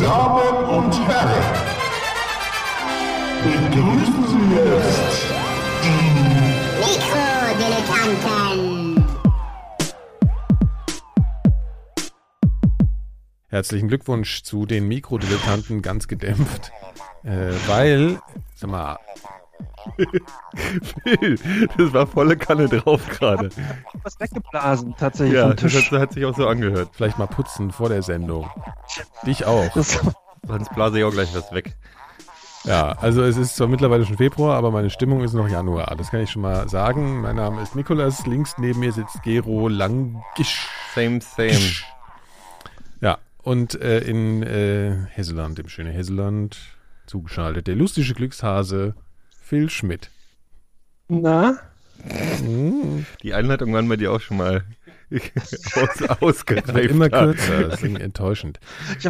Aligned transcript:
Damen 0.00 0.64
und 0.64 0.96
Herren, 1.06 1.44
begrüßen 3.44 4.26
Sie 4.28 4.56
jetzt 4.56 5.26
Mikrodilettanten. 6.80 9.04
Herzlichen 13.48 13.88
Glückwunsch 13.88 14.42
zu 14.42 14.64
den 14.64 14.88
Mikrodilettanten 14.88 15.82
ganz 15.82 16.08
gedämpft. 16.08 16.72
Äh, 17.22 17.52
weil, 17.66 18.18
sag 18.54 18.70
mal, 18.70 18.96
Phil, 21.04 21.38
das 21.76 21.92
war 21.92 22.06
volle 22.06 22.36
Kanne 22.36 22.68
drauf 22.68 23.06
gerade. 23.08 23.50
was 24.02 24.18
weggeblasen, 24.20 24.94
tatsächlich 24.98 25.36
Ja, 25.36 25.48
vom 25.48 25.56
das 25.56 25.74
hat, 25.74 26.00
hat 26.00 26.12
sich 26.12 26.24
auch 26.24 26.36
so 26.36 26.46
angehört. 26.46 26.90
vielleicht 26.92 27.18
mal 27.18 27.26
putzen 27.26 27.70
vor 27.70 27.88
der 27.88 28.02
Sendung. 28.02 28.48
Dich 29.26 29.44
auch. 29.46 29.72
Das, 29.74 29.98
Sonst 30.46 30.74
blase 30.74 30.98
ich 30.98 31.04
auch 31.04 31.12
gleich 31.12 31.34
was 31.34 31.52
weg. 31.52 31.76
Ja, 32.64 32.92
also 32.92 33.22
es 33.22 33.36
ist 33.38 33.56
zwar 33.56 33.68
mittlerweile 33.68 34.04
schon 34.04 34.16
Februar, 34.18 34.56
aber 34.56 34.70
meine 34.70 34.90
Stimmung 34.90 35.22
ist 35.22 35.32
noch 35.32 35.48
Januar. 35.48 35.94
Das 35.96 36.10
kann 36.10 36.20
ich 36.20 36.30
schon 36.30 36.42
mal 36.42 36.68
sagen. 36.68 37.20
Mein 37.22 37.36
Name 37.36 37.62
ist 37.62 37.74
Nikolas. 37.74 38.26
Links 38.26 38.56
neben 38.58 38.80
mir 38.80 38.92
sitzt 38.92 39.22
Gero 39.22 39.68
Langisch. 39.68 40.66
Same, 40.94 41.20
same. 41.22 41.58
Ja, 43.00 43.18
und 43.42 43.80
äh, 43.80 44.00
in 44.00 44.42
äh, 44.42 45.06
Hesseland, 45.10 45.58
im 45.58 45.68
schönen 45.68 45.92
Hesseland, 45.92 46.58
zugeschaltet 47.06 47.66
der 47.66 47.76
lustige 47.76 48.12
Glückshase 48.12 48.94
Phil 49.50 49.68
Schmidt. 49.68 50.10
na, 51.08 51.58
Die 53.20 53.34
Einleitung 53.34 53.72
waren 53.72 53.88
bei 53.88 53.96
dir 53.96 54.12
auch 54.12 54.20
schon 54.20 54.36
mal 54.36 54.62
aus, 55.74 56.20
ausgereift. 56.20 56.88
immer 56.88 57.10
kürzer, 57.10 57.64
das 57.64 57.82
ist 57.82 57.98
enttäuschend. 57.98 58.60
ich 58.96 59.08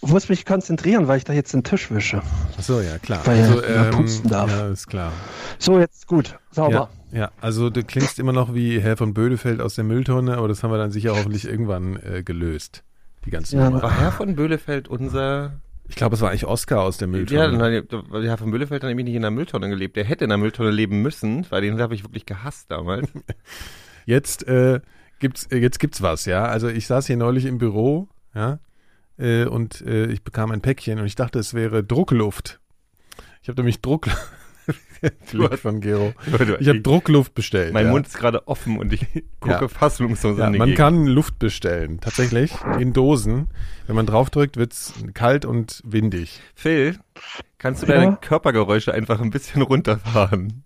muss 0.00 0.30
mich 0.30 0.46
konzentrieren, 0.46 1.08
weil 1.08 1.18
ich 1.18 1.24
da 1.24 1.34
jetzt 1.34 1.52
den 1.52 1.62
Tisch 1.62 1.90
wische. 1.90 2.22
Achso, 2.56 2.80
ja, 2.80 2.96
klar. 2.96 3.20
Weil 3.26 3.42
also, 3.42 3.60
er 3.60 3.84
ja 3.84 3.90
putzen 3.90 4.30
darf. 4.30 4.50
Ja, 4.50 4.68
ist 4.68 4.86
klar. 4.86 5.12
So, 5.58 5.78
jetzt 5.78 6.06
gut, 6.06 6.38
sauber. 6.52 6.88
Ja, 7.12 7.18
ja, 7.18 7.30
also 7.42 7.68
du 7.68 7.84
klingst 7.84 8.18
immer 8.18 8.32
noch 8.32 8.54
wie 8.54 8.80
Herr 8.80 8.96
von 8.96 9.12
Bödefeld 9.12 9.60
aus 9.60 9.74
der 9.74 9.84
Mülltonne, 9.84 10.38
aber 10.38 10.48
das 10.48 10.62
haben 10.62 10.70
wir 10.70 10.78
dann 10.78 10.90
sicher 10.90 11.14
hoffentlich 11.14 11.44
irgendwann 11.46 11.96
äh, 12.02 12.22
gelöst. 12.22 12.82
Die 13.26 13.30
ganze 13.30 13.58
Ja, 13.58 13.66
Nummer. 13.68 13.82
War 13.82 14.00
Herr 14.00 14.12
von 14.12 14.34
Böhlefeld 14.36 14.88
unser... 14.88 15.60
Ich 15.90 15.96
glaube, 15.96 16.14
es 16.14 16.20
war 16.20 16.30
eigentlich 16.30 16.46
Oscar 16.46 16.82
aus 16.82 16.98
der 16.98 17.08
Ja, 17.08 17.12
Mülltonne. 17.12 17.58
nein, 17.58 17.84
weil 18.08 18.26
Herr 18.26 18.38
von 18.38 18.50
Böhlefeld 18.52 18.82
hat 18.82 18.88
nämlich 18.88 19.04
nicht 19.06 19.16
in 19.16 19.22
der 19.22 19.32
Mülltonne 19.32 19.68
gelebt. 19.68 19.96
Der 19.96 20.04
hätte 20.04 20.22
in 20.24 20.30
der 20.30 20.38
Mülltonne 20.38 20.70
leben 20.70 21.02
müssen, 21.02 21.44
weil 21.50 21.62
den 21.62 21.80
habe 21.80 21.94
ich 21.94 22.04
wirklich 22.04 22.26
gehasst 22.26 22.70
damals. 22.70 23.08
Jetzt 24.06 24.46
äh, 24.46 24.80
gibt's 25.18 25.46
äh, 25.46 25.58
jetzt 25.58 25.78
gibt's 25.80 26.00
was, 26.00 26.24
ja. 26.26 26.44
Also 26.44 26.68
ich 26.68 26.86
saß 26.86 27.06
hier 27.08 27.16
neulich 27.16 27.44
im 27.44 27.58
Büro, 27.58 28.08
ja, 28.34 28.60
äh, 29.18 29.44
und 29.46 29.80
äh, 29.82 30.06
ich 30.06 30.22
bekam 30.22 30.50
ein 30.52 30.60
Päckchen 30.62 30.98
und 31.00 31.06
ich 31.06 31.16
dachte, 31.16 31.38
es 31.40 31.54
wäre 31.54 31.82
Druckluft. 31.84 32.60
Ich 33.42 33.48
habe 33.48 33.60
nämlich 33.60 33.80
Druck 33.82 34.06
Blick 35.30 35.58
von 35.58 35.80
Gero. 35.80 36.12
Ich 36.60 36.68
habe 36.68 36.80
Druckluft 36.80 37.34
bestellt. 37.34 37.72
Mein 37.72 37.86
ja. 37.86 37.92
Mund 37.92 38.06
ist 38.06 38.18
gerade 38.18 38.46
offen 38.48 38.78
und 38.78 38.92
ich 38.92 39.00
gucke 39.40 39.52
Ja. 39.62 39.68
fassungslos 39.68 40.38
Ja, 40.38 40.50
die 40.50 40.58
man 40.58 40.66
Gegend. 40.68 40.78
kann 40.78 41.06
Luft 41.06 41.38
bestellen, 41.38 42.00
tatsächlich, 42.00 42.52
in 42.78 42.92
Dosen. 42.92 43.48
Wenn 43.86 43.96
man 43.96 44.06
draufdrückt, 44.06 44.56
wird's 44.56 44.92
kalt 45.14 45.44
und 45.44 45.80
windig. 45.84 46.40
Phil, 46.54 46.98
kannst 47.58 47.82
du 47.82 47.86
Ja? 47.86 47.94
deine 47.94 48.16
Körpergeräusche 48.20 48.92
einfach 48.94 49.20
ein 49.20 49.30
bisschen 49.30 49.62
runterfahren? 49.62 50.64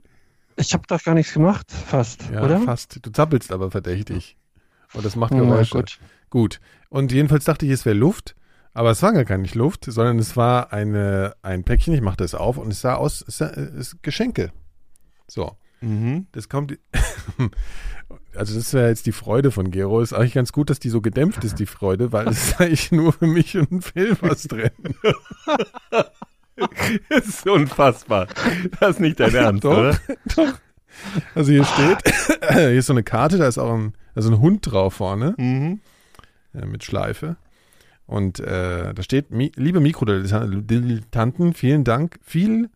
Ich 0.56 0.72
habe 0.72 0.84
doch 0.86 1.02
gar 1.02 1.14
nichts 1.14 1.32
gemacht, 1.34 1.70
fast, 1.70 2.30
Ja, 2.32 2.42
oder? 2.44 2.60
fast. 2.60 2.98
Du 3.04 3.10
zappelst 3.10 3.52
aber 3.52 3.70
verdächtig. 3.70 4.36
Und 4.92 5.04
das 5.04 5.16
macht 5.16 5.32
Geräusche. 5.32 5.76
gut. 5.76 5.98
Gut. 6.30 6.60
Und 6.88 7.10
jedenfalls 7.12 7.44
dachte 7.44 7.66
ich, 7.66 7.72
es 7.72 7.84
wäre 7.84 7.96
Luft. 7.96 8.36
Aber 8.74 8.90
es 8.90 9.02
war 9.02 9.12
gar 9.12 9.24
keine 9.24 9.46
Luft, 9.54 9.84
sondern 9.86 10.18
es 10.18 10.36
war 10.36 10.72
eine, 10.72 11.34
ein 11.42 11.62
Päckchen. 11.62 11.94
Ich 11.94 12.00
machte 12.00 12.24
es 12.24 12.34
auf 12.34 12.58
und 12.58 12.72
es 12.72 12.80
sah 12.80 12.94
aus, 12.96 13.24
es 13.26 13.38
sah, 13.38 13.46
es 13.46 13.92
ist 13.92 14.02
Geschenke. 14.02 14.52
So. 15.28 15.56
Mhm. 15.80 16.26
Das 16.32 16.48
kommt. 16.48 16.78
Also, 18.34 18.54
das 18.56 18.74
wäre 18.74 18.88
jetzt 18.88 19.06
die 19.06 19.12
Freude 19.12 19.50
von 19.50 19.70
Gero. 19.70 20.00
Ist 20.00 20.12
eigentlich 20.12 20.34
ganz 20.34 20.52
gut, 20.52 20.68
dass 20.68 20.78
die 20.78 20.90
so 20.90 21.00
gedämpft 21.00 21.42
ist, 21.42 21.58
die 21.58 21.66
Freude, 21.66 22.12
weil 22.12 22.28
es 22.28 22.48
ist 22.48 22.60
eigentlich 22.60 22.92
nur 22.92 23.12
für 23.12 23.26
mich 23.26 23.56
und 23.56 23.82
Phil 23.82 24.16
was 24.20 24.42
drin. 24.42 24.70
Das 27.08 27.26
ist 27.26 27.48
unfassbar. 27.48 28.28
Das 28.78 28.90
ist 28.90 29.00
nicht 29.00 29.18
dein 29.18 29.34
Ernst, 29.34 29.64
Doch, 29.64 29.76
oder? 29.76 29.98
doch. 30.36 30.54
Also, 31.34 31.50
hier 31.50 31.64
steht, 31.64 31.98
hier 32.52 32.70
ist 32.72 32.86
so 32.86 32.92
eine 32.92 33.02
Karte, 33.02 33.38
da 33.38 33.48
ist 33.48 33.58
auch 33.58 33.72
ein, 33.74 33.94
also 34.14 34.30
ein 34.30 34.38
Hund 34.38 34.70
drauf 34.70 34.94
vorne. 34.94 35.34
Mhm. 35.38 35.80
äh, 36.52 36.66
mit 36.66 36.84
Schleife. 36.84 37.36
Und 38.06 38.38
äh, 38.40 38.92
da 38.92 39.02
steht, 39.02 39.30
Mi 39.30 39.50
liebe 39.56 39.80
Mikrodilettanten, 39.80 41.54
vielen 41.54 41.84
Dank, 41.84 42.18
viel, 42.22 42.70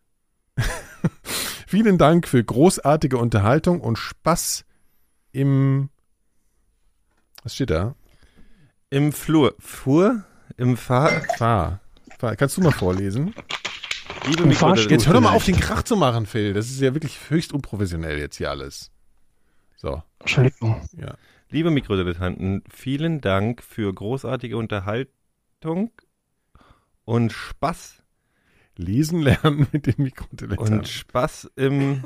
vielen 1.67 1.99
Dank 1.99 2.27
für 2.27 2.43
großartige 2.43 3.19
Unterhaltung 3.19 3.81
und 3.81 3.97
Spaß 3.97 4.65
im, 5.33 5.91
was 7.43 7.55
steht 7.55 7.71
da? 7.71 7.95
Im 8.91 9.13
Flur. 9.13 9.55
Flur? 9.59 10.25
Im 10.57 10.77
Fahr... 10.79 11.11
Fahr. 11.37 11.81
Fahr. 12.19 12.37
Kannst 12.37 12.57
du 12.57 12.63
mal 12.63 12.73
vorlesen? 12.73 13.35
Liebe 14.27 14.45
Im 14.45 14.49
Mikro- 14.49 14.69
Fahrstuhl. 14.69 14.91
Jetzt 14.91 15.07
hör 15.07 15.15
doch 15.15 15.21
mal 15.21 15.35
auf, 15.35 15.45
den 15.45 15.61
Krach 15.61 15.83
zu 15.83 15.97
machen, 15.97 16.25
Phil. 16.27 16.55
Das 16.55 16.71
ist 16.71 16.81
ja 16.81 16.95
wirklich 16.95 17.19
höchst 17.29 17.53
unprofessionell 17.53 18.19
jetzt 18.19 18.37
hier 18.37 18.51
alles. 18.51 18.91
So, 19.77 20.03
Entschuldigung. 20.21 20.89
ja. 20.97 21.15
Liebe 21.51 21.71
Mikrodilettanten, 21.71 22.65
vielen 22.71 23.21
Dank 23.21 23.63
für 23.63 23.93
großartige 23.93 24.57
Unterhaltung 24.57 25.13
und 27.05 27.33
Spaß 27.33 28.03
Lesen 28.77 29.21
lernen 29.23 29.67
mit 29.73 29.87
dem 29.87 29.95
Mikrodilettanten. 30.05 30.79
und 30.79 30.89
Spaß 30.89 31.51
im, 31.57 32.05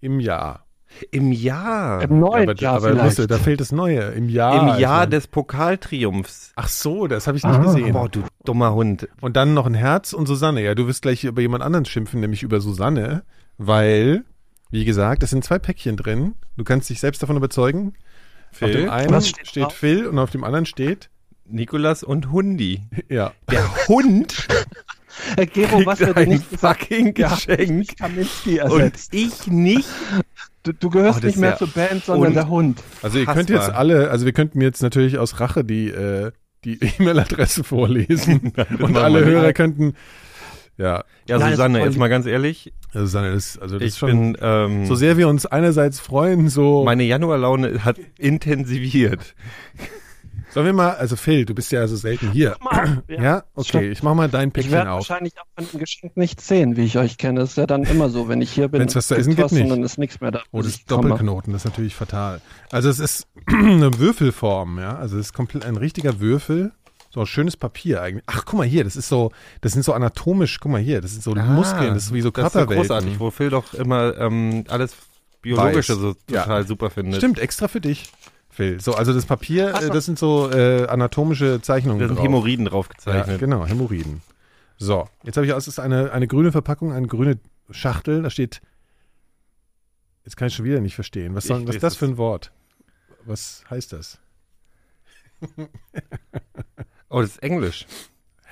Im 0.00 0.18
Jahr. 0.18 0.66
im 1.10 1.30
Jahr. 1.30 2.00
Im 2.02 2.18
neuen 2.20 2.48
aber 2.48 2.58
Jahr 2.58 2.76
aber 2.76 2.88
vielleicht. 2.92 3.18
musst 3.18 3.30
da 3.30 3.36
fehlt 3.38 3.60
das 3.60 3.70
Neue. 3.70 4.00
Im 4.12 4.30
Jahr. 4.30 4.74
Im 4.76 4.80
Jahr 4.80 5.00
also- 5.00 5.10
des 5.10 5.26
Pokaltriumphs. 5.26 6.52
Ach 6.56 6.68
so, 6.68 7.06
das 7.06 7.26
habe 7.26 7.36
ich 7.36 7.44
nicht 7.44 7.54
Ah. 7.54 7.62
gesehen. 7.62 7.92
Boah, 7.92 8.08
du 8.08 8.24
dummer 8.44 8.72
Hund. 8.72 9.08
Und 9.20 9.36
dann 9.36 9.52
noch 9.52 9.66
ein 9.66 9.74
Herz 9.74 10.14
und 10.14 10.26
Susanne. 10.26 10.62
Ja, 10.62 10.74
du 10.74 10.86
wirst 10.86 11.02
gleich 11.02 11.24
über 11.24 11.42
jemand 11.42 11.62
anderen 11.62 11.84
schimpfen, 11.84 12.20
nämlich 12.20 12.42
über 12.42 12.62
Susanne, 12.62 13.24
weil, 13.58 14.24
wie 14.70 14.86
gesagt, 14.86 15.22
es 15.22 15.30
sind 15.30 15.44
zwei 15.44 15.58
Päckchen 15.58 15.98
drin. 15.98 16.34
Du 16.56 16.64
kannst 16.64 16.88
dich 16.88 16.98
selbst 16.98 17.22
davon 17.22 17.36
überzeugen. 17.36 17.92
Auf 18.52 18.56
Phil, 18.58 18.72
dem 18.72 18.90
einen 18.90 19.12
Was 19.12 19.28
steht, 19.28 19.48
steht? 19.48 19.72
Phil 19.72 20.06
und 20.06 20.18
auf 20.18 20.30
dem 20.30 20.44
anderen 20.44 20.64
steht, 20.66 21.10
Nikolas 21.50 22.02
und 22.02 22.30
Hundi. 22.32 22.82
ja, 23.08 23.32
Der 23.50 23.88
Hund 23.88 24.46
Herr 25.36 25.46
Gero, 25.46 25.76
kriegt 25.76 25.86
was 25.86 26.00
wir 26.00 26.06
dir 26.08 26.16
ein 26.16 26.28
nicht 26.28 26.50
gesagt 26.50 26.80
fucking 26.82 27.14
Ja, 27.16 27.28
Geschenk 27.34 27.96
Kaminski 27.98 28.60
und 28.60 28.80
ersetzt. 28.80 29.14
ich 29.14 29.46
nicht. 29.48 29.88
Du, 30.62 30.72
du 30.72 30.90
gehörst 30.90 31.20
Oh, 31.22 31.26
nicht 31.26 31.34
ist 31.36 31.40
mehr 31.40 31.50
ja 31.50 31.56
zur 31.56 31.68
Band, 31.68 32.04
sondern 32.04 32.34
der 32.34 32.48
Hund. 32.48 32.82
also 33.02 33.18
ihr 33.18 33.26
könnt 33.26 33.50
jetzt 33.50 33.70
alle, 33.70 34.10
also 34.10 34.26
wir 34.26 34.32
könnten 34.32 34.60
jetzt 34.60 34.82
natürlich 34.82 35.18
aus 35.18 35.40
Rache 35.40 35.64
die, 35.64 35.88
äh, 35.88 36.32
die 36.64 36.78
E-Mail-Adresse 36.98 37.64
vorlesen 37.64 38.52
und 38.78 38.96
alle 38.96 39.20
wir 39.20 39.26
nicht. 39.26 39.34
Hörer 39.34 39.52
könnten, 39.52 39.94
ja, 40.76 41.04
Ja, 41.28 41.38
Nein, 41.38 41.52
Susanne, 41.52 41.78
ist 41.80 41.84
jetzt 41.86 41.98
mal 41.98 42.08
ganz 42.08 42.26
ehrlich, 42.26 42.72
also 42.92 43.06
Susanne, 43.06 43.32
das, 43.32 43.58
also 43.58 43.78
das 43.78 43.86
ist 43.88 43.94
ich 43.94 43.98
schon, 43.98 44.32
bin, 44.34 44.36
ähm, 44.42 44.86
so 44.86 44.94
sehr 44.94 45.16
wir 45.16 45.28
uns 45.28 45.44
einerseits 45.46 45.98
freuen, 46.00 46.48
so, 46.48 46.84
meine 46.84 47.04
Januarlaune 47.04 47.84
hat 47.84 47.98
intensiviert. 48.18 49.34
Sollen 50.52 50.66
wir 50.66 50.72
mal, 50.72 50.90
also 50.94 51.16
Phil, 51.16 51.44
du 51.44 51.54
bist 51.54 51.72
ja 51.72 51.86
so 51.88 51.96
selten 51.96 52.30
hier. 52.32 52.56
Mal, 52.60 53.02
Ja, 53.08 53.44
okay, 53.54 53.90
ich 53.90 54.02
mach 54.02 54.14
mal 54.14 54.28
dein 54.28 54.48
Ich 54.48 54.54
Päckchen 54.54 54.72
werde 54.72 54.90
auf. 54.92 55.08
wahrscheinlich 55.08 55.34
auch 55.40 55.44
von 55.56 55.66
dem 55.70 55.80
Geschenk 55.80 56.16
nichts 56.16 56.46
sehen, 56.48 56.76
wie 56.76 56.84
ich 56.84 56.98
euch 56.98 57.18
kenne. 57.18 57.40
Das 57.40 57.50
ist 57.50 57.56
ja 57.56 57.66
dann 57.66 57.84
immer 57.84 58.08
so, 58.10 58.28
wenn 58.28 58.40
ich 58.42 58.50
hier 58.52 58.68
bin. 58.68 58.80
Wenn's 58.80 58.94
was 58.96 59.08
zu 59.08 59.14
gibt's 59.14 59.28
essen 59.28 59.36
gibt, 59.36 59.44
was 59.46 59.52
nicht. 59.52 59.70
Dann 59.70 59.82
ist 59.82 59.98
nichts 59.98 60.20
mehr 60.20 60.30
da. 60.30 60.42
Oh, 60.52 60.58
das 60.58 60.66
bis 60.66 60.74
ist 60.74 60.80
ich. 60.80 60.86
Doppelknoten, 60.86 61.52
das 61.52 61.64
ist 61.64 61.70
natürlich 61.70 61.94
fatal. 61.94 62.40
Also 62.70 62.88
es 62.88 62.98
ist 62.98 63.26
eine 63.46 63.98
Würfelform, 63.98 64.78
ja. 64.78 64.96
Also 64.96 65.18
es 65.18 65.26
ist 65.26 65.32
komplett 65.32 65.64
ein 65.64 65.76
richtiger 65.76 66.20
Würfel. 66.20 66.72
So 67.12 67.18
ein 67.20 67.26
schönes 67.26 67.56
Papier 67.56 68.02
eigentlich. 68.02 68.22
Ach, 68.28 68.44
guck 68.44 68.58
mal 68.58 68.66
hier, 68.66 68.84
das 68.84 68.94
ist 68.94 69.08
so, 69.08 69.32
das 69.62 69.72
sind 69.72 69.84
so 69.84 69.92
anatomisch, 69.94 70.60
guck 70.60 70.70
mal 70.70 70.80
hier, 70.80 71.00
das 71.00 71.10
sind 71.10 71.24
so 71.24 71.34
Muskeln, 71.34 71.94
das 71.94 72.04
ist 72.04 72.12
wie 72.14 72.20
so 72.20 72.28
Ah, 72.28 72.32
Das 72.32 72.46
ist 72.46 72.52
Körperwelten. 72.52 72.76
großartig, 72.76 73.18
wo 73.18 73.30
Phil 73.32 73.50
doch 73.50 73.74
immer 73.74 74.16
ähm, 74.16 74.62
alles 74.68 74.94
Biologische 75.42 75.94
Weiß. 75.94 76.00
so 76.02 76.14
Ja. 76.30 76.42
total 76.42 76.66
super 76.66 76.90
findet. 76.90 77.16
Stimmt, 77.16 77.38
extra 77.40 77.66
für 77.66 77.80
dich, 77.80 78.12
Phil. 78.60 78.80
So, 78.80 78.94
also 78.94 79.12
das 79.12 79.26
Papier, 79.26 79.74
so. 79.80 79.86
äh, 79.86 79.90
das 79.90 80.04
sind 80.06 80.18
so 80.18 80.50
äh, 80.50 80.86
anatomische 80.86 81.60
Zeichnungen 81.62 81.98
Da 82.00 82.06
sind 82.06 82.16
drauf. 82.16 82.24
Hämorrhoiden 82.24 82.64
ja, 82.66 82.70
draufgezeichnet. 82.70 83.38
genau, 83.40 83.66
Hämorrhoiden. 83.66 84.22
So, 84.78 85.08
jetzt 85.24 85.36
habe 85.36 85.46
ich, 85.46 85.52
es 85.52 85.68
ist 85.68 85.78
eine, 85.78 86.12
eine 86.12 86.26
grüne 86.26 86.52
Verpackung, 86.52 86.92
eine 86.92 87.06
grüne 87.06 87.38
Schachtel, 87.70 88.22
da 88.22 88.30
steht, 88.30 88.60
jetzt 90.24 90.36
kann 90.36 90.48
ich 90.48 90.54
schon 90.54 90.64
wieder 90.64 90.80
nicht 90.80 90.94
verstehen. 90.94 91.34
Was, 91.34 91.44
soll, 91.44 91.66
was 91.68 91.74
ist 91.76 91.82
das 91.82 91.92
es. 91.94 91.98
für 91.98 92.06
ein 92.06 92.16
Wort? 92.16 92.50
Was 93.26 93.62
heißt 93.70 93.92
das? 93.92 94.18
Oh, 97.12 97.20
das 97.22 97.30
ist 97.30 97.42
Englisch. 97.42 97.86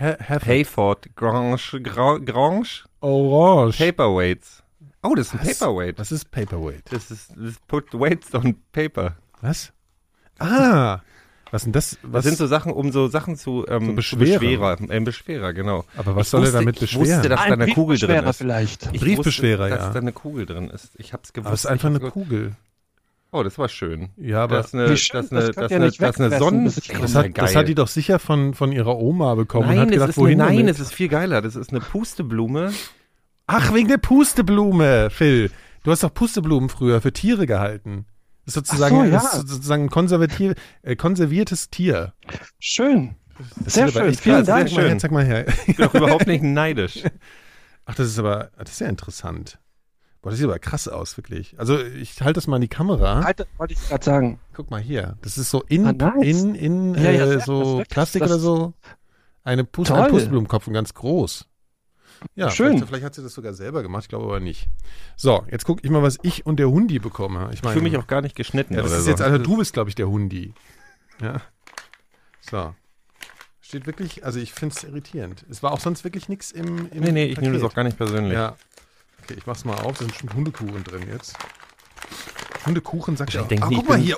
Ha 0.00 0.16
Hayford, 0.20 1.14
Grange, 1.14 1.56
Gra- 1.56 2.18
Grange, 2.24 2.66
Orange. 3.00 3.78
Paperweights. 3.78 4.62
Oh, 5.02 5.14
das 5.14 5.28
ist 5.28 5.34
ein 5.34 5.46
Was? 5.46 5.58
Paperweight. 5.60 5.98
Was 5.98 6.10
ist 6.12 6.30
Paperweight? 6.32 6.82
Das 6.92 7.10
ist, 7.12 7.30
das 7.36 7.54
put 7.68 7.92
weights 7.94 8.34
on 8.34 8.56
paper. 8.72 9.16
Was? 9.40 9.72
Ah, 10.38 11.00
Was 11.50 11.64
denn 11.64 11.72
das? 11.72 11.90
Das 12.02 12.12
Was 12.12 12.24
sind 12.24 12.36
so 12.38 12.46
Sachen, 12.46 12.72
um 12.72 12.92
so 12.92 13.08
Sachen 13.08 13.36
zu, 13.36 13.64
ähm, 13.68 13.86
So 13.86 13.92
Beschwerer. 13.94 14.38
Beschwerer. 14.38 14.76
Äh, 14.90 15.00
Beschwerer, 15.00 15.52
genau. 15.52 15.84
aber 15.96 16.14
was 16.16 16.26
Ich 16.26 16.30
soll 16.30 16.40
er 16.40 16.44
wusste- 16.44 16.58
damit 16.58 16.74
ich 16.76 16.80
beschweren? 16.80 17.08
wusste, 17.16 17.28
dass 17.28 17.40
da 17.46 17.52
eine 17.52 17.66
Kugel 17.68 17.98
drin 17.98 18.24
ist. 18.24 18.36
vielleicht. 18.36 18.88
Ich 18.92 19.00
Briefbeschwerer, 19.00 19.64
wusste, 19.64 19.74
ja. 19.76 19.82
dass 19.84 19.92
da 19.92 19.98
eine 20.00 20.12
Kugel 20.12 20.46
drin 20.46 20.68
ist. 20.70 20.90
Ich 20.96 21.12
hab's 21.12 21.32
gewusst. 21.32 21.46
aber 21.46 21.54
es 21.54 21.60
ist 21.60 21.66
einfach 21.66 21.90
Ich 21.90 22.00
eine. 22.00 22.10
Kugel. 22.10 22.52
Oh, 23.30 23.42
das 23.42 23.58
war 23.58 23.68
schön. 23.68 24.08
Ja, 24.16 24.44
aber 24.44 24.56
das 24.56 24.68
ist 24.68 24.74
eine, 24.74 24.96
schön, 24.96 25.20
das 25.20 25.28
das 25.28 25.32
eine, 25.32 25.52
das 25.52 25.72
eine, 25.72 25.84
das 25.86 25.94
ist 25.94 26.00
eine 26.00 26.10
wegfressen, 26.30 26.38
Sonnen... 26.38 26.64
das 26.64 26.74
das 26.76 26.86
Ja, 27.12 27.18
hat, 27.24 27.38
das 27.38 27.56
hat 27.56 27.68
die 27.68 27.74
doch 27.74 27.88
sicher 27.88 28.18
von, 28.18 28.54
von 28.54 28.72
ihrer 28.72 28.96
Oma 28.96 29.34
bekommen 29.34 29.64
und 29.68 29.74
Nein, 29.74 29.80
hat 29.80 29.88
es 29.88 29.92
gedacht, 29.92 30.08
ist 30.10 30.16
eine, 30.18 30.24
wohin 30.26 30.38
nein, 30.38 30.56
damit? 30.60 30.74
es 30.74 30.80
ist 30.80 30.94
viel 30.94 31.08
geiler. 31.08 31.42
Das 31.42 31.54
ist 31.54 31.70
eine 31.70 31.80
Pusteblume. 31.80 32.72
Ach, 33.46 33.74
wegen 33.74 33.88
der 33.88 33.98
Pusteblume, 33.98 35.10
Phil. 35.10 35.50
Du 35.84 35.90
hast 35.90 36.02
doch 36.02 36.12
Pusteblumen 36.12 36.68
früher 36.70 37.00
für 37.02 37.12
Tiere 37.12 37.46
gehalten. 37.46 38.06
Das 38.48 38.56
ist 38.56 38.66
sozusagen, 38.66 38.96
so, 39.04 39.10
das 39.10 39.24
ja. 39.24 39.38
ist 39.40 39.48
sozusagen 39.48 39.82
ein 39.84 39.90
konservativ, 39.90 40.54
äh, 40.80 40.96
konserviertes 40.96 41.68
Tier. 41.68 42.14
Schön. 42.58 43.14
Das 43.62 43.74
Sehr 43.74 43.88
schön, 43.88 44.14
vielen. 44.14 44.44
Dank. 44.46 44.68
Zeig 44.70 44.72
mal 44.72 44.84
her, 44.88 44.98
zeig 44.98 45.10
mal 45.10 45.24
her. 45.24 45.46
Ich 45.66 45.76
bin 45.76 45.84
auch 45.86 45.94
überhaupt 45.94 46.26
nicht 46.26 46.42
neidisch. 46.42 47.02
Ach, 47.84 47.94
das 47.94 48.06
ist 48.06 48.18
aber, 48.18 48.50
das 48.58 48.70
ist 48.72 48.80
ja 48.80 48.86
interessant. 48.88 49.58
Boah, 50.22 50.30
das 50.30 50.38
sieht 50.38 50.46
aber 50.48 50.58
krass 50.58 50.88
aus, 50.88 51.18
wirklich. 51.18 51.60
Also, 51.60 51.78
ich 51.78 52.20
halte 52.22 52.32
das 52.38 52.46
mal 52.46 52.56
in 52.56 52.62
die 52.62 52.68
Kamera. 52.68 53.22
Halt, 53.22 53.46
wollte 53.58 53.74
ich 53.74 53.86
gerade 53.86 54.02
sagen. 54.02 54.40
Guck 54.54 54.70
mal 54.70 54.80
hier. 54.80 55.18
Das 55.20 55.36
ist 55.36 55.50
so 55.50 55.62
in, 55.68 55.86
Ah, 55.86 55.92
nice. 55.92 56.24
in, 56.26 56.54
in 56.54 56.94
Ja, 56.94 57.10
ja, 57.10 57.26
äh, 57.26 57.34
das 57.34 57.44
so 57.44 57.82
Plastik 57.90 58.22
das- 58.22 58.30
oder 58.30 58.40
so. 58.40 58.72
Eine 59.44 59.64
Pust 59.64 59.90
Toll. 59.90 60.00
ein 60.00 60.10
Pusteblumenkopf 60.10 60.66
und 60.66 60.72
ganz 60.72 60.94
groß. 60.94 61.46
Ja, 62.34 62.50
Schön. 62.50 62.72
Vielleicht, 62.72 62.88
vielleicht 62.88 63.04
hat 63.04 63.14
sie 63.14 63.22
das 63.22 63.34
sogar 63.34 63.52
selber 63.54 63.82
gemacht, 63.82 64.04
ich 64.04 64.08
glaube 64.08 64.24
aber 64.24 64.40
nicht. 64.40 64.68
So, 65.16 65.44
jetzt 65.50 65.64
gucke 65.64 65.82
ich 65.84 65.90
mal, 65.90 66.02
was 66.02 66.18
ich 66.22 66.46
und 66.46 66.58
der 66.58 66.70
Hundi 66.70 66.98
bekomme. 66.98 67.50
Ich 67.52 67.62
Ich 67.62 67.68
fühle 67.68 67.82
mich 67.82 67.96
auch 67.96 68.06
gar 68.06 68.22
nicht 68.22 68.34
geschnitten 68.36 68.74
ja, 68.74 68.82
das 68.82 68.90
oder 68.90 68.98
ist 68.98 69.04
so. 69.04 69.10
jetzt, 69.10 69.22
also 69.22 69.38
du 69.38 69.56
bist, 69.56 69.72
glaube 69.72 69.90
ich, 69.90 69.94
der 69.96 70.08
Hundi. 70.08 70.54
Ja. 71.20 71.40
So. 72.40 72.74
Steht 73.60 73.86
wirklich, 73.86 74.24
also 74.24 74.38
ich 74.40 74.52
finde 74.54 74.74
es 74.76 74.84
irritierend. 74.84 75.44
Es 75.50 75.62
war 75.62 75.72
auch 75.72 75.80
sonst 75.80 76.04
wirklich 76.04 76.28
nichts 76.28 76.50
im, 76.52 76.90
im 76.90 77.02
Nee, 77.02 77.12
nee, 77.12 77.24
ich 77.26 77.40
nehme 77.40 77.54
das 77.54 77.62
auch 77.62 77.74
gar 77.74 77.84
nicht 77.84 77.98
persönlich. 77.98 78.32
Ja. 78.32 78.56
Okay, 79.22 79.34
ich 79.36 79.46
mach's 79.46 79.64
mal 79.64 79.74
auf. 79.78 79.98
Da 79.98 80.04
sind 80.04 80.14
schon 80.14 80.32
Hundekuchen 80.32 80.84
drin 80.84 81.02
jetzt. 81.10 81.36
Hundekuchen 82.64 83.16
sagt. 83.16 83.34
Wahrscheinlich 83.34 83.60
denken 83.60 83.64
Ah, 83.64 83.68
guck 83.76 83.82
ich 83.84 83.88
mal 83.88 83.98
hier. 83.98 84.16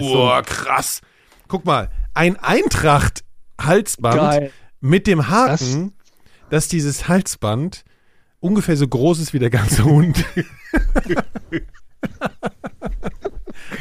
Oh, 0.00 0.40
krass. 0.44 1.00
Guck 1.46 1.64
mal. 1.64 1.90
Ein 2.14 2.36
Eintracht-Halsband 2.36 4.50
mit 4.80 5.06
dem 5.06 5.28
Haken, 5.28 5.92
dass 6.50 6.68
dieses 6.68 7.08
Halsband 7.08 7.84
ungefähr 8.40 8.76
so 8.76 8.86
groß 8.88 9.18
ist 9.20 9.32
wie 9.32 9.38
der 9.38 9.50
ganze 9.50 9.84
Hund. 9.84 10.24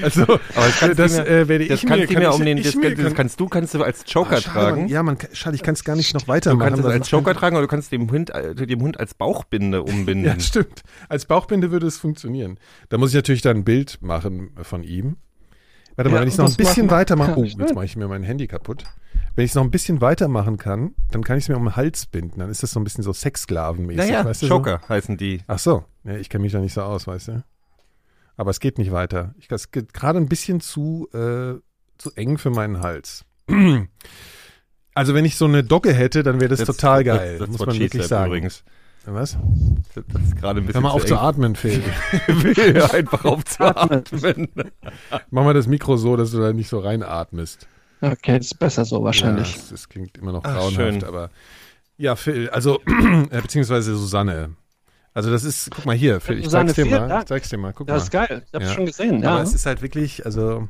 also, 0.01 0.23
Aber 0.23 0.39
das, 0.55 0.79
kannst 0.79 0.99
das 0.99 1.15
du 1.15 1.21
mir, 1.21 1.27
äh, 1.27 1.47
werde 1.47 1.67
das 1.67 1.77
ich 1.79 1.83
mir, 1.83 1.89
kannst 1.89 2.09
du 2.09 2.13
kann 2.13 2.23
mir 2.23 2.33
um 2.33 2.45
den, 2.45 2.57
ich 2.57 2.63
das, 2.65 2.75
mir 2.75 2.95
das 2.95 3.05
kann- 3.05 3.13
kannst 3.15 3.39
du 3.39 3.47
kannst 3.47 3.73
du 3.73 3.83
als 3.83 4.03
Joker 4.07 4.37
Ah, 4.37 4.39
tragen. 4.41 4.81
Mann. 4.81 4.89
Ja, 4.89 5.03
man, 5.03 5.17
schade, 5.33 5.55
ich 5.55 5.63
kann 5.63 5.73
es 5.73 5.83
gar 5.83 5.95
nicht 5.95 6.13
noch 6.13 6.21
Du 6.23 6.27
weitermachen. 6.27 6.69
kannst 6.73 6.85
es 6.85 6.91
als 6.93 7.11
Joker 7.11 7.33
tragen 7.35 7.55
oder 7.55 7.63
du 7.65 7.69
kannst 7.69 7.91
dem 7.91 8.09
Hund, 8.11 8.29
äh, 8.31 8.53
dem 8.55 8.81
Hund 8.81 8.99
als 8.99 9.13
Bauchbinde 9.13 9.83
umbinden. 9.83 10.25
Ja, 10.25 10.39
stimmt. 10.39 10.83
Als 11.09 11.25
Bauchbinde 11.25 11.71
würde 11.71 11.87
es 11.87 11.97
funktionieren. 11.97 12.59
Da 12.89 12.97
muss 12.97 13.09
ich 13.11 13.15
natürlich 13.15 13.41
dann 13.41 13.57
ein 13.57 13.63
Bild 13.63 13.99
machen 14.01 14.51
von 14.63 14.83
ihm. 14.83 15.17
Warte 15.95 16.09
mal, 16.11 16.17
Ja, 16.17 16.21
wenn 16.21 16.27
ich 16.27 16.33
es 16.35 16.37
noch 16.37 16.47
ein 16.49 16.55
bisschen 16.55 16.85
machen 16.87 16.95
weitermache. 16.97 17.33
Oh, 17.37 17.43
jetzt 17.43 17.73
mache 17.73 17.85
ich 17.85 17.95
mir 17.95 18.07
mein 18.07 18.23
Handy 18.23 18.45
kaputt. 18.47 18.83
Wenn 19.37 19.45
ich 19.45 19.51
es 19.51 19.55
noch 19.55 19.63
ein 19.63 19.69
bisschen 19.69 20.01
weitermachen 20.01 20.57
kann, 20.57 20.95
dann 21.11 21.23
kann 21.23 21.37
ich 21.37 21.43
es 21.43 21.49
mir 21.49 21.57
um 21.57 21.65
den 21.65 21.75
Hals 21.75 22.07
binden. 22.07 22.39
Dann 22.39 22.49
ist 22.49 22.63
das 22.63 22.71
so 22.71 22.79
ein 22.79 22.83
bisschen 22.83 23.03
so 23.03 23.13
Sexsklavenmäßig. 23.13 23.97
naja, 23.97 24.25
weißt 24.25 24.41
du, 24.41 24.47
Joker 24.47 24.81
heißen 24.89 25.15
die. 25.15 25.37
So? 25.37 25.43
Ach 25.47 25.59
so. 25.59 25.85
Ja, 26.05 26.15
ich 26.17 26.29
kenne 26.29 26.41
mich 26.41 26.53
da 26.53 26.59
nicht 26.59 26.73
so 26.73 26.81
aus, 26.81 27.05
weißt 27.05 27.27
du. 27.27 27.43
Aber 28.35 28.49
es 28.49 28.59
geht 28.59 28.79
nicht 28.79 28.91
weiter. 28.91 29.35
Ich, 29.37 29.47
das 29.47 29.69
geht 29.69 29.93
gerade 29.93 30.17
ein 30.17 30.27
bisschen 30.27 30.59
zu, 30.59 31.07
äh, 31.13 31.53
zu 31.99 32.11
eng 32.15 32.39
für 32.39 32.49
meinen 32.49 32.81
Hals. 32.81 33.25
Also 34.95 35.13
wenn 35.13 35.25
ich 35.25 35.35
so 35.35 35.45
eine 35.45 35.63
Dogge 35.63 35.93
hätte, 35.93 36.23
dann 36.23 36.39
wäre 36.39 36.49
das 36.49 36.61
That's- 36.61 36.65
total 36.65 37.03
geil. 37.03 37.35
that's- 37.35 37.37
that's 37.37 37.51
muss 37.51 37.67
man 37.67 37.77
wirklich 37.77 38.07
sagen. 38.07 38.31
Übrigens. 38.31 38.63
Was? 39.05 39.37
Das 39.93 40.03
das 40.11 40.21
ist 40.23 40.35
gerade 40.37 40.59
ein 40.59 40.65
bisschen 40.65 40.81
Hör 40.81 40.89
mal 40.89 40.95
auf 40.95 41.01
zu 41.03 41.09
zu 41.09 41.19
atmen, 41.19 41.55
Phil. 41.55 41.83
will 42.27 42.81
einfach 42.81 43.23
aufzuatmen. 43.23 44.47
Mach 45.29 45.43
mal 45.43 45.53
das 45.53 45.67
Mikro 45.67 45.97
so, 45.97 46.17
dass 46.17 46.31
du 46.31 46.39
da 46.39 46.51
nicht 46.51 46.67
so 46.67 46.79
reinatmest. 46.79 47.67
Okay, 48.01 48.37
ist 48.37 48.59
besser 48.59 48.85
so 48.85 49.03
wahrscheinlich. 49.03 49.49
Ja, 49.55 49.57
das, 49.57 49.69
das 49.69 49.89
klingt 49.89 50.17
immer 50.17 50.31
noch 50.31 50.43
Ach, 50.43 50.53
grauenhaft, 50.53 50.75
schön. 50.75 51.03
aber 51.03 51.29
ja, 51.97 52.15
Phil, 52.15 52.49
also 52.51 52.79
äh, 53.31 53.41
beziehungsweise 53.41 53.95
Susanne. 53.95 54.55
Also 55.13 55.31
das 55.31 55.43
ist, 55.43 55.71
guck 55.71 55.85
mal 55.85 55.95
hier, 55.95 56.19
Phil, 56.21 56.37
ich 56.37 56.45
Susanne, 56.45 56.73
zeig's 56.73 56.89
dir 56.89 56.99
mal. 56.99 57.07
Dank. 57.07 57.21
Ich 57.23 57.27
zeig's 57.27 57.49
dir 57.49 57.57
mal, 57.57 57.73
guck 57.73 57.87
Das 57.87 58.03
ist 58.03 58.13
mal. 58.13 58.27
geil. 58.27 58.43
Ich 58.47 58.53
hab's 58.53 58.65
Ja. 58.67 58.73
schon 58.73 58.85
gesehen. 58.85 59.25
Aber 59.25 59.37
Ja. 59.37 59.41
es 59.43 59.53
ist 59.55 59.65
halt 59.65 59.81
wirklich, 59.81 60.25
also 60.25 60.69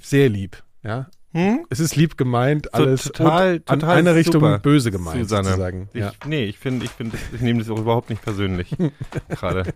sehr 0.00 0.28
lieb, 0.28 0.62
ja. 0.84 1.08
Hm? 1.34 1.64
Es 1.70 1.80
ist 1.80 1.96
lieb 1.96 2.16
gemeint, 2.18 2.74
alles 2.74 3.04
total, 3.04 3.54
und 3.56 3.70
an 3.70 3.80
total 3.80 3.96
einer 3.98 4.14
Richtung 4.14 4.34
super, 4.42 4.58
böse 4.58 4.90
gemeint, 4.90 5.18
Susanne. 5.20 5.48
sozusagen. 5.48 5.88
Ich, 5.94 6.00
Ja. 6.00 6.12
Nee, 6.26 6.44
ich 6.44 6.58
finde, 6.58 6.84
ich 6.84 6.90
finde, 6.90 7.16
ich 7.34 7.40
nehme 7.40 7.60
das 7.60 7.70
auch 7.70 7.78
überhaupt 7.78 8.10
nicht 8.10 8.20
persönlich. 8.22 8.76
gerade. 9.28 9.72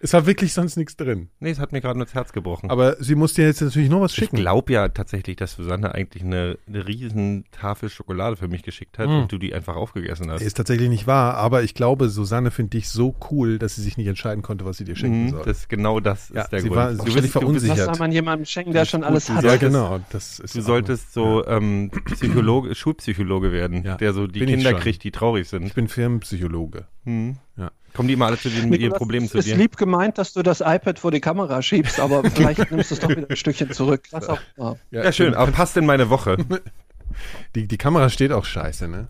Es 0.00 0.12
war 0.12 0.26
wirklich 0.26 0.52
sonst 0.52 0.76
nichts 0.76 0.96
drin. 0.96 1.28
Nee, 1.40 1.50
es 1.50 1.58
hat 1.58 1.72
mir 1.72 1.80
gerade 1.80 1.98
nur 1.98 2.04
das 2.06 2.14
Herz 2.14 2.32
gebrochen. 2.32 2.70
Aber 2.70 3.02
sie 3.02 3.14
muss 3.14 3.34
dir 3.34 3.46
jetzt 3.46 3.60
natürlich 3.62 3.88
noch 3.88 4.00
was 4.02 4.12
ich 4.12 4.16
schicken. 4.18 4.36
glaube 4.36 4.72
ja 4.72 4.88
tatsächlich, 4.88 5.36
dass 5.36 5.54
Susanne 5.54 5.94
eigentlich 5.94 6.22
eine, 6.22 6.58
eine 6.66 6.86
riesen 6.86 7.44
Tafel 7.52 7.88
Schokolade 7.88 8.36
für 8.36 8.48
mich 8.48 8.62
geschickt 8.62 8.98
hat 8.98 9.06
Hm. 9.06 9.22
und 9.22 9.32
du 9.32 9.38
die 9.38 9.54
einfach 9.54 9.76
aufgegessen 9.76 10.30
hast. 10.30 10.42
Ist 10.42 10.56
tatsächlich 10.58 10.88
nicht 10.90 11.06
wahr, 11.06 11.34
aber 11.34 11.62
ich 11.62 11.74
glaube, 11.74 12.08
Susanne 12.10 12.50
findet 12.50 12.74
dich 12.74 12.88
so 12.90 13.14
cool, 13.30 13.58
dass 13.58 13.76
sie 13.76 13.82
sich 13.82 13.96
nicht 13.96 14.06
entscheiden 14.08 14.42
konnte, 14.42 14.64
was 14.66 14.76
sie 14.76 14.84
dir 14.84 14.94
schenken 14.96 15.24
Mhm, 15.26 15.30
soll. 15.30 15.42
das 15.46 15.68
genau 15.68 16.00
das 16.00 16.28
Ja, 16.34 16.42
ist 16.42 16.50
der 16.52 16.60
sie 16.60 16.68
Grund. 16.68 16.76
war 16.78 16.92
du, 16.92 17.04
bist, 17.14 17.28
verunsichert. 17.32 17.78
Was 17.78 17.84
soll 17.86 17.98
man 17.98 18.12
jemandem 18.12 18.44
schenken, 18.44 18.72
der 18.72 18.84
schon 18.84 19.04
alles 19.04 19.26
du 19.26 19.34
hat? 19.34 19.42
ja, 19.44 19.50
solltest- 19.50 19.72
genau. 19.72 20.00
Das 20.10 20.38
ist 20.38 20.54
du 20.54 20.60
auch- 20.60 20.64
solltest 21.00 21.12
so 21.14 21.46
ähm, 21.46 21.90
Psychologe, 22.06 22.74
Schulpsychologe 22.74 23.52
werden, 23.52 23.82
Ja, 23.84 23.96
der 23.96 24.12
so 24.12 24.26
die 24.26 24.40
bin 24.40 24.48
ich 24.48 24.54
Kinder 24.56 24.70
schon. 24.70 24.80
kriegt, 24.80 25.04
die 25.04 25.10
traurig 25.10 25.42
Ich 25.42 25.48
sind. 25.50 25.74
bin 25.74 25.88
Firmenpsychologe. 25.88 26.86
Mhm. 27.04 27.36
Ja. 27.56 27.70
Kommen 27.94 28.08
die 28.08 28.14
immer 28.14 28.26
alle 28.26 28.38
zu 28.38 28.48
den, 28.50 28.68
mit 28.68 28.80
ihren 28.80 28.88
Nikolas, 28.90 28.98
Problemen 28.98 29.26
es 29.26 29.32
zu 29.32 29.38
ist 29.38 29.48
dir? 29.48 29.56
lieb 29.56 29.76
gemeint, 29.76 30.18
dass 30.18 30.32
du 30.32 30.42
das 30.42 30.60
iPad 30.60 30.98
vor 30.98 31.10
die 31.10 31.20
Kamera 31.20 31.62
schiebst, 31.62 31.98
aber 32.00 32.22
vielleicht 32.30 32.70
nimmst 32.70 32.90
du 32.90 32.94
es 32.94 33.00
doch 33.00 33.08
wieder 33.08 33.28
ein 33.28 33.36
Stückchen 33.36 33.72
zurück. 33.72 34.02
Was 34.10 34.28
auch 34.28 34.38
immer. 34.56 34.76
Ja, 34.90 35.10
schön, 35.12 35.34
aber 35.34 35.50
passt 35.52 35.76
in 35.76 35.86
meine 35.86 36.10
Woche. 36.10 36.36
Die, 37.54 37.66
die 37.66 37.78
Kamera 37.78 38.10
steht 38.10 38.32
auch 38.32 38.44
scheiße, 38.44 38.86
ne? 38.86 39.08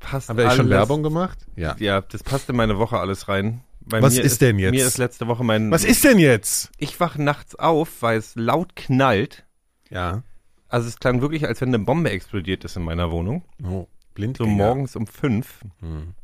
Passt 0.00 0.28
Haben 0.28 0.36
wir 0.38 0.44
eigentlich 0.44 0.56
schon 0.56 0.66
alles- 0.66 0.78
Werbung 0.78 1.02
gemacht? 1.02 1.38
Ja. 1.56 1.76
Ja, 1.78 2.00
das 2.02 2.22
passt 2.22 2.48
in 2.50 2.56
meine 2.56 2.78
Woche 2.78 2.98
alles 2.98 3.28
rein. 3.28 3.62
Bei 3.80 4.02
Was 4.02 4.16
mir 4.16 4.22
ist 4.22 4.42
denn 4.42 4.58
jetzt? 4.58 4.72
Mir 4.72 4.84
ist 4.86 4.98
letzte 4.98 5.28
Woche 5.28 5.44
mein. 5.44 5.70
Was 5.70 5.84
ist 5.84 6.04
denn 6.04 6.18
jetzt? 6.18 6.70
Ich 6.78 6.98
wach 7.00 7.16
nachts 7.16 7.54
auf, 7.54 8.02
weil 8.02 8.18
es 8.18 8.34
laut 8.34 8.76
knallt. 8.76 9.46
Ja. 9.88 10.22
Also 10.68 10.88
es 10.88 10.98
klang 10.98 11.20
wirklich, 11.20 11.46
als 11.46 11.60
wenn 11.60 11.68
eine 11.68 11.78
Bombe 11.78 12.10
explodiert 12.10 12.64
ist 12.64 12.76
in 12.76 12.82
meiner 12.82 13.10
Wohnung. 13.10 13.42
Oh, 13.64 13.86
blind. 14.14 14.36
So 14.36 14.46
morgens 14.46 14.96
um 14.96 15.06
fünf. 15.06 15.60
Hm. 15.80 16.14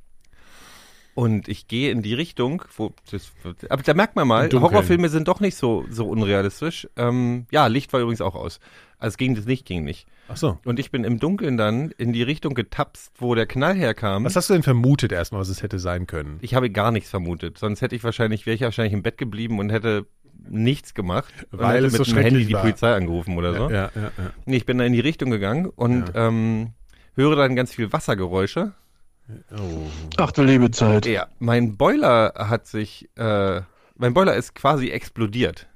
Und 1.15 1.47
ich 1.49 1.69
gehe 1.69 1.93
in 1.93 2.03
die 2.03 2.15
Richtung, 2.15 2.65
wo 2.77 2.93
das, 3.11 3.33
aber 3.69 3.83
da 3.83 3.95
merkt 3.95 4.17
man 4.17 4.27
mal. 4.27 4.51
Horrorfilme 4.53 5.09
sind 5.09 5.29
doch 5.29 5.39
nicht 5.39 5.57
so 5.57 5.85
so 5.89 6.09
unrealistisch. 6.09 6.89
Ähm, 6.97 7.47
ja, 7.53 7.69
Licht 7.69 7.93
war 7.93 8.01
übrigens 8.01 8.21
auch 8.21 8.35
aus. 8.35 8.59
Also 8.99 9.15
es 9.15 9.19
ging 9.19 9.37
das 9.37 9.45
Licht 9.45 9.65
ging 9.65 9.85
nicht. 9.85 10.09
Ach 10.29 10.37
so. 10.37 10.59
Und 10.65 10.81
ich 10.81 10.91
bin 10.91 11.05
im 11.05 11.21
Dunkeln 11.21 11.57
dann 11.57 11.93
in 11.93 12.13
die 12.13 12.23
Richtung 12.23 12.55
getapst, 12.55 13.13
wo 13.19 13.35
der 13.35 13.47
Knall 13.47 13.75
herkam. 13.75 14.25
Was 14.25 14.35
hast 14.35 14.51
du 14.51 14.55
denn 14.55 14.63
vermutet 14.63 15.13
erstmal, 15.13 15.41
was 15.41 15.51
es 15.51 15.63
hätte 15.63 15.79
sein 15.79 16.07
können? 16.07 16.39
Ich 16.41 16.55
habe 16.55 16.71
gar 16.71 16.91
nichts 16.91 17.11
vermutet. 17.11 17.59
Sonst 17.59 17.81
hätte 17.81 17.95
ich 17.95 18.03
wahrscheinlich, 18.03 18.45
wäre 18.47 18.57
ich 18.57 18.63
wahrscheinlich 18.63 18.95
im 18.95 19.03
Bett 19.03 19.19
geblieben 19.19 19.61
und 19.61 19.71
hätte 19.71 20.07
nichts 20.49 20.95
gemacht. 20.95 21.33
Weil 21.51 21.83
mit 21.83 21.93
so 21.93 22.05
dem 22.05 22.15
Handy 22.15 22.23
schrecklich 22.23 22.47
die 22.49 22.55
war. 22.55 22.61
Polizei 22.63 22.95
angerufen 22.95 23.37
oder 23.37 23.55
so. 23.55 23.71
Ja, 23.71 23.91
ja, 23.95 24.03
ja. 24.03 24.31
Nee, 24.45 24.57
ich 24.57 24.67
bin 24.67 24.79
da 24.79 24.85
in 24.85 24.93
die 24.93 25.01
Richtung 25.01 25.31
gegangen 25.31 25.67
und 25.67 26.13
ähm, 26.15 26.73
höre 27.15 27.37
dann 27.37 27.57
ganz 27.57 27.75
viel 27.75 27.93
Wassergeräusche. 27.93 28.73
Oh. 29.53 29.87
Ach 30.19 30.33
du 30.33 30.43
liebe 30.43 30.71
Zeit. 30.71 31.07
Ja, 31.07 31.29
mein 31.39 31.77
Boiler 31.77 32.35
hat 32.37 32.67
sich, 32.67 33.09
äh, 33.17 33.63
mein 33.97 34.13
Boiler 34.13 34.35
ist 34.35 34.55
quasi 34.55 34.91
explodiert. 34.91 35.67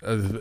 Also, 0.00 0.38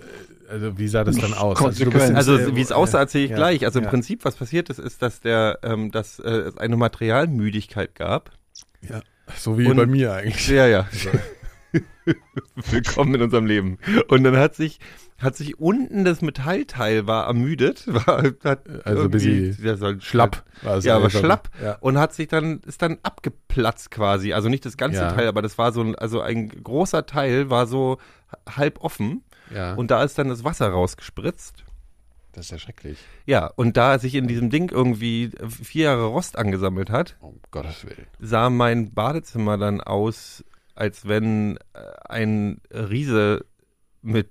also 0.49 0.77
wie 0.77 0.87
sah 0.87 1.03
das 1.03 1.17
dann 1.17 1.33
aus? 1.33 1.61
Also 1.61 2.37
äh, 2.37 2.55
wie 2.55 2.61
es 2.61 2.71
aussah, 2.71 2.99
erzähle 2.99 3.25
ich 3.25 3.31
ja, 3.31 3.37
gleich. 3.37 3.65
Also 3.65 3.79
im 3.79 3.85
ja. 3.85 3.89
Prinzip, 3.89 4.25
was 4.25 4.35
passiert 4.35 4.69
ist, 4.69 4.77
ist, 4.79 5.01
dass 5.01 5.21
der, 5.21 5.59
ähm, 5.63 5.91
dass 5.91 6.19
äh, 6.19 6.29
es 6.29 6.57
eine 6.57 6.75
Materialmüdigkeit 6.75 7.95
gab. 7.95 8.31
Ja. 8.81 9.01
So 9.35 9.57
wie 9.57 9.67
Und- 9.67 9.77
bei 9.77 9.85
mir 9.85 10.13
eigentlich. 10.13 10.47
Ja, 10.49 10.67
ja. 10.67 10.87
Willkommen 12.71 13.15
in 13.15 13.21
unserem 13.21 13.45
Leben. 13.45 13.77
Und 14.09 14.23
dann 14.23 14.35
hat 14.37 14.55
sich, 14.55 14.79
hat 15.19 15.35
sich 15.35 15.59
unten 15.59 16.03
das 16.05 16.21
Metallteil 16.21 17.07
war 17.07 17.27
ermüdet, 17.27 17.83
war, 17.87 18.23
hat 18.43 18.85
Also 18.85 19.09
bisschen 19.09 19.57
ja, 19.63 19.99
Schlapp. 20.01 20.43
war 20.61 20.77
es 20.77 20.85
Ja, 20.85 20.95
aber 20.97 21.09
schlapp. 21.09 21.49
Ja. 21.61 21.77
und 21.79 21.97
hat 21.97 22.13
sich 22.13 22.27
dann 22.27 22.59
ist 22.65 22.81
dann 22.81 22.97
abgeplatzt 23.03 23.91
quasi. 23.91 24.33
Also 24.33 24.49
nicht 24.49 24.65
das 24.65 24.77
ganze 24.77 24.99
Ja. 25.01 25.11
Teil, 25.11 25.27
aber 25.27 25.41
das 25.41 25.57
war 25.57 25.71
so 25.71 25.81
ein 25.81 25.95
also 25.95 26.21
ein 26.21 26.49
großer 26.49 27.05
Teil 27.05 27.49
war 27.49 27.67
so 27.67 27.97
halb 28.49 28.83
offen 28.83 29.23
ja. 29.53 29.73
und 29.75 29.91
da 29.91 30.03
ist 30.03 30.17
dann 30.17 30.29
das 30.29 30.43
Wasser 30.43 30.67
rausgespritzt. 30.69 31.63
das 32.33 32.45
ist 32.45 32.51
ja 32.51 32.57
schrecklich. 32.57 32.97
Ja, 33.25 33.47
und 33.55 33.77
da 33.77 33.99
sich 33.99 34.15
in 34.15 34.27
diesem 34.27 34.49
Ding 34.49 34.71
irgendwie 34.71 35.29
vier 35.61 35.85
Jahre 35.85 36.05
Rost 36.05 36.37
angesammelt 36.37 36.89
hat, 36.89 37.15
Um 37.21 37.39
Gottes 37.51 37.85
Willen. 37.85 38.07
sah 38.19 38.49
mein 38.49 38.91
Badezimmer 38.93 39.57
dann 39.57 39.79
aus, 39.81 40.43
als 40.75 41.07
wenn 41.07 41.57
äh, 41.73 41.79
ein 42.09 42.61
Riese 42.71 43.45
mit 44.01 44.29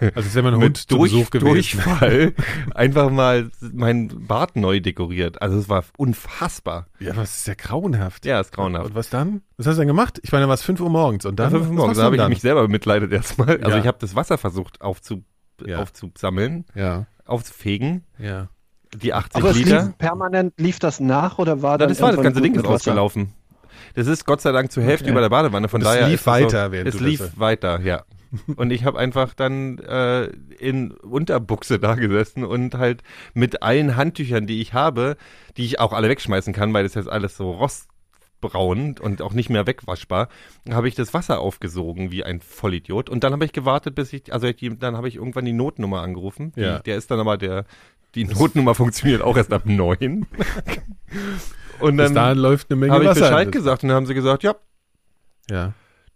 Also 0.00 0.20
es 0.28 0.34
wäre 0.34 0.44
mein 0.50 0.54
Hund 0.60 0.62
mit 0.64 0.90
Durch, 0.90 1.10
Besuch 1.12 1.30
gewesen. 1.30 1.52
Durchfall 1.52 2.34
einfach 2.74 3.10
mal 3.10 3.50
mein 3.72 4.26
Bart 4.26 4.54
neu 4.56 4.80
dekoriert. 4.80 5.42
Also 5.42 5.58
es 5.58 5.68
war 5.68 5.84
unfassbar. 5.98 6.86
Ja, 7.00 7.12
das 7.14 7.38
ist 7.38 7.46
ja 7.48 7.54
grauenhaft. 7.54 8.24
Ja, 8.26 8.40
ist 8.40 8.52
grauenhaft. 8.52 8.86
Und 8.86 8.94
was 8.94 9.10
dann? 9.10 9.42
Was 9.56 9.66
hast 9.66 9.76
du 9.76 9.80
denn 9.80 9.88
gemacht? 9.88 10.20
Ich 10.22 10.30
meine, 10.32 10.46
war 10.46 10.54
es 10.54 10.62
5 10.62 10.80
Uhr 10.80 10.90
morgens 10.90 11.24
und 11.26 11.38
dann? 11.40 11.50
Dann, 11.52 11.62
fünf 11.62 11.70
Uhr 11.72 11.76
was 11.76 11.80
morgens 11.82 11.98
da 11.98 12.04
habe 12.04 12.14
ich 12.16 12.20
dann? 12.22 12.28
mich 12.30 12.40
selber 12.40 12.62
bemitleidet 12.62 13.12
erstmal. 13.12 13.56
Also 13.58 13.70
Ja. 13.70 13.78
ich 13.78 13.86
habe 13.86 13.98
das 14.00 14.14
Wasser 14.14 14.38
versucht 14.38 14.80
aufzu, 14.82 15.24
Ja. 15.64 15.78
aufzusammeln, 15.80 16.64
Ja, 16.74 17.06
aufzufegen. 17.24 18.04
ja. 18.18 18.48
Die 18.94 19.12
80 19.12 19.34
Aber 19.42 19.50
es 19.50 19.56
Liter. 19.58 19.82
lief 19.86 19.98
permanent, 19.98 20.54
lief 20.58 20.78
das 20.78 21.00
nach 21.00 21.38
oder 21.38 21.60
war 21.60 21.76
dann 21.76 21.88
das 21.88 22.00
war 22.00 22.12
das 22.12 22.22
ganze 22.22 22.40
Ding 22.40 22.54
ist 22.54 22.64
ausgelaufen. 22.64 23.32
Das 23.94 24.06
ist 24.06 24.24
Gott 24.24 24.40
sei 24.40 24.52
Dank 24.52 24.70
zur 24.72 24.82
Hälfte 24.82 25.04
Okay. 25.06 25.12
über 25.12 25.20
der 25.20 25.28
Badewanne. 25.30 25.68
Von 25.68 25.80
Und 25.82 25.86
es 25.86 25.92
daher 25.92 26.08
lief 26.08 26.20
ist 26.20 26.26
das 26.26 26.32
weiter, 26.34 26.66
so, 26.66 26.72
während 26.72 26.88
Es 26.88 26.94
du 26.94 26.98
das 27.00 27.08
lief 27.08 27.20
so- 27.20 27.30
weiter, 27.40 27.80
ja. 27.80 28.04
Und 28.56 28.70
ich 28.72 28.84
habe 28.84 28.98
einfach 28.98 29.34
dann 29.34 29.78
äh, 29.78 30.24
in 30.58 30.90
Unterbuchse 30.90 31.78
da 31.78 31.94
gesessen 31.94 32.44
und 32.44 32.74
halt 32.74 33.02
mit 33.34 33.62
allen 33.62 33.94
Handtüchern, 33.96 34.46
die 34.48 34.60
ich 34.60 34.74
habe, 34.74 35.16
die 35.56 35.64
ich 35.64 35.78
auch 35.78 35.92
alle 35.92 36.08
wegschmeißen 36.08 36.52
kann, 36.52 36.74
weil 36.74 36.82
das 36.82 36.94
jetzt 36.94 37.08
alles 37.08 37.36
so 37.36 37.52
rostbraun 37.52 38.96
und 39.00 39.22
auch 39.22 39.32
nicht 39.32 39.48
mehr 39.48 39.66
wegwaschbar, 39.68 40.28
habe 40.68 40.88
ich 40.88 40.96
das 40.96 41.14
Wasser 41.14 41.38
aufgesogen 41.38 42.10
wie 42.10 42.24
ein 42.24 42.40
Vollidiot. 42.40 43.08
Und 43.08 43.22
dann 43.22 43.32
habe 43.32 43.44
ich 43.44 43.52
gewartet, 43.52 43.94
bis 43.94 44.12
ich, 44.12 44.32
also 44.32 44.48
ich, 44.48 44.56
dann 44.80 44.96
habe 44.96 45.06
ich 45.08 45.14
irgendwann 45.16 45.44
die 45.44 45.52
Notnummer 45.52 46.02
angerufen. 46.02 46.52
Die, 46.56 46.60
Ja. 46.62 46.80
Der 46.80 46.96
ist 46.96 47.10
dann 47.12 47.20
aber 47.20 47.38
der, 47.38 47.64
die 48.16 48.24
Notnummer 48.24 48.74
funktioniert 48.74 49.22
auch 49.22 49.36
erst 49.36 49.52
ab 49.52 49.62
neun. 49.66 50.26
Und 51.80 51.96
Bis 51.96 52.06
dann 52.06 52.14
dahin 52.14 52.38
läuft 52.38 52.70
eine 52.70 52.76
Menge 52.80 52.92
habe 52.92 53.04
ich 53.04 53.10
Wasser. 53.10 53.20
Bescheid 53.20 53.52
gesagt 53.52 53.82
und 53.82 53.88
dann 53.90 53.96
haben 53.96 54.06
sie 54.06 54.14
gesagt, 54.14 54.42
ja, 54.42 54.54
Ja. 55.50 55.72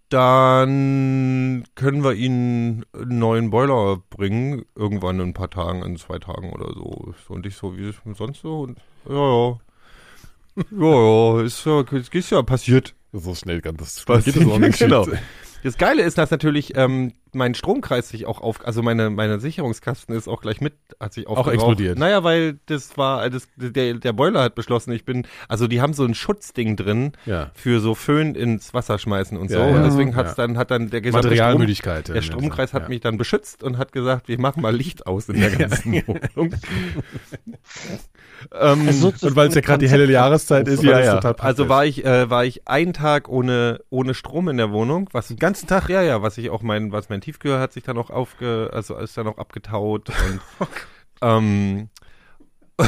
dann 0.08 1.64
können 1.74 2.02
wir 2.04 2.12
Ihnen 2.14 2.84
einen 2.92 3.18
neuen 3.18 3.50
Boiler 3.50 4.02
bringen, 4.10 4.64
irgendwann 4.74 5.20
in 5.20 5.28
ein 5.28 5.34
paar 5.34 5.50
Tagen, 5.50 5.82
in 5.82 5.96
zwei 5.96 6.18
Tagen 6.18 6.52
oder 6.52 6.72
so. 6.74 7.14
Und 7.28 7.46
ich 7.46 7.56
so, 7.56 7.76
wie 7.76 7.88
ist 7.88 8.00
es 8.04 8.18
sonst 8.18 8.42
so? 8.42 8.60
Und 8.62 8.78
ja, 9.08 9.14
ja. 9.14 9.58
Ja, 10.78 11.36
ja, 11.38 11.42
ist 11.42 11.64
ja, 11.64 11.80
ist 12.12 12.30
ja 12.30 12.42
passiert. 12.42 12.94
So 13.12 13.34
schnell 13.34 13.60
kann 13.60 13.76
das 13.76 14.06
Was- 14.08 14.24
geht 14.24 14.36
das 14.36 14.46
auch 14.46 14.58
nicht. 14.58 14.78
genau. 14.78 15.06
Das 15.62 15.76
Geile 15.78 16.02
ist, 16.02 16.16
dass 16.18 16.30
natürlich 16.30 16.76
ähm, 16.76 17.12
mein 17.32 17.54
Stromkreis 17.54 18.08
sich 18.08 18.26
auch 18.26 18.40
auf, 18.40 18.66
also 18.66 18.82
meine 18.82 19.10
meine 19.10 19.38
Sicherungskasten 19.40 20.14
ist 20.14 20.26
auch 20.26 20.40
gleich 20.40 20.60
mit, 20.60 20.74
hat 20.98 21.12
sich 21.12 21.26
aufgebraucht. 21.26 21.54
explodiert. 21.54 21.98
Naja, 21.98 22.24
weil 22.24 22.58
das 22.66 22.96
war, 22.96 23.28
das, 23.30 23.46
der, 23.56 23.94
der 23.94 24.12
Boiler 24.12 24.42
hat 24.42 24.54
beschlossen, 24.54 24.92
ich 24.92 25.04
bin, 25.04 25.26
also 25.48 25.66
die 25.68 25.80
haben 25.80 25.92
so 25.92 26.04
ein 26.04 26.14
Schutzding 26.14 26.76
drin 26.76 27.12
Ja. 27.26 27.50
für 27.54 27.80
so 27.80 27.94
Föhn 27.94 28.34
ins 28.34 28.72
Wasser 28.74 28.98
schmeißen 28.98 29.36
und 29.38 29.50
so. 29.50 29.58
Ja, 29.58 29.68
ja. 29.68 29.76
Und 29.76 29.84
deswegen 29.84 30.16
hat's 30.16 30.34
dann, 30.34 30.56
hat 30.58 30.70
dann 30.70 30.90
der 30.90 31.00
gesamte 31.02 31.28
Strom, 31.28 31.36
Materialmüdigkeit. 31.38 32.08
der 32.08 32.22
Stromkreis 32.22 32.72
hat 32.72 32.88
mich 32.88 33.00
dann 33.00 33.16
beschützt 33.18 33.62
und 33.62 33.78
hat 33.78 33.92
gesagt, 33.92 34.28
wir 34.28 34.40
machen 34.40 34.62
mal 34.62 34.74
Licht 34.74 35.06
aus 35.06 35.28
in 35.28 35.40
der 35.40 35.50
ganzen 35.56 35.92
Wohnung. 36.06 36.54
ähm, 38.52 38.86
Also 38.86 39.12
so 39.16 39.26
Und 39.28 39.36
weil 39.36 39.48
es 39.48 39.54
ja 39.54 39.60
gerade 39.60 39.84
die 39.84 39.90
helle 39.90 40.10
Jahreszeit 40.10 40.68
ist, 40.68 40.82
ja, 40.82 41.00
ja. 41.00 41.18
Also 41.18 41.68
war 41.68 41.84
ich, 41.84 42.04
äh, 42.04 42.28
war 42.30 42.44
ich 42.44 42.66
einen 42.68 42.92
Tag 42.92 43.28
ohne, 43.28 43.80
ohne 43.90 44.14
Strom 44.14 44.48
in 44.48 44.56
der 44.56 44.70
Wohnung, 44.70 45.08
was 45.12 45.28
den 45.28 45.38
ganzen 45.38 45.66
Tag. 45.66 45.88
ja, 45.88 46.02
ja, 46.02 46.22
was 46.22 46.38
ich 46.38 46.50
auch 46.50 46.62
mein, 46.62 46.92
was 46.92 47.08
mein 47.08 47.20
Tiefkühler 47.20 47.60
hat 47.60 47.72
sich 47.72 47.82
dann 47.82 47.98
auch 47.98 48.10
aufge, 48.10 48.70
also 48.72 48.96
ist 48.96 49.16
dann 49.16 49.26
auch 49.26 49.38
abgetaut 49.38 50.10
und, 50.10 50.40
ähm, 51.22 51.88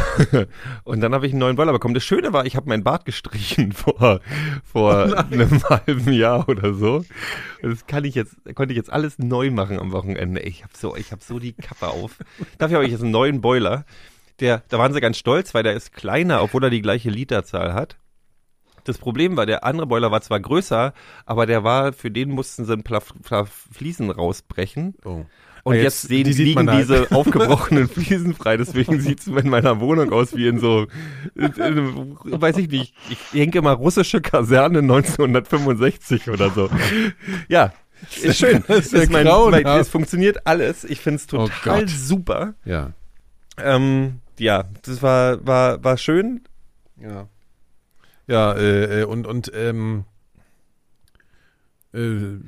und 0.85 1.01
dann 1.01 1.15
habe 1.15 1.27
ich 1.27 1.33
einen 1.33 1.41
neuen 1.41 1.57
Boiler 1.57 1.73
bekommen. 1.73 1.95
Das 1.95 2.05
Schöne 2.05 2.33
war, 2.33 2.47
ich 2.47 2.57
habe 2.57 2.69
mein 2.69 2.85
Bart 2.85 3.05
gestrichen 3.05 3.73
vor, 3.73 4.21
vor 4.65 5.27
einem 5.31 5.63
halben 5.65 6.13
Jahr 6.13 6.49
oder 6.49 6.75
so. 6.75 7.05
Das 7.63 7.87
kann 7.87 8.05
ich 8.05 8.15
jetzt, 8.15 8.37
konnte 8.55 8.73
ich 8.73 8.77
jetzt 8.77 8.93
alles 8.93 9.19
neu 9.19 9.51
machen 9.51 9.79
am 9.79 9.93
Wochenende. 9.93 10.41
Ich 10.41 10.63
habe 10.63 10.73
so, 10.77 10.97
ich 10.97 11.13
habe 11.13 11.23
so 11.23 11.39
die 11.39 11.53
Kappe 11.53 11.89
auf. 11.89 12.17
Dafür 12.59 12.77
habe 12.77 12.87
ich 12.87 12.93
jetzt 12.93 13.03
einen 13.03 13.13
neuen 13.13 13.41
Boiler. 13.41 13.85
Der, 14.43 14.63
da 14.69 14.79
waren 14.79 14.93
sie 14.93 15.01
ganz 15.01 15.17
stolz, 15.17 15.55
weil 15.55 15.63
der 15.63 15.73
ist 15.73 15.93
kleiner, 15.95 16.43
obwohl 16.43 16.65
er 16.65 16.71
die 16.71 16.83
gleiche 16.83 17.09
Literzahl 17.09 17.73
hat. 17.73 17.97
Das 18.85 18.99
Problem 18.99 19.37
war, 19.37 19.47
der 19.47 19.65
andere 19.65 19.87
Boiler 19.87 20.11
war 20.11 20.21
zwar 20.21 20.41
größer, 20.41 20.93
aber 21.25 21.47
der 21.47 21.63
war, 21.65 21.93
für 21.95 22.11
den 22.11 22.31
mussten 22.31 22.65
sie 22.67 22.73
ein 22.75 22.83
paar 22.83 23.01
paar 23.23 23.47
Fliesen 23.47 24.11
rausbrechen. 24.11 24.97
Oh. 25.05 25.25
Und 25.65 25.75
Ah, 25.75 25.77
jetzt, 25.77 25.85
jetzt- 25.85 26.09
sehen, 26.09 26.25
die 26.25 26.33
sieht 26.33 26.47
liegen 26.47 26.69
halt. 26.69 26.83
diese 26.83 27.13
aufgebrochenen 27.13 27.89
Fliesen 27.89 28.35
frei. 28.35 28.57
Deswegen 28.57 29.01
sieht's 29.01 29.29
in 29.29 29.49
meiner 29.49 29.79
Wohnung 29.79 30.13
aus 30.13 30.37
wie 30.37 30.49
in 30.49 30.59
so, 30.59 30.89
in, 31.37 31.53
in, 31.53 32.17
weiß 32.43 32.57
ich 32.57 32.69
nicht, 32.69 32.95
ich 33.11 33.19
denke 33.33 33.63
mal 33.63 33.75
russische 33.75 34.21
Kaserne 34.21 34.81
1965 34.81 36.29
oder 36.31 36.51
so. 36.51 36.69
Ja, 37.49 37.73
ist 38.21 38.39
schön. 38.39 38.65
Das 38.67 38.93
ist 38.93 38.93
ja 38.93 39.23
mein, 39.23 39.63
mein, 39.63 39.67
es 39.79 39.89
funktioniert 39.89 40.45
alles. 40.49 40.83
Ich 40.83 40.99
find's 40.99 41.27
Oh 41.33 41.47
total 41.47 41.81
Gott. 41.83 41.91
super. 41.91 42.55
Ja. 42.65 42.91
Ähm, 43.59 44.19
ja, 44.39 44.65
das 44.83 45.03
war, 45.03 45.45
war, 45.47 45.83
war 45.85 45.97
schön. 45.97 46.43
Ja. 47.01 47.29
Ja, 48.27 48.53
äh, 48.53 49.01
äh, 49.01 49.05
und, 49.05 49.27
und, 49.27 49.51
ähm, 49.55 50.05
äh, 51.93 51.99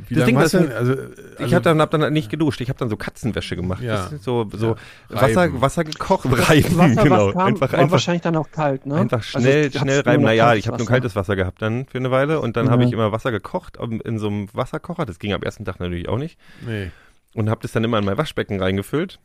wie 0.08 0.14
Das 0.14 0.24
Ding, 0.24 0.38
das-? 0.38 0.54
Also, 0.54 0.92
äh, 0.94 1.08
Ich 1.34 1.40
also, 1.40 1.54
habe 1.56 1.62
dann, 1.64 1.80
hab 1.82 1.90
dann 1.90 2.12
nicht 2.12 2.30
geduscht, 2.30 2.60
ich 2.62 2.68
habe 2.70 2.78
dann 2.78 2.88
so 2.88 2.96
Katzenwäsche 2.96 3.56
gemacht. 3.56 3.82
Ja. 3.82 4.08
So 4.20 4.48
so 4.50 4.76
Ja. 5.10 5.20
Wasser. 5.20 5.60
Wasser 5.60 5.84
gekocht, 5.84 6.24
reiben, 6.26 6.78
Wasser, 6.78 7.02
genau. 7.02 7.26
was 7.26 7.32
kam, 7.34 7.46
einfach 7.46 7.72
war 7.72 7.78
einfach, 7.80 7.92
wahrscheinlich 7.92 8.22
dann 8.22 8.36
auch 8.36 8.50
kalt, 8.50 8.86
ne? 8.86 8.94
einfach 8.96 9.18
Also, 9.18 9.40
schnell, 9.40 9.64
hattest 9.66 9.80
schnell 9.80 10.00
reiben. 10.00 10.22
Naja, 10.22 10.54
ich 10.54 10.66
habe 10.68 10.78
nur 10.78 10.86
kaltes 10.86 11.14
Wasser 11.16 11.36
gehabt 11.36 11.60
dann 11.60 11.86
für 11.86 11.98
eine 11.98 12.10
Weile 12.10 12.40
und 12.40 12.56
dann 12.56 12.66
Mhm. 12.66 12.70
habe 12.70 12.84
ich 12.84 12.92
immer 12.92 13.12
Wasser 13.12 13.32
gekocht 13.32 13.76
um, 13.76 14.00
in 14.00 14.18
so 14.18 14.28
einem 14.28 14.48
Wasserkocher. 14.54 15.04
Das 15.04 15.18
ging 15.18 15.32
am 15.34 15.42
ersten 15.42 15.64
Tag 15.64 15.78
natürlich 15.80 16.08
auch 16.08 16.18
nicht. 16.18 16.38
nee. 16.64 16.90
Und 17.34 17.50
habe 17.50 17.60
das 17.62 17.72
dann 17.72 17.82
immer 17.82 17.98
in 17.98 18.04
mein 18.04 18.16
Waschbecken 18.16 18.60
reingefüllt 18.62 19.18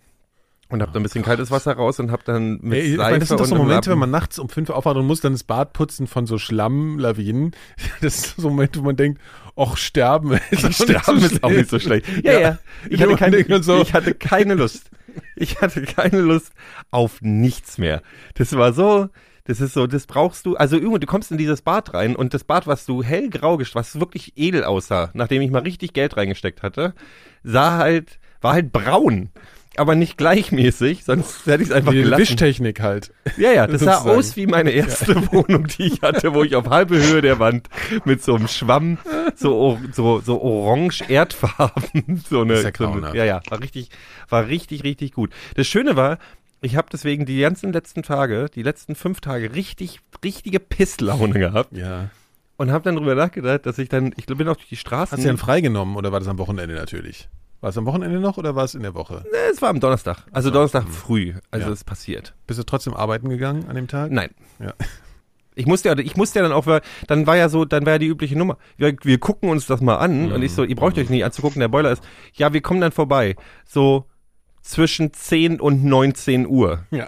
und 0.69 0.81
habe 0.81 0.91
dann 0.91 1.01
ein 1.01 1.03
bisschen 1.03 1.23
kaltes 1.23 1.49
Wasser 1.51 1.73
raus 1.73 1.99
und 1.99 2.11
habe 2.11 2.23
dann 2.25 2.59
mit 2.61 2.73
Ey, 2.73 2.81
ich 2.81 2.97
Seife 2.97 3.01
meine, 3.09 3.19
das 3.19 3.29
sind 3.29 3.39
doch 3.39 3.45
so 3.45 3.55
Momente, 3.55 3.89
wenn 3.91 3.97
man 3.99 4.11
nachts 4.11 4.38
um 4.39 4.49
fünf 4.49 4.69
aufwacht 4.69 4.95
und 4.97 5.07
muss 5.07 5.19
dann 5.21 5.33
das 5.33 5.43
Bad 5.43 5.73
putzen 5.73 6.05
von 6.07 6.25
so 6.27 6.38
Schlammlawinen. 6.38 7.51
Das 8.01 8.15
ist 8.19 8.35
so 8.38 8.47
ein 8.49 8.53
Moment, 8.55 8.77
wo 8.77 8.83
man 8.83 8.95
denkt, 8.95 9.19
ach, 9.55 9.75
sterben 9.77 10.39
ist, 10.51 10.65
auch 10.65 10.71
Sterben 10.71 11.15
nicht 11.17 11.31
ist 11.33 11.43
auch 11.43 11.49
nicht 11.49 11.69
so 11.69 11.79
schlecht. 11.79 12.07
Ja, 12.23 12.39
ja. 12.39 12.57
Ich, 12.85 12.91
Ich 12.93 13.01
hatte 13.01 13.15
keine, 13.17 13.63
so- 13.63 13.81
ich 13.81 13.93
hatte 13.93 14.13
keine 14.13 14.53
Lust. 14.55 14.89
Ich 15.35 15.59
hatte 15.59 15.81
keine 15.81 16.21
Lust 16.21 16.53
auf 16.91 17.21
nichts 17.21 17.77
mehr. 17.77 18.01
Das 18.35 18.55
war 18.55 18.73
so, 18.73 19.09
das 19.45 19.59
ist 19.59 19.73
so, 19.73 19.88
das 19.88 20.05
brauchst 20.05 20.45
du, 20.45 20.55
also 20.55 20.75
irgendwo, 20.75 20.99
du 20.99 21.07
kommst 21.07 21.31
in 21.31 21.38
dieses 21.39 21.63
Bad 21.63 21.95
rein 21.95 22.15
und 22.15 22.35
das 22.35 22.43
Bad, 22.43 22.67
was 22.67 22.85
du 22.85 23.01
hellgrau 23.01 23.57
gest, 23.57 23.73
was 23.73 23.99
wirklich 23.99 24.33
edel 24.38 24.63
aussah, 24.63 25.09
nachdem 25.13 25.41
ich 25.41 25.49
mal 25.49 25.63
richtig 25.63 25.93
Geld 25.93 26.15
reingesteckt 26.15 26.61
hatte, 26.61 26.93
sah 27.43 27.77
halt, 27.79 28.19
war 28.41 28.53
halt 28.53 28.71
braun. 28.71 29.29
Aber 29.79 29.95
nicht 29.95 30.17
gleichmäßig, 30.17 31.05
sonst 31.05 31.45
hätte 31.45 31.63
ich 31.63 31.69
es 31.69 31.75
einfach 31.75 31.91
Die 31.93 32.01
gelassen. 32.01 32.21
Wischtechnik 32.21 32.81
halt. 32.81 33.13
Ja, 33.38 33.51
ja, 33.53 33.65
das 33.65 33.81
sah 33.81 33.93
sozusagen. 33.93 34.19
aus 34.19 34.36
wie 34.36 34.45
meine 34.45 34.71
erste 34.71 35.15
Wohnung, 35.31 35.67
die 35.67 35.83
ich 35.83 36.01
hatte, 36.01 36.33
wo 36.33 36.43
ich 36.43 36.55
auf 36.55 36.69
halbe 36.69 36.98
Höhe 37.01 37.21
der 37.21 37.39
Wand 37.39 37.69
mit 38.03 38.21
so 38.21 38.36
einem 38.36 38.48
Schwamm, 38.50 38.98
so, 39.36 39.79
so, 39.93 40.19
so 40.19 40.41
orange 40.41 41.03
Erdfarben, 41.09 42.24
so 42.29 42.41
eine, 42.41 42.62
ja 42.62 42.71
so 42.77 42.88
eine 42.91 43.15
ja, 43.15 43.24
ja, 43.24 43.41
war 43.50 43.62
richtig, 43.62 43.89
war 44.27 44.48
richtig, 44.48 44.83
richtig 44.83 45.13
gut. 45.13 45.31
Das 45.55 45.65
Schöne 45.65 45.95
war, 45.95 46.17
ich 46.62 46.75
habe 46.75 46.89
deswegen 46.91 47.25
die 47.25 47.39
ganzen 47.39 47.71
letzten 47.71 48.03
Tage, 48.03 48.48
die 48.53 48.63
letzten 48.63 48.95
fünf 48.95 49.21
Tage 49.21 49.55
richtig, 49.55 50.01
richtige 50.24 50.59
Pisslaune 50.59 51.39
gehabt 51.39 51.75
Ja. 51.77 52.09
und 52.57 52.69
habe 52.71 52.83
dann 52.83 52.98
drüber 52.98 53.15
nachgedacht, 53.15 53.65
dass 53.65 53.77
ich 53.77 53.88
dann, 53.88 54.13
ich 54.17 54.25
bin 54.25 54.45
auch 54.50 54.57
durch 54.57 54.67
die 54.67 54.75
Straßen. 54.75 55.13
Hast 55.17 55.24
du 55.24 55.27
denn 55.29 55.38
freigenommen 55.38 55.95
oder 55.95 56.12
war 56.12 56.19
das 56.19 56.27
am 56.27 56.38
Wochenende 56.38 56.75
natürlich? 56.75 57.29
War 57.61 57.71
es 57.71 57.77
am 57.77 57.85
Wochenende 57.85 58.19
noch 58.19 58.37
oder 58.37 58.55
war 58.55 58.63
es 58.63 58.73
in 58.75 58.83
der 58.83 58.93
Woche? 58.93 59.23
Nee, 59.31 59.37
es 59.51 59.61
war 59.61 59.69
am 59.69 59.79
Donnerstag, 59.81 60.25
also 60.31 60.49
Donnerstag 60.49 60.87
früh, 60.87 61.33
also 61.51 61.67
Ja. 61.67 61.73
es 61.73 61.83
passiert. 61.83 62.33
Bist 62.47 62.59
du 62.59 62.63
trotzdem 62.63 62.93
arbeiten 62.93 63.27
gegangen 63.29 63.65
an 63.67 63.75
dem 63.75 63.87
Tag? 63.87 64.11
Nein. 64.11 64.29
Ja. 64.59 64.73
Ich 65.55 65.65
musste 65.65 65.89
ja, 65.89 65.97
ich 65.97 66.15
musste 66.15 66.39
ja 66.39 66.43
dann 66.43 66.53
auch, 66.53 66.67
weil 66.67 66.81
dann 67.07 67.27
war 67.27 67.35
ja 67.35 67.49
so, 67.49 67.65
dann 67.65 67.85
war 67.85 67.93
ja 67.93 67.99
die 67.99 68.07
übliche 68.07 68.37
Nummer. 68.37 68.57
Wir, 68.77 68.95
wir 69.03 69.17
gucken 69.19 69.49
uns 69.49 69.65
das 69.65 69.81
mal 69.81 69.97
an 69.97 70.27
Mhm. 70.27 70.31
und 70.31 70.41
ich 70.41 70.53
so, 70.53 70.63
ihr 70.63 70.75
braucht 70.75 70.97
euch 70.97 71.09
nicht 71.09 71.25
anzugucken, 71.25 71.59
der 71.59 71.67
Boiler 71.67 71.91
ist. 71.91 72.01
Ja, 72.33 72.53
wir 72.53 72.61
kommen 72.61 72.79
dann 72.79 72.93
vorbei. 72.93 73.35
So 73.65 74.05
zwischen 74.61 75.11
10 75.11 75.59
und 75.59 75.83
19 75.83 76.47
Uhr. 76.47 76.85
Ja. 76.91 77.07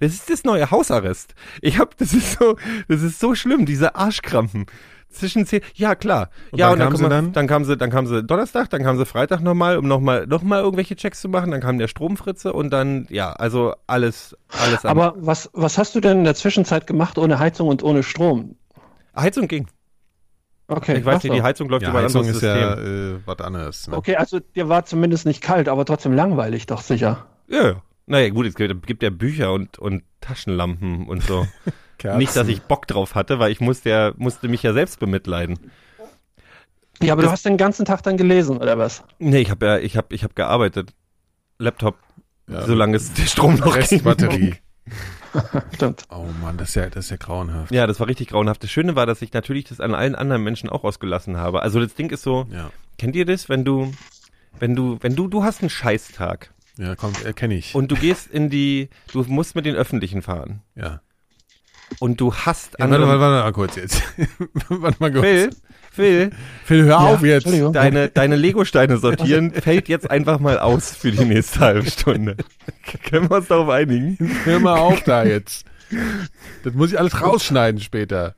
Das 0.00 0.14
ist 0.14 0.30
das 0.30 0.42
neue 0.44 0.70
Hausarrest. 0.70 1.34
Ich 1.60 1.78
hab, 1.78 1.96
das 1.98 2.14
ist 2.14 2.38
so, 2.38 2.56
das 2.88 3.02
ist 3.02 3.20
so 3.20 3.34
schlimm, 3.34 3.66
diese 3.66 3.94
Arschkrampen. 3.94 4.66
Zwischen 5.12 5.46
10, 5.46 5.60
ja 5.74 5.94
klar. 5.94 6.30
Und 6.50 6.58
ja, 6.58 6.70
und 6.72 6.78
dann, 6.78 6.88
kamen 6.88 6.96
sie 6.96 7.02
kam- 7.02 7.10
dann? 7.10 7.32
dann 7.32 7.46
kam 7.46 7.64
sie, 7.64 7.76
dann 7.76 7.90
kam 7.90 8.06
sie 8.06 8.22
Donnerstag, 8.24 8.70
dann 8.70 8.82
kam 8.82 8.96
sie 8.98 9.06
Freitag 9.06 9.40
nochmal, 9.40 9.76
um 9.78 9.86
nochmal, 9.86 10.26
noch 10.26 10.42
mal 10.42 10.60
irgendwelche 10.60 10.96
Checks 10.96 11.20
zu 11.20 11.28
machen, 11.28 11.50
dann 11.50 11.60
kam 11.60 11.78
der 11.78 11.88
Stromfritze 11.88 12.52
und 12.52 12.70
dann, 12.70 13.06
ja, 13.10 13.32
also 13.32 13.74
alles, 13.86 14.36
alles 14.58 14.84
Aber 14.84 15.14
was, 15.18 15.50
was 15.52 15.78
hast 15.78 15.94
du 15.94 16.00
denn 16.00 16.18
in 16.18 16.24
der 16.24 16.34
Zwischenzeit 16.34 16.86
gemacht 16.86 17.18
ohne 17.18 17.38
Heizung 17.38 17.68
und 17.68 17.82
ohne 17.82 18.02
Strom? 18.02 18.56
Heizung 19.14 19.46
ging. 19.48 19.68
Okay, 20.68 20.98
Ich 20.98 21.04
weiß 21.04 21.22
nicht, 21.22 21.30
so. 21.32 21.34
die 21.34 21.42
Heizung 21.42 21.68
läuft 21.68 21.82
Ja, 21.82 21.90
über 21.90 21.98
ein 21.98 22.04
Heizung 22.06 22.22
anderes 22.22 22.36
ist 22.36 22.40
System. 22.42 22.60
ja 22.60 22.74
äh, 23.16 23.18
was 23.26 23.38
anderes. 23.40 23.88
Ne? 23.88 23.96
Okay, 23.96 24.16
also 24.16 24.40
dir 24.40 24.68
war 24.70 24.84
zumindest 24.86 25.26
nicht 25.26 25.42
kalt, 25.42 25.68
aber 25.68 25.84
trotzdem 25.84 26.12
langweilig, 26.14 26.66
doch 26.66 26.80
sicher. 26.80 27.26
Ja, 27.48 27.66
ja. 27.68 27.82
Naja, 28.06 28.30
gut, 28.30 28.46
es 28.46 28.54
gibt, 28.54 28.86
gibt 28.86 29.02
ja 29.02 29.10
Bücher 29.10 29.52
und, 29.52 29.78
und 29.78 30.02
Taschenlampen 30.20 31.06
und 31.06 31.22
so. 31.22 31.46
Kerzen. 32.02 32.18
Nicht, 32.18 32.36
dass 32.36 32.48
ich 32.48 32.62
Bock 32.62 32.86
drauf 32.86 33.14
hatte, 33.14 33.38
weil 33.38 33.50
ich 33.52 33.60
musste 33.60 33.90
ja, 33.90 34.12
musste 34.16 34.48
mich 34.48 34.62
ja 34.62 34.72
selbst 34.72 34.98
bemitleiden. 35.00 35.58
Ja, 37.02 37.12
aber 37.14 37.22
Das- 37.22 37.28
du 37.30 37.32
hast 37.32 37.46
den 37.46 37.56
ganzen 37.56 37.84
Tag 37.84 38.02
dann 38.02 38.16
gelesen, 38.16 38.58
oder 38.58 38.78
was? 38.78 39.02
Nee, 39.18 39.40
ich 39.40 39.50
habe 39.50 39.66
ja, 39.66 39.78
ich 39.78 39.96
habe 39.96 40.14
ich 40.14 40.24
hab 40.24 40.36
gearbeitet. 40.36 40.92
Laptop, 41.58 41.96
Ja. 42.48 42.62
solange 42.66 42.96
es 42.96 43.12
der 43.12 43.24
Strom 43.26 43.54
noch 43.56 43.64
ging. 43.66 43.74
Restbatterie. 43.74 44.54
Stimmt. 45.74 46.02
Oh 46.10 46.26
Mann, 46.42 46.56
das 46.58 46.70
ist 46.70 46.74
ja, 46.74 46.90
das 46.90 47.06
ist 47.06 47.10
ja 47.10 47.16
grauenhaft. 47.16 47.72
Ja, 47.72 47.86
das 47.86 47.98
war 48.00 48.08
richtig 48.08 48.28
grauenhaft. 48.28 48.62
Das 48.62 48.70
Schöne 48.70 48.96
war, 48.96 49.06
dass 49.06 49.22
ich 49.22 49.32
natürlich 49.32 49.64
das 49.64 49.80
an 49.80 49.94
allen 49.94 50.14
anderen 50.14 50.42
Menschen 50.42 50.68
auch 50.68 50.84
ausgelassen 50.84 51.36
habe. 51.38 51.62
Also 51.62 51.80
das 51.80 51.94
Ding 51.94 52.10
ist 52.10 52.22
so, 52.22 52.46
Ja, 52.50 52.70
kennt 52.98 53.16
ihr 53.16 53.24
das, 53.24 53.48
wenn 53.48 53.64
du, 53.64 53.92
wenn 54.58 54.74
du, 54.76 54.98
wenn 55.00 55.16
du, 55.16 55.28
du 55.28 55.42
hast 55.44 55.60
einen 55.62 55.70
Scheißtag 55.70 56.52
ja 56.78 56.94
kommt, 56.96 57.24
äh, 57.24 57.32
kenne 57.32 57.54
ich. 57.54 57.74
und 57.74 57.90
du 57.90 57.96
gehst 57.96 58.30
in 58.30 58.50
die, 58.50 58.90
du 59.12 59.22
musst 59.24 59.54
mit 59.54 59.64
den 59.66 59.74
Öffentlichen 59.76 60.20
fahren 60.22 60.60
ja. 60.74 61.00
Und 61.98 62.20
du 62.20 62.34
hast 62.34 62.74
ja 62.78 62.80
warte, 62.80 62.94
andere. 62.94 63.08
warte, 63.08 63.20
warte 63.20 63.44
mal 63.44 63.52
kurz 63.52 63.76
jetzt. 63.76 64.02
warte 64.68 64.96
mal 65.00 65.12
kurz. 65.12 65.24
Phil, 65.24 65.50
Phil, 65.92 66.30
Phil, 66.64 66.84
hör 66.84 66.88
Ja, 66.88 66.98
auf 66.98 67.22
jetzt. 67.22 67.46
Deine, 67.72 68.08
deine 68.08 68.36
Lego-Steine 68.36 68.96
sortieren 68.96 69.50
fällt 69.62 69.88
jetzt 69.88 70.10
einfach 70.10 70.38
mal 70.40 70.58
aus 70.58 70.94
für 70.96 71.10
die 71.10 71.24
nächste 71.24 71.60
halbe 71.60 71.90
Stunde. 71.90 72.36
Können 73.10 73.28
wir 73.28 73.36
uns 73.36 73.48
darauf 73.48 73.68
einigen? 73.68 74.16
Hör 74.44 74.58
mal 74.60 74.78
auf 74.78 75.02
da 75.02 75.24
jetzt. 75.24 75.66
Das 76.64 76.72
muss 76.72 76.92
ich 76.92 76.98
alles 76.98 77.20
rausschneiden 77.20 77.80
später. 77.80 78.34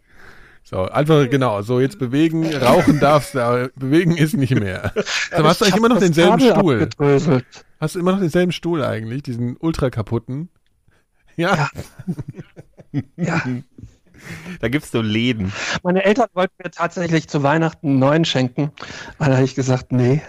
So, 0.65 0.83
einfach 0.89 1.29
genau, 1.31 1.63
so 1.63 1.79
jetzt 1.79 1.99
bewegen, 1.99 2.53
rauchen 2.57 2.99
darfst 2.99 3.35
du, 3.35 3.41
aber 3.41 3.69
bewegen 3.77 4.17
ist 4.17 4.35
nicht 4.35 4.59
mehr. 4.59 4.93
Aber 5.31 5.51
hast 5.51 5.61
du 5.61 5.67
Ich 5.67 5.73
eigentlich 5.73 5.85
immer 5.85 5.95
noch 5.95 6.01
denselben 6.01 6.41
Stuhl? 6.41 6.89
Hast 7.79 7.95
du 7.95 7.99
immer 8.01 8.13
noch 8.13 8.21
denselben 8.21 8.51
Stuhl 8.51 8.83
eigentlich, 8.83 9.23
diesen 9.23 9.57
ultra 9.59 9.91
kaputten? 9.91 10.49
Ja. 11.37 11.55
Ja. 11.55 11.69
Da 14.61 14.69
gibt's 14.69 14.91
so 14.91 15.03
Läden. 15.03 15.53
Meine 15.83 16.05
Eltern 16.05 16.29
wollten 16.33 16.55
mir 16.63 16.71
tatsächlich 16.71 17.29
zu 17.29 17.43
Weihnachten 17.43 17.89
einen 17.89 17.99
neuen 17.99 18.25
schenken. 18.25 18.71
Aber 19.19 19.29
da 19.29 19.35
habe 19.37 19.45
ich 19.45 19.55
gesagt, 19.55 19.93
nee, 19.93 20.23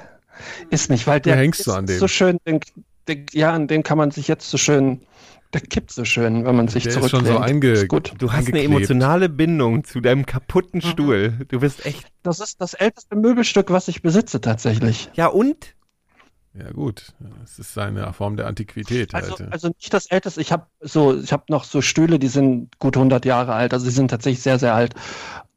ist 0.69 0.89
nicht, 0.89 1.07
weil 1.07 1.21
der 1.21 1.35
Du 1.35 1.41
hängst 1.41 1.61
ist 1.61 1.65
so 1.67 1.73
an 1.73 1.85
dem. 1.85 1.97
so 1.99 2.07
schön, 2.07 2.37
den, 2.45 2.59
den, 3.07 3.25
ja, 3.31 3.53
an 3.53 3.67
den 3.67 3.83
kann 3.83 3.97
man 3.97 4.11
sich 4.11 4.27
jetzt 4.27 4.49
so 4.49 4.57
schön, 4.57 5.01
der 5.53 5.61
kippt 5.61 5.91
so 5.91 6.03
schön, 6.03 6.43
wenn 6.43 6.55
man 6.57 6.67
sich 6.67 6.83
Der 6.83 6.89
ist 6.91 6.97
zurücklehnt. 6.97 7.27
schon 7.27 7.35
so 7.35 7.39
einge 7.41 7.71
Ist 7.71 7.87
gut. 7.87 8.13
Du 8.17 8.33
hast 8.33 8.47
eine 8.49 8.63
emotionale 8.63 9.29
Bindung 9.29 9.85
zu 9.85 10.01
deinem 10.01 10.25
kaputten 10.25 10.81
Stuhl. 10.81 11.45
Du 11.47 11.61
bist 11.61 11.85
echt. 11.85 12.05
Das 12.23 12.41
ist 12.41 12.59
das 12.59 12.73
älteste 12.73 13.15
Möbelstück, 13.15 13.69
was 13.69 13.87
ich 13.87 14.01
besitze 14.01 14.41
tatsächlich. 14.41 15.09
Ja, 15.13 15.27
und? 15.27 15.75
Ja 16.57 16.71
gut, 16.71 17.11
es 17.43 17.59
ist 17.59 17.77
eine 17.77 18.13
Form 18.13 18.37
der 18.37 18.47
Antiquität 18.47 19.13
Also, 19.13 19.37
halt. 19.37 19.51
also 19.51 19.67
nicht 19.67 19.93
das 19.93 20.05
älteste. 20.05 20.39
Ich 20.39 20.53
habe 20.53 20.67
so, 20.79 21.19
ich 21.19 21.33
habe 21.33 21.43
noch 21.49 21.65
so 21.65 21.81
Stühle, 21.81 22.17
die 22.17 22.29
sind 22.29 22.79
gut 22.79 22.95
100 22.95 23.25
Jahre 23.25 23.53
alt. 23.53 23.73
Also 23.73 23.85
sie 23.85 23.91
sind 23.91 24.07
tatsächlich 24.09 24.41
sehr, 24.41 24.57
sehr 24.57 24.73
alt. 24.73 24.93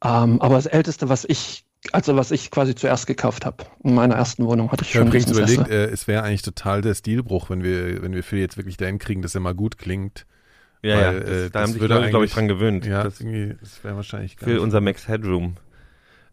Ähm, 0.03 0.41
aber 0.41 0.55
das 0.55 0.65
älteste, 0.65 1.07
was 1.07 1.23
ich, 1.23 1.63
also 1.93 2.17
was 2.17 2.31
ich 2.31 2.51
quasi 2.51 2.75
zuerst 2.75 3.07
gekauft 3.07 3.45
habe 3.45 3.63
in 3.83 3.93
meiner 3.95 4.15
ersten 4.15 4.45
Wohnung, 4.45 4.71
hatte 4.73 4.83
ich 4.83 4.89
Ich 4.89 4.95
habe 4.97 5.03
schon 5.05 5.07
übrigens 5.07 5.25
diesen 5.27 5.37
überlegt, 5.43 5.67
Sessel. 5.67 5.89
äh, 5.89 5.93
es 5.93 6.07
wäre 6.07 6.23
eigentlich 6.23 6.41
total 6.41 6.81
der 6.81 6.95
Stilbruch, 6.95 7.49
wenn 7.49 7.63
wir, 7.63 8.01
wenn 8.01 8.13
wir 8.13 8.23
Phil 8.23 8.39
jetzt 8.39 8.57
wirklich 8.57 8.75
dahin 8.75 8.99
kriegen, 8.99 9.21
dass 9.21 9.35
er 9.35 9.41
mal 9.41 9.55
gut 9.55 9.77
klingt. 9.77 10.25
Ja, 10.81 10.95
Weil, 10.97 11.01
ja. 11.01 11.11
äh, 11.11 11.19
Das, 11.19 11.25
da 11.27 11.49
das 11.49 11.61
haben 11.61 11.71
sich 11.73 11.81
würde 11.81 11.93
Leute, 11.95 12.09
glaube 12.09 12.25
ich, 12.25 12.33
dran 12.33 12.47
gewöhnt. 12.49 12.85
Ja, 12.85 13.03
das 13.03 13.13
das, 13.13 13.21
irgendwie, 13.21 13.55
das 13.61 13.81
wäre 13.85 13.95
wahrscheinlich 13.95 14.35
gar 14.35 14.47
für 14.49 14.53
nicht- 14.55 14.63
unser 14.63 14.81
Max 14.81 15.07
Headroom. 15.07 15.55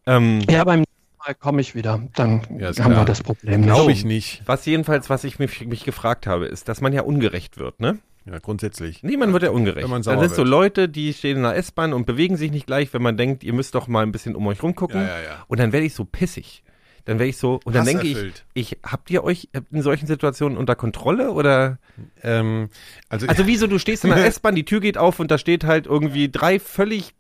Ähm, 0.06 0.40
Ja, 0.50 0.64
beim 0.64 0.80
nächsten 0.80 0.95
Mal 1.26 1.34
komme 1.34 1.60
ich 1.60 1.74
wieder. 1.74 2.00
Dann 2.14 2.42
Ja, 2.58 2.68
haben 2.68 2.74
klar. 2.74 2.90
wir 2.98 3.04
das 3.04 3.22
Problem. 3.22 3.62
Glaube 3.62 3.90
ich 3.92 4.04
nicht. 4.04 4.42
was 4.46 4.64
jedenfalls, 4.64 5.10
was 5.10 5.24
ich 5.24 5.38
mich, 5.38 5.66
mich 5.66 5.84
gefragt 5.84 6.26
habe, 6.26 6.46
ist, 6.46 6.68
dass 6.68 6.80
man 6.80 6.92
ja 6.92 7.02
ungerecht 7.02 7.58
wird, 7.58 7.80
ne? 7.80 7.98
Ja, 8.26 8.38
grundsätzlich. 8.38 9.02
Nee, 9.02 9.16
man 9.16 9.32
wird 9.32 9.42
ja 9.44 9.50
ungerecht. 9.50 9.84
Wenn 9.84 9.90
man 9.90 10.02
da 10.02 10.12
sauer 10.14 10.28
sind 10.28 10.34
so. 10.34 10.44
Leute, 10.44 10.88
die 10.88 11.12
stehen 11.12 11.36
in 11.38 11.42
der 11.44 11.56
S-Bahn 11.56 11.92
und 11.92 12.06
bewegen 12.06 12.36
sich 12.36 12.50
nicht 12.50 12.66
gleich, 12.66 12.92
wenn 12.92 13.02
man 13.02 13.16
denkt, 13.16 13.44
ihr 13.44 13.52
müsst 13.52 13.74
doch 13.74 13.86
mal 13.88 14.02
ein 14.04 14.10
bisschen 14.12 14.34
um 14.34 14.46
euch 14.46 14.62
rumgucken. 14.62 15.00
Ja, 15.00 15.06
ja, 15.06 15.22
ja. 15.22 15.44
Und 15.48 15.58
dann 15.60 15.72
werde 15.72 15.86
ich 15.86 15.94
so 15.94 16.04
pissig. 16.04 16.62
Dann 17.04 17.20
werde 17.20 17.30
ich 17.30 17.36
so, 17.36 17.60
und 17.64 17.74
dann 17.76 17.86
denke 17.86 18.04
ich, 18.06 18.18
ich, 18.52 18.78
habt 18.82 19.10
ihr 19.12 19.22
euch 19.22 19.48
in 19.70 19.82
solchen 19.82 20.08
Situationen 20.08 20.58
unter 20.58 20.74
Kontrolle 20.74 21.30
oder? 21.30 21.78
Ähm, 22.22 22.68
also, 23.08 23.28
Also 23.28 23.46
wieso, 23.46 23.68
du 23.68 23.78
stehst 23.78 24.04
in 24.04 24.10
der 24.10 24.26
S-Bahn, 24.26 24.56
die 24.56 24.64
Tür 24.64 24.80
geht 24.80 24.98
auf 24.98 25.20
und 25.20 25.30
da 25.30 25.38
steht 25.38 25.62
halt 25.62 25.86
irgendwie 25.86 26.28
drei 26.28 26.58
völlig 26.58 27.14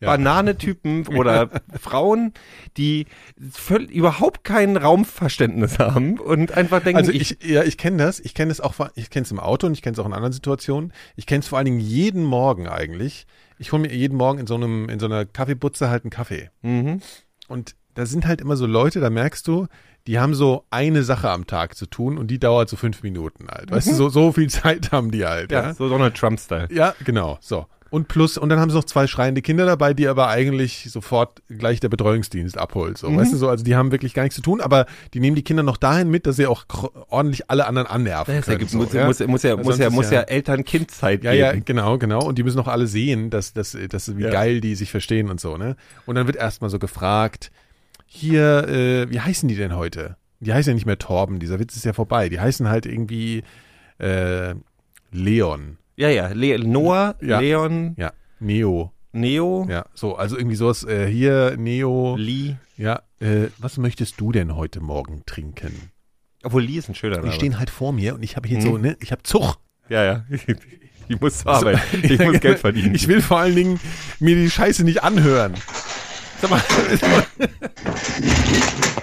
Ja. 0.00 0.08
Banane-Typen 0.08 1.06
oder 1.08 1.48
Frauen, 1.80 2.32
die 2.76 3.06
völ- 3.50 3.88
überhaupt 3.90 4.44
kein 4.44 4.76
Raumverständnis 4.76 5.78
haben 5.78 6.18
und 6.20 6.52
einfach 6.52 6.82
denken, 6.82 6.98
Also 6.98 7.12
ich, 7.12 7.38
ja, 7.42 7.62
ich 7.64 7.78
kenne 7.78 7.96
das. 7.98 8.20
Ich 8.20 8.34
kenne 8.34 8.50
das 8.50 8.60
auch, 8.60 8.74
ich 8.94 9.08
kenne 9.10 9.24
es 9.24 9.30
im 9.30 9.40
Auto 9.40 9.66
und 9.66 9.72
ich 9.72 9.82
kenne 9.82 9.94
es 9.94 9.98
auch 9.98 10.06
in 10.06 10.12
anderen 10.12 10.32
Situationen. 10.32 10.92
Ich 11.16 11.26
kenne 11.26 11.40
es 11.40 11.48
vor 11.48 11.58
allen 11.58 11.64
Dingen 11.64 11.80
jeden 11.80 12.24
Morgen 12.24 12.68
eigentlich. 12.68 13.26
Ich 13.58 13.72
hole 13.72 13.80
mir 13.82 13.92
jeden 13.94 14.18
Morgen 14.18 14.38
in 14.38 14.46
so 14.46 14.54
einem, 14.54 14.88
in 14.90 14.98
so 14.98 15.06
einer 15.06 15.24
Kaffeebutze 15.24 15.88
halt 15.88 16.04
einen 16.04 16.10
Kaffee. 16.10 16.50
mhm. 16.62 17.00
Und 17.48 17.74
da 17.94 18.04
sind 18.04 18.26
halt 18.26 18.42
immer 18.42 18.56
so 18.58 18.66
Leute, 18.66 19.00
da 19.00 19.08
merkst 19.08 19.46
du, 19.48 19.66
die 20.06 20.18
haben 20.18 20.34
so 20.34 20.64
eine 20.70 21.02
Sache 21.04 21.30
am 21.30 21.46
Tag 21.46 21.74
zu 21.76 21.86
tun 21.86 22.18
und 22.18 22.26
die 22.26 22.38
dauert 22.38 22.68
so 22.68 22.76
fünf 22.76 23.02
Minuten 23.02 23.46
halt. 23.48 23.70
Weißt 23.70 23.86
du, 23.88 23.94
so, 23.94 24.08
so 24.10 24.32
viel 24.32 24.50
Zeit 24.50 24.92
haben 24.92 25.10
die 25.10 25.24
halt. 25.24 25.50
ja, 25.50 25.68
Ja, 25.68 25.74
so 25.74 25.88
Donald 25.88 26.14
Trump-Style. 26.14 26.68
ja 26.70 26.94
genau. 27.04 27.38
So. 27.40 27.66
Und 27.88 28.08
plus, 28.08 28.36
und 28.36 28.48
dann 28.48 28.58
haben 28.58 28.68
sie 28.70 28.76
noch 28.76 28.84
zwei 28.84 29.06
schreiende 29.06 29.42
Kinder 29.42 29.64
dabei, 29.64 29.94
die 29.94 30.08
aber 30.08 30.28
eigentlich 30.28 30.88
sofort 30.90 31.40
gleich 31.48 31.78
der 31.78 31.88
Betreuungsdienst 31.88 32.58
abholt. 32.58 32.98
So, 32.98 33.14
weißt 33.14 33.32
du, 33.32 33.36
so, 33.36 33.48
also 33.48 33.62
die 33.64 33.76
haben 33.76 33.92
wirklich 33.92 34.12
gar 34.12 34.24
nichts 34.24 34.34
zu 34.34 34.42
tun, 34.42 34.60
aber 34.60 34.86
die 35.14 35.20
nehmen 35.20 35.36
die 35.36 35.44
Kinder 35.44 35.62
noch 35.62 35.76
dahin 35.76 36.10
mit, 36.10 36.26
dass 36.26 36.34
sie 36.36 36.46
auch 36.46 36.64
ordentlich 37.08 37.48
alle 37.48 37.66
anderen 37.66 37.86
annerven 37.86 38.34
Das 38.34 38.46
können. 38.46 38.66
so, 38.66 38.78
muss, 38.78 38.92
ja? 38.92 39.06
muss, 39.06 39.20
muss 39.20 39.42
ja, 39.44 39.56
muss 39.56 39.78
ja, 39.78 39.90
muss 39.90 40.06
ist 40.06 40.12
ja 40.12 40.22
Eltern-Kind-Zeit 40.22 41.22
Ja, 41.22 41.32
ja, 41.32 41.52
geben. 41.52 41.64
genau, 41.64 41.96
genau. 41.98 42.24
Und 42.24 42.38
die 42.38 42.42
müssen 42.42 42.58
auch 42.58 42.66
alle 42.68 42.88
sehen, 42.88 43.30
dass, 43.30 43.52
dass, 43.52 43.76
dass 43.88 44.16
wie 44.16 44.22
Ja. 44.24 44.30
geil 44.30 44.60
die 44.60 44.74
sich 44.74 44.90
verstehen 44.90 45.30
und 45.30 45.40
so, 45.40 45.56
ne? 45.56 45.76
Und 46.06 46.16
dann 46.16 46.26
wird 46.26 46.36
erstmal 46.36 46.70
so 46.70 46.78
gefragt, 46.80 47.52
hier, 48.04 48.66
äh, 48.68 49.10
wie 49.10 49.20
heißen 49.20 49.48
die 49.48 49.54
denn 49.56 49.76
heute? 49.76 50.16
Die 50.40 50.52
heißen 50.52 50.70
ja 50.70 50.74
nicht 50.74 50.86
mehr 50.86 50.98
Torben, 50.98 51.38
dieser 51.38 51.58
Witz 51.60 51.76
ist 51.76 51.84
ja 51.84 51.92
vorbei. 51.92 52.28
Die 52.28 52.40
heißen 52.40 52.68
halt 52.68 52.84
irgendwie 52.84 53.42
äh, 53.98 54.54
Leon. 55.12 55.78
Ja, 55.96 56.10
ja, 56.10 56.28
Le 56.28 56.58
Noah, 56.58 57.16
Ja. 57.22 57.40
Leon, 57.40 57.94
Ja, 57.96 58.12
Neo. 58.38 58.92
Neo, 59.12 59.66
Ja, 59.68 59.86
so, 59.94 60.14
also 60.16 60.36
irgendwie 60.36 60.56
sowas, 60.56 60.84
äh, 60.84 61.06
hier, 61.10 61.56
Neo. 61.56 62.16
Lee. 62.18 62.56
Ja, 62.76 63.00
äh, 63.20 63.46
was 63.58 63.78
möchtest 63.78 64.20
du 64.20 64.30
denn 64.30 64.54
heute 64.56 64.80
Morgen 64.80 65.22
trinken? 65.24 65.90
Obwohl 66.44 66.62
Lee 66.64 66.76
ist 66.76 66.90
ein 66.90 66.94
schöner 66.94 67.16
Name. 67.16 67.30
Die 67.30 67.34
stehen 67.34 67.58
halt 67.58 67.70
vor 67.70 67.94
mir 67.94 68.14
und 68.14 68.22
ich 68.22 68.36
habe 68.36 68.46
hier 68.46 68.58
Mhm. 68.58 68.62
so, 68.62 68.76
ne, 68.78 68.96
ich 69.00 69.10
habe 69.10 69.22
Zug. 69.22 69.56
Ja, 69.88 70.04
ja. 70.04 70.24
Ich 71.08 71.20
muss 71.20 71.46
arbeiten. 71.46 71.78
Ich 72.02 72.18
muss 72.18 72.40
Geld 72.40 72.58
verdienen. 72.58 72.92
Ich 72.96 73.06
will 73.06 73.22
vor 73.22 73.38
allen 73.38 73.54
Dingen 73.54 73.78
mir 74.18 74.34
die 74.34 74.50
Scheiße 74.50 74.82
nicht 74.82 75.04
anhören. 75.04 75.54
Sag 76.40 76.50
mal, 76.50 76.60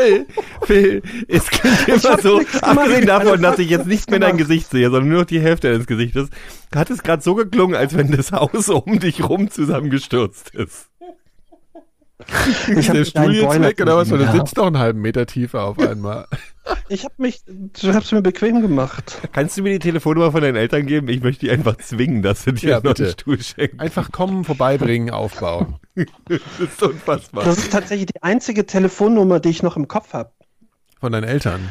Phil, 0.00 0.26
Phil, 0.62 1.02
es 1.28 1.46
klingt 1.48 1.88
immer 1.88 2.18
so, 2.18 2.40
abgesehen 2.60 3.06
davon, 3.06 3.28
Also, 3.28 3.42
dass 3.42 3.58
ich 3.58 3.70
jetzt 3.70 3.86
nicht 3.86 4.10
mehr 4.10 4.20
dein 4.20 4.36
gemacht. 4.36 4.48
Gesicht 4.48 4.70
sehe, 4.70 4.90
sondern 4.90 5.08
nur 5.08 5.18
noch 5.20 5.26
die 5.26 5.40
Hälfte 5.40 5.70
deines 5.70 5.86
Gesichtes, 5.86 6.28
hat 6.74 6.90
es 6.90 7.02
gerade 7.02 7.22
so 7.22 7.34
geklungen, 7.34 7.76
als 7.76 7.96
wenn 7.96 8.10
das 8.10 8.32
Haus 8.32 8.68
um 8.68 8.98
dich 9.00 9.28
rum 9.28 9.50
zusammengestürzt 9.50 10.54
ist. 10.54 10.88
Ich 12.68 12.76
ist 12.76 12.88
hab 12.88 12.94
der 12.96 13.04
Stuhl 13.04 13.34
jetzt 13.34 13.46
Boiler 13.46 13.68
weg 13.68 13.80
oder 13.80 13.96
was? 13.96 14.10
Ja. 14.10 14.32
sitzt 14.32 14.58
doch 14.58 14.66
einen 14.66 14.78
halben 14.78 15.00
Meter 15.00 15.26
tiefer 15.26 15.64
auf 15.64 15.78
einmal. 15.78 16.26
Ich 16.88 17.04
habe 17.04 17.14
mich, 17.18 17.40
du 17.46 17.94
hast 17.94 18.12
mir 18.12 18.22
bequem 18.22 18.62
gemacht. 18.62 19.20
Kannst 19.32 19.56
du 19.56 19.62
mir 19.62 19.72
die 19.72 19.78
Telefonnummer 19.80 20.30
von 20.30 20.40
deinen 20.40 20.54
Eltern 20.54 20.86
geben? 20.86 21.08
Ich 21.08 21.20
möchte 21.20 21.46
die 21.46 21.50
einfach 21.50 21.76
zwingen, 21.78 22.22
dass 22.22 22.44
sie 22.44 22.52
dir 22.52 22.70
Ja, 22.70 22.80
noch 22.80 22.96
einen. 22.96 23.10
Stuhl 23.10 23.42
schenken. 23.42 23.80
Einfach 23.80 24.12
kommen, 24.12 24.44
vorbeibringen, 24.44 25.10
aufbauen. 25.10 25.76
Das 26.28 26.40
ist 26.60 26.82
unfassbar. 26.82 27.44
Das 27.44 27.58
ist 27.58 27.72
tatsächlich 27.72 28.06
die 28.06 28.22
einzige 28.22 28.66
Telefonnummer, 28.66 29.40
die 29.40 29.48
ich 29.48 29.62
noch 29.64 29.76
im 29.76 29.88
Kopf 29.88 30.12
habe. 30.12 30.30
Von 31.00 31.12
deinen 31.12 31.24
Eltern. 31.24 31.70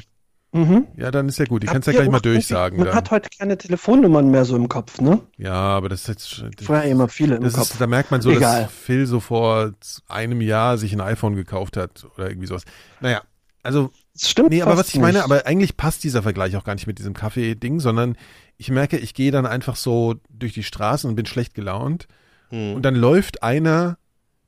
Mhm. 0.51 0.87
Ja, 0.97 1.11
dann 1.11 1.29
ist 1.29 1.37
ja 1.37 1.45
gut. 1.45 1.61
Die 1.61 1.67
kannst 1.67 1.87
du 1.87 1.91
Habt 1.91 1.99
ja 1.99 2.03
ihr 2.05 2.09
gleich 2.09 2.11
mal 2.11 2.17
irgendwie- 2.17 2.29
durchsagen. 2.47 2.77
Man 2.77 2.87
Dann. 2.87 2.95
hat 2.95 3.11
heute 3.11 3.29
keine 3.37 3.57
Telefonnummern 3.57 4.29
mehr 4.31 4.45
so 4.45 4.55
im 4.55 4.67
Kopf, 4.67 4.99
ne? 4.99 5.19
Ja, 5.37 5.53
aber 5.53 5.89
das 5.89 6.01
ist 6.01 6.07
jetzt. 6.07 6.63
Vorher 6.65 6.89
immer 6.89 7.07
viele 7.07 7.35
im 7.35 7.43
Das 7.43 7.53
Kopf. 7.53 7.71
ist, 7.71 7.79
da 7.81 7.85
merkt 7.87 8.09
man 8.09 8.21
so, 8.21 8.31
Egal. 8.31 8.63
dass 8.63 8.71
Phil 8.71 9.05
so 9.05 9.19
vor 9.19 9.73
einem 10.07 10.41
Jahr 10.41 10.77
sich 10.79 10.91
ein 10.93 11.01
iPhone 11.01 11.35
gekauft 11.35 11.77
hat 11.77 12.07
oder 12.15 12.27
irgendwie 12.29 12.47
sowas. 12.47 12.63
Naja, 12.99 13.21
also 13.61 13.91
Das 14.13 14.29
stimmt 14.29 14.49
Nee, 14.49 14.61
aber 14.63 14.71
fast 14.71 14.87
was 14.89 14.93
ich 14.95 14.99
meine, 14.99 15.19
nicht. 15.19 15.25
aber 15.25 15.45
eigentlich 15.45 15.77
passt 15.77 16.03
dieser 16.03 16.23
Vergleich 16.23 16.55
auch 16.57 16.63
gar 16.63 16.73
nicht 16.73 16.87
mit 16.87 16.97
diesem 16.97 17.13
Kaffee-Ding, 17.13 17.79
sondern 17.79 18.17
ich 18.57 18.69
merke, 18.71 18.97
ich 18.97 19.13
gehe 19.13 19.31
dann 19.31 19.45
einfach 19.45 19.75
so 19.75 20.15
durch 20.29 20.53
die 20.53 20.63
Straßen 20.63 21.09
und 21.09 21.15
bin 21.15 21.25
schlecht 21.27 21.53
gelaunt 21.53 22.07
Hm. 22.49 22.73
und 22.73 22.81
dann 22.81 22.95
läuft 22.95 23.43
einer 23.43 23.97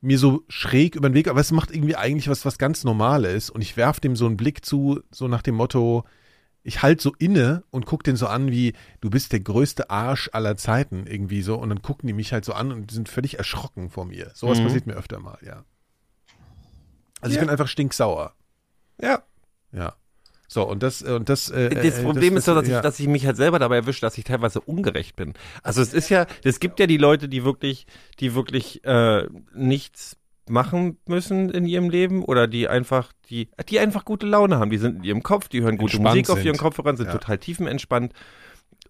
mir 0.01 0.17
so 0.17 0.43
schräg 0.47 0.95
über 0.95 1.09
den 1.09 1.13
Weg, 1.13 1.27
aber 1.27 1.39
es 1.39 1.51
macht 1.51 1.71
irgendwie 1.71 1.95
eigentlich 1.95 2.27
was, 2.27 2.43
was 2.45 2.57
ganz 2.57 2.83
Normales 2.83 3.49
und 3.49 3.61
ich 3.61 3.77
werf 3.77 3.99
dem 3.99 4.15
so 4.15 4.25
einen 4.25 4.37
Blick 4.37 4.65
zu, 4.65 4.99
so 5.11 5.27
nach 5.27 5.43
dem 5.43 5.55
Motto, 5.55 6.03
ich 6.63 6.81
halt 6.83 7.01
so 7.01 7.13
inne 7.17 7.63
und 7.71 7.85
guck 7.85 8.03
den 8.03 8.15
so 8.15 8.27
an 8.27 8.51
wie, 8.51 8.73
du 8.99 9.09
bist 9.09 9.31
der 9.31 9.39
größte 9.39 9.89
Arsch 9.89 10.29
aller 10.33 10.57
Zeiten 10.57 11.05
irgendwie 11.07 11.41
so 11.41 11.55
und 11.55 11.69
dann 11.69 11.81
gucken 11.81 12.07
die 12.07 12.13
mich 12.13 12.33
halt 12.33 12.45
so 12.45 12.53
an 12.53 12.71
und 12.71 12.91
sind 12.91 13.09
völlig 13.09 13.37
erschrocken 13.37 13.89
vor 13.89 14.05
mir. 14.05 14.31
Sowas 14.35 14.59
Mhm. 14.59 14.63
passiert 14.65 14.87
mir 14.87 14.93
öfter 14.95 15.19
mal, 15.19 15.37
ja. 15.45 15.63
Also 17.19 17.31
ich 17.33 17.35
Ja. 17.35 17.41
bin 17.41 17.49
einfach 17.49 17.67
stinksauer. 17.67 18.33
Ja. 18.99 19.23
Ja. 19.71 19.95
So, 20.53 20.67
und 20.67 20.83
das, 20.83 21.01
äh, 21.01 21.13
und 21.13 21.29
das, 21.29 21.49
äh, 21.49 21.69
Das 21.69 21.99
äh, 21.99 22.03
Problem 22.03 22.35
ist 22.35 22.43
so, 22.43 22.53
dass, 22.53 22.67
ja. 22.67 22.75
ich, 22.75 22.81
dass 22.83 22.99
ich 22.99 23.07
mich 23.07 23.25
halt 23.25 23.37
selber 23.37 23.57
dabei 23.57 23.77
erwische, 23.77 24.01
dass 24.01 24.17
ich 24.17 24.25
teilweise 24.25 24.59
ungerecht 24.59 25.15
bin. 25.15 25.33
Also 25.63 25.81
es 25.81 25.93
ist 25.93 26.09
ja, 26.09 26.25
es 26.43 26.59
gibt 26.59 26.77
ja 26.81 26.87
die 26.87 26.97
Leute, 26.97 27.29
die 27.29 27.45
wirklich, 27.45 27.85
die 28.19 28.35
wirklich 28.35 28.83
äh, 28.83 29.27
nichts 29.55 30.17
machen 30.49 30.97
müssen 31.07 31.49
in 31.51 31.65
ihrem 31.65 31.89
Leben 31.89 32.21
oder 32.25 32.47
die 32.47 32.67
einfach, 32.67 33.13
die, 33.29 33.47
die 33.69 33.79
einfach 33.79 34.03
gute 34.03 34.25
Laune 34.25 34.59
haben. 34.59 34.71
Die 34.71 34.77
sind 34.77 34.97
in 34.97 35.03
ihrem 35.05 35.23
Kopf, 35.23 35.47
die 35.47 35.61
hören 35.61 35.77
gute 35.77 35.93
Entspannt 35.95 36.15
Musik 36.17 36.29
auf 36.29 36.37
sind. 36.39 36.47
ihren 36.47 36.57
Kopfhörern, 36.57 36.97
sind 36.97 37.05
Ja. 37.05 37.13
total 37.13 37.37
tiefenentspannt. 37.37 38.11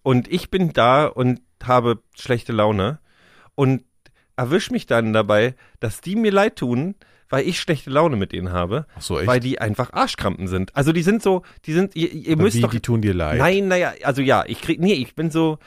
Und 0.02 0.26
ich 0.32 0.50
bin 0.50 0.72
da 0.72 1.06
und 1.06 1.42
habe 1.62 2.02
schlechte 2.16 2.52
Laune 2.52 2.98
und 3.54 3.84
erwisch 4.34 4.72
mich 4.72 4.86
dann 4.86 5.12
dabei, 5.12 5.54
dass 5.78 6.00
die 6.00 6.16
mir 6.16 6.32
leid 6.32 6.56
tun, 6.56 6.96
weil 7.32 7.48
ich 7.48 7.58
schlechte 7.58 7.90
Laune 7.90 8.16
mit 8.16 8.30
denen 8.32 8.52
habe, 8.52 8.86
Ach 8.96 9.02
so, 9.02 9.18
echt? 9.18 9.26
weil 9.26 9.40
die 9.40 9.60
einfach 9.60 9.92
Arschkrampen 9.92 10.46
sind. 10.48 10.76
Also 10.76 10.92
die 10.92 11.02
sind 11.02 11.22
so, 11.22 11.42
die 11.64 11.72
sind, 11.72 11.96
ihr, 11.96 12.12
ihr 12.12 12.36
müsst 12.36 12.58
wie, 12.58 12.60
doch 12.60 12.70
die 12.70 12.80
tun 12.80 13.00
dir 13.02 13.14
leid. 13.14 13.38
Nein, 13.38 13.68
naja, 13.68 13.92
also 14.04 14.20
ja, 14.22 14.44
ich 14.46 14.60
krieg, 14.60 14.78
nee, 14.80 14.92
ich 14.92 15.14
bin 15.14 15.30
so, 15.30 15.58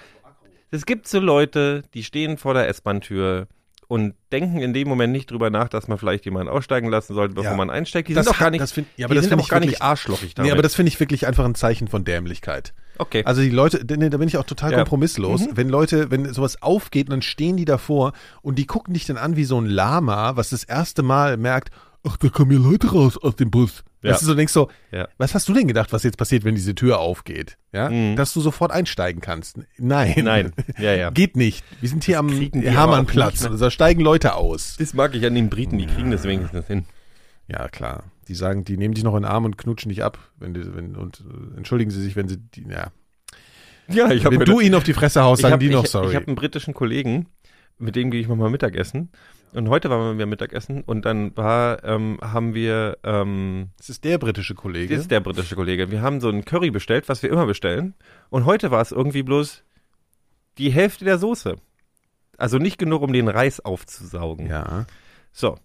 es 0.71 0.85
gibt 0.85 1.07
so 1.07 1.19
Leute, 1.19 1.83
die 1.93 2.03
stehen 2.03 2.37
vor 2.37 2.53
der 2.53 2.67
S-Bahn-Tür 2.69 3.47
und 3.87 4.15
denken 4.31 4.59
in 4.61 4.73
dem 4.73 4.87
Moment 4.87 5.11
nicht 5.13 5.29
drüber 5.31 5.49
nach, 5.49 5.69
dass 5.69 5.87
man 5.87 5.97
vielleicht 5.97 6.25
jemanden 6.25 6.49
aussteigen 6.49 6.87
lassen 6.89 7.13
sollte, 7.13 7.35
bevor 7.35 7.51
Ja. 7.51 7.57
man 7.57 7.69
einsteigt. 7.69 8.09
Die 8.09 8.13
Das 8.13 8.25
sind 8.25 8.33
doch 8.35 8.39
gar 8.39 8.49
nicht, 8.49 8.61
das 8.61 8.71
find- 8.71 8.87
ja, 8.97 9.05
aber 9.05 9.13
die 9.15 9.21
das 9.21 9.29
sind 9.29 9.39
auch 9.39 9.47
gar 9.49 9.59
nicht 9.59 9.69
wirklich- 9.69 9.81
arschlochig 9.81 10.33
damit. 10.35 10.47
Nee, 10.47 10.53
aber 10.53 10.61
das 10.63 10.75
finde 10.75 10.89
ich 10.89 10.99
wirklich 10.99 11.27
einfach 11.27 11.45
ein 11.45 11.55
Zeichen 11.55 11.87
von 11.87 12.03
Dämlichkeit. 12.03 12.73
Okay. 12.97 13.23
Also 13.25 13.41
die 13.41 13.49
Leute, 13.49 13.83
nee, 13.97 14.09
da 14.09 14.17
bin 14.17 14.27
ich 14.27 14.37
auch 14.37 14.43
total 14.45 14.71
Ja. 14.71 14.77
kompromisslos. 14.79 15.41
Mhm. 15.41 15.57
Wenn 15.57 15.69
Leute, 15.69 16.11
wenn 16.11 16.31
sowas 16.33 16.61
aufgeht 16.61 17.11
dann 17.11 17.21
stehen 17.21 17.57
die 17.57 17.65
davor 17.65 18.13
und 18.41 18.57
die 18.59 18.65
gucken 18.65 18.93
dich 18.93 19.05
dann 19.05 19.17
an 19.17 19.35
wie 19.35 19.45
so 19.45 19.59
ein 19.59 19.65
Lama, 19.65 20.35
was 20.35 20.49
das 20.49 20.63
erste 20.63 21.03
Mal 21.03 21.37
merkt, 21.37 21.69
ach, 22.07 22.17
da 22.17 22.29
kommen 22.29 22.51
hier 22.51 22.59
Leute 22.59 22.91
raus 22.91 23.17
aus 23.17 23.35
dem 23.35 23.49
Bus. 23.51 23.83
Ja. 24.03 24.11
Weißt 24.11 24.21
du, 24.21 24.25
so 24.27 24.35
denkst 24.35 24.53
so, 24.53 24.69
Ja. 24.91 25.07
was 25.17 25.33
hast 25.33 25.49
du 25.49 25.53
denn 25.53 25.67
gedacht, 25.67 25.91
was 25.91 26.03
jetzt 26.03 26.17
passiert, 26.19 26.43
wenn 26.43 26.53
diese 26.53 26.75
Tür 26.75 26.99
aufgeht? 26.99 27.57
Ja, 27.73 27.89
Mhm. 27.89 28.15
dass 28.15 28.31
du 28.33 28.41
sofort 28.41 28.71
einsteigen 28.71 29.19
kannst. 29.21 29.57
Nein. 29.79 30.13
Nein, 30.23 30.53
ja, 30.77 30.93
ja. 30.93 31.09
Geht 31.09 31.35
nicht. 31.35 31.63
Wir 31.81 31.89
sind 31.89 32.03
hier 32.03 32.19
am 32.19 32.27
aber 32.29 32.37
auch 32.45 32.63
Hermannplatz. 32.63 33.49
ne? 33.49 33.57
Da 33.57 33.71
steigen 33.71 34.01
Leute 34.01 34.35
aus. 34.35 34.75
Das 34.77 34.93
mag 34.93 35.15
ich 35.15 35.25
an 35.25 35.33
den 35.33 35.49
Briten, 35.49 35.79
die 35.79 35.87
kriegen 35.87 36.11
das 36.11 36.23
wenigstens 36.23 36.67
hin. 36.67 36.85
Ja, 37.47 37.67
klar. 37.67 38.03
Die 38.27 38.35
sagen, 38.35 38.63
die 38.63 38.77
nehmen 38.77 38.93
dich 38.93 39.03
noch 39.03 39.15
in 39.15 39.23
den 39.23 39.31
Arm 39.31 39.45
und 39.45 39.57
knutschen 39.57 39.89
dich 39.89 40.03
ab, 40.03 40.17
wenn 40.37 40.53
die, 40.53 40.75
wenn, 40.75 40.95
und 40.95 41.21
äh, 41.21 41.57
entschuldigen 41.57 41.91
sie 41.91 42.01
sich, 42.01 42.15
wenn 42.15 42.27
sie, 42.27 42.37
die, 42.37 42.63
ja. 42.63 42.91
Ja, 43.87 44.09
ich 44.11 44.23
Wenn 44.23 44.39
du 44.39 44.59
ihnen 44.59 44.75
auf 44.75 44.83
die 44.83 44.93
Fresse 44.93 45.21
haust, 45.21 45.43
sagen 45.43 45.53
hab, 45.53 45.59
die 45.59 45.69
noch 45.69 45.83
ich, 45.83 45.91
sorry. 45.91 46.09
Ich 46.09 46.15
habe 46.15 46.25
einen 46.25 46.35
britischen 46.35 46.73
Kollegen, 46.73 47.27
mit 47.77 47.95
dem 47.95 48.09
gehe 48.09 48.19
ich 48.19 48.27
mal 48.27 48.49
Mittagessen. 48.49 49.09
Und 49.53 49.69
heute 49.69 49.89
waren 49.89 50.17
wir 50.17 50.25
Mittagessen 50.25 50.81
und 50.81 51.05
dann 51.05 51.35
war, 51.37 51.83
ähm, 51.85 52.17
haben 52.21 52.53
wir, 52.53 52.97
ähm, 53.03 53.69
das 53.77 53.89
ist 53.89 54.03
der 54.03 54.17
britische 54.17 54.53
Kollege. 54.53 54.93
Das 54.93 55.03
ist 55.03 55.11
der 55.11 55.21
britische 55.21 55.55
Kollege. 55.55 55.91
Wir 55.91 56.01
haben 56.01 56.19
so 56.19 56.27
einen 56.27 56.43
Curry 56.43 56.71
bestellt, 56.71 57.07
was 57.07 57.23
wir 57.23 57.29
immer 57.29 57.45
bestellen. 57.45 57.93
Und 58.29 58.45
heute 58.45 58.71
war 58.71 58.81
es 58.81 58.91
irgendwie 58.91 59.23
bloß 59.23 59.63
die 60.57 60.71
Hälfte 60.71 61.05
der 61.05 61.19
Soße. 61.19 61.55
Also 62.37 62.57
nicht 62.57 62.77
genug, 62.77 63.01
um 63.01 63.13
den 63.13 63.29
Reis 63.29 63.61
aufzusaugen. 63.61 64.47
ja. 64.47 64.85
So. 65.31 65.57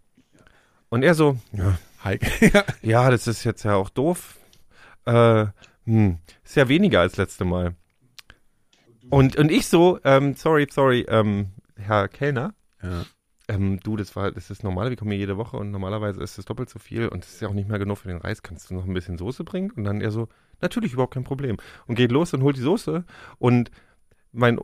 Und 0.88 1.04
er 1.04 1.14
so, 1.14 1.38
ja, 1.52 1.78
Hi. 2.02 2.18
ja. 2.40 2.64
ja, 2.82 3.10
das 3.10 3.26
ist 3.26 3.44
jetzt 3.44 3.62
ja 3.64 3.74
auch 3.74 3.90
doof. 3.90 4.38
Äh, 5.04 5.46
hm, 5.84 6.18
ist 6.44 6.56
ja 6.56 6.68
weniger 6.68 7.00
als 7.00 7.16
letzte 7.16 7.44
Mal. 7.44 7.74
Und, 9.10 9.36
und 9.36 9.50
ich 9.50 9.66
so, 9.66 9.98
ähm, 10.04 10.34
sorry, 10.34 10.66
sorry, 10.70 11.04
ähm, 11.08 11.50
Herr 11.76 12.08
Kellner, 12.08 12.54
ja. 12.82 13.04
ähm, 13.48 13.80
du, 13.80 13.96
das 13.96 14.14
war, 14.14 14.30
das 14.30 14.50
ist 14.50 14.62
normal, 14.62 14.90
wir 14.90 14.96
kommen 14.96 15.10
hier 15.10 15.20
jede 15.20 15.36
Woche 15.36 15.56
und 15.56 15.72
normalerweise 15.72 16.22
ist 16.22 16.38
es 16.38 16.44
doppelt 16.44 16.70
so 16.70 16.78
viel 16.78 17.08
und 17.08 17.24
es 17.24 17.34
ist 17.34 17.40
ja 17.40 17.48
auch 17.48 17.54
nicht 17.54 17.68
mehr 17.68 17.78
genug 17.78 17.98
für 17.98 18.08
den 18.08 18.18
Reis. 18.18 18.42
Kannst 18.42 18.70
du 18.70 18.74
noch 18.74 18.86
ein 18.86 18.94
bisschen 18.94 19.18
Soße 19.18 19.44
bringen? 19.44 19.70
Und 19.72 19.84
dann 19.84 20.00
er 20.00 20.10
so, 20.10 20.28
natürlich, 20.60 20.92
überhaupt 20.92 21.14
kein 21.14 21.24
Problem. 21.24 21.56
Und 21.86 21.96
geht 21.96 22.12
los 22.12 22.32
und 22.32 22.42
holt 22.42 22.56
die 22.56 22.62
Soße 22.62 23.04
und 23.38 23.70
mein 24.32 24.58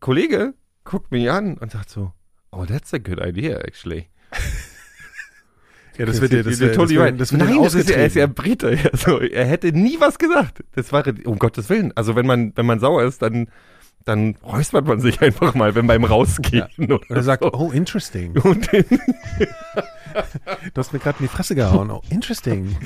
Kollege 0.00 0.54
guckt 0.84 1.10
mich 1.10 1.30
an 1.30 1.56
und 1.56 1.72
sagt 1.72 1.90
so, 1.90 2.12
oh, 2.52 2.66
that's 2.66 2.92
a 2.94 2.98
good 2.98 3.18
idea, 3.20 3.58
actually. 3.58 4.08
Ja, 5.98 6.06
das 6.06 6.20
wird 6.20 6.32
dir, 6.32 6.42
das, 6.44 6.58
wird- 6.60 6.74
totally 6.76 6.94
das, 6.94 7.04
right. 7.04 7.20
das 7.20 7.32
wird 7.32 7.42
Nein, 7.44 7.62
das 7.62 7.74
ist 7.74 7.90
ja, 7.90 7.96
er 7.96 8.06
ist 8.06 8.16
ja. 8.16 8.26
Brite. 8.26 8.78
Also, 8.92 9.20
er 9.20 9.44
hätte 9.46 9.72
nie 9.72 9.96
was 9.98 10.18
gesagt. 10.18 10.62
Das 10.74 10.92
war, 10.92 11.04
um 11.24 11.38
Gottes 11.38 11.68
Willen. 11.68 11.92
Also, 11.96 12.14
wenn 12.16 12.26
man, 12.26 12.52
wenn 12.56 12.66
man 12.66 12.78
sauer 12.80 13.02
ist, 13.04 13.20
dann, 13.20 13.48
dann 14.04 14.36
räuspert 14.44 14.86
man 14.86 15.00
sich 15.00 15.20
einfach 15.22 15.54
mal, 15.54 15.74
wenn 15.74 15.86
beim 15.86 16.04
Rausgehen. 16.04 16.68
oder 16.78 16.94
Und 16.94 17.10
er 17.10 17.22
sagt, 17.22 17.42
so. 17.42 17.52
oh, 17.52 17.70
interesting. 17.72 18.34
Du 20.74 20.80
hast 20.80 20.92
mir 20.92 20.98
gerade 20.98 21.18
in 21.20 21.26
die 21.26 21.28
Fresse 21.28 21.54
gehauen. 21.54 21.90
Oh, 21.90 22.00
interesting. 22.10 22.76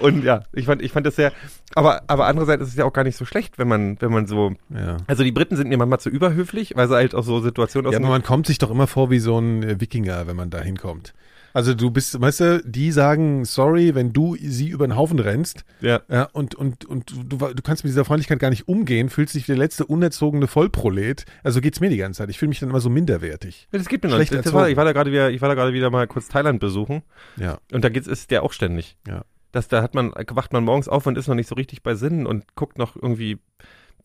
Und 0.00 0.24
ja, 0.24 0.44
ich 0.52 0.64
fand, 0.64 0.80
ich 0.80 0.92
fand 0.92 1.04
das 1.04 1.16
sehr, 1.16 1.32
aber, 1.74 2.02
aber 2.06 2.26
andererseits 2.26 2.62
ist 2.62 2.68
es 2.70 2.76
ja 2.76 2.86
auch 2.86 2.92
gar 2.92 3.04
nicht 3.04 3.16
so 3.16 3.26
schlecht, 3.26 3.58
wenn 3.58 3.68
man, 3.68 4.00
wenn 4.00 4.10
man 4.10 4.26
so, 4.26 4.54
Ja. 4.70 4.96
also 5.06 5.24
die 5.24 5.32
Briten 5.32 5.56
sind 5.56 5.68
mir 5.68 5.76
manchmal 5.76 6.00
zu 6.00 6.08
überhöflich, 6.08 6.72
weil 6.76 6.88
sie 6.88 6.94
halt 6.94 7.14
auch 7.14 7.24
so 7.24 7.40
Situationen 7.40 7.88
aus 7.88 7.92
Ja, 7.92 7.98
aber 7.98 8.08
man 8.08 8.22
kommt 8.22 8.46
sich 8.46 8.56
doch 8.56 8.70
immer 8.70 8.86
vor 8.86 9.10
wie 9.10 9.18
so 9.18 9.38
ein 9.38 9.78
Wikinger, 9.80 10.26
wenn 10.26 10.36
man 10.36 10.48
da 10.48 10.60
hinkommt. 10.62 11.12
Also 11.54 11.74
du 11.74 11.90
bist, 11.90 12.20
weißt 12.20 12.40
du, 12.40 12.62
die 12.64 12.92
sagen 12.92 13.44
sorry, 13.44 13.94
wenn 13.94 14.12
du 14.12 14.36
sie 14.40 14.68
über 14.68 14.86
den 14.86 14.96
Haufen 14.96 15.18
rennst, 15.18 15.64
ja, 15.80 16.00
ja, 16.08 16.24
und, 16.32 16.54
und, 16.54 16.84
und 16.84 17.10
du, 17.10 17.36
du 17.36 17.62
kannst 17.62 17.84
mit 17.84 17.90
dieser 17.90 18.04
Freundlichkeit 18.04 18.38
gar 18.38 18.50
nicht 18.50 18.68
umgehen, 18.68 19.08
fühlst 19.10 19.34
dich 19.34 19.44
wie 19.48 19.52
der 19.52 19.58
letzte 19.58 19.84
unerzogene 19.86 20.46
Vollprolet. 20.46 21.24
Also 21.42 21.60
geht's 21.60 21.80
mir 21.80 21.90
die 21.90 21.96
ganze 21.98 22.18
Zeit. 22.18 22.30
Ich 22.30 22.38
fühle 22.38 22.48
mich 22.50 22.60
dann 22.60 22.70
immer 22.70 22.80
so 22.80 22.90
minderwertig. 22.90 23.68
das 23.70 23.88
gibt 23.88 24.04
mir 24.04 24.10
noch 24.10 24.16
Schlecht 24.16 24.32
nicht. 24.32 24.46
Das 24.46 24.52
war, 24.52 24.68
ich 24.68 24.76
war 24.76 24.84
da 24.84 24.92
gerade 24.92 25.12
wieder, 25.12 25.30
ich 25.30 25.40
war 25.40 25.48
da 25.48 25.54
gerade 25.54 25.72
wieder 25.72 25.90
mal 25.90 26.06
kurz 26.06 26.28
Thailand 26.28 26.60
besuchen 26.60 27.02
Ja. 27.36 27.58
und 27.72 27.84
da 27.84 27.88
geht's, 27.88 28.06
ist 28.06 28.30
der 28.30 28.42
auch 28.42 28.52
ständig. 28.52 28.96
Ja. 29.06 29.24
Das, 29.52 29.68
da 29.68 29.82
hat 29.82 29.94
man, 29.94 30.12
wacht 30.30 30.52
man 30.54 30.64
morgens 30.64 30.88
auf 30.88 31.06
und 31.06 31.18
ist 31.18 31.28
noch 31.28 31.34
nicht 31.34 31.48
so 31.48 31.54
richtig 31.54 31.82
bei 31.82 31.94
Sinnen 31.94 32.26
und 32.26 32.54
guckt 32.54 32.78
noch 32.78 32.96
irgendwie 32.96 33.38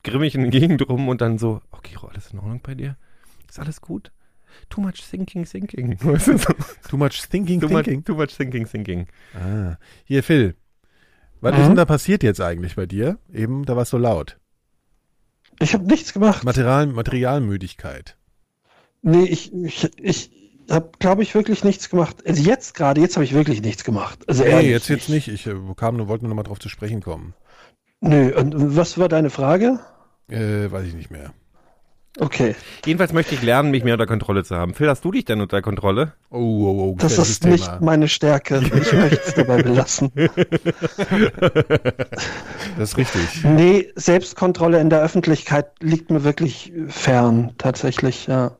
grimmig 0.03 0.36
in 0.36 0.43
die 0.43 0.49
Gegend 0.60 0.88
rum 0.88 1.07
und 1.07 1.21
dann 1.21 1.38
so, 1.38 1.62
okay, 1.71 1.95
alles 2.10 2.31
in 2.33 2.39
Ordnung 2.39 2.62
bei 2.62 2.75
dir? 2.75 2.97
Ist 3.49 3.60
alles 3.60 3.79
gut? 3.81 4.12
Too 4.70 4.82
much 4.82 5.04
thinking, 5.10 5.46
thinking. 5.46 5.98
Too 6.89 6.98
much 6.98 7.24
thinking, 7.26 7.60
too, 7.62 7.67
much, 7.70 7.86
thinking. 7.86 8.04
too 8.04 8.15
much 8.15 8.36
thinking, 8.36 8.65
thinking. 8.67 9.08
Ah. 9.36 9.78
Hier, 10.06 10.24
Phil. 10.24 10.56
Was 11.41 11.54
Mhm. 11.54 11.62
ist 11.62 11.67
denn 11.67 11.76
da 11.76 11.86
passiert 11.86 12.24
jetzt 12.24 12.41
eigentlich 12.41 12.76
bei 12.76 12.86
dir? 12.86 13.20
Eben, 13.32 13.65
da 13.65 13.76
war 13.76 13.84
es 13.84 13.89
so 13.89 13.98
laut. 13.98 14.38
Ich 15.60 15.74
habe 15.74 15.86
nichts 15.86 16.13
gemacht. 16.13 16.43
Material, 16.43 16.88
Materialmüdigkeit. 16.88 18.17
Nee, 19.02 19.24
ich, 19.26 19.54
ich, 19.54 19.89
ich 20.00 20.32
habe, 20.70 20.91
glaube 21.00 21.24
ich, 21.24 21.34
wirklich 21.36 21.63
nichts 21.63 21.89
gemacht. 21.89 22.17
Also 22.28 22.41
jetzt 22.43 22.74
gerade, 22.74 23.00
jetzt 23.02 23.15
habe 23.15 23.24
ich 23.24 23.34
wirklich 23.34 23.62
nichts 23.62 23.84
gemacht. 23.84 24.20
Also 24.28 24.43
Nee, 24.43 24.50
ehrlich, 24.50 24.70
jetzt 24.72 24.89
jetzt 24.89 25.10
nicht. 25.10 25.28
Ich 25.28 25.48
äh, 25.48 25.56
kam 25.76 25.98
nur, 25.98 26.08
wollte 26.08 26.26
nur 26.26 26.30
noch 26.30 26.36
mal 26.36 26.43
drauf 26.43 26.60
zu 26.60 26.70
sprechen 26.70 27.02
kommen. 27.02 27.34
Nö, 28.02 28.36
und 28.36 28.76
was 28.76 28.98
war 28.98 29.08
deine 29.10 29.30
Frage? 29.30 29.80
Äh, 30.30 30.70
weiß 30.72 30.86
ich 30.88 30.93
nicht 30.93 31.10
mehr. 31.10 31.34
Okay, 32.19 32.56
Jedenfalls 32.88 33.12
möchte 33.12 33.36
ich 33.36 33.43
lernen, 33.43 33.69
mich 33.69 33.84
mehr 33.84 33.95
unter 33.95 34.08
Kontrolle 34.08 34.43
zu 34.43 34.56
haben. 34.56 34.73
Phil, 34.73 34.89
hast 34.89 35.03
du 35.03 35.12
dich 35.12 35.25
denn 35.25 35.41
unter 35.41 35.62
Kontrolle? 35.62 36.13
Oh, 36.32 36.38
oh, 36.38 36.93
oh, 36.93 36.95
das 36.97 37.17
ist 37.17 37.43
nicht 37.43 37.82
meine 37.82 38.08
Stärke. 38.08 38.62
Ich 38.63 38.93
möchte 38.93 39.21
es 39.25 39.34
dabei 39.34 39.62
belassen. 39.63 40.12
Das 42.77 42.89
ist 42.91 42.97
richtig. 42.97 43.43
Nee, 43.43 43.91
Selbstkontrolle 43.95 44.80
in 44.80 44.89
der 44.89 45.01
Öffentlichkeit 45.01 45.67
liegt 45.82 46.10
mir 46.10 46.23
wirklich 46.23 46.71
fern, 46.88 47.51
tatsächlich, 47.58 48.27
ja. 48.27 48.58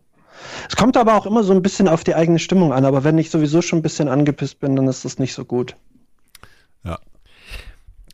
Es 0.70 0.76
kommt 0.76 0.98
aber 0.98 1.16
auch 1.16 1.26
immer 1.26 1.44
so 1.44 1.54
ein 1.54 1.62
bisschen 1.62 1.88
auf 1.88 2.04
die 2.04 2.16
eigene 2.16 2.40
Stimmung 2.40 2.74
an, 2.74 2.84
aber 2.86 3.04
wenn 3.06 3.18
ich 3.18 3.30
sowieso 3.30 3.62
schon 3.62 3.80
ein 3.80 3.84
bisschen 3.84 4.10
angepisst 4.10 4.60
bin, 4.60 4.76
dann 4.76 4.88
ist 4.88 5.06
das 5.06 5.20
nicht 5.20 5.34
so 5.34 5.46
gut. 5.46 5.76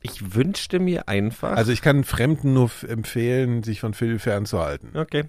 Ich 0.06 0.36
wünschte 0.36 0.80
mir 0.80 1.08
einfach. 1.08 1.56
Also 1.56 1.72
ich 1.72 1.82
kann 1.82 2.04
Fremden 2.04 2.54
nur 2.54 2.70
empfehlen, 2.88 3.64
sich 3.64 3.80
von 3.80 3.94
Phil 3.94 4.20
fernzuhalten. 4.20 4.96
okay. 4.96 5.26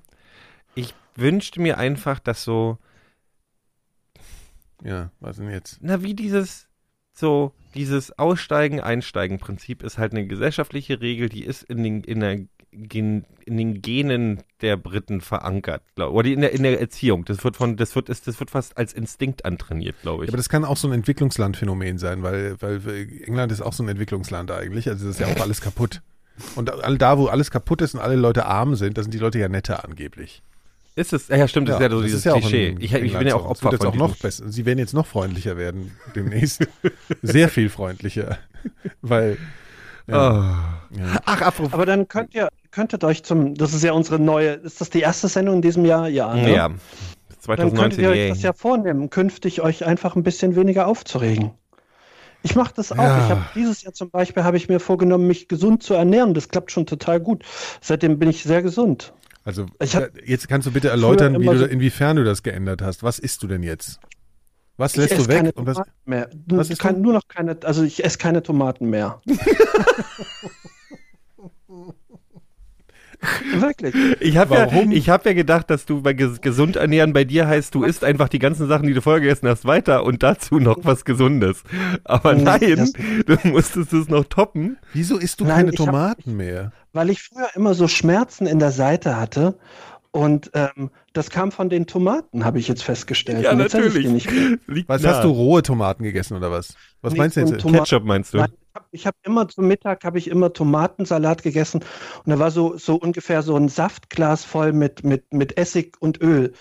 Ich 0.74 0.94
wünschte 1.14 1.60
mir 1.60 1.78
einfach, 1.78 2.18
dass 2.18 2.42
so, 2.42 2.78
Ja, 4.82 5.12
was 5.20 5.37
denn 5.37 5.48
jetzt? 5.48 5.78
na, 5.80 6.02
wie 6.02 6.14
dieses, 6.14 6.66
so, 7.12 7.52
dieses 7.74 8.18
Aussteigen-Einsteigen-Prinzip 8.18 9.84
ist 9.84 9.98
halt 9.98 10.12
eine 10.12 10.26
gesellschaftliche 10.26 11.00
Regel, 11.00 11.28
die 11.28 11.44
ist 11.44 11.62
in 11.62 11.84
den, 11.84 12.02
in 12.02 12.18
der, 12.18 12.40
Gen, 12.76 13.24
in 13.46 13.56
den 13.56 13.82
Genen 13.82 14.42
der 14.60 14.76
Briten 14.76 15.20
verankert, 15.20 15.82
glaub, 15.94 16.12
oder 16.12 16.28
in 16.28 16.40
der, 16.40 16.52
in 16.52 16.62
der 16.62 16.80
Erziehung. 16.80 17.24
Das 17.24 17.44
wird 17.44 17.56
von, 17.56 17.76
das 17.76 17.94
wird, 17.94 18.08
ist, 18.08 18.26
das 18.26 18.40
wird 18.40 18.50
fast 18.50 18.76
als 18.76 18.92
Instinkt 18.92 19.44
antrainiert, 19.44 19.96
glaube 20.02 20.24
ich. 20.24 20.30
Aber 20.30 20.37
das 20.37 20.48
kann 20.48 20.64
auch 20.64 20.76
so 20.76 20.88
ein 20.88 20.92
Entwicklungslandphänomen 20.94 21.98
sein, 21.98 22.22
weil, 22.22 22.56
weil 22.60 22.80
England 23.26 23.52
ist 23.52 23.60
auch 23.60 23.72
so 23.72 23.82
ein 23.82 23.88
Entwicklungsland 23.88 24.50
eigentlich. 24.50 24.88
Also 24.88 25.06
das 25.06 25.18
ist 25.18 25.20
ja 25.20 25.34
auch 25.34 25.40
alles 25.40 25.60
kaputt. 25.60 26.02
Und 26.56 26.70
all 26.70 26.98
da, 26.98 27.16
wo 27.18 27.26
alles 27.26 27.50
kaputt 27.50 27.80
ist 27.80 27.94
und 27.94 28.00
alle 28.00 28.16
Leute 28.16 28.46
arm 28.46 28.74
sind, 28.74 28.98
da 28.98 29.02
sind 29.02 29.14
die 29.14 29.18
Leute 29.18 29.38
ja 29.38 29.48
netter 29.48 29.84
angeblich. 29.84 30.42
ist 30.96 31.12
es, 31.12 31.28
ja, 31.28 31.46
stimmt, 31.46 31.68
das 31.68 31.76
ist 31.76 31.82
ja 31.82 31.90
so 31.90 32.02
dieses 32.02 32.24
ja 32.24 32.32
auch 32.34 32.40
Klischee. 32.40 32.74
Ich, 32.80 32.92
ich 32.92 33.12
bin 33.16 33.26
ja 33.26 33.30
so. 33.34 33.37
auch 33.37 33.46
Opfer 33.50 33.64
wird 33.70 33.74
jetzt 33.74 33.84
von 33.84 33.92
auch 33.92 34.08
noch 34.08 34.16
besser. 34.16 34.48
Sie 34.50 34.66
werden 34.66 34.78
jetzt 34.80 34.94
noch 34.94 35.06
freundlicher 35.06 35.56
werden 35.56 35.92
demnächst. 36.16 36.66
Sehr 37.22 37.48
viel 37.48 37.68
freundlicher. 37.68 38.38
Weil, 39.02 39.38
ja, 40.08 40.30
Oh. 40.92 40.98
ja. 40.98 41.20
Ach, 41.24 41.40
apropos. 41.40 41.72
Aber 41.72 41.87
dann 41.87 42.08
könnt 42.08 42.34
ihr, 42.34 42.48
könntet 42.74 43.04
euch 43.04 43.22
zum, 43.22 43.54
das 43.54 43.72
ist 43.72 43.84
ja 43.84 43.92
unsere 43.92 44.18
neue, 44.18 44.54
ist 44.54 44.80
das 44.80 44.90
die 44.90 45.00
erste 45.00 45.28
Sendung 45.28 45.56
in 45.56 45.62
diesem 45.62 45.84
Jahr? 45.84 46.08
Ja. 46.08 46.34
Ne? 46.34 46.52
Ja, 46.52 46.68
Dann 46.68 46.80
2019, 47.40 47.80
könntet 47.80 47.98
ihr 48.00 48.08
euch 48.10 48.28
das 48.30 48.42
ja 48.42 48.52
vornehmen, 48.52 49.10
künftig 49.10 49.62
euch 49.62 49.87
einfach 49.87 50.16
ein 50.16 50.24
bisschen 50.24 50.56
weniger 50.56 50.88
aufzuregen. 50.88 51.52
Ich 52.42 52.56
mache 52.56 52.74
das 52.74 52.92
auch. 52.92 52.96
Ja. 52.98 53.24
Ich 53.24 53.30
habe 53.30 53.44
dieses 53.54 53.82
Jahr 53.82 53.94
zum 53.94 54.10
Beispiel 54.10 54.44
habe 54.44 54.56
ich 54.56 54.68
mir 54.68 54.80
vorgenommen, 54.80 55.26
mich 55.26 55.48
gesund 55.48 55.82
zu 55.82 55.94
ernähren. 55.94 56.34
Das 56.34 56.48
klappt 56.48 56.72
schon 56.72 56.84
total 56.84 57.18
gut. 57.20 57.42
Seitdem 57.80 58.18
bin 58.18 58.28
ich 58.28 58.42
sehr 58.42 58.60
gesund. 58.60 59.14
Also 59.44 59.66
hab 59.80 60.10
jetzt 60.26 60.48
kannst 60.48 60.66
du 60.66 60.72
bitte 60.72 60.88
erläutern, 60.88 61.40
wie 61.40 61.46
du, 61.46 61.64
inwiefern 61.64 62.16
du 62.16 62.24
das 62.24 62.42
geändert 62.42 62.82
hast. 62.82 63.02
Was 63.02 63.18
isst 63.18 63.42
du 63.42 63.46
denn 63.46 63.62
jetzt? 63.62 63.98
Was 64.76 64.96
lässt 64.96 65.16
du 65.16 65.28
weg? 65.28 65.52
Und 65.54 65.66
was, 65.66 65.80
mehr. 66.04 66.28
was 66.46 66.68
isst 66.68 66.82
Kein, 66.82 66.96
du? 66.96 67.02
nur 67.02 67.12
noch 67.14 67.28
keine, 67.28 67.56
also 67.62 67.82
ich 67.84 68.04
esse 68.04 68.18
keine 68.18 68.42
Tomaten 68.42 68.90
mehr. 68.90 69.22
Wirklich. 73.60 73.94
Ich 74.20 74.37
habe 74.37 74.54
ja, 74.54 74.66
Warum? 74.72 74.90
ich 74.92 75.08
hab 75.08 75.24
ja 75.26 75.32
gedacht, 75.32 75.70
dass 75.70 75.87
du 75.87 76.02
bei 76.02 76.12
ges 76.12 76.40
gesund 76.40 76.76
ernähren 76.76 77.12
bei 77.12 77.24
dir 77.24 77.46
heißt, 77.46 77.74
du 77.74 77.82
isst 77.84 78.04
einfach 78.04 78.28
die 78.28 78.38
ganzen 78.38 78.68
Sachen, 78.68 78.87
die 78.87 78.94
du 78.94 79.00
vorher 79.02 79.20
gegessen 79.20 79.48
hast, 79.48 79.64
weiter 79.64 80.04
und 80.04 80.22
dazu 80.22 80.58
noch 80.58 80.78
was 80.82 81.04
Gesundes. 81.04 81.62
Aber 82.04 82.34
Nee, 82.34 82.42
nein, 82.42 82.90
du 83.26 83.37
musstest 83.48 83.92
es 83.92 84.08
noch 84.08 84.24
toppen. 84.24 84.76
wieso 84.92 85.16
isst 85.18 85.40
du 85.40 85.44
Nein, 85.44 85.56
keine 85.56 85.72
ich 85.72 85.78
hab- 85.80 85.87
Tomaten 85.87 86.37
mehr? 86.37 86.72
Weil 86.92 87.10
ich 87.10 87.22
früher 87.22 87.48
immer 87.54 87.74
so 87.74 87.88
Schmerzen 87.88 88.46
in 88.46 88.58
der 88.58 88.70
Seite 88.70 89.16
hatte. 89.16 89.58
Und 90.12 90.52
ähm, 90.54 90.90
das 91.12 91.28
kam 91.28 91.50
von 91.50 91.68
den 91.68 91.87
Tomaten, 91.88 92.44
habe 92.44 92.60
ich 92.60 92.68
jetzt 92.68 92.84
festgestellt. 92.84 93.42
Ja, 93.42 93.52
natürlich. 93.52 94.06
die 94.06 94.12
nicht 94.12 94.30
mehr. 94.30 94.58
Liegt 94.68 94.88
Was 94.88 95.02
nah. 95.02 95.10
hast 95.10 95.24
du 95.24 95.28
rohe 95.30 95.62
Tomaten 95.62 96.04
gegessen 96.04 96.37
oder 96.37 96.52
was? 96.52 96.76
Was 97.02 97.14
Nee, 97.14 97.18
meinst 97.18 97.37
du 97.37 97.40
jetzt? 97.40 97.64
Ketchup 97.66 98.04
meinst 98.04 98.32
du? 98.32 98.38
Nein, 98.38 98.52
habe 98.74 98.87
ich 98.90 99.06
hab 99.06 99.14
immer 99.22 99.46
zum 99.48 99.68
Mittag 99.68 100.04
habe 100.04 100.18
ich 100.18 100.28
immer 100.28 100.52
Tomatensalat 100.52 101.44
gegessen 101.44 101.84
und 102.24 102.30
da 102.30 102.38
war 102.40 102.50
so 102.50 102.76
so 102.76 102.96
ungefähr 102.96 103.42
so 103.42 103.54
ein 103.56 103.68
Saftglas 103.68 104.44
voll 104.44 104.72
mit 104.72 105.04
mit 105.04 105.32
mit 105.32 105.56
Essig 105.56 105.96
und 106.00 106.20
Öl 106.20 106.52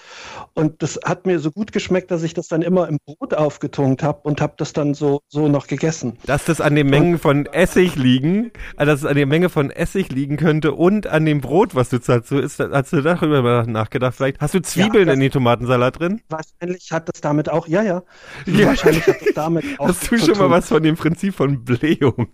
und 0.53 0.83
das 0.83 0.99
hat 1.03 1.25
mir 1.25 1.39
so 1.39 1.49
gut 1.49 1.71
geschmeckt, 1.71 2.11
dass 2.11 2.21
ich 2.21 2.35
das 2.35 2.47
dann 2.47 2.61
immer 2.61 2.87
im 2.87 2.99
Brot 3.03 3.33
aufgetunkt 3.33 4.03
habe 4.03 4.19
und 4.23 4.41
habe 4.41 4.53
das 4.57 4.73
dann 4.73 4.93
so 4.93 5.21
so 5.27 5.47
noch 5.47 5.65
gegessen. 5.65 6.17
Dass 6.25 6.45
das 6.45 6.61
an 6.61 6.75
den 6.75 6.87
Mengen 6.87 7.17
von 7.17 7.47
Essig 7.47 7.95
liegen, 7.95 8.51
äh, 8.77 8.85
dass 8.85 8.99
es 8.99 9.05
an 9.05 9.15
der 9.15 9.25
Menge 9.25 9.49
von 9.49 9.71
Essig 9.71 10.11
liegen 10.11 10.37
könnte 10.37 10.73
und 10.73 11.07
an 11.07 11.25
dem 11.25 11.41
Brot, 11.41 11.73
was 11.73 11.89
du 11.89 11.97
dazu 11.97 12.37
isst, 12.37 12.59
hast 12.59 12.93
du 12.93 13.01
darüber 13.01 13.65
nachgedacht? 13.65 14.13
Vielleicht 14.15 14.39
hast 14.39 14.53
du 14.53 14.61
Zwiebeln 14.61 15.07
das- 15.07 15.15
in 15.15 15.19
den 15.19 15.31
Tomatensalat 15.31 15.99
drin? 15.99 16.21
Wahrscheinlich 16.29 16.91
hat 16.91 17.09
das 17.09 17.21
damit 17.21 17.49
auch 17.49 17.67
ja 17.67 17.81
ja. 17.81 18.03
Ja. 18.45 18.67
Wahrscheinlich 18.73 19.07
hat 19.07 19.19
das 19.19 19.33
damit 19.33 19.65
auch 19.79 19.87
Hast 19.87 20.11
du 20.11 20.17
schon 20.19 20.37
mal 20.37 20.51
was 20.51 20.67
von 20.67 20.83
dem 20.83 20.95
Prinzip 20.95 21.33
von 21.33 21.63
Blähung? 22.03 22.27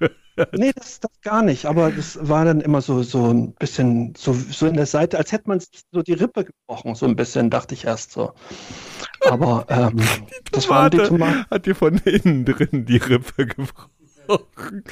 Nee, 0.52 0.70
das, 0.76 1.00
das 1.00 1.10
gar 1.22 1.40
nicht. 1.40 1.64
Aber 1.64 1.90
das 1.90 2.18
war 2.20 2.44
dann 2.44 2.60
immer 2.60 2.82
so, 2.82 3.02
so 3.02 3.32
ein 3.32 3.54
bisschen 3.54 4.12
so, 4.18 4.34
so 4.34 4.66
in 4.66 4.74
der 4.74 4.84
Seite, 4.84 5.16
als 5.16 5.32
hätte 5.32 5.48
man 5.48 5.60
sich 5.60 5.80
so 5.90 6.02
die 6.02 6.12
Rippe 6.12 6.44
gebrochen, 6.44 6.94
so 6.94 7.06
ein 7.06 7.16
bisschen, 7.16 7.48
dachte 7.48 7.72
ich 7.72 7.86
erst 7.86 8.12
so. 8.12 8.34
Aber 9.26 9.64
ähm, 9.70 9.98
das 10.52 10.68
waren 10.68 10.90
die 10.90 10.98
Tomaten. 10.98 11.46
hat 11.48 11.64
dir 11.64 11.74
von 11.74 11.96
innen 12.04 12.44
drin 12.44 12.84
die 12.84 12.98
Rippe 12.98 13.46
gebrochen. 13.46 14.84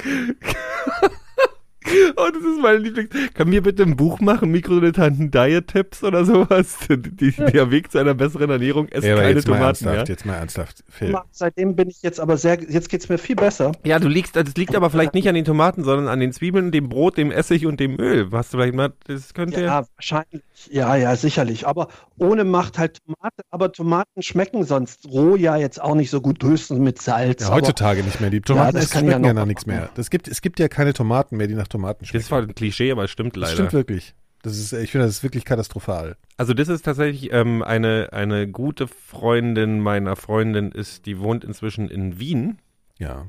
Oh, 2.17 2.27
das 2.33 2.43
ist 2.43 2.61
mein 2.61 2.81
Lieblings. 2.81 3.09
Kann 3.33 3.49
mir 3.49 3.61
bitte 3.61 3.83
ein 3.83 3.95
Buch 3.95 4.19
machen, 4.19 4.51
Mikrodilettanten 4.51 5.31
Diet-Tipps 5.31 6.03
oder 6.03 6.25
sowas? 6.25 6.77
Die, 6.89 6.97
die, 6.97 7.31
der 7.31 7.71
Weg 7.71 7.91
zu 7.91 7.97
einer 7.97 8.13
besseren 8.13 8.49
Ernährung, 8.49 8.87
esst 8.89 9.05
Ja, 9.05 9.13
aber 9.13 9.23
keine 9.23 9.35
jetzt 9.35 9.47
mal 9.47 9.55
Tomaten 9.57 9.65
ernsthaft, 9.85 9.95
mehr. 9.95 10.05
jetzt 10.07 10.25
mal 10.25 10.33
ernsthaft, 10.35 10.83
Phil. 10.89 11.15
Seitdem 11.31 11.75
bin 11.75 11.89
ich 11.89 12.01
jetzt 12.01 12.19
aber 12.19 12.37
sehr, 12.37 12.59
jetzt 12.61 12.89
geht's 12.89 13.09
mir 13.09 13.17
viel 13.17 13.35
besser. 13.35 13.71
Ja, 13.83 13.99
du 13.99 14.07
liegst, 14.07 14.35
das 14.35 14.55
liegt 14.55 14.75
aber 14.75 14.89
vielleicht 14.89 15.13
nicht 15.13 15.27
an 15.27 15.35
den 15.35 15.45
Tomaten, 15.45 15.83
sondern 15.83 16.07
an 16.07 16.19
den 16.19 16.31
Zwiebeln, 16.31 16.71
dem 16.71 16.89
Brot, 16.89 17.17
dem 17.17 17.31
Essig 17.31 17.65
und 17.65 17.79
dem 17.79 17.99
Öl. 17.99 18.29
Hast 18.31 18.53
du 18.53 18.57
vielleicht 18.57 18.75
mal, 18.75 18.93
das 19.07 19.33
könnte 19.33 19.61
Ja, 19.61 19.85
wahrscheinlich. 19.95 20.43
Ja, 20.69 20.95
ja, 20.95 21.15
sicherlich. 21.15 21.67
Aber 21.67 21.89
ohne 22.17 22.43
macht 22.43 22.77
halt 22.77 22.99
Tomate. 23.05 23.41
Aber 23.51 23.71
Tomaten 23.71 24.21
schmecken 24.21 24.63
sonst 24.63 25.07
roh 25.09 25.35
ja 25.35 25.57
jetzt 25.57 25.81
auch 25.81 25.95
nicht 25.95 26.09
so 26.09 26.21
gut, 26.21 26.41
höchstens 26.43 26.79
mit 26.79 27.01
Salz. 27.01 27.41
Ja, 27.41 27.47
aber 27.47 27.57
heutzutage 27.57 28.03
nicht 28.03 28.21
mehr. 28.21 28.29
Die 28.29 28.41
Tomaten 28.41 28.73
das 28.75 28.85
essen 28.85 28.93
kann 28.93 29.05
ja 29.05 29.11
schmecken 29.11 29.25
ja 29.25 29.33
noch 29.33 29.41
nach 29.41 29.45
nichts 29.47 29.65
mehr. 29.65 29.89
Das 29.95 30.09
gibt, 30.09 30.27
es 30.27 30.41
gibt 30.41 30.59
ja 30.59 30.67
keine 30.67 30.93
Tomaten 30.93 31.37
mehr, 31.37 31.47
die 31.47 31.55
nach 31.55 31.67
Tomaten 31.75 32.05
schmecken. 32.05 32.23
Das 32.23 32.31
war 32.31 32.41
ein 32.41 32.55
Klischee, 32.55 32.91
aber 32.91 33.03
es 33.05 33.11
stimmt 33.11 33.35
Das 33.35 33.41
leider. 33.41 33.53
stimmt 33.53 33.73
wirklich. 33.73 34.13
Das 34.41 34.57
ist, 34.59 34.73
ich 34.73 34.91
finde, 34.91 35.07
das 35.07 35.17
ist 35.17 35.23
wirklich 35.23 35.43
katastrophal. 35.45 36.17
Also 36.37 36.53
das 36.53 36.67
ist 36.67 36.83
tatsächlich 36.85 37.31
ähm, 37.33 37.63
eine, 37.63 38.09
eine 38.13 38.47
gute 38.47 38.87
Freundin 38.87 39.79
meiner 39.79 40.15
Freundin 40.15 40.71
ist, 40.71 41.05
die 41.07 41.19
wohnt 41.19 41.43
inzwischen 41.43 41.89
in 41.89 42.19
Wien 42.19 42.59
Ja. 42.99 43.25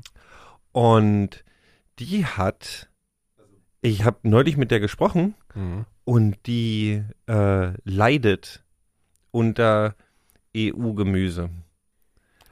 und 0.71 1.43
die 1.99 2.25
hat, 2.25 2.89
ich 3.81 4.03
habe 4.05 4.17
neulich 4.23 4.57
mit 4.57 4.69
der 4.69 4.79
gesprochen 4.79 5.33
Mhm. 5.55 5.85
und 6.03 6.37
die 6.45 7.01
äh, 7.27 7.71
leidet 7.83 8.63
unter 9.31 9.95
EU-Gemüse. 10.55 11.49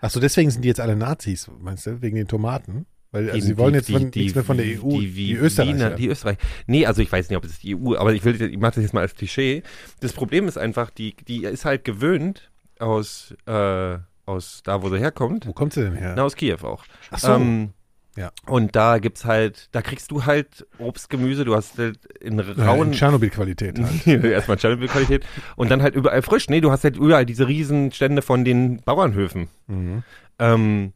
Achso, 0.02 0.20
deswegen 0.20 0.50
sind 0.52 0.64
die 0.64 0.68
jetzt 0.68 0.80
alle 0.82 0.96
Nazis, 0.96 1.50
meinst 1.60 1.86
du, 1.86 2.02
wegen 2.02 2.16
den 2.16 2.28
Tomaten? 2.28 2.86
Weil 3.12 3.26
also 3.30 3.36
Die- 3.36 3.42
sie 3.42 3.58
wollen 3.58 3.74
jetzt 3.76 3.88
die- 3.90 3.94
von, 3.94 4.12
die- 4.12 4.20
nichts 4.20 4.36
mehr 4.36 4.44
von 4.44 4.58
der 4.58 4.66
EU, 4.66 4.90
Die, 5.00 5.08
die, 5.08 5.12
die, 5.14 5.34
Österreicher. 5.36 5.74
Wiener, 5.76 5.90
die 5.92 6.08
Österreich. 6.08 6.38
Nee, 6.68 6.86
also 6.86 7.02
ich 7.02 7.12
weiß 7.12 7.30
nicht, 7.30 7.38
ob 7.38 7.46
es 7.46 7.60
die 7.60 7.76
EU, 7.76 7.96
aber 7.96 8.14
ich 8.14 8.24
will, 8.26 8.42
ich 8.42 8.58
mache 8.58 8.76
das 8.76 8.84
jetzt 8.84 8.94
mal 8.94 9.02
als 9.02 9.16
Klischee. 9.16 9.64
Das 10.02 10.14
Problem 10.14 10.48
ist 10.48 10.58
einfach, 10.58 10.90
die, 10.90 11.16
die 11.28 11.44
ist 11.44 11.66
halt 11.66 11.84
gewöhnt 11.86 12.52
aus, 12.80 13.34
äh, 13.46 13.98
aus 14.26 14.62
da, 14.64 14.82
wo 14.82 14.90
sie 14.90 15.00
herkommt. 15.00 15.48
Wo 15.48 15.54
kommt 15.54 15.74
sie 15.74 15.82
denn 15.84 15.96
her? 15.96 16.14
Na, 16.18 16.24
aus 16.24 16.36
Kiew 16.36 16.58
auch. 16.64 16.84
Ach 17.12 17.20
so. 17.20 17.32
Ähm, 17.34 17.70
Ja. 18.18 18.32
Und 18.48 18.78
da 18.78 18.98
gibt's 19.00 19.26
halt, 19.26 19.68
da 19.74 19.82
kriegst 19.82 20.10
du 20.10 20.24
halt 20.26 20.66
Obst, 20.80 21.10
Gemüse, 21.10 21.44
du 21.44 21.54
hast 21.54 21.78
halt 21.78 22.00
in 22.22 22.40
rauen, 22.40 22.94
Tschernobyl-Qualität 22.94 23.78
halt. 23.78 24.08
erstmal 24.24 24.56
Tschernobyl-Qualität 24.56 25.26
und 25.58 25.70
dann 25.70 25.82
halt 25.82 25.96
überall 25.96 26.22
frisch. 26.22 26.48
Nee, 26.48 26.62
du 26.62 26.72
hast 26.72 26.86
halt 26.86 26.96
überall 26.96 27.26
diese 27.26 27.46
Riesenstände 27.48 28.22
von 28.22 28.46
den 28.46 28.78
Bauernhöfen. 28.84 29.50
Mhm. 29.68 30.04
Ähm, 30.40 30.94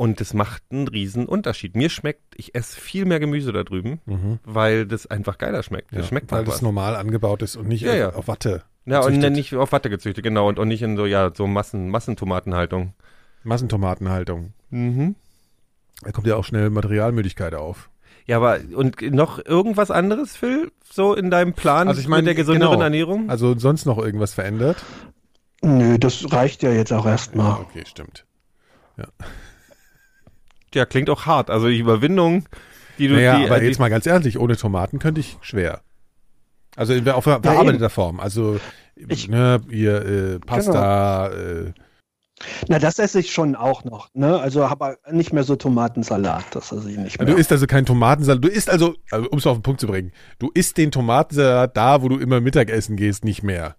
und 0.00 0.18
das 0.18 0.32
macht 0.32 0.62
einen 0.70 0.88
riesen 0.88 1.26
Unterschied. 1.26 1.76
Mir 1.76 1.90
schmeckt, 1.90 2.22
ich 2.34 2.54
esse 2.54 2.80
viel 2.80 3.04
mehr 3.04 3.20
Gemüse 3.20 3.52
da 3.52 3.64
drüben, 3.64 4.00
Mhm. 4.06 4.38
weil 4.44 4.86
das 4.86 5.06
einfach 5.06 5.36
geiler 5.36 5.62
schmeckt. 5.62 5.92
Das 5.92 5.98
Ja, 6.00 6.04
schmeckt 6.06 6.32
weil 6.32 6.44
das 6.46 6.54
was. 6.54 6.62
normal 6.62 6.96
angebaut 6.96 7.42
ist 7.42 7.56
und 7.56 7.68
nicht 7.68 7.82
Ja, 7.82 7.90
auf, 7.92 7.98
ja. 7.98 8.08
auf 8.14 8.26
Watte. 8.28 8.62
Ja, 8.86 9.00
und 9.00 9.08
gezüchtet. 9.08 9.32
nicht 9.34 9.54
auf 9.56 9.72
Watte 9.72 9.90
gezüchtet, 9.90 10.24
genau. 10.24 10.48
Und, 10.48 10.58
und 10.58 10.68
nicht 10.68 10.80
in 10.80 10.96
so, 10.96 11.04
ja, 11.04 11.30
so 11.34 11.46
Massen, 11.46 11.90
Massentomatenhaltung. 11.90 12.94
Massentomatenhaltung. 13.44 14.54
Mhm. 14.70 15.16
Da 16.02 16.12
kommt 16.12 16.26
ja 16.26 16.36
auch 16.36 16.44
schnell 16.44 16.70
Materialmüdigkeit 16.70 17.54
auf. 17.54 17.90
Ja, 18.26 18.38
aber 18.38 18.58
und 18.74 19.02
noch 19.02 19.44
irgendwas 19.44 19.90
anderes, 19.90 20.34
Phil, 20.34 20.72
so 20.90 21.14
in 21.14 21.30
deinem 21.30 21.52
Plan 21.52 21.88
Also 21.88 22.00
ich 22.00 22.08
meine, 22.08 22.22
mit 22.22 22.28
der 22.28 22.34
gesünderen 22.36 22.72
genau. 22.72 22.84
Ernährung? 22.84 23.28
Also 23.28 23.58
sonst 23.58 23.84
noch 23.84 23.98
irgendwas 23.98 24.32
verändert? 24.32 24.78
Nö, 25.62 25.98
das 25.98 26.32
reicht 26.32 26.62
ja 26.62 26.70
jetzt 26.72 26.90
auch 26.92 27.04
erstmal. 27.04 27.60
Okay, 27.60 27.82
stimmt. 27.86 28.24
Ja, 28.96 29.08
klingt 30.86 31.10
auch 31.10 31.26
hart. 31.26 31.50
Also 31.50 31.68
die 31.68 31.78
Überwindung, 31.78 32.44
die 32.98 33.08
du 33.08 33.14
Naja, 33.14 33.38
die, 33.38 33.44
aber 33.46 33.60
äh, 33.62 33.66
jetzt 33.66 33.78
mal 33.78 33.90
ganz 33.90 34.06
ehrlich, 34.06 34.38
ohne 34.38 34.56
Tomaten 34.56 34.98
könnte 34.98 35.20
ich 35.20 35.36
schwer. 35.42 35.80
Also 36.76 36.92
in, 36.94 37.08
auf 37.08 37.24
ver- 37.24 37.40
verarbeiteter 37.42 37.90
Form. 37.90 38.20
Also 38.20 38.60
Ich- 38.94 39.28
ne, 39.28 39.60
ihr 39.70 40.04
äh, 40.06 40.38
Pasta, 40.38 41.28
äh, 41.28 41.72
Na, 42.68 42.78
das 42.78 42.98
esse 42.98 43.20
ich 43.20 43.32
schon 43.32 43.54
auch 43.56 43.84
noch. 43.84 44.08
Ne? 44.14 44.38
Also 44.40 44.64
aber 44.64 44.96
nicht 45.10 45.32
mehr 45.32 45.42
so 45.44 45.56
Tomatensalat, 45.56 46.44
das 46.52 46.72
esse 46.72 46.90
ich 46.90 46.96
nicht 46.96 47.18
mehr. 47.18 47.26
du 47.26 47.34
isst 47.34 47.50
also 47.52 47.66
keinen 47.66 47.84
Tomatensalat. 47.86 48.42
Du 48.44 48.48
isst 48.48 48.70
also, 48.70 48.94
also 49.10 49.28
um 49.30 49.38
es 49.38 49.46
auf 49.46 49.58
den 49.58 49.62
Punkt 49.62 49.80
zu 49.80 49.86
bringen, 49.88 50.12
du 50.38 50.50
isst 50.54 50.78
den 50.78 50.90
Tomatensalat 50.90 51.76
da, 51.76 52.02
wo 52.02 52.08
du 52.08 52.18
immer 52.18 52.40
Mittagessen 52.40 52.96
gehst, 52.96 53.24
nicht 53.24 53.42
mehr. 53.42 53.76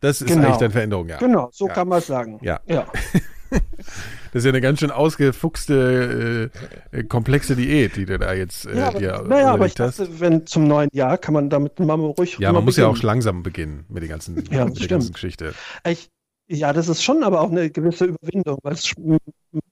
Das 0.00 0.20
ist 0.20 0.26
Genau. 0.26 0.46
eigentlich 0.48 0.56
deine 0.58 0.70
Veränderung, 0.72 1.08
ja. 1.08 1.16
Genau, 1.18 1.48
so 1.52 1.66
Ja. 1.68 1.72
kann 1.72 1.88
man 1.88 2.02
sagen. 2.02 2.38
Ja. 2.42 2.60
ja. 2.66 2.86
Das 4.34 4.40
ist 4.40 4.46
ja 4.46 4.50
eine 4.50 4.60
ganz 4.60 4.80
schön 4.80 4.90
ausgefuchste, 4.90 6.50
äh, 6.92 6.98
äh, 6.98 7.04
komplexe 7.04 7.54
Diät, 7.54 7.94
die 7.94 8.04
du 8.04 8.18
da 8.18 8.32
jetzt 8.34 8.66
äh, 8.66 8.76
Ja, 8.76 8.88
aber, 8.88 8.98
dir 8.98 9.24
naja, 9.28 9.52
aber 9.52 9.66
ich 9.66 9.78
hast. 9.78 10.00
dachte, 10.00 10.18
wenn 10.18 10.44
zum 10.44 10.66
neuen 10.66 10.88
Jahr 10.92 11.18
kann 11.18 11.34
man 11.34 11.48
damit 11.50 11.78
mal 11.78 11.94
ruhig 11.94 12.36
Ja, 12.40 12.52
man 12.52 12.64
muss 12.64 12.76
ja 12.76 12.88
auch 12.88 13.00
langsam 13.00 13.44
beginnen 13.44 13.84
mit, 13.88 14.02
den 14.02 14.10
ganzen, 14.10 14.44
Ja, 14.50 14.64
mit 14.64 14.80
der 14.80 14.88
ganzen. 14.88 15.12
Geschichte. 15.12 15.54
Ich, 15.86 16.08
ja, 16.48 16.72
das 16.72 16.88
ist 16.88 17.04
schon 17.04 17.22
aber 17.22 17.42
auch 17.42 17.50
eine 17.52 17.70
gewisse 17.70 18.06
Überwindung, 18.06 18.58
weil 18.64 18.72
es 18.72 18.92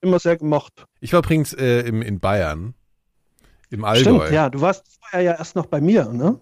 immer 0.01 0.20
sehr 0.20 0.37
gemocht. 0.37 0.85
Ich 1.01 1.12
war 1.12 1.18
übrigens 1.18 1.53
äh, 1.55 1.81
im, 1.81 2.01
in 2.01 2.20
Bayern, 2.20 2.75
im 3.72 3.85
Allgäu. 3.85 4.18
Stimmt, 4.20 4.30
ja, 4.32 4.50
du 4.50 4.61
warst 4.61 4.85
vorher 5.00 5.22
ja 5.22 5.32
erst 5.38 5.56
noch 5.56 5.66
bei 5.66 5.80
mir, 5.80 6.04
ne? 6.12 6.38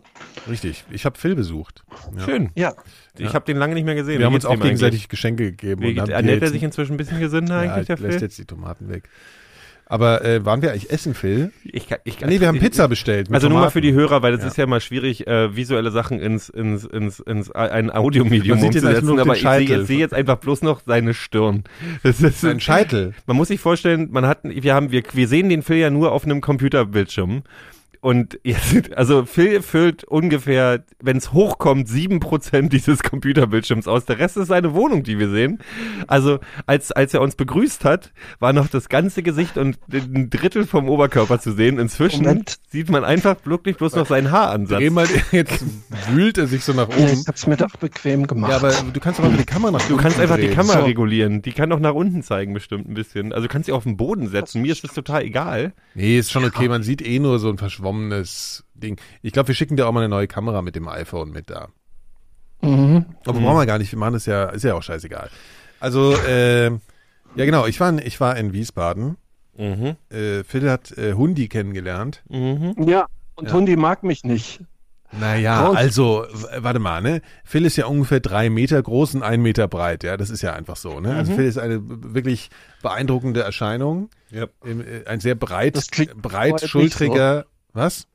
Richtig. 0.49 0.85
Ich 0.91 1.05
habe 1.05 1.19
Phil 1.19 1.35
besucht. 1.35 1.85
Ja. 2.17 2.25
schön. 2.25 2.51
Ja. 2.57 2.75
Ich 3.17 3.27
Ja. 3.27 3.35
habe 3.35 3.45
den 3.45 3.57
lange 3.57 3.75
nicht 3.75 3.85
mehr 3.85 3.95
gesehen. 3.95 4.19
Wir 4.19 4.27
haben 4.27 4.33
Wie 4.33 4.37
uns 4.37 4.45
geht's 4.45 4.59
auch 4.59 4.63
gegenseitig 4.63 5.09
Geschenke 5.09 5.45
gegeben. 5.53 5.83
eigentlich? 5.83 5.97
Wie 5.97 6.01
und 6.01 6.07
geht, 6.07 6.15
haben 6.15 6.25
ernährt 6.27 6.43
er 6.43 6.49
sich 6.49 6.63
inzwischen 6.63 6.93
ein 6.95 6.97
bisschen 6.97 7.21
gesünder 7.21 7.65
ja, 7.65 7.73
eigentlich, 7.75 7.87
der 7.87 7.99
lässt 7.99 8.19
Phil? 8.19 8.23
jetzt 8.23 8.39
die 8.39 8.45
Tomaten 8.47 8.89
weg. 8.89 9.09
Aber 9.93 10.25
äh, 10.25 10.45
waren 10.45 10.63
wir 10.63 10.71
eigentlich 10.71 10.91
essen, 10.93 11.15
Phil? 11.15 11.51
Ich, 11.65 11.89
kann- 11.89 11.99
ich, 12.05 12.17
kann- 12.17 12.29
Nee, 12.29 12.39
wir 12.41 12.47
haben 12.47 12.61
Pizza 12.61 12.87
bestellt. 12.87 13.27
Also 13.33 13.49
nur 13.49 13.55
mal 13.57 13.63
Tomaten. 13.63 13.73
für 13.73 13.81
die 13.81 13.93
Hörer, 13.93 14.23
weil 14.23 14.33
es 14.35 14.41
Ja. 14.43 14.47
ist 14.47 14.57
ja 14.57 14.67
mal 14.67 14.81
schwierig, 14.81 15.27
äh, 15.27 15.57
visuelle 15.57 15.91
Sachen 15.91 16.21
ins, 16.21 16.49
ins, 16.49 16.85
ins, 16.85 17.19
ins 17.19 17.51
ein 17.51 17.91
Audiomedium 17.91 18.63
umzusetzen, 18.63 19.19
aber 19.19 19.35
ich 19.37 19.43
sehe 19.43 19.85
sehe 19.85 19.99
jetzt 19.99 20.15
einfach 20.15 20.37
bloß 20.37 20.63
noch 20.63 20.83
seine 20.87 21.13
Stirn. 21.13 21.65
Das 22.05 22.21
ist 22.23 22.45
Ein 22.45 22.61
Scheitel. 22.61 23.15
Man 23.27 23.37
muss 23.37 23.49
sich 23.49 23.59
vorstellen, 23.59 24.09
man 24.13 24.27
hat, 24.27 24.39
wir 24.45 24.75
haben, 24.75 24.93
wir, 24.93 25.03
wir 25.13 25.27
sehen 25.27 25.49
den 25.49 25.63
Phil 25.63 25.79
ja 25.79 25.91
nur 25.91 26.13
auf 26.13 26.25
einem 26.25 26.41
Computerbildschirm. 26.41 27.43
Und 28.01 28.39
jetzt, 28.45 28.95
also 28.97 29.25
Phil 29.25 29.61
füllt 29.63 30.05
ungefähr, 30.05 30.85
wenn 31.03 31.17
es 31.19 31.33
hochkommt, 31.33 31.89
sieben 31.89 32.19
Prozent 32.21 32.73
dieses 32.73 33.03
Computerbildschirms 33.03 33.87
aus. 33.89 34.05
Der 34.07 34.19
Rest 34.19 34.37
ist 34.39 34.49
seine 34.49 34.73
Wohnung, 34.75 35.03
die 35.03 35.19
wir 35.19 35.29
sehen. 35.31 35.59
Also 36.07 36.39
als, 36.67 36.93
als 36.93 37.13
er 37.15 37.21
uns 37.21 37.37
begrüßt 37.37 37.85
hat, 37.85 38.13
war 38.39 38.53
noch 38.53 38.69
das 38.69 38.89
ganze 38.89 39.23
Gesicht 39.23 39.59
und 39.59 39.79
ein 39.93 40.31
Drittel 40.31 40.67
vom 40.67 40.89
Oberkörper 40.89 41.41
zu 41.41 41.53
sehen. 41.53 41.79
Inzwischen 41.79 42.23
Moment. 42.25 42.57
sieht 42.71 42.91
man 42.91 43.05
einfach 43.05 43.37
wirklich 43.45 43.77
bloß 43.77 43.95
noch 43.97 44.07
seinen 44.07 44.31
Haaransatz. 44.31 44.79
Dreh 44.79 44.91
mal, 44.91 45.07
jetzt 45.33 45.65
wühlt 46.13 46.39
er 46.39 46.47
sich 46.47 46.65
so 46.65 46.73
nach 46.73 46.89
Ja, 46.89 46.97
oben. 46.97 47.13
ich 47.21 47.27
hab's 47.29 47.47
mir 47.47 47.57
doch 47.57 47.77
bequem 47.77 48.27
gemacht. 48.27 48.51
Ja, 48.51 48.57
aber 48.57 48.73
du 48.93 49.01
kannst 49.01 49.19
doch 49.19 49.25
einfach 49.25 49.39
die 49.39 49.45
Kamera 49.45 49.73
nach 49.73 49.87
Du 49.89 49.97
kannst 49.97 50.19
einfach 50.19 50.37
die 50.39 50.49
Kamera 50.49 50.79
So. 50.81 50.85
regulieren. 50.87 51.43
Die 51.43 51.53
kann 51.53 51.71
auch 51.73 51.81
nach 51.81 51.95
unten 51.95 52.23
zeigen, 52.23 52.55
bestimmt 52.55 52.89
ein 52.89 52.95
bisschen. 52.95 53.33
Also 53.33 53.47
du 53.47 53.53
kannst 53.53 53.67
sie 53.67 53.73
auf 53.73 53.85
den 53.85 53.97
Boden 53.97 54.29
setzen. 54.29 54.63
Mir 54.63 54.73
ist 54.73 54.85
das 54.85 54.95
total 54.95 55.23
egal. 55.23 55.73
Nee, 55.95 56.19
ist 56.19 56.31
schon 56.33 56.45
okay. 56.45 56.69
Man 56.69 56.83
sieht 56.83 57.03
eh 57.03 57.19
nur 57.19 57.39
so 57.39 57.49
ein 57.51 57.57
verschwommenes 57.95 58.65
Ding. 58.75 58.99
Ich 59.23 59.33
glaube, 59.33 59.49
wir 59.49 59.55
schicken 59.55 59.77
dir 59.77 59.87
auch 59.87 59.93
mal 59.93 60.01
eine 60.01 60.09
neue 60.09 60.27
Kamera 60.29 60.63
mit 60.63 60.77
dem 60.77 60.89
iPhone 60.89 61.31
mit 61.31 61.51
da. 61.51 61.69
mhm. 62.63 63.07
Aber 63.27 63.41
brauchen 63.41 63.57
wir 63.59 63.67
gar 63.67 63.79
nicht. 63.79 63.93
Wir 63.93 63.99
machen 63.99 64.15
das 64.15 64.27
ja, 64.27 64.45
ist 64.47 64.65
ja 64.65 64.75
auch 64.75 64.83
scheißegal. 64.83 65.31
Also, 65.81 66.15
äh, 66.15 66.67
ja 66.67 67.45
genau, 67.45 67.67
ich 67.67 67.81
war, 67.81 67.89
in, 67.91 67.99
ich 67.99 68.21
war 68.21 68.37
in 68.37 68.53
Wiesbaden. 68.53 69.17
Mhm. 69.57 69.97
Äh, 70.11 70.45
Phil 70.45 70.71
hat 70.71 70.97
äh, 70.97 71.15
Hundi 71.15 71.49
kennengelernt. 71.49 72.23
Mhm. 72.29 72.75
Ja, 72.87 73.07
und 73.35 73.49
Ja. 73.49 73.55
Hundi 73.55 73.77
mag 73.77 74.03
mich 74.03 74.25
nicht. 74.25 74.61
Naja, 75.13 75.67
Und- 75.67 75.77
also, 75.77 76.25
warte 76.59 76.79
mal, 76.79 77.03
ne? 77.03 77.21
Phil 77.45 77.65
ist 77.65 77.77
ja 77.77 77.87
ungefähr 77.87 78.21
drei 78.21 78.49
Meter 78.49 78.81
groß 78.81 79.17
und 79.17 79.23
ein 79.25 79.43
Meter 79.43 79.67
breit, 79.67 80.05
ja. 80.05 80.17
Das 80.17 80.31
ist 80.31 80.41
ja 80.43 80.53
einfach 80.53 80.77
so, 80.77 81.01
ne? 81.01 81.17
Also 81.17 81.33
Phil 81.35 81.47
ist 81.47 81.59
eine 81.59 81.81
wirklich 81.85 82.49
beeindruckende 82.83 83.43
Erscheinung. 83.43 84.09
Ja. 84.31 84.47
Im, 84.65 84.81
äh, 84.81 85.05
Ein 85.07 85.19
sehr 85.19 85.35
breit, 85.35 85.85
breitschultriger, 86.23 87.47
was? 87.73 88.07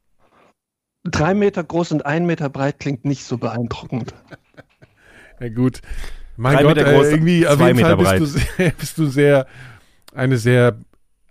Drei 1.04 1.34
Meter 1.34 1.63
groß 1.63 1.91
und 1.91 2.06
ein 2.06 2.26
Meter 2.26 2.50
breit 2.50 2.80
klingt 2.80 3.06
nicht 3.06 3.24
so 3.26 3.38
beeindruckend. 3.38 4.13
Ja 5.41 5.50
gut. 5.50 5.82
Mein 6.38 6.56
Drei 6.56 6.63
Gott, 6.63 6.78
Meter 6.78 6.88
äh, 6.88 6.96
groß, 6.96 7.08
irgendwie 7.08 7.46
auf 7.46 7.58
zwei 7.58 7.68
jeden 7.68 7.80
Fall 7.82 7.98
Meter 7.98 8.18
bist 8.18 8.36
du, 8.38 8.39
sehr, 8.39 8.72
bist 8.80 8.98
du 8.98 9.06
sehr, 9.08 9.48
eine 10.13 10.38
sehr 10.38 10.78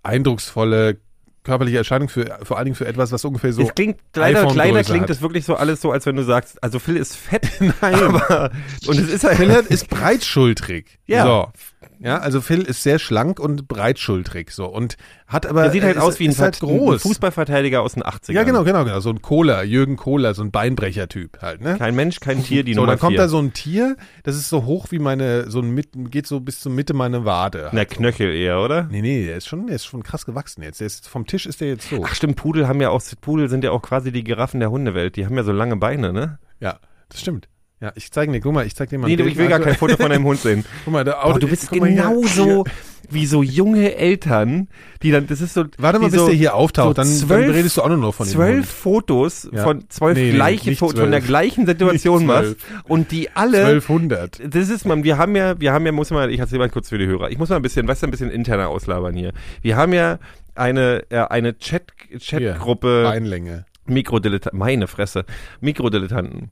eindrucksvolle 0.03 0.99
körperliche 1.45 1.77
Erscheinung 1.77 2.09
für, 2.09 2.39
vor 2.43 2.57
allen 2.57 2.65
Dingen 2.65 2.75
für 2.75 2.87
etwas, 2.87 3.11
was 3.11 3.23
ungefähr 3.23 3.53
so. 3.53 3.61
es 3.61 3.73
klingt 3.73 3.99
leider 4.15 4.47
kleiner 4.47 4.83
klingt 4.83 5.09
es 5.09 5.21
wirklich 5.21 5.45
so 5.45 5.55
alles 5.55 5.79
so, 5.79 5.91
als 5.91 6.05
wenn 6.05 6.15
du 6.15 6.23
sagst, 6.23 6.61
also 6.61 6.79
Phil 6.79 6.97
ist 6.97 7.15
fett, 7.15 7.47
aber 7.81 8.51
und 8.87 8.99
es 8.99 9.09
ist 9.09 9.23
halt 9.23 9.37
Phil 9.37 9.49
ist 9.69 9.89
breitschultrig. 9.89 10.99
Ja. 11.05 11.23
So. 11.23 11.51
Ja, 11.99 12.17
also 12.17 12.41
Phil 12.41 12.61
ist 12.61 12.83
sehr 12.83 12.99
schlank 12.99 13.39
und 13.39 13.67
breitschultrig, 13.67 14.51
so. 14.51 14.65
Und 14.65 14.97
hat 15.27 15.45
aber. 15.45 15.63
er 15.63 15.71
sieht 15.71 15.83
halt 15.83 15.97
ist, 15.97 16.01
aus 16.01 16.19
wie 16.19 16.27
ein, 16.27 16.37
halt 16.37 16.61
ein 16.61 16.67
groß. 16.67 17.01
Fußballverteidiger 17.01 17.81
aus 17.81 17.93
den 17.93 18.03
80ern. 18.03 18.33
Ja, 18.33 18.43
genau, 18.43 18.63
genau, 18.63 18.83
genau. 18.83 18.99
So 18.99 19.09
ein 19.09 19.21
Kohler, 19.21 19.63
Jürgen 19.63 19.95
Kohler, 19.95 20.33
so 20.33 20.43
ein 20.43 20.51
Beinbrecher-Typ 20.51 21.41
halt, 21.41 21.61
ne? 21.61 21.77
Kein 21.77 21.95
Mensch, 21.95 22.19
kein 22.19 22.43
Tier, 22.43 22.63
die 22.63 22.73
so, 22.73 22.81
Nummer 22.81 22.93
dann 22.93 22.99
kommt 22.99 23.13
vier. 23.13 23.21
da 23.21 23.27
so 23.27 23.39
ein 23.39 23.53
Tier, 23.53 23.97
das 24.23 24.35
ist 24.35 24.49
so 24.49 24.65
hoch 24.65 24.87
wie 24.91 24.99
meine, 24.99 25.49
so 25.49 25.59
ein 25.59 25.75
geht 26.09 26.27
so 26.27 26.39
bis 26.39 26.59
zur 26.59 26.71
Mitte 26.71 26.93
meiner 26.93 27.25
Wade. 27.25 27.69
Na, 27.71 27.85
Knöchel 27.85 28.33
eher, 28.33 28.59
oder? 28.59 28.83
Nee, 28.91 29.01
nee, 29.01 29.25
der 29.25 29.37
ist 29.37 29.47
schon, 29.47 29.67
der 29.67 29.75
ist 29.75 29.85
schon 29.85 30.03
krass 30.03 30.25
gewachsen 30.25 30.63
jetzt. 30.63 30.79
Der 30.79 30.87
ist, 30.87 31.07
vom 31.07 31.25
Tisch 31.25 31.45
ist 31.45 31.61
der 31.61 31.69
jetzt 31.69 31.89
so. 31.89 32.03
Ach 32.05 32.13
stimmt, 32.13 32.35
Pudel 32.35 32.67
haben 32.67 32.81
ja 32.81 32.89
auch, 32.89 33.01
Pudel 33.21 33.49
sind 33.49 33.63
ja 33.63 33.71
auch 33.71 33.81
quasi 33.81 34.11
die 34.11 34.23
Giraffen 34.23 34.59
der 34.59 34.71
Hundewelt. 34.71 35.15
Die 35.15 35.25
haben 35.25 35.35
ja 35.35 35.43
so 35.43 35.51
lange 35.51 35.77
Beine, 35.77 36.13
ne? 36.13 36.39
Ja, 36.59 36.79
das 37.09 37.21
stimmt. 37.21 37.47
Ja, 37.85 37.91
ich 37.95 38.11
zeige 38.11 38.31
dir, 38.31 38.39
guck 38.41 38.51
mal, 38.53 38.65
ich 38.65 38.75
zeig 38.75 38.89
dir 38.89 38.97
mal. 38.97 39.05
Nee, 39.05 39.15
du, 39.15 39.25
ich 39.25 39.37
will 39.37 39.47
gar 39.47 39.57
Also, 39.59 39.65
kein 39.69 39.77
Foto 39.77 39.95
von 39.95 40.09
deinem 40.09 40.23
Hund 40.25 40.39
sehen. 40.39 40.65
Guck 40.85 40.93
mal, 40.93 41.03
der 41.03 41.23
Auto, 41.23 41.37
du 41.37 41.47
bist 41.47 41.69
genauso 41.71 42.63
wie 43.11 43.27
so 43.27 43.43
junge 43.43 43.93
Eltern, 43.95 44.67
die 45.03 45.11
dann, 45.11 45.27
das 45.27 45.39
ist 45.39 45.53
so. 45.53 45.65
Warte 45.77 45.99
mal, 45.99 46.09
bis 46.09 46.19
so, 46.19 46.25
der 46.25 46.35
hier 46.35 46.55
auftaucht, 46.55 46.87
so 46.87 46.93
dann, 46.93 47.07
zwölf- 47.07 47.45
dann 47.45 47.55
redest 47.55 47.77
du 47.77 47.83
auch 47.83 47.89
nur 47.89 47.97
noch 47.97 48.15
von 48.15 48.25
dem 48.25 48.33
zwölf. 48.33 48.67
Fotos 48.67 49.47
Ja. 49.53 49.61
von 49.61 49.87
zwölf 49.89 50.17
Nee, 50.17 50.29
nee, 50.31 50.33
gleiche 50.35 50.69
nicht 50.71 50.79
Fotos 50.79 50.99
von 51.01 51.11
der 51.11 51.21
gleichen 51.21 51.67
Situation 51.67 52.25
machst 52.25 52.55
und 52.85 53.11
die 53.11 53.29
alle 53.35 53.59
1200. 53.65 54.41
das 54.55 54.69
ist 54.69 54.85
man, 54.87 55.03
wir 55.03 55.19
haben 55.19 55.35
ja, 55.35 55.59
wir 55.61 55.71
haben 55.73 55.85
ja, 55.85 55.91
muss 55.91 56.09
man, 56.09 56.31
ich 56.31 56.39
erzähle 56.39 56.59
mal 56.59 56.69
kurz 56.69 56.89
für 56.89 56.97
die 56.97 57.05
Hörer. 57.05 57.29
Ich 57.29 57.37
muss 57.37 57.49
mal 57.49 57.57
ein 57.57 57.61
bisschen, 57.61 57.87
weißt 57.87 58.01
du, 58.01 58.07
ein 58.07 58.11
bisschen 58.11 58.31
interner 58.31 58.69
auslabern 58.69 59.13
hier. 59.15 59.31
Wir 59.61 59.77
haben 59.77 59.93
ja 59.93 60.17
eine, 60.55 61.03
äh, 61.11 61.19
eine 61.19 61.59
Chat, 61.59 61.83
Chatgruppe 62.19 63.03
Beinlänge. 63.03 63.65
Mikrodilettanten, 63.85 64.57
meine 64.57 64.87
Fresse, 64.87 65.25
Mikrodilettanten. 65.61 66.49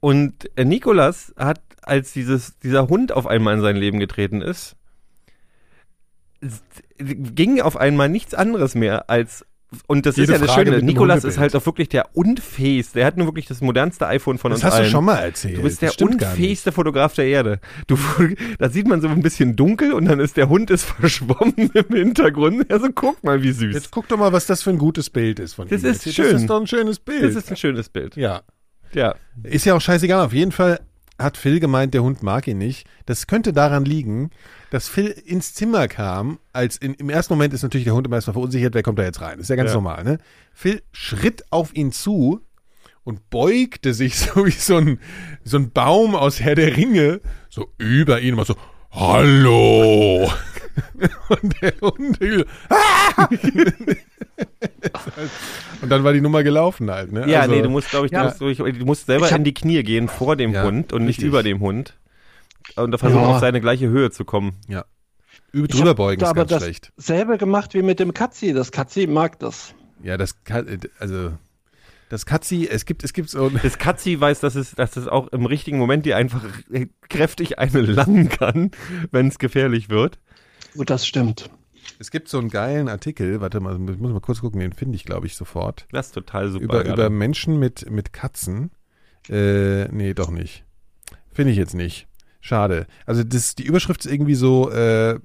Und 0.00 0.50
äh, 0.56 0.64
Nikolas 0.64 1.34
hat, 1.36 1.60
als 1.82 2.12
dieses, 2.12 2.58
dieser 2.60 2.88
Hund 2.88 3.12
auf 3.12 3.26
einmal 3.26 3.54
in 3.54 3.60
sein 3.62 3.76
Leben 3.76 3.98
getreten 3.98 4.42
ist, 4.42 4.76
ging 6.98 7.60
auf 7.60 7.76
einmal 7.76 8.08
nichts 8.08 8.34
anderes 8.34 8.74
mehr 8.74 9.10
als 9.10 9.44
und 9.86 10.06
das 10.06 10.16
Jede 10.16 10.32
ist 10.32 10.40
ja 10.40 10.46
das 10.46 10.54
Frage 10.54 10.70
Schöne, 10.72 10.82
Nikolas 10.82 11.24
ist 11.24 11.36
halt 11.36 11.54
auch 11.54 11.66
wirklich 11.66 11.90
der 11.90 12.16
unfähigste, 12.16 13.00
er 13.00 13.06
hat 13.06 13.18
nur 13.18 13.26
wirklich 13.26 13.44
das 13.44 13.60
modernste 13.60 14.06
iPhone 14.06 14.38
von 14.38 14.50
Das 14.50 14.60
uns 14.60 14.64
hast 14.64 14.74
allen. 14.74 14.84
du 14.84 14.90
schon 14.90 15.04
mal 15.04 15.16
erzählt. 15.18 15.58
Du 15.58 15.62
bist 15.62 15.82
der 15.82 15.90
Das 15.90 15.98
unfähigste 16.00 16.72
Fotograf 16.72 17.14
der 17.14 17.26
Erde. 17.26 17.60
Du, 17.86 17.98
da 18.58 18.70
sieht 18.70 18.88
man 18.88 19.02
so 19.02 19.08
ein 19.08 19.20
bisschen 19.20 19.56
dunkel 19.56 19.92
und 19.92 20.06
dann 20.06 20.20
ist 20.20 20.38
der 20.38 20.48
Hund 20.48 20.70
ist 20.70 20.84
verschwommen 21.00 21.70
im 21.74 21.94
Hintergrund. 21.94 22.70
Also 22.72 22.88
guck 22.94 23.22
mal, 23.22 23.42
wie 23.42 23.52
süß. 23.52 23.74
Jetzt 23.74 23.90
guck 23.90 24.08
doch 24.08 24.16
mal, 24.16 24.32
was 24.32 24.46
das 24.46 24.62
für 24.62 24.70
ein 24.70 24.78
gutes 24.78 25.10
Bild 25.10 25.38
ist 25.38 25.52
von 25.52 25.68
Das 25.68 25.82
ihm. 25.82 25.90
ist 25.90 26.06
jetzt. 26.06 26.14
schön. 26.14 26.32
Das 26.32 26.40
ist 26.40 26.48
doch 26.48 26.60
ein 26.62 26.66
schönes 26.66 26.98
Bild. 26.98 27.22
das 27.24 27.34
ist 27.34 27.50
ein 27.50 27.56
schönes 27.56 27.90
Bild. 27.90 28.16
ja. 28.16 28.40
Ja. 28.92 29.14
Ist 29.42 29.64
ja 29.66 29.74
auch 29.74 29.80
scheißegal. 29.80 30.24
Auf 30.24 30.32
jeden 30.32 30.52
Fall 30.52 30.80
hat 31.18 31.36
Phil 31.36 31.58
gemeint, 31.60 31.94
der 31.94 32.02
Hund 32.02 32.22
mag 32.22 32.46
ihn 32.46 32.58
nicht. 32.58 32.86
Das 33.06 33.26
könnte 33.26 33.52
daran 33.52 33.84
liegen, 33.84 34.30
dass 34.70 34.88
Phil 34.88 35.08
ins 35.08 35.54
Zimmer 35.54 35.88
kam, 35.88 36.38
als 36.52 36.76
in, 36.76 36.94
im 36.94 37.10
ersten 37.10 37.32
Moment 37.32 37.52
ist 37.54 37.62
natürlich 37.62 37.84
der 37.86 37.94
Hund 37.94 38.06
immer 38.06 38.16
erstmal 38.16 38.34
verunsichert, 38.34 38.74
wer 38.74 38.82
kommt 38.82 38.98
da 38.98 39.02
jetzt 39.04 39.20
rein? 39.20 39.38
ist 39.40 39.50
ja 39.50 39.56
ganz 39.56 39.70
Ja. 39.70 39.74
normal, 39.74 40.04
ne? 40.04 40.18
Phil 40.52 40.82
schritt 40.92 41.44
auf 41.50 41.74
ihn 41.74 41.90
zu 41.92 42.40
und 43.02 43.30
beugte 43.30 43.94
sich 43.94 44.16
so 44.18 44.46
wie 44.46 44.50
so 44.52 44.76
ein, 44.76 45.00
so 45.42 45.56
ein 45.56 45.70
Baum 45.72 46.14
aus 46.14 46.40
Herr 46.40 46.54
der 46.54 46.76
Ringe, 46.76 47.20
so 47.48 47.68
über 47.78 48.20
ihn, 48.20 48.34
immer 48.34 48.44
so, 48.44 48.54
Hallo! 48.92 50.30
und 51.28 51.62
der 51.62 51.72
Hund, 51.80 52.46
ah! 52.70 53.28
und 55.82 55.88
dann 55.90 56.04
war 56.04 56.12
die 56.12 56.20
Nummer 56.20 56.42
gelaufen 56.42 56.90
halt, 56.90 57.12
ne? 57.12 57.28
Ja, 57.28 57.40
Also- 57.40 57.54
nee, 57.54 57.62
du 57.62 57.70
musst, 57.70 57.90
glaube 57.90 58.06
ich, 58.06 58.12
du, 58.12 58.18
Ja. 58.18 58.24
musst, 58.24 58.40
durch, 58.40 58.58
du 58.58 58.84
musst 58.84 59.06
selber 59.06 59.26
hab- 59.30 59.36
in 59.38 59.44
die 59.44 59.54
Knie 59.54 59.82
gehen 59.82 60.08
vor 60.08 60.36
dem 60.36 60.52
Ja, 60.52 60.64
Hund 60.64 60.92
und 60.92 61.02
nicht 61.02 61.18
richtig. 61.18 61.26
über 61.28 61.42
dem 61.42 61.60
Hund. 61.60 61.96
Und 62.76 62.90
da 62.92 62.98
versuchen 62.98 63.22
Ja. 63.22 63.28
auf 63.28 63.40
seine 63.40 63.60
gleiche 63.60 63.88
Höhe 63.88 64.10
zu 64.10 64.24
kommen. 64.24 64.56
Ja. 64.68 64.84
Über 65.52 65.66
drüber 65.68 65.94
beugen 65.94 66.20
ist 66.22 66.28
aber 66.28 66.40
ganz 66.40 66.50
das 66.50 66.62
schlecht. 66.64 66.92
selbe 66.96 67.38
gemacht 67.38 67.72
wie 67.74 67.82
mit 67.82 68.00
dem 68.00 68.12
Katzi. 68.12 68.52
Das 68.52 68.70
Katzi 68.70 69.06
mag 69.06 69.38
das. 69.38 69.74
Ja, 70.02 70.16
das 70.18 70.44
kann, 70.44 70.78
also 70.98 71.32
das 72.10 72.26
Katzi, 72.26 72.68
es 72.70 72.84
gibt, 72.84 73.02
es 73.02 73.12
gibt 73.14 73.30
so 73.30 73.48
Das 73.48 73.78
Katzi 73.78 74.20
weiß, 74.20 74.40
dass 74.40 74.54
es, 74.54 74.72
dass 74.72 74.96
es 74.96 75.08
auch 75.08 75.28
im 75.28 75.46
richtigen 75.46 75.78
Moment 75.78 76.04
dir 76.06 76.16
einfach 76.16 76.42
kräftig 77.08 77.58
eine 77.58 77.80
langen 77.80 78.28
kann, 78.28 78.70
wenn 79.10 79.28
es 79.28 79.38
gefährlich 79.38 79.88
wird. 79.88 80.18
Gut, 80.74 80.90
das 80.90 81.06
stimmt. 81.06 81.50
es 81.98 82.10
gibt 82.10 82.28
so 82.28 82.38
einen 82.38 82.50
geilen 82.50 82.88
Artikel, 82.88 83.40
warte 83.40 83.60
mal, 83.60 83.74
ich 83.90 83.98
muss 83.98 84.12
mal 84.12 84.20
kurz 84.20 84.40
gucken, 84.40 84.60
den 84.60 84.72
finde 84.72 84.96
ich, 84.96 85.04
glaube 85.04 85.26
ich, 85.26 85.34
sofort. 85.36 85.86
Das 85.92 86.06
ist 86.08 86.12
total 86.12 86.50
super. 86.50 86.64
Über, 86.64 86.84
über 86.84 87.10
Menschen 87.10 87.58
mit, 87.58 87.90
mit 87.90 88.12
Katzen. 88.12 88.70
Äh, 89.28 89.88
nee, 89.88 90.14
doch 90.14 90.30
nicht. 90.30 90.64
Finde 91.32 91.52
ich 91.52 91.58
jetzt 91.58 91.74
nicht. 91.74 92.06
Schade. 92.40 92.86
Also 93.06 93.24
das, 93.24 93.54
die 93.54 93.64
Überschrift 93.64 94.04
ist 94.04 94.12
irgendwie 94.12 94.34
so, 94.36 94.70
äh, 94.70 95.18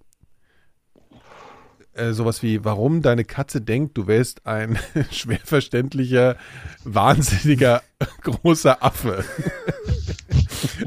äh, 1.93 2.11
sowas 2.13 2.41
wie, 2.41 2.65
warum 2.65 3.01
deine 3.03 3.23
Katze 3.23 3.61
denkt, 3.61 3.97
du 3.97 4.07
wärst 4.07 4.45
ein 4.47 4.79
schwer 5.11 5.39
verständlicher, 5.43 6.37
wahnsinniger, 6.83 7.81
großer 8.21 8.83
Affe. 8.83 9.23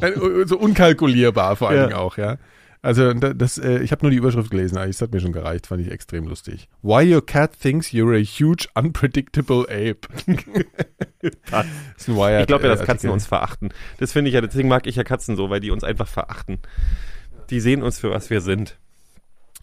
Ein- 0.01 0.14
so 0.47 0.59
unkalkulierbar 0.59 1.57
vor 1.57 1.69
allen 1.69 1.79
Ja. 1.79 1.87
Dingen 1.87 1.99
auch, 1.99 2.16
ja. 2.19 2.38
Also 2.87 3.12
da- 3.14 3.35
das, 3.35 3.59
äh, 3.59 3.81
ich 3.81 3.90
habe 3.90 4.05
nur 4.05 4.12
die 4.12 4.16
Überschrift 4.16 4.49
gelesen, 4.49 4.79
eigentlich, 4.79 4.96
das 4.96 5.03
hat 5.03 5.12
mir 5.12 5.18
schon 5.20 5.33
gereicht, 5.33 5.66
fand 5.66 5.81
ich 5.85 5.90
extrem 5.90 6.29
lustig. 6.29 6.68
Why 6.83 7.12
your 7.12 7.25
cat 7.25 7.59
thinks 7.61 7.88
you're 7.88 8.14
a 8.16 8.22
huge 8.22 8.68
unpredictable 8.77 9.62
ape. 9.62 10.07
das 11.51 11.66
ist 11.96 12.09
ein 12.09 12.16
Wired, 12.16 12.42
ich 12.42 12.46
glaube 12.46 12.64
ja, 12.68 12.72
äh, 12.72 12.77
dass 12.77 12.87
Katzen 12.87 12.90
Artikel. 13.09 13.11
uns 13.11 13.27
verachten. 13.27 13.70
Das 13.99 14.12
finde 14.12 14.29
ich 14.29 14.35
ja, 14.37 14.40
deswegen 14.40 14.68
mag 14.68 14.87
ich 14.87 14.94
ja 14.94 15.03
Katzen 15.03 15.35
so, 15.35 15.51
weil 15.51 15.59
die 15.59 15.72
uns 15.72 15.83
einfach 15.83 16.07
verachten. 16.07 16.59
Die 17.51 17.59
sehen 17.59 17.83
uns 17.83 17.99
für 17.99 18.11
was 18.12 18.31
wir 18.31 18.40
sind. 18.40 18.79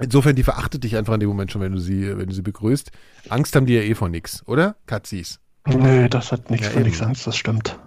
Insofern, 0.01 0.35
die 0.35 0.43
verachtet 0.43 0.83
dich 0.83 0.97
einfach 0.97 1.13
in 1.13 1.21
dem 1.21 1.29
Moment 1.29 1.49
schon, 1.49 1.61
wenn 1.61 1.71
du 1.71 1.79
sie, 1.79 2.17
wenn 2.17 2.27
du 2.27 2.33
sie 2.33 2.41
begrüßt. 2.41 2.91
Angst 3.29 3.55
haben 3.55 3.65
die 3.67 3.75
ja 3.75 3.83
eh 3.83 3.95
vor 3.95 4.09
nix, 4.09 4.45
oder? 4.47 4.75
Katzis. 4.85 5.39
Nö, 5.65 6.09
das 6.09 6.33
hat 6.33 6.49
nichts 6.49 6.67
Ja, 6.67 6.73
von 6.73 6.83
nichts 6.83 7.01
Angst, 7.01 7.25
das 7.25 7.37
stimmt. 7.37 7.79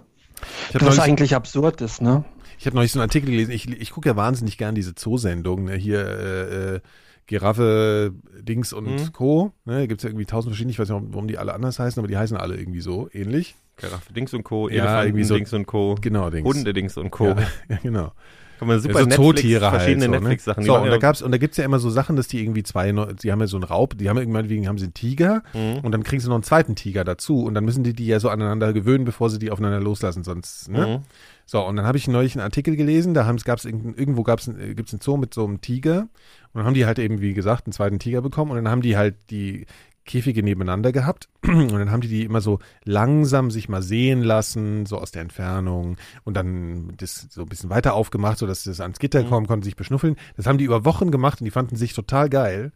Was 0.73 0.81
neulich, 0.81 1.01
eigentlich 1.01 1.35
absurd 1.35 1.81
ist, 1.81 2.01
ne? 2.01 2.25
Ich 2.59 2.65
hab 2.67 2.73
neulich 2.73 2.91
so 2.91 2.99
einen 2.99 3.09
Artikel 3.09 3.29
gelesen. 3.31 3.51
Ich, 3.51 3.69
ich 3.69 3.91
gucke 3.91 4.09
ja 4.09 4.15
wahnsinnig 4.15 4.57
gern 4.57 4.75
diese 4.75 4.95
Zoosendungen. 4.95 5.65
Ne? 5.65 5.75
Hier 5.75 5.99
äh, 6.05 6.75
äh, 6.75 6.79
Giraffe, 7.27 8.13
Dings 8.41 8.73
und 8.73 8.85
Mhm. 8.85 9.11
Co. 9.13 9.51
Ne? 9.65 9.87
Gibt 9.87 9.99
es 9.99 10.03
ja 10.03 10.09
irgendwie 10.09 10.25
tausend 10.25 10.51
verschiedene. 10.53 10.71
Ich 10.71 10.79
weiß 10.79 10.89
nicht, 10.89 11.01
warum 11.09 11.27
die 11.27 11.37
alle 11.37 11.53
anders 11.53 11.77
heißen, 11.77 11.99
aber 11.99 12.07
die 12.07 12.17
heißen 12.17 12.37
alle 12.37 12.55
irgendwie 12.57 12.81
so 12.81 13.09
ähnlich. 13.11 13.55
Giraffe, 13.75 14.11
Dings 14.13 14.33
und 14.33 14.43
Co., 14.43 14.69
Ja, 14.69 14.75
Elefanten, 14.75 15.07
irgendwie 15.09 15.23
so- 15.25 15.35
Dings 15.35 15.53
und 15.53 15.65
Co., 15.67 15.95
Genau, 16.01 16.29
Dings. 16.29 16.47
Hunde, 16.47 16.73
Dings 16.73 16.97
und 16.97 17.11
Co. 17.11 17.25
Ja, 17.27 17.35
ja, 17.69 17.77
genau. 17.83 18.11
Kann 18.57 18.69
man 18.69 18.79
super 18.79 18.93
Ja, 18.95 18.99
so 19.01 19.05
Netflix, 19.09 19.27
Zootiere 19.41 19.65
halt. 19.69 19.81
verschiedene 19.81 20.05
so, 20.05 20.11
ne? 20.11 20.17
Netflix-Sachen. 20.17 20.63
So, 20.63 20.77
und 20.77 20.85
ja- 20.85 20.89
da 20.89 20.97
gab's, 20.97 21.21
und 21.21 21.31
da 21.31 21.37
gibt's 21.37 21.57
ja 21.57 21.65
immer 21.65 21.77
so 21.77 21.91
Sachen, 21.91 22.15
dass 22.15 22.27
die 22.27 22.41
irgendwie 22.41 22.63
zwei, 22.63 22.91
die 22.91 23.31
haben 23.31 23.39
ja 23.39 23.45
so 23.45 23.57
einen 23.57 23.65
Raub, 23.65 23.95
die 23.99 24.09
haben 24.09 24.15
ja 24.15 24.21
irgendwann 24.23 24.49
wegen, 24.49 24.67
haben 24.67 24.79
sie 24.79 24.85
einen 24.85 24.95
Tiger 24.95 25.43
Mhm. 25.53 25.79
und 25.83 25.91
dann 25.91 26.01
kriegen 26.03 26.21
sie 26.21 26.27
noch 26.27 26.33
einen 26.37 26.43
zweiten 26.43 26.73
Tiger 26.75 27.03
dazu 27.03 27.43
und 27.43 27.53
dann 27.53 27.65
müssen 27.65 27.83
die 27.83 27.93
die 27.93 28.07
ja 28.07 28.19
so 28.19 28.29
aneinander 28.29 28.73
gewöhnen, 28.73 29.05
bevor 29.05 29.29
sie 29.29 29.37
die 29.37 29.51
aufeinander 29.51 29.79
loslassen, 29.79 30.23
sonst, 30.23 30.69
ne? 30.71 30.87
Mhm. 30.87 31.03
So, 31.49 31.65
und 31.65 31.77
dann 31.77 31.85
habe 31.85 31.97
ich 31.97 32.09
neulich 32.09 32.35
einen 32.35 32.43
Artikel 32.43 32.75
gelesen, 32.75 33.13
da 33.13 33.31
gab's 33.45 33.63
irgend- 33.63 33.97
irgendwo 33.97 34.23
gab's, 34.23 34.47
ein- 34.47 34.59
äh, 34.59 34.75
gibt's 34.75 34.93
einen 34.93 34.99
Zoo 35.01 35.15
mit 35.15 35.33
so 35.33 35.45
einem 35.45 35.61
Tiger 35.61 36.01
und 36.01 36.55
dann 36.55 36.65
haben 36.65 36.73
die 36.73 36.85
halt 36.85 36.99
eben, 36.99 37.21
wie 37.21 37.33
gesagt, 37.33 37.65
einen 37.65 37.71
zweiten 37.73 37.99
Tiger 37.99 38.21
bekommen 38.21 38.51
und 38.51 38.57
dann 38.57 38.67
haben 38.69 38.81
die 38.81 38.97
halt 38.97 39.15
die 39.29 39.65
Käfige 40.03 40.43
nebeneinander 40.43 40.91
gehabt 40.91 41.29
und 41.47 41.71
dann 41.71 41.89
haben 41.89 42.01
die 42.01 42.09
die 42.09 42.25
immer 42.25 42.41
so 42.41 42.59
langsam 42.83 43.49
sich 43.49 43.69
mal 43.69 43.81
sehen 43.81 44.23
lassen, 44.23 44.85
so 44.85 44.97
aus 44.97 45.11
der 45.11 45.21
Entfernung 45.21 45.95
und 46.25 46.35
dann 46.35 46.93
das 46.97 47.27
so 47.29 47.43
ein 47.43 47.47
bisschen 47.47 47.69
weiter 47.69 47.93
aufgemacht, 47.93 48.39
sodass 48.39 48.65
das 48.65 48.81
ans 48.81 48.99
Gitter 48.99 49.23
kommen, 49.23 49.47
konnten 49.47 49.63
sich 49.63 49.77
beschnuffeln. 49.77 50.17
Das 50.35 50.47
haben 50.47 50.57
die 50.57 50.65
über 50.65 50.83
Wochen 50.83 51.11
gemacht 51.11 51.39
und 51.39 51.45
die 51.45 51.51
fanden 51.51 51.77
sich 51.77 51.93
total 51.93 52.27
geil. 52.29 52.73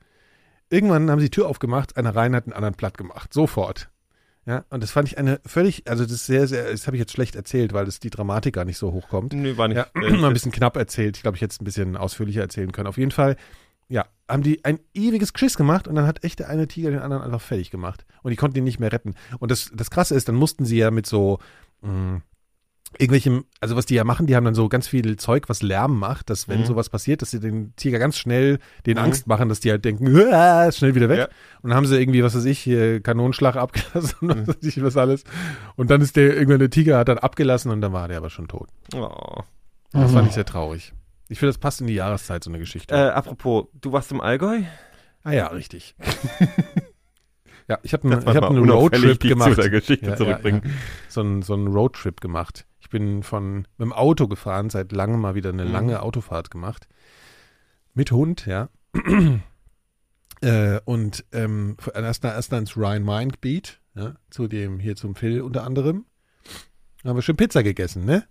Irgendwann 0.69 1.11
haben 1.11 1.19
sie 1.19 1.25
die 1.25 1.31
Tür 1.31 1.47
aufgemacht, 1.49 1.97
einer 1.97 2.15
rein 2.15 2.33
hat 2.35 2.45
einen 2.45 2.53
anderen 2.53 2.75
platt 2.75 2.97
gemacht, 2.97 3.33
sofort. 3.33 3.89
Ja, 4.45 4.65
und 4.69 4.81
das 4.81 4.91
fand 4.91 5.07
ich 5.07 5.17
eine 5.17 5.39
völlig, 5.45 5.87
also 5.87 6.03
das 6.03 6.13
ist 6.13 6.25
sehr, 6.25 6.47
sehr, 6.47 6.71
das 6.71 6.87
habe 6.87 6.97
ich 6.97 6.99
jetzt 6.99 7.11
schlecht 7.11 7.35
erzählt, 7.35 7.73
weil 7.73 7.85
das 7.85 7.99
die 7.99 8.09
Dramatik 8.09 8.55
gar 8.55 8.65
nicht 8.65 8.77
so 8.77 8.91
hochkommt. 8.91 9.33
Nö, 9.33 9.55
war 9.57 9.67
nicht. 9.67 9.77
Ja, 9.77 9.87
äh, 9.93 10.25
ein 10.25 10.33
bisschen 10.33 10.51
knapp 10.51 10.75
erzählt. 10.77 11.17
Ich 11.17 11.21
glaube, 11.21 11.35
ich 11.35 11.41
hätte 11.41 11.53
es 11.53 11.61
ein 11.61 11.65
bisschen 11.65 11.95
ausführlicher 11.95 12.41
erzählen 12.41 12.71
können. 12.71 12.87
Auf 12.87 12.97
jeden 12.97 13.11
Fall, 13.11 13.35
ja, 13.87 14.07
haben 14.27 14.41
die 14.41 14.65
ein 14.65 14.79
ewiges 14.95 15.33
Quiz 15.33 15.57
gemacht 15.57 15.87
und 15.87 15.95
dann 15.95 16.07
hat 16.07 16.23
echt 16.23 16.39
der 16.39 16.49
eine 16.49 16.67
Tiger 16.67 16.89
den 16.89 16.99
anderen 17.01 17.21
einfach 17.21 17.41
fertig 17.41 17.69
gemacht. 17.69 18.05
Und 18.23 18.31
die 18.31 18.35
konnten 18.35 18.57
ihn 18.57 18.63
nicht 18.63 18.79
mehr 18.79 18.91
retten. 18.91 19.13
Und 19.39 19.51
das, 19.51 19.71
das 19.75 19.91
Krasse 19.91 20.15
ist, 20.15 20.27
dann 20.27 20.35
mussten 20.35 20.65
sie 20.65 20.77
ja 20.77 20.89
mit 20.89 21.05
so 21.05 21.37
mh, 21.81 22.21
irgendwelchem, 22.97 23.45
also 23.59 23.75
was 23.75 23.85
die 23.85 23.95
ja 23.95 24.03
machen, 24.03 24.27
die 24.27 24.35
haben 24.35 24.45
dann 24.45 24.53
so 24.55 24.67
ganz 24.69 24.87
viel 24.87 25.15
Zeug, 25.17 25.47
was 25.47 25.61
Lärm 25.61 25.97
macht, 25.97 26.29
dass 26.29 26.47
wenn 26.49 26.61
Mhm. 26.61 26.65
sowas 26.65 26.89
passiert, 26.89 27.21
dass 27.21 27.31
sie 27.31 27.39
den 27.39 27.73
Tiger 27.75 27.99
ganz 27.99 28.17
schnell 28.17 28.59
den 28.85 28.97
Mhm. 28.97 29.03
Angst 29.03 29.27
machen, 29.27 29.49
dass 29.49 29.59
die 29.59 29.71
halt 29.71 29.85
denken, 29.85 30.07
"Uah", 30.15 30.71
schnell 30.71 30.93
wieder 30.95 31.09
weg. 31.09 31.17
Ja. 31.19 31.25
Und 31.61 31.69
dann 31.69 31.75
haben 31.77 31.85
sie 31.85 31.99
irgendwie, 31.99 32.23
was 32.23 32.35
weiß 32.35 32.45
ich, 32.45 32.59
hier 32.59 33.01
Kanonenschlag 33.01 33.55
abgelassen 33.55 34.29
und 34.29 34.37
Mhm. 34.37 34.47
was 34.47 34.55
weiß 34.57 34.63
ich 34.65 34.83
was 34.83 34.97
alles. 34.97 35.23
Und 35.75 35.89
dann 35.89 36.01
ist 36.01 36.15
der, 36.15 36.35
irgendwann 36.35 36.59
der 36.59 36.69
Tiger 36.69 36.97
hat 36.97 37.07
dann 37.07 37.17
abgelassen 37.17 37.71
und 37.71 37.81
dann 37.81 37.93
war 37.93 38.07
der 38.07 38.17
aber 38.17 38.29
schon 38.29 38.47
tot. 38.47 38.67
oh. 38.93 39.41
Das 39.93 40.11
Mhm. 40.11 40.15
fand 40.15 40.27
ich 40.29 40.33
sehr 40.35 40.45
traurig. 40.45 40.93
Ich 41.29 41.39
finde, 41.39 41.49
das 41.53 41.57
passt 41.59 41.81
in 41.81 41.87
die 41.87 41.93
Jahreszeit, 41.95 42.43
so 42.43 42.49
eine 42.49 42.59
Geschichte. 42.59 42.93
äh, 42.93 43.09
apropos, 43.09 43.65
du 43.79 43.91
warst 43.93 44.11
im 44.11 44.21
Allgäu? 44.21 44.61
ah 45.23 45.31
ja, 45.31 45.47
richtig. 45.47 45.95
ja, 47.67 47.79
ich 47.83 47.93
habe 47.93 48.09
einen 48.11 48.25
hab 48.25 48.49
einen 48.49 48.69
Roadtrip 48.69 49.19
gemacht. 49.19 49.55
Zu 49.55 49.61
der 49.61 49.69
Geschichte 49.69 50.05
Ja, 50.07 50.15
zurückbringen. 50.15 50.61
Ja, 50.63 50.69
ja. 50.69 50.75
So 51.09 51.21
einen 51.21 51.41
so 51.41 51.55
Roadtrip 51.55 52.21
gemacht. 52.21 52.65
Ich 52.79 52.89
bin 52.89 53.23
von 53.23 53.59
mit 53.77 53.79
dem 53.79 53.93
Auto 53.93 54.27
gefahren, 54.27 54.69
seit 54.69 54.91
langem 54.91 55.21
mal 55.21 55.35
wieder 55.35 55.49
eine 55.49 55.65
Mhm. 55.65 55.71
lange 55.71 56.01
Autofahrt 56.01 56.51
gemacht. 56.51 56.87
Mit 57.93 58.11
Hund, 58.11 58.45
ja. 58.45 58.69
äh, 60.41 60.79
und 60.85 61.25
ähm, 61.31 61.77
erst, 61.93 62.23
erst 62.23 62.53
ins 62.53 62.77
Rhein-Main-Gebiet, 62.77 63.79
ja, 63.95 64.15
zu 64.29 64.47
dem, 64.47 64.79
hier 64.79 64.95
zum 64.95 65.15
Phil 65.15 65.41
unter 65.41 65.63
anderem. 65.63 66.05
Da 67.03 67.09
haben 67.09 67.17
wir 67.17 67.21
schön 67.21 67.35
Pizza 67.37 67.63
gegessen, 67.63 68.05
ne? 68.05 68.25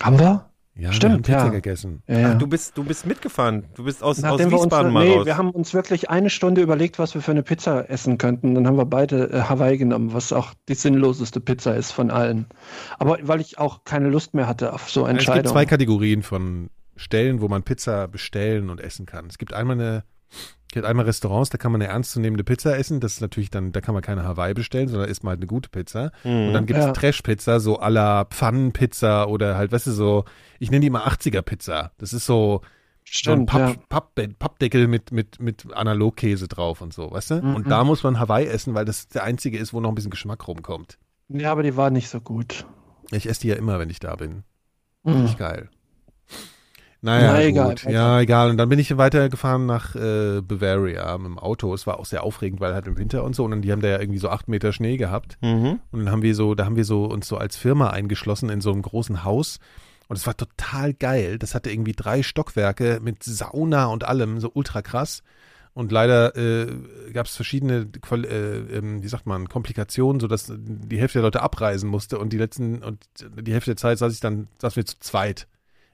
Haben 0.00 0.18
wir? 0.18 0.49
Ja, 0.76 0.92
Stimmt, 0.92 1.26
wir 1.28 1.36
haben 1.36 1.42
Pizza 1.42 1.44
ja. 1.46 1.48
gegessen. 1.48 2.02
Ja, 2.06 2.18
ja. 2.18 2.32
Ach, 2.32 2.38
du 2.38 2.46
bist, 2.46 2.78
du 2.78 2.84
bist 2.84 3.04
mitgefahren. 3.04 3.66
Du 3.74 3.84
bist 3.84 4.02
aus, 4.02 4.22
aus 4.22 4.38
wir 4.38 4.46
uns, 4.46 4.54
Wiesbaden 4.62 4.92
mal 4.92 5.04
nee, 5.04 5.14
raus. 5.14 5.26
wir 5.26 5.36
haben 5.36 5.50
uns 5.50 5.74
wirklich 5.74 6.08
eine 6.08 6.30
Stunde 6.30 6.62
überlegt, 6.62 6.98
was 6.98 7.14
wir 7.14 7.20
für 7.20 7.32
eine 7.32 7.42
Pizza 7.42 7.90
essen 7.90 8.18
könnten. 8.18 8.54
Dann 8.54 8.66
haben 8.66 8.76
wir 8.76 8.86
beide 8.86 9.30
äh, 9.30 9.42
Hawaii 9.42 9.76
genommen, 9.76 10.14
was 10.14 10.32
auch 10.32 10.54
die 10.68 10.74
sinnloseste 10.74 11.40
Pizza 11.40 11.74
ist 11.74 11.90
von 11.90 12.10
allen. 12.10 12.46
Aber 12.98 13.18
weil 13.22 13.40
ich 13.40 13.58
auch 13.58 13.84
keine 13.84 14.08
Lust 14.08 14.32
mehr 14.32 14.46
hatte 14.46 14.72
auf 14.72 14.88
so 14.88 15.02
Es 15.02 15.08
gibt 15.08 15.18
Entscheidungen. 15.18 15.52
zwei 15.52 15.66
Kategorien 15.66 16.22
von 16.22 16.70
Stellen, 16.96 17.40
wo 17.40 17.48
man 17.48 17.62
Pizza 17.62 18.08
bestellen 18.08 18.70
und 18.70 18.80
essen 18.80 19.06
kann. 19.06 19.26
Es 19.26 19.38
gibt 19.38 19.52
einmal 19.52 19.76
eine, 19.76 20.04
es 20.30 20.74
gibt 20.74 20.86
einmal 20.86 21.04
Restaurants, 21.04 21.50
da 21.50 21.58
kann 21.58 21.72
man 21.72 21.82
eine 21.82 21.90
ernstzunehmende 21.90 22.44
Pizza 22.44 22.78
essen. 22.78 23.00
Das 23.00 23.14
ist 23.14 23.20
natürlich 23.20 23.50
dann, 23.50 23.72
da 23.72 23.80
kann 23.80 23.92
man 23.92 24.02
keine 24.02 24.22
Hawaii 24.22 24.54
bestellen, 24.54 24.86
sondern 24.86 25.08
isst 25.08 25.24
mal 25.24 25.30
halt 25.30 25.40
eine 25.40 25.48
gute 25.48 25.68
Pizza. 25.68 26.12
Mhm. 26.22 26.46
Und 26.48 26.52
dann 26.52 26.66
gibt 26.66 26.78
es 26.78 26.84
Ja. 26.84 26.92
Trash-Pizza, 26.92 27.58
so 27.58 27.80
à 27.80 27.88
la 27.88 28.24
Pfannenpizza 28.26 29.24
oder 29.26 29.56
halt, 29.56 29.72
weißt 29.72 29.88
du, 29.88 29.90
so, 29.90 30.24
ich 30.60 30.70
nenne 30.70 30.82
die 30.82 30.90
mal 30.90 31.02
80er-Pizza. 31.08 31.90
Das 31.98 32.12
ist 32.12 32.24
so, 32.24 32.60
so 32.62 32.62
ein 32.62 32.66
Stimmt, 33.02 33.50
Papp, 33.50 33.60
ja. 33.60 33.74
Papp, 33.88 34.38
Pappdeckel 34.38 34.86
mit, 34.86 35.10
mit, 35.10 35.40
mit 35.40 35.72
Analogkäse 35.74 36.46
drauf 36.46 36.80
und 36.82 36.94
so, 36.94 37.10
weißt 37.10 37.30
du? 37.32 37.42
Mhm. 37.42 37.54
Und 37.56 37.68
da 37.68 37.82
muss 37.82 38.04
man 38.04 38.20
Hawaii 38.20 38.46
essen, 38.46 38.74
weil 38.74 38.84
das 38.84 39.08
der 39.08 39.24
einzige 39.24 39.58
ist, 39.58 39.72
wo 39.72 39.80
noch 39.80 39.88
ein 39.88 39.96
bisschen 39.96 40.12
Geschmack 40.12 40.46
rumkommt. 40.46 40.98
Ja, 41.28 41.50
aber 41.50 41.64
die 41.64 41.76
war 41.76 41.90
nicht 41.90 42.08
so 42.08 42.20
gut. 42.20 42.64
Ich 43.10 43.28
esse 43.28 43.40
die 43.40 43.48
ja 43.48 43.56
immer, 43.56 43.80
wenn 43.80 43.90
ich 43.90 43.98
da 43.98 44.14
bin. 44.14 44.44
Mhm. 45.02 45.22
Nicht 45.22 45.38
geil. 45.38 45.68
Naja, 47.02 47.32
Na, 47.32 47.42
egal, 47.42 47.68
gut. 47.70 47.84
Ja, 47.84 48.20
egal. 48.20 48.50
Und 48.50 48.58
dann 48.58 48.68
bin 48.68 48.78
ich 48.78 48.96
weitergefahren 48.96 49.64
nach 49.64 49.94
äh, 49.94 50.42
Bavaria 50.42 51.16
mit 51.16 51.28
dem 51.28 51.38
Auto. 51.38 51.72
Es 51.72 51.86
war 51.86 51.98
auch 51.98 52.04
sehr 52.04 52.22
aufregend, 52.22 52.60
weil 52.60 52.74
halt 52.74 52.86
im 52.86 52.98
Winter 52.98 53.24
und 53.24 53.34
so. 53.34 53.44
Und 53.44 53.52
dann, 53.52 53.62
die 53.62 53.72
haben 53.72 53.80
da 53.80 53.88
ja 53.88 53.98
irgendwie 53.98 54.18
so 54.18 54.28
acht 54.28 54.48
Meter 54.48 54.72
Schnee 54.72 54.98
gehabt. 54.98 55.38
Mhm. 55.40 55.80
Und 55.90 56.04
dann 56.04 56.10
haben 56.10 56.22
wir 56.22 56.34
so, 56.34 56.54
da 56.54 56.66
haben 56.66 56.76
wir 56.76 56.84
so 56.84 57.06
uns 57.06 57.26
so 57.26 57.38
als 57.38 57.56
Firma 57.56 57.90
eingeschlossen 57.90 58.50
in 58.50 58.60
so 58.60 58.70
einem 58.70 58.82
großen 58.82 59.24
Haus. 59.24 59.60
Und 60.08 60.16
es 60.16 60.26
war 60.26 60.36
total 60.36 60.92
geil. 60.92 61.38
Das 61.38 61.54
hatte 61.54 61.70
irgendwie 61.70 61.92
drei 61.92 62.22
Stockwerke 62.22 62.98
mit 63.02 63.22
Sauna 63.22 63.86
und 63.86 64.04
allem, 64.04 64.40
so 64.40 64.50
ultra 64.52 64.82
krass. 64.82 65.22
Und 65.72 65.92
leider 65.92 66.36
äh, 66.36 66.66
gab 67.12 67.26
es 67.26 67.36
verschiedene, 67.36 67.86
äh, 68.10 68.16
ähm, 68.26 69.02
wie 69.02 69.08
sagt 69.08 69.26
man, 69.26 69.48
Komplikationen, 69.48 70.20
sodass 70.20 70.52
die 70.52 70.98
Hälfte 70.98 71.20
der 71.20 71.26
Leute 71.26 71.42
abreisen 71.42 71.88
musste 71.88 72.18
und 72.18 72.32
die 72.32 72.38
letzten 72.38 72.82
und 72.82 73.06
die 73.20 73.52
Hälfte 73.52 73.70
der 73.70 73.76
Zeit 73.76 73.98
saß 73.98 74.12
ich 74.12 74.20
dann, 74.20 74.48
saßen 74.58 74.76
wir 74.76 74.84
zu 74.84 74.98
zweit 74.98 75.46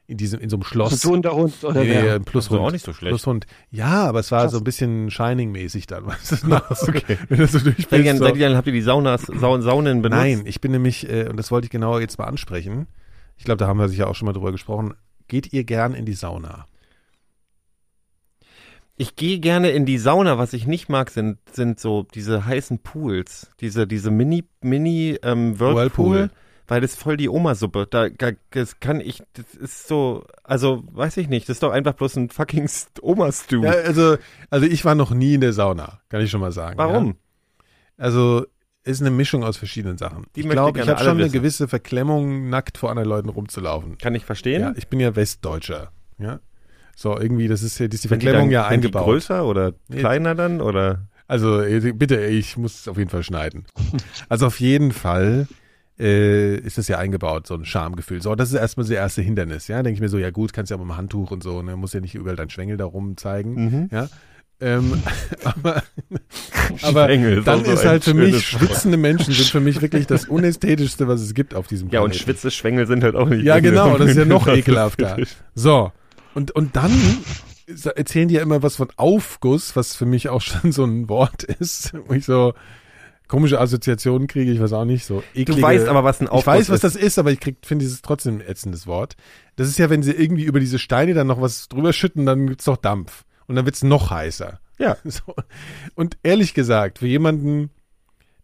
in 0.09 0.17
diesem, 0.17 0.41
in 0.41 0.49
so 0.51 0.57
einem 0.57 0.63
Schloss. 0.65 1.05
Und 1.05 1.25
der 1.25 1.35
Hund 1.35 1.53
oder 1.65 1.83
Nee, 1.83 1.91
wer? 1.91 2.19
nee, 2.19 2.25
plus 2.25 2.47
Also 2.47 2.59
Hund. 2.59 2.69
auch 2.69 2.73
nicht 2.73 2.85
so 2.85 2.93
schlecht. 2.93 3.11
Plus 3.11 3.27
Hund. 3.27 3.47
Ja, 3.71 4.05
aber 4.09 4.21
es 4.21 4.31
war 4.31 4.43
Krass. 4.43 4.53
so 4.53 4.59
ein 4.59 4.65
bisschen 4.65 5.11
Shining-mäßig 5.11 5.87
dann. 5.87 6.07
Weißt 6.07 6.43
du, 6.45 6.49
nach 6.49 6.75
so, 6.77 6.93
Wenn 7.29 7.39
du 7.39 7.47
so 7.49 7.59
durch 7.59 7.87
Seid 7.91 8.05
ihr, 8.05 8.13
bist, 8.13 8.19
so. 8.19 8.27
habt 8.57 8.67
ihr 8.67 8.73
die 8.73 8.83
Saunas, 8.83 9.23
Saun, 9.23 9.63
Saunen 9.63 10.03
benutzt? 10.03 10.19
Nein, 10.21 10.43
ich 10.47 10.61
bin 10.61 10.73
nämlich, 10.73 11.09
äh, 11.09 11.29
und 11.29 11.37
das 11.37 11.51
wollte 11.51 11.65
ich 11.67 11.71
genauer 11.71 12.01
jetzt 12.01 12.19
mal 12.19 12.27
ansprechen. 12.27 12.87
Ich 13.37 13.45
glaube, 13.45 13.59
da 13.59 13.67
haben 13.67 13.79
wir 13.79 13.89
sicher 13.89 14.09
auch 14.09 14.15
schon 14.15 14.27
mal 14.27 14.33
drüber 14.33 14.53
gesprochen. 14.53 14.95
Geht 15.29 15.53
ihr 15.53 15.65
gern 15.65 15.93
in 15.95 16.07
die 16.07 16.15
Sauna? 16.15 16.67
Ich 18.99 19.15
gehe 19.17 19.41
gerne 19.41 19.71
in 19.71 19.85
die 19.85 19.99
Sauna. 19.99 20.39
Was 20.39 20.53
ich 20.55 20.67
nicht 20.67 20.89
mag, 20.89 21.11
sind, 21.11 21.39
sind 21.53 21.79
so 21.79 22.07
diese 22.15 22.47
heißen 22.47 22.79
Pools. 22.79 23.51
Diese, 23.61 23.87
diese 23.87 24.11
Mini, 24.11 24.45
Mini 24.63 25.19
ähm, 25.23 25.59
Whirlpool. 25.61 25.77
Whirlpool. 26.15 26.31
Weil 26.69 26.81
das 26.81 26.93
ist 26.95 27.01
voll 27.03 27.17
die 27.17 27.29
Oma-Suppe. 27.29 27.87
Da, 27.91 28.09
da 28.09 28.33
das 28.51 28.81
kann 28.81 29.01
ich, 29.01 29.23
das 29.35 29.55
ist 29.55 29.87
so, 29.89 30.25
also 30.43 30.83
weiß 30.93 31.17
ich 31.19 31.29
nicht, 31.29 31.49
das 31.49 31.57
ist 31.57 31.63
doch 31.63 31.71
einfach 31.73 31.95
bloß 31.95 32.17
ein 32.17 32.31
fucking 32.31 32.67
St- 32.67 33.01
Oma-Stew. 33.03 33.63
Ja, 33.65 33.71
also, 33.73 34.17
also 34.51 34.67
ich 34.67 34.85
war 34.85 34.95
noch 34.95 35.13
nie 35.13 35.35
in 35.35 35.41
der 35.41 35.53
Sauna, 35.53 36.01
kann 36.09 36.21
ich 36.21 36.31
schon 36.31 36.41
mal 36.41 36.53
sagen. 36.53 36.77
Warum? 36.79 37.07
Ja? 37.07 37.15
Also 37.99 38.47
ist 38.85 39.01
eine 39.01 39.11
Mischung 39.11 39.43
aus 39.45 39.57
verschiedenen 39.57 39.99
Sachen. 39.99 40.27
Die 40.37 40.41
ich 40.41 40.49
glaube, 40.49 40.79
ich 40.81 40.87
habe 40.89 40.99
schon 40.99 41.09
alle 41.09 41.11
eine 41.17 41.25
wissen. 41.25 41.33
gewisse 41.33 41.69
Verklemmung, 41.69 42.49
nackt 42.51 42.79
vor 42.79 42.91
anderen 42.91 43.09
Leuten 43.09 43.29
rumzulaufen. 43.29 43.99
Kann 43.99 44.15
ich 44.15 44.25
verstehen? 44.25 44.61
Ja, 44.63 44.73
ich 44.77 44.89
bin 44.89 45.01
ja 45.01 45.17
Westdeutscher. 45.17 45.91
Ja. 46.19 46.39
So, 46.95 47.19
irgendwie, 47.19 47.49
das 47.49 47.63
ist, 47.63 47.79
ja- 47.79 47.89
das 47.89 47.97
ist 47.97 48.05
die 48.05 48.09
Sind 48.09 48.23
die 48.23 48.27
Verklemmung 48.27 48.49
dann- 48.49 48.53
ja 48.53 48.63
sind 48.69 48.71
die 48.71 48.75
eingebaut. 48.87 49.05
größer 49.05 49.45
oder 49.45 49.73
kleiner 49.91 50.35
dann 50.35 50.61
oder? 50.61 51.09
Also 51.29 51.61
äh, 51.61 51.93
bitte, 51.93 52.25
ich 52.27 52.57
muss 52.57 52.81
es 52.81 52.89
auf 52.89 52.97
jeden 52.99 53.11
Fall 53.11 53.23
schneiden. 53.25 53.65
Also 54.29 54.47
auf 54.47 54.61
jeden 54.61 54.93
Fall 54.93 55.49
äh, 55.99 56.57
ist 56.57 56.79
das 56.79 56.89
ja 56.89 56.99
eingebaut, 56.99 57.47
so 57.47 57.55
ein 57.55 57.65
Schamgefühl. 57.65 58.21
So, 58.23 58.35
das 58.35 58.51
ist 58.51 58.55
erstmal 58.55 58.85
das 58.85 58.91
erste 58.91 59.23
Hindernis. 59.23 59.69
Ja, 59.69 59.83
denke 59.83 59.95
ich 59.95 60.01
mir 60.01 60.09
so, 60.09 60.19
ja 60.19 60.31
gut, 60.31 60.53
kannst 60.53 60.71
ja 60.71 60.77
auch 60.77 60.81
mit 60.81 60.89
dem 60.89 60.97
Handtuch 60.97 61.31
und 61.31 61.43
so, 61.43 61.63
ne, 61.63 61.77
muss 61.77 61.93
ja 61.93 62.01
nicht 62.01 62.15
überall 62.15 62.37
dein 62.37 62.51
Schwengel 62.51 62.77
da 62.77 62.85
rum 62.85 63.17
zeigen. 63.17 63.55
Mhm. 63.55 63.89
Ja. 63.91 64.09
Ähm, 64.59 65.03
aber 65.45 65.83
aber 66.83 67.11
ist 67.11 67.47
dann 67.47 67.61
auch 67.61 67.65
so 67.67 67.73
ist 67.73 67.85
halt 67.85 68.05
für 68.05 68.15
mich, 68.15 68.47
schwitzende 68.47 68.97
Menschen 68.97 69.35
sind 69.35 69.49
für 69.49 69.61
mich 69.61 69.83
wirklich 69.83 70.07
das 70.07 70.25
Unästhetischste, 70.29 71.09
was 71.09 71.21
es 71.21 71.35
gibt 71.35 71.55
auf 71.55 71.67
diesem 71.67 71.89
Ja, 71.91 72.01
und 72.01 72.11
Planeten. 72.11 72.23
schwitze 72.25 72.51
Schwengel 72.51 72.87
sind 72.87 73.03
halt 73.03 73.17
auch 73.17 73.29
nicht. 73.29 73.45
Ja, 73.45 73.61
genau, 73.61 73.99
das 73.99 74.11
ist 74.11 74.17
ja 74.17 74.25
noch 74.25 74.47
ist 74.47 74.57
ekelhafter. 74.59 75.19
So, 75.55 75.93
und, 76.35 76.51
und 76.53 76.77
dann 76.77 76.93
erzählen 77.97 78.29
die 78.29 78.35
ja 78.35 78.43
immer 78.43 78.63
was 78.63 78.77
von 78.77 78.89
Aufguss, 78.97 79.77
was 79.77 79.97
für 79.97 80.07
mich 80.07 80.29
auch 80.29 80.41
schon 80.41 80.73
so 80.73 80.85
ein 80.85 81.09
Wort 81.09 81.43
ist, 81.43 81.93
wo 82.07 82.15
ich 82.15 82.25
so 82.25 82.55
komische 83.29 83.61
Assoziationen 83.61 84.29
kriege, 84.29 84.51
ich 84.51 84.61
weiß 84.61 84.73
auch 84.73 84.85
nicht, 84.85 85.05
so 85.05 85.23
eklige. 85.35 85.61
Du 85.61 85.63
weißt 85.63 85.89
aber, 85.89 86.05
was 86.05 86.21
ein 86.21 86.29
Aufguss 86.29 86.41
Ich 86.43 86.47
weiß, 86.47 86.69
was 86.71 86.77
ist. 86.77 86.85
das 86.85 86.97
ist, 86.97 87.19
aber 87.19 87.33
ich 87.33 87.41
finde 87.43 87.83
dieses 87.85 88.03
trotzdem 88.03 88.39
ein 88.39 88.41
ätzendes 88.41 88.87
Wort. 88.87 89.17
Das 89.57 89.69
ist 89.69 89.79
ja, 89.79 89.91
wenn 89.91 90.03
sie 90.03 90.13
irgendwie 90.13 90.45
über 90.45 90.61
diese 90.61 90.79
Steine 90.79 91.15
dann 91.15 91.27
noch 91.27 91.41
was 91.41 91.69
drüber 91.69 91.93
schütten, 91.93 92.27
dann 92.27 92.47
gibt's 92.47 92.65
doch 92.67 92.77
Dampf. 92.77 93.25
Und 93.47 93.57
dann 93.57 93.65
wird's 93.65 93.83
noch 93.83 94.11
heißer. 94.11 94.61
Ja. 94.79 94.97
So. 95.05 95.35
Und 95.95 96.19
ehrlich 96.23 96.55
gesagt, 96.55 96.99
für 96.99 97.07
jemanden, 97.07 97.71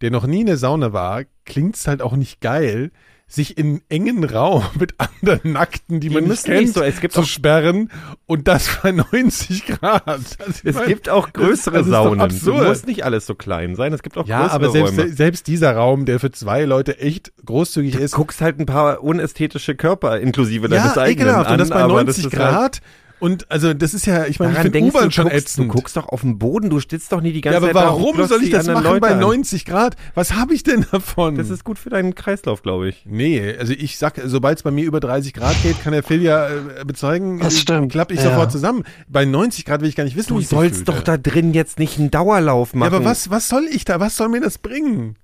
der 0.01 0.11
noch 0.11 0.26
nie 0.26 0.41
in 0.41 0.47
der 0.47 0.57
Sauna 0.57 0.93
war, 0.93 1.24
klingt's 1.45 1.87
halt 1.87 2.03
auch 2.03 2.16
nicht 2.16 2.41
geil, 2.41 2.91
sich 3.35 3.57
in 3.57 3.80
engen 3.89 4.24
Raum 4.24 4.62
mit 4.78 4.95
anderen 4.99 5.53
Nackten, 5.53 6.01
die, 6.01 6.09
Die 6.09 6.14
man 6.14 6.24
nicht 6.24 6.45
kennt, 6.45 6.61
nicht 6.61 6.74
so, 6.74 6.83
es 6.83 7.01
gibt 7.01 7.14
zu 7.14 7.22
sperren 7.24 7.91
und 8.26 8.47
das 8.49 8.68
bei 8.83 8.93
90 9.12 9.66
Grad. 9.66 10.03
Ich 10.49 10.64
Es 10.64 10.74
mein, 10.76 10.89
gibt 10.89 11.09
auch 11.09 11.33
größere 11.33 11.78
das 11.78 11.87
doch 11.87 12.05
Saunen. 12.05 12.18
Du 12.18 12.24
absurd. 12.24 12.68
musst 12.68 12.87
nicht 12.87 13.05
alles 13.05 13.26
so 13.26 13.35
klein 13.35 13.74
sein. 13.74 13.93
Es 13.93 14.03
gibt 14.03 14.18
auch 14.18 14.26
Ja, 14.26 14.41
größere 14.43 14.55
aber 14.57 14.70
selbst, 14.70 14.99
Räume. 14.99 15.12
selbst 15.12 15.47
dieser 15.47 15.74
Raum, 15.74 16.05
der 16.05 16.20
für 16.20 16.30
zwei 16.30 16.64
Leute 16.64 16.99
echt 16.99 17.33
großzügig 17.45 17.95
ist, 17.95 18.12
guckst 18.12 18.41
halt 18.41 18.59
ein 18.61 18.66
paar 18.66 19.03
unästhetische 19.03 19.74
Körper 19.74 20.18
inklusive 20.20 20.68
deines 20.68 20.95
ja, 20.95 21.03
eigenen 21.03 21.28
ekelhaft. 21.28 21.47
an, 21.47 21.53
Und 21.55 21.59
das 21.59 21.70
bei 21.70 21.76
aber 21.76 21.93
90 21.95 22.26
ist 22.26 22.33
halt- 22.39 22.53
Grad. 22.53 22.80
Und 23.23 23.49
also 23.53 23.73
das 23.73 23.95
ist 23.95 24.05
ja, 24.05 24.27
ich 24.27 24.41
meine, 24.41 24.51
ich 24.51 24.57
Daran 24.57 24.62
finde 24.73 24.79
denkst 24.81 24.95
U-Bahn 24.97 25.05
du, 25.05 25.11
schon 25.12 25.25
guckst, 25.27 25.37
du 25.37 25.62
ätzend. 25.62 25.68
guckst 25.68 25.97
doch 25.97 26.09
auf 26.09 26.23
den 26.23 26.39
Boden, 26.39 26.70
du 26.70 26.81
stehst 26.81 27.12
doch 27.12 27.20
nie 27.20 27.31
die 27.33 27.41
ja, 27.41 27.53
ganze 27.53 27.57
aber 27.59 27.66
Zeit 27.68 27.77
da 27.77 27.89
und 27.91 28.01
warum 28.01 28.16
glotzt 28.16 28.31
soll 28.31 28.43
ich 28.43 28.51
das 28.51 28.66
machen 28.66 28.83
bei 28.83 28.91
Leute 28.91 29.07
an. 29.14 29.20
90 29.20 29.64
Grad? 29.64 29.95
Was 30.16 30.33
habe 30.35 30.55
ich 30.55 30.64
denn 30.64 30.85
davon? 30.91 31.37
Das 31.37 31.49
ist 31.49 31.62
gut 31.62 31.79
für 31.79 31.89
deinen 31.89 32.16
Kreislauf, 32.16 32.62
glaube 32.62 32.89
ich. 32.89 33.05
Nee, 33.07 33.55
also 33.57 33.75
ich 33.75 33.97
sag, 33.97 34.20
sobald 34.25 34.59
es 34.59 34.64
bei 34.64 34.73
mir 34.73 34.85
über 34.85 34.99
30 34.99 35.35
Grad 35.35 35.55
geht, 35.62 35.81
kann 35.81 35.93
der 35.93 36.03
Phil 36.03 36.20
ja 36.20 36.49
äh, 36.49 36.85
bezeugen, 36.85 37.39
Das 37.39 37.61
stimmt, 37.61 37.93
klappe 37.93 38.12
ich 38.12 38.18
ja. 38.20 38.31
sofort 38.31 38.51
zusammen. 38.51 38.83
Bei 39.07 39.25
90 39.25 39.66
Grad 39.66 39.83
will 39.83 39.89
ich 39.89 39.95
gar 39.95 40.03
nicht 40.03 40.16
wissen, 40.16 40.31
Du 40.35 40.41
wie 40.41 40.45
sollst 40.45 40.89
doch 40.89 41.01
da 41.01 41.16
drin 41.16 41.55
jetzt 41.55 41.79
nicht 41.79 42.01
einen 42.01 42.11
Dauerlauf 42.11 42.73
Ja, 42.73 42.79
machen. 42.81 42.95
aber 42.95 43.05
was, 43.05 43.31
was 43.31 43.49
soll 43.49 43.66
ich 43.70 43.85
da? 43.85 44.01
Was 44.01 44.16
soll 44.16 44.31
mir 44.31 44.41
das 44.41 44.59
bringen? 44.59 45.14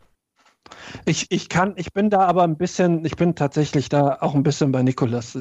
Ich, 1.05 1.31
ich 1.31 1.49
kann, 1.49 1.75
ich 1.77 1.93
bin 1.93 2.11
da 2.11 2.27
aber 2.27 2.45
ein 2.45 2.57
bisschen, 2.57 3.05
ich 3.05 3.17
bin 3.17 3.35
tatsächlich 3.35 3.89
da 3.89 4.19
auch 4.21 4.35
ein 4.35 4.43
bisschen 4.43 4.73
bei 4.73 4.83
Nikolas. 4.83 5.33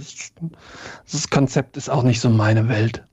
Das 1.11 1.29
Konzept 1.29 1.77
ist 1.77 1.89
auch 1.89 2.03
nicht 2.03 2.19
so 2.19 2.29
meine 2.29 2.69
Welt. 2.69 3.05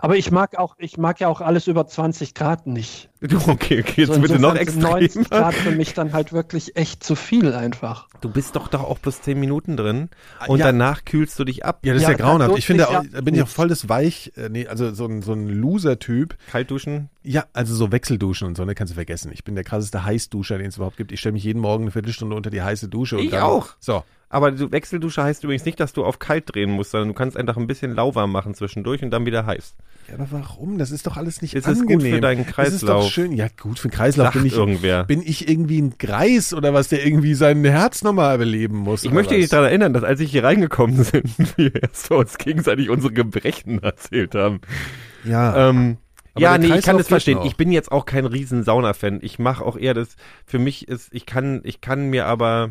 Aber 0.00 0.16
ich 0.16 0.30
mag 0.30 0.56
auch, 0.58 0.74
ich 0.78 0.98
mag 0.98 1.20
ja 1.20 1.28
auch 1.28 1.40
alles 1.40 1.66
über 1.66 1.86
20 1.86 2.34
Grad 2.34 2.66
nicht. 2.66 3.10
Du, 3.20 3.36
okay, 3.48 3.80
okay, 3.80 4.02
jetzt 4.02 4.14
So 4.14 4.20
bitte 4.20 4.38
noch 4.38 4.56
sind 4.56 4.78
90 4.80 5.16
extremer. 5.16 5.42
Grad 5.42 5.54
für 5.54 5.70
mich 5.72 5.92
dann 5.94 6.12
halt 6.12 6.32
wirklich 6.32 6.76
echt 6.76 7.02
zu 7.02 7.16
viel 7.16 7.52
einfach. 7.52 8.06
Du 8.20 8.30
bist 8.30 8.54
doch 8.54 8.68
da 8.68 8.78
auch 8.78 8.98
bloß 8.98 9.22
10 9.22 9.40
Minuten 9.40 9.76
drin 9.76 10.08
und 10.46 10.58
Ja. 10.58 10.66
danach 10.66 11.04
kühlst 11.04 11.38
du 11.38 11.44
dich 11.44 11.64
ab. 11.64 11.80
Ja, 11.82 11.94
das 11.94 12.02
ist 12.02 12.08
Ja, 12.08 12.12
ja 12.12 12.16
grauenhaft. 12.18 12.56
Ich 12.58 12.66
finde, 12.66 12.84
sich 12.84 12.92
ja 12.92 13.02
da 13.12 13.20
bin 13.20 13.34
ich 13.34 13.42
auch 13.42 13.48
voll 13.48 13.68
das 13.68 13.88
Weich, 13.88 14.32
äh, 14.36 14.48
nee, 14.48 14.66
also 14.68 14.92
so 14.94 15.06
ein, 15.06 15.22
so 15.22 15.32
ein 15.32 15.48
Loser-Typ. 15.48 16.36
Kalt 16.50 16.70
duschen. 16.70 17.10
Ja, 17.22 17.44
also 17.52 17.74
so 17.74 17.90
Wechselduschen 17.92 18.46
und 18.46 18.56
so, 18.56 18.64
ne, 18.64 18.74
kannst 18.74 18.92
du 18.92 18.94
vergessen. 18.94 19.30
Ich 19.32 19.44
bin 19.44 19.54
der 19.54 19.64
krasseste 19.64 20.04
Heißduscher, 20.04 20.58
den 20.58 20.68
es 20.68 20.76
überhaupt 20.76 20.96
gibt. 20.96 21.10
Ich 21.12 21.20
stelle 21.20 21.32
mich 21.32 21.44
jeden 21.44 21.60
Morgen 21.60 21.84
eine 21.84 21.90
Viertelstunde 21.90 22.36
unter 22.36 22.50
die 22.50 22.62
heiße 22.62 22.88
Dusche. 22.88 23.16
Und 23.18 23.24
Ich 23.24 23.30
dann, 23.30 23.42
auch. 23.42 23.70
So. 23.80 24.04
Aber 24.30 24.50
du, 24.52 24.70
Wechseldusche 24.70 25.22
heißt 25.22 25.42
übrigens 25.44 25.64
nicht, 25.64 25.80
dass 25.80 25.94
du 25.94 26.04
auf 26.04 26.18
kalt 26.18 26.54
drehen 26.54 26.70
musst, 26.70 26.90
sondern 26.90 27.08
du 27.08 27.14
kannst 27.14 27.36
einfach 27.36 27.56
ein 27.56 27.66
bisschen 27.66 27.94
lauwarm 27.94 28.30
machen 28.30 28.52
zwischendurch 28.54 29.02
und 29.02 29.10
dann 29.10 29.24
wieder 29.24 29.46
heiß. 29.46 29.74
Ja, 30.08 30.14
aber 30.14 30.28
warum? 30.30 30.76
Das 30.78 30.90
ist 30.90 31.06
doch 31.06 31.16
alles 31.16 31.40
nicht 31.40 31.54
Es 31.54 31.66
ist 31.66 31.80
angenehm. 31.80 31.98
gut 32.00 32.08
für 32.10 32.20
deinen 32.20 32.38
Das 32.38 32.68
ist 32.68 32.82
doch 32.82 32.88
Kreislauf. 32.88 33.10
schön. 33.10 33.32
Ja, 33.32 33.46
gut, 33.60 33.78
für 33.78 33.88
den 33.88 33.94
Kreislauf 33.94 34.32
bin 34.32 34.44
ich, 34.44 34.52
irgendwer. 34.54 35.04
bin 35.04 35.22
ich 35.22 35.48
irgendwie 35.48 35.80
ein 35.80 35.94
Greis 35.98 36.52
oder 36.52 36.74
was, 36.74 36.88
der 36.88 37.06
irgendwie 37.06 37.32
sein 37.34 37.64
Herz 37.64 38.02
nochmal 38.02 38.36
beleben 38.38 38.76
muss. 38.76 39.02
Ich 39.04 39.12
möchte 39.12 39.34
was? 39.34 39.40
dich 39.40 39.48
daran 39.50 39.66
erinnern, 39.66 39.92
dass 39.94 40.04
als 40.04 40.20
ich 40.20 40.30
hier 40.30 40.44
reingekommen 40.44 41.02
sind, 41.04 41.30
wir 41.56 41.74
erst 41.82 42.10
uns 42.10 42.36
gegenseitig 42.36 42.90
unsere 42.90 43.12
Gebrechen 43.14 43.78
erzählt 43.82 44.34
haben. 44.34 44.60
Ja. 45.24 45.70
Ähm, 45.70 45.96
Aber 46.34 46.42
ja, 46.42 46.58
nee, 46.58 46.66
ich 46.66 46.70
Kreislauf 46.72 46.84
kann 46.84 46.98
das 46.98 47.08
verstehen. 47.08 47.38
noch. 47.38 47.46
Ich 47.46 47.56
bin 47.56 47.72
jetzt 47.72 47.90
auch 47.92 48.04
kein 48.04 48.26
riesen 48.26 48.62
Sauna-Fan. 48.62 49.20
Ich 49.22 49.38
mache 49.38 49.64
auch 49.64 49.76
eher 49.78 49.94
das, 49.94 50.16
für 50.46 50.58
mich 50.58 50.86
ist, 50.88 51.08
ich 51.12 51.24
kann, 51.26 51.60
ich 51.64 51.80
kann 51.80 52.08
mir 52.10 52.26
aber, 52.26 52.70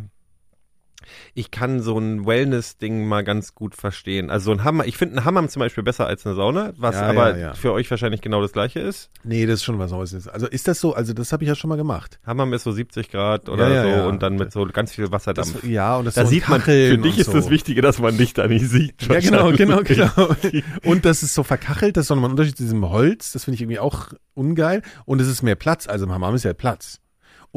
ich 1.33 1.51
kann 1.51 1.81
so 1.81 1.97
ein 1.97 2.25
Wellness-Ding 2.25 3.07
mal 3.07 3.23
ganz 3.23 3.55
gut 3.55 3.75
verstehen. 3.75 4.29
Also 4.29 4.45
so 4.45 4.51
ein 4.51 4.63
Hammer, 4.63 4.85
ich 4.85 4.97
finde 4.97 5.17
einen 5.17 5.25
Hammam 5.25 5.49
zum 5.49 5.59
Beispiel 5.59 5.83
besser 5.83 6.07
als 6.07 6.25
eine 6.25 6.35
Sauna, 6.35 6.73
was 6.77 6.95
Ja, 6.95 7.03
aber 7.03 7.31
ja, 7.31 7.47
ja. 7.47 7.53
für 7.53 7.73
euch 7.73 7.89
wahrscheinlich 7.89 8.21
genau 8.21 8.41
das 8.41 8.51
gleiche 8.53 8.79
ist. 8.79 9.09
nee, 9.23 9.45
das 9.45 9.55
ist 9.55 9.63
schon 9.63 9.79
was 9.79 9.91
Neues. 9.91 10.27
Also 10.27 10.47
ist 10.47 10.67
das 10.67 10.79
so? 10.79 10.93
Also 10.93 11.13
das 11.13 11.31
habe 11.31 11.43
ich 11.43 11.47
ja 11.47 11.55
schon 11.55 11.69
mal 11.69 11.75
gemacht. 11.75 12.19
Hammam 12.25 12.53
ist 12.53 12.63
so 12.63 12.71
70 12.71 13.09
Grad 13.11 13.49
oder 13.49 13.83
so 13.83 14.07
und 14.07 14.23
dann 14.23 14.35
mit 14.35 14.51
so 14.51 14.65
ganz 14.65 14.93
viel 14.93 15.11
Wasserdampf. 15.11 15.61
Das, 15.61 15.63
ja, 15.63 15.97
und 15.97 16.05
das 16.05 16.15
da 16.15 16.21
so 16.21 16.27
ein 16.27 16.31
sieht 16.31 16.49
man, 16.49 16.61
für 16.61 16.97
dich 16.97 17.19
ist 17.19 17.27
so. 17.27 17.33
das 17.33 17.49
Wichtige, 17.49 17.81
dass 17.81 17.99
man 17.99 18.17
dich 18.17 18.33
da 18.33 18.47
nicht 18.47 18.67
sieht. 18.67 18.95
Ja, 19.07 19.19
genau, 19.21 19.51
genau, 19.51 19.81
genau. 19.83 20.35
Und 20.83 21.05
das 21.05 21.23
ist 21.23 21.33
so 21.33 21.43
verkachelt, 21.43 21.95
das 21.97 22.05
ist 22.05 22.09
nochmal 22.09 22.29
ein 22.29 22.31
Unterschied 22.31 22.57
zu 22.57 22.63
diesem 22.63 22.87
Holz. 22.89 23.31
Das 23.31 23.45
finde 23.45 23.55
ich 23.55 23.61
irgendwie 23.61 23.79
auch 23.79 24.11
ungeil. 24.33 24.81
Und 25.05 25.21
es 25.21 25.27
ist 25.27 25.43
mehr 25.43 25.55
Platz. 25.55 25.87
Also 25.87 26.05
im 26.05 26.11
Hammam 26.11 26.35
ist 26.35 26.43
ja 26.43 26.53
Platz. 26.53 26.99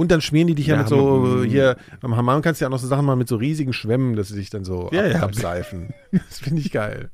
Und 0.01 0.11
dann 0.11 0.22
schmieren 0.22 0.48
die 0.48 0.55
dich 0.55 0.66
ja, 0.68 0.76
Ja, 0.76 0.80
mit 0.80 0.88
so, 0.88 1.44
hier, 1.44 1.76
beim 2.01 2.16
Hammam 2.16 2.40
kannst 2.40 2.59
du 2.59 2.64
ja 2.64 2.68
auch 2.68 2.72
noch 2.72 2.78
so 2.78 2.86
Sachen 2.86 3.05
machen 3.05 3.18
mit 3.18 3.28
so 3.28 3.36
riesigen 3.36 3.74
Schwämmen, 3.74 4.16
dass 4.16 4.28
sie 4.28 4.34
sich 4.34 4.48
dann 4.48 4.64
so 4.64 4.88
Ja, 4.92 5.05
ab, 5.05 5.12
ja. 5.12 5.20
abseifen. 5.20 5.92
Das 6.11 6.38
finde 6.38 6.62
ich 6.62 6.72
geil. 6.72 7.11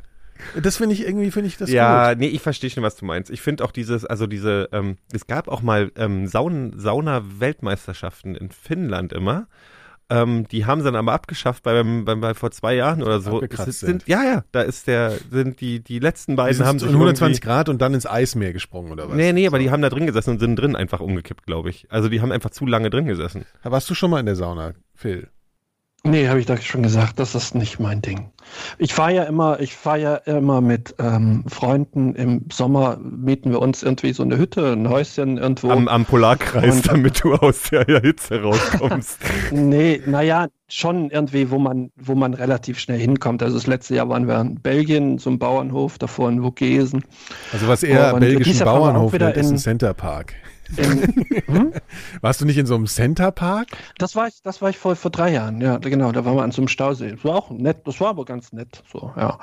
Das 0.62 0.76
finde 0.76 0.94
ich 0.94 1.04
irgendwie, 1.04 1.32
finde 1.32 1.48
ich 1.48 1.56
das 1.56 1.68
ja, 1.68 2.10
gut. 2.10 2.20
nee, 2.20 2.28
ich 2.28 2.42
verstehe 2.42 2.70
schon, 2.70 2.84
was 2.84 2.94
du 2.94 3.04
meinst. 3.04 3.28
Ich 3.32 3.40
finde 3.40 3.64
auch 3.64 3.72
dieses, 3.72 4.04
also 4.04 4.28
diese, 4.28 4.68
ähm, 4.70 4.98
es 5.12 5.26
gab 5.26 5.48
auch 5.48 5.62
mal 5.62 5.90
ähm, 5.96 6.28
Saun 6.28 6.74
Sauna-Weltmeisterschaften 6.76 8.36
in 8.36 8.52
Finnland 8.52 9.12
immer. 9.12 9.48
Ähm, 10.08 10.46
die 10.48 10.66
haben 10.66 10.80
sie 10.80 10.84
dann 10.84 10.94
aber 10.94 11.12
abgeschafft 11.12 11.64
bei, 11.64 11.72
beim, 11.72 12.04
beim, 12.04 12.20
bei 12.20 12.32
vor 12.34 12.52
zwei 12.52 12.74
Jahren 12.76 13.02
oder 13.02 13.20
so. 13.20 13.34
Abgekratzt 13.36 13.68
Es 13.68 13.80
sind, 13.80 14.06
ja, 14.06 14.22
ja, 14.22 14.44
da 14.52 14.62
ist 14.62 14.86
der, 14.86 15.12
sind 15.30 15.60
die, 15.60 15.80
die 15.80 15.98
letzten 15.98 16.32
Die 16.32 16.36
beiden 16.36 16.56
sind 16.56 16.66
haben 16.66 16.78
so 16.78 16.86
sich 16.86 16.94
120 16.94 17.36
irgendwie- 17.38 17.46
Grad 17.46 17.68
und 17.68 17.82
dann 17.82 17.92
ins 17.92 18.06
Eismeer 18.06 18.52
gesprungen 18.52 18.92
oder 18.92 19.08
was? 19.08 19.16
Nee, 19.16 19.32
nee, 19.32 19.46
aber 19.48 19.58
die 19.58 19.70
haben 19.70 19.82
da 19.82 19.88
drin 19.88 20.06
gesessen 20.06 20.30
und 20.30 20.38
sind 20.38 20.56
drin 20.56 20.76
einfach 20.76 21.00
umgekippt, 21.00 21.44
glaube 21.46 21.70
ich. 21.70 21.86
Also 21.90 22.08
die 22.08 22.20
haben 22.20 22.30
einfach 22.30 22.50
zu 22.50 22.66
lange 22.66 22.88
drin 22.90 23.06
gesessen. 23.06 23.46
Warst 23.64 23.90
du 23.90 23.94
schon 23.94 24.10
mal 24.10 24.20
in 24.20 24.26
der 24.26 24.36
Sauna, 24.36 24.74
Phil? 24.94 25.28
Nee, 26.10 26.28
habe 26.28 26.40
ich 26.40 26.46
doch 26.46 26.60
schon 26.60 26.82
gesagt, 26.82 27.18
das 27.18 27.34
ist 27.34 27.54
nicht 27.54 27.80
mein 27.80 28.00
Ding. 28.02 28.30
Ich 28.78 28.94
fahre 28.94 29.12
ja 29.14 29.22
immer, 29.24 29.58
ich 29.60 29.74
fahre 29.74 30.00
ja 30.00 30.14
immer 30.16 30.60
mit 30.60 30.94
ähm, 31.00 31.44
Freunden. 31.48 32.14
Im 32.14 32.44
Sommer 32.52 32.96
mieten 33.02 33.50
wir 33.50 33.60
uns 33.60 33.82
irgendwie 33.82 34.12
so 34.12 34.22
eine 34.22 34.38
Hütte, 34.38 34.72
ein 34.72 34.88
Häuschen 34.88 35.36
irgendwo. 35.36 35.70
Am, 35.70 35.88
am 35.88 36.04
Polarkreis, 36.04 36.76
Und- 36.76 36.88
damit 36.88 37.22
du 37.24 37.34
aus 37.34 37.62
der 37.70 37.84
Hitze 38.02 38.40
rauskommst. 38.42 39.18
Nee, 39.52 40.00
naja, 40.06 40.46
schon 40.68 41.10
irgendwie, 41.10 41.50
wo 41.50 41.58
man, 41.58 41.90
wo 41.96 42.14
man 42.14 42.34
relativ 42.34 42.78
schnell 42.78 42.98
hinkommt. 42.98 43.42
Also 43.42 43.56
das 43.56 43.66
letzte 43.66 43.94
Jahr 43.96 44.08
waren 44.08 44.26
wir 44.28 44.40
in 44.40 44.56
Belgien, 44.60 45.18
so 45.18 45.30
einem 45.30 45.38
Bauernhof, 45.38 45.98
davor 45.98 46.28
in 46.30 46.40
Vogesen. 46.42 47.04
Also 47.52 47.68
was 47.68 47.82
eher 47.82 48.14
Und 48.14 48.20
belgischen 48.20 48.64
Bauernhof 48.64 49.12
wieder 49.12 49.26
nennt, 49.26 49.38
ist 49.38 49.46
ein 49.48 49.52
in- 49.54 49.58
Center 49.58 49.94
Park. 49.94 50.34
In, 50.76 51.02
hm? 51.46 51.72
Warst 52.20 52.40
du 52.40 52.44
nicht 52.44 52.58
in 52.58 52.66
so 52.66 52.74
einem 52.74 52.86
Center 52.86 53.30
Park? 53.30 53.68
Das 53.98 54.16
war 54.16 54.28
ich, 54.28 54.42
das 54.42 54.60
war 54.62 54.70
ich 54.70 54.78
vor, 54.78 54.96
vor 54.96 55.10
drei 55.10 55.32
Jahren, 55.32 55.60
ja, 55.60 55.78
genau, 55.78 56.12
da 56.12 56.24
waren 56.24 56.36
wir 56.36 56.42
an 56.42 56.50
so 56.52 56.62
einem 56.62 56.68
Stausee. 56.68 57.12
Das 57.12 57.24
war 57.24 57.36
auch 57.36 57.50
nett, 57.50 57.78
das 57.86 58.00
war 58.00 58.08
aber 58.08 58.24
ganz 58.24 58.52
nett, 58.52 58.82
so, 58.92 59.12
ja. 59.16 59.38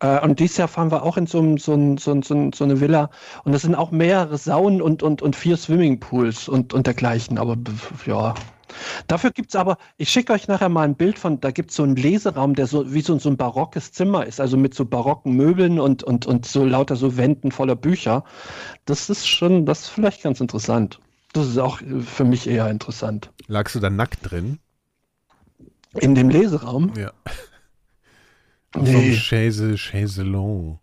Äh, 0.00 0.20
und 0.24 0.38
dieses 0.40 0.56
Jahr 0.56 0.68
fahren 0.68 0.90
wir 0.90 1.02
auch 1.02 1.16
in 1.16 1.26
so, 1.26 1.38
einem- 1.38 1.58
so, 1.58 1.74
ein- 1.74 1.96
so, 1.98 2.12
ein- 2.12 2.22
so, 2.22 2.34
ein- 2.34 2.52
so 2.52 2.64
eine 2.64 2.80
Villa 2.80 3.10
und 3.44 3.52
das 3.52 3.62
sind 3.62 3.74
auch 3.74 3.90
mehrere 3.90 4.36
Saunen 4.38 4.82
und, 4.82 5.02
und, 5.02 5.22
und 5.22 5.36
vier 5.36 5.56
Swimmingpools 5.56 6.48
und, 6.48 6.74
und 6.74 6.86
dergleichen, 6.86 7.38
aber 7.38 7.56
ja. 8.06 8.34
Dafür 9.06 9.30
gibt's 9.30 9.56
aber, 9.56 9.78
ich 9.96 10.10
schicke 10.10 10.32
euch 10.32 10.48
nachher 10.48 10.68
mal 10.68 10.82
ein 10.82 10.94
Bild 10.96 11.18
von, 11.18 11.40
da 11.40 11.50
gibt's 11.50 11.76
so 11.76 11.82
einen 11.82 11.96
Leseraum, 11.96 12.54
der 12.54 12.66
so 12.66 12.92
wie 12.92 13.00
so, 13.00 13.18
so 13.18 13.28
ein 13.28 13.36
barockes 13.36 13.92
Zimmer 13.92 14.26
ist, 14.26 14.40
also 14.40 14.56
mit 14.56 14.74
so 14.74 14.84
barocken 14.84 15.32
Möbeln 15.34 15.78
und, 15.80 16.02
und, 16.02 16.26
und 16.26 16.46
so 16.46 16.64
lauter 16.64 16.96
so 16.96 17.16
Wänden 17.16 17.52
voller 17.52 17.76
Bücher. 17.76 18.24
Das 18.84 19.10
ist 19.10 19.26
schon, 19.28 19.66
das 19.66 19.82
ist 19.82 19.88
vielleicht 19.88 20.22
ganz 20.22 20.40
interessant. 20.40 21.00
Das 21.32 21.46
ist 21.46 21.58
auch 21.58 21.80
äh, 21.82 22.00
für 22.00 22.24
mich 22.24 22.46
eher 22.48 22.70
interessant. 22.70 23.30
Lagst 23.46 23.74
du 23.74 23.80
da 23.80 23.90
nackt 23.90 24.30
drin? 24.30 24.58
In 25.94 26.14
dem 26.14 26.28
Leseraum? 26.28 26.92
Ja. 26.96 27.12
Auf 28.74 28.86
so 28.86 28.92
Nee, 28.92 29.16
Chaise, 29.16 29.76
Chaiselon. 29.76 30.78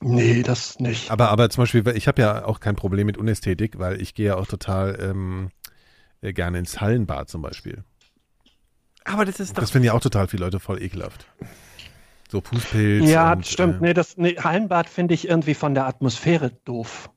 nee, 0.00 0.42
das 0.42 0.78
nicht. 0.78 1.10
Aber, 1.10 1.30
aber 1.30 1.50
zum 1.50 1.62
Beispiel, 1.62 1.86
ich 1.96 2.06
habe 2.06 2.22
ja 2.22 2.44
auch 2.44 2.60
kein 2.60 2.76
Problem 2.76 3.06
mit 3.06 3.18
Unästhetik, 3.18 3.78
weil 3.78 4.00
ich 4.00 4.14
gehe 4.14 4.26
ja 4.26 4.36
auch 4.36 4.46
total 4.46 4.96
ähm, 5.00 5.50
äh, 5.50 5.57
gerne 6.20 6.58
ins 6.58 6.80
Hallenbad 6.80 7.28
zum 7.28 7.42
Beispiel. 7.42 7.84
Aber 9.04 9.24
das 9.24 9.40
ist 9.40 9.56
doch 9.56 9.62
Das 9.62 9.70
finden 9.70 9.86
ja 9.86 9.92
auch 9.94 10.00
total 10.00 10.28
viele 10.28 10.44
Leute 10.44 10.60
voll 10.60 10.82
ekelhaft. 10.82 11.26
So 12.30 12.40
Fußpilz. 12.42 13.08
Ja, 13.08 13.32
und, 13.32 13.46
stimmt. 13.46 13.76
Äh, 13.76 13.86
Nee, 13.86 13.94
das, 13.94 14.16
nee, 14.18 14.36
Hallenbad 14.36 14.88
finde 14.88 15.14
ich 15.14 15.28
irgendwie 15.28 15.54
von 15.54 15.74
der 15.74 15.86
Atmosphäre 15.86 16.50
doof. 16.64 17.10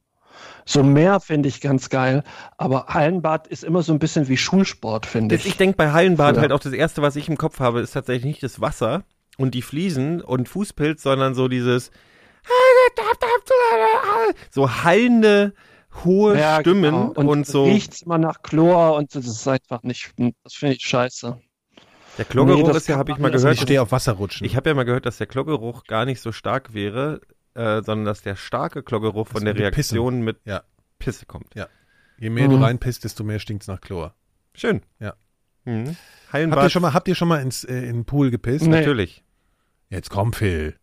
So 0.66 0.84
Meer 0.84 1.20
finde 1.20 1.50
ich 1.50 1.60
ganz 1.60 1.90
geil, 1.90 2.24
aber 2.58 2.86
Hallenbad 2.88 3.48
ist 3.48 3.64
immer 3.64 3.82
so 3.82 3.92
ein 3.94 4.00
bisschen 4.00 4.28
wie 4.28 4.38
Schulsport, 4.38 5.06
finde 5.06 5.36
Das, 5.36 5.46
ich. 5.46 5.52
ich 5.52 5.58
denke 5.58 5.76
bei 5.76 5.92
Hallenbad 5.92 6.36
Ja. 6.36 6.42
halt 6.42 6.52
auch 6.52 6.60
das 6.60 6.74
erste, 6.74 7.02
was 7.02 7.16
ich 7.16 7.28
im 7.28 7.38
Kopf 7.38 7.60
habe, 7.60 7.82
ist 7.82 7.92
tatsächlich 7.92 8.26
nicht 8.26 8.44
das 8.44 8.62
Wasser 8.62 9.04
und 9.38 9.54
die 9.54 9.62
Fliesen 9.64 10.22
und 10.22 10.48
Fußpilz, 10.48 11.02
sondern 11.04 11.34
so 11.36 11.48
dieses 11.48 11.92
so 14.50 14.84
hallende 14.84 15.54
hohe 16.04 16.38
Ja, 16.40 16.60
Stimmen 16.62 16.84
genau. 16.84 17.08
und, 17.16 17.28
und, 17.28 17.48
so. 17.48 17.66
riecht's 17.66 18.02
immer 18.04 18.18
nach 18.18 18.42
Chlor 18.42 18.96
und 18.96 19.14
das 19.16 19.26
ist 19.26 19.48
einfach 19.48 19.84
nicht, 19.84 20.14
das 20.44 20.54
finde 20.54 20.76
ich 20.76 20.84
scheiße. 20.84 21.38
Der 22.18 22.26
Chlorgeruch 22.26 22.62
Nee, 22.62 22.68
das 22.68 22.78
ist 22.78 22.88
ja, 22.88 22.98
habe 22.98 23.12
ich 23.12 23.18
mal 23.18 23.32
also 23.32 23.44
gehört. 23.44 23.56
ich 23.58 23.62
stehe 23.62 23.82
auf 23.82 23.92
Wasserrutschen. 23.92 24.46
Ich 24.46 24.56
habe 24.56 24.70
ja 24.70 24.76
mal 24.76 24.84
gehört, 24.84 25.06
dass 25.06 25.18
der 25.18 25.28
Chlorgeruch 25.28 25.86
gar 25.86 26.06
nicht 26.06 26.20
so 26.22 26.32
stark 26.32 26.74
wäre, 26.74 27.22
äh, 27.54 27.82
sondern 27.84 28.06
dass 28.06 28.22
der 28.22 28.36
starke 28.36 28.84
Chlorgeruch 28.84 29.28
von 29.28 29.44
der 29.46 29.54
mit 29.54 29.74
Pisse. 29.74 29.96
Reaktion 29.96 30.22
mit 30.22 30.38
Ja. 30.46 30.64
Pisse 31.00 31.26
kommt. 31.26 31.54
Je 32.20 32.30
mehr 32.30 32.48
du 32.48 32.58
Mhm. 32.58 32.64
reinpisst, 32.64 33.04
desto 33.04 33.24
mehr 33.24 33.40
stinkt's 33.40 33.68
nach 33.68 33.82
Chlor. 33.82 34.14
Schön. 34.54 34.82
Ja. 35.00 35.14
Mhm. 35.66 35.96
Habt 36.32 36.64
ihr 36.64 36.70
schon 36.70 36.82
mal, 36.82 36.94
habt 36.94 37.08
ihr 37.08 37.16
schon 37.16 37.28
mal 37.28 37.42
ins, 37.42 37.64
äh, 37.64 37.74
in 37.80 37.98
den 37.98 38.06
Pool 38.06 38.30
gepisst? 38.30 38.66
Nee. 38.66 38.78
natürlich. 38.80 39.24
Jetzt 39.90 40.10
komm, 40.10 40.34
Phil. 40.34 40.76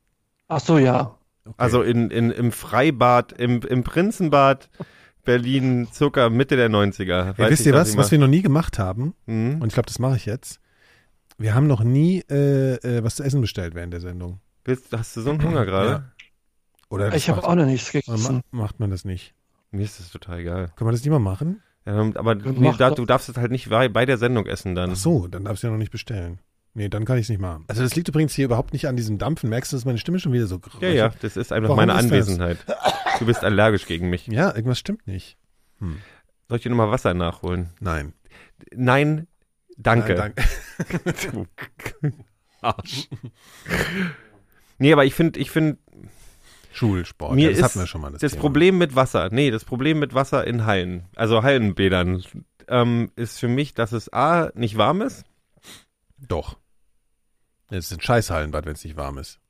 Ach 0.48 0.60
so, 0.60 0.78
ja. 0.78 1.18
Okay. 1.44 1.54
Also 1.58 1.82
in, 1.82 2.10
in, 2.10 2.30
im 2.30 2.52
Freibad, 2.52 3.32
im, 3.32 3.60
im 3.62 3.82
Prinzenbad 3.84 4.68
Berlin, 5.28 5.88
circa 5.92 6.30
Mitte 6.30 6.56
der 6.56 6.70
90er. 6.70 7.34
Ey, 7.38 7.50
wisst 7.50 7.66
ihr 7.66 7.74
was, 7.74 7.96
was 7.96 8.10
wir 8.10 8.18
noch 8.18 8.28
nie 8.28 8.40
gemacht 8.42 8.78
haben? 8.78 9.14
Mhm. 9.26 9.60
Und 9.60 9.68
ich 9.68 9.74
glaube, 9.74 9.86
das 9.86 9.98
mache 9.98 10.16
ich 10.16 10.24
jetzt. 10.26 10.58
Wir 11.36 11.54
haben 11.54 11.66
noch 11.66 11.84
nie 11.84 12.24
äh, 12.30 12.74
äh, 12.76 13.04
was 13.04 13.16
zu 13.16 13.22
essen 13.22 13.40
bestellt 13.40 13.74
während 13.74 13.92
der 13.92 14.00
Sendung. 14.00 14.40
Willst, 14.64 14.92
hast 14.96 15.16
du 15.16 15.20
so 15.20 15.30
einen 15.30 15.42
Hunger 15.42 15.66
gerade? 15.66 15.90
Ja. 15.90 16.12
Oder 16.88 17.14
Ich 17.14 17.28
habe 17.28 17.42
macht, 17.42 17.48
auch 17.48 17.54
noch 17.54 17.66
nichts 17.66 17.92
gegessen. 17.92 18.42
ma 18.52 18.62
macht 18.62 18.80
man 18.80 18.90
das 18.90 19.04
nicht? 19.04 19.34
Mir 19.70 19.84
ist 19.84 20.00
das 20.00 20.10
total 20.10 20.38
egal. 20.38 20.72
Kann 20.76 20.86
man 20.86 20.94
das 20.94 21.02
nicht 21.02 21.10
mal 21.10 21.18
machen? 21.18 21.62
Ja, 21.84 21.94
aber 22.14 22.34
nee, 22.34 22.72
da, 22.76 22.90
du 22.90 23.04
darfst 23.04 23.28
es 23.28 23.36
halt 23.36 23.50
nicht 23.50 23.68
bei, 23.70 23.88
bei 23.88 24.06
der 24.06 24.18
Sendung 24.18 24.46
essen 24.46 24.74
dann. 24.74 24.92
Ach 24.92 24.96
so, 24.96 25.26
dann 25.28 25.44
darfst 25.44 25.62
du 25.62 25.66
ja 25.68 25.72
noch 25.72 25.78
nicht 25.78 25.92
bestellen. 25.92 26.38
Nee, 26.74 26.88
dann 26.88 27.04
kann 27.04 27.16
ich 27.18 27.24
es 27.24 27.28
nicht 27.28 27.40
machen. 27.40 27.64
Also 27.68 27.82
das 27.82 27.96
liegt 27.96 28.08
übrigens 28.08 28.34
hier 28.34 28.44
überhaupt 28.44 28.72
nicht 28.72 28.86
an 28.88 28.96
diesem 28.96 29.18
Dampfen. 29.18 29.50
Merkst 29.50 29.72
du, 29.72 29.76
dass 29.76 29.84
meine 29.84 29.98
Stimme 29.98 30.20
schon 30.20 30.32
wieder 30.32 30.46
so 30.46 30.60
Ja, 30.80 30.88
ja, 30.88 31.12
das 31.20 31.36
ist 31.36 31.52
einfach 31.52 31.70
Warum 31.70 31.86
meine 31.86 32.00
ist 32.00 32.28
das? 32.28 32.38
Du 33.18 33.26
bist 33.26 33.44
allergisch 33.44 33.86
gegen 33.86 34.10
mich. 34.10 34.26
Ja, 34.26 34.54
irgendwas 34.54 34.78
stimmt 34.78 35.06
nicht. 35.06 35.36
Soll 35.80 36.56
ich 36.56 36.62
dir 36.62 36.70
nochmal 36.70 36.90
Wasser 36.90 37.14
nachholen? 37.14 37.70
Nein. 37.80 38.14
Nein, 38.74 39.26
danke. 39.76 40.14
Nein, 40.14 40.34
danke. 40.36 41.22
Du 41.32 41.46
Arsch. 42.60 43.08
Nee, 44.78 44.92
aber 44.92 45.04
ich 45.04 45.14
finde, 45.14 45.38
ich 45.38 45.50
finde, 45.50 45.78
Schulsport. 46.72 47.34
mir 47.34 47.42
ja, 47.42 47.48
das 47.50 47.58
ist 47.58 47.64
hatten 47.64 47.78
wir 47.80 47.86
schon 47.86 48.00
mal. 48.00 48.12
Das, 48.12 48.20
das 48.20 48.32
Thema. 48.32 48.42
Problem 48.42 48.78
mit 48.78 48.94
Wasser, 48.96 49.28
nee, 49.30 49.50
das 49.50 49.64
Problem 49.64 49.98
mit 49.98 50.14
Wasser 50.14 50.46
in 50.46 50.64
Hallen, 50.66 51.06
also 51.14 51.42
Hallenbädern, 51.42 52.24
ähm, 52.68 53.10
ist 53.16 53.38
für 53.38 53.48
mich, 53.48 53.74
dass 53.74 53.92
es 53.92 54.12
A, 54.12 54.50
nicht 54.54 54.76
warm 54.76 55.02
ist. 55.02 55.24
Doch. 56.18 56.58
Es 57.70 57.90
ist 57.90 57.98
ein 57.98 58.00
Scheißhallenbad, 58.00 58.66
wenn 58.66 58.72
es 58.72 58.84
nicht 58.84 58.96
warm 58.96 59.18
ist. 59.18 59.40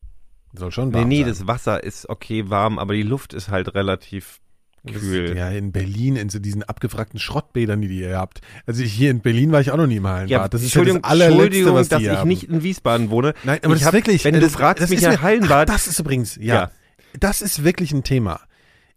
Soll 0.54 0.72
schon 0.72 0.88
Nee, 0.88 0.94
warm 0.94 1.08
nee, 1.08 1.20
sein. 1.20 1.28
das 1.28 1.46
Wasser 1.46 1.82
ist 1.84 2.08
okay 2.08 2.48
warm, 2.50 2.78
aber 2.78 2.94
die 2.94 3.02
Luft 3.02 3.34
ist 3.34 3.48
halt 3.50 3.74
relativ 3.74 4.40
kühl. 4.86 5.36
Ja, 5.36 5.50
in 5.50 5.72
Berlin, 5.72 6.16
in 6.16 6.28
so 6.30 6.38
diesen 6.38 6.62
abgewrackten 6.62 7.18
Schrottbädern, 7.20 7.80
die 7.82 7.88
ihr 7.88 8.16
habt. 8.16 8.40
Also 8.64 8.82
ich, 8.82 8.92
hier 8.92 9.10
in 9.10 9.20
Berlin 9.20 9.52
war 9.52 9.60
ich 9.60 9.70
auch 9.70 9.76
noch 9.76 9.86
nie 9.86 9.96
im 9.96 10.06
Hallenbad. 10.06 10.54
das 10.54 10.62
ist 10.62 10.74
ja 10.74 10.80
das 10.80 10.88
Entschuldigung, 10.94 11.04
allerletzte, 11.04 11.42
Entschuldigung, 11.44 11.74
was 11.74 11.88
dass 11.88 12.00
ich 12.02 12.08
haben. 12.08 12.28
nicht 12.28 12.44
in 12.44 12.62
Wiesbaden 12.62 13.10
wohne. 13.10 13.34
Nein, 13.44 13.58
aber 13.62 13.74
Ich 13.74 13.80
das 13.80 13.86
hab- 13.88 13.94
ist 13.94 13.98
wirklich. 14.06 14.24
wenn 14.24 14.34
du 14.34 14.40
das, 14.40 14.52
fragst 14.52 14.82
das 14.82 14.90
mich 14.90 15.00
ist 15.00 15.04
ja 15.04 15.20
Hallenbad- 15.20 15.68
Ach, 15.68 15.74
das 15.74 15.86
ist 15.86 15.98
übrigens, 15.98 16.36
ja, 16.36 16.54
Ja. 16.54 16.70
Das 17.18 17.42
ist 17.42 17.64
wirklich 17.64 17.92
ein 17.92 18.04
Thema. 18.04 18.40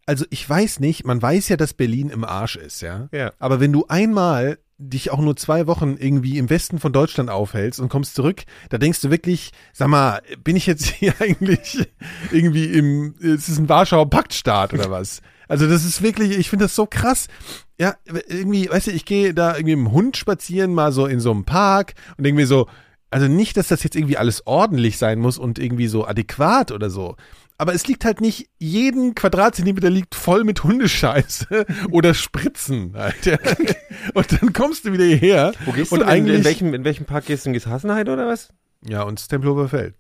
Also 0.06 0.26
ich 0.30 0.48
weiß 0.48 0.80
nicht, 0.82 1.06
man 1.06 1.22
weiß 1.22 1.48
ja, 1.50 1.58
dass 1.58 1.74
Berlin 1.74 2.10
im 2.10 2.24
Arsch 2.26 2.56
ist, 2.58 2.82
ja. 2.82 3.08
Ja. 3.12 3.32
Aber 3.40 3.60
wenn 3.60 3.72
du 3.72 3.86
einmal 3.88 4.60
dich 4.82 5.12
auch 5.12 5.20
nur 5.20 5.36
zwei 5.36 5.68
Wochen 5.68 5.96
irgendwie 6.00 6.38
im 6.38 6.50
Westen 6.50 6.80
von 6.80 6.92
Deutschland 6.92 7.30
aufhältst 7.30 7.80
und 7.80 7.90
kommst 7.90 8.16
zurück, 8.16 8.44
da 8.70 8.78
denkst 8.78 9.00
du 9.02 9.12
wirklich, 9.12 9.52
sag 9.74 9.88
mal, 9.88 10.22
bin 10.44 10.56
ich 10.56 10.66
jetzt 10.66 10.86
hier 11.00 11.14
eigentlich 11.20 11.88
irgendwie 12.32 12.66
im, 12.66 13.16
ist 13.20 13.48
es 13.48 13.60
ein 13.60 13.70
Warschauer 13.70 14.10
Paktstaat 14.10 14.74
oder 14.74 14.90
was? 14.90 15.22
Also 15.48 15.68
das 15.68 15.86
ist 15.86 16.02
wirklich, 16.02 16.38
ich 16.38 16.50
finde 16.50 16.66
das 16.66 16.76
so 16.76 16.86
krass. 16.86 17.28
Ja, 17.80 17.96
irgendwie, 18.28 18.70
weißt 18.70 18.88
du, 18.88 18.92
ich 18.92 19.06
gehe 19.06 19.34
da 19.34 19.56
irgendwie 19.56 19.76
mit 19.76 19.88
dem 19.88 19.92
Hund 19.92 20.18
spazieren, 20.18 20.74
mal 20.74 20.92
so 20.92 21.06
in 21.06 21.20
so 21.20 21.32
einem 21.32 21.46
Park 21.46 21.94
und 22.18 22.24
mir 22.24 22.48
so, 22.48 22.68
also 23.10 23.28
nicht, 23.28 23.58
dass 23.58 23.68
das 23.68 23.84
jetzt 23.84 23.96
irgendwie 23.96 24.18
alles 24.18 24.48
ordentlich 24.48 24.98
sein 24.98 25.20
muss 25.20 25.38
und 25.38 25.60
irgendwie 25.60 25.88
so 25.88 26.08
adäquat 26.08 26.72
oder 26.72 26.90
so. 26.90 27.18
Aber 27.62 27.76
es 27.76 27.86
liegt 27.86 28.06
halt 28.06 28.22
nicht, 28.22 28.50
jeden 28.58 29.14
Quadratzentimeter 29.14 29.92
liegt 29.92 30.16
voll 30.16 30.44
mit 30.44 30.64
Hundescheiße 30.64 31.68
oder 31.92 32.16
Spritzen. 32.16 32.96
Alter. 32.96 33.38
Und 34.16 34.32
dann 34.32 34.52
kommst 34.52 34.86
du 34.86 34.94
wieder 34.94 35.04
hierher. 35.04 35.52
Wo 35.66 35.72
gehst 35.72 35.92
und 35.92 36.00
du? 36.00 36.06
In, 36.06 36.10
eigentlich, 36.10 36.40
in, 36.40 36.44
welchem, 36.44 36.74
in 36.74 36.84
welchem 36.86 37.06
Park 37.06 37.28
gehst 37.28 37.46
du? 37.46 37.52
Du 37.52 37.66
Hasenheide 37.68 38.12
oder 38.12 38.26
was? 38.26 38.50
Ja, 38.84 39.04
und 39.04 39.20
das 39.20 39.28
Tempelhofer 39.28 39.70
Feld. 39.70 39.94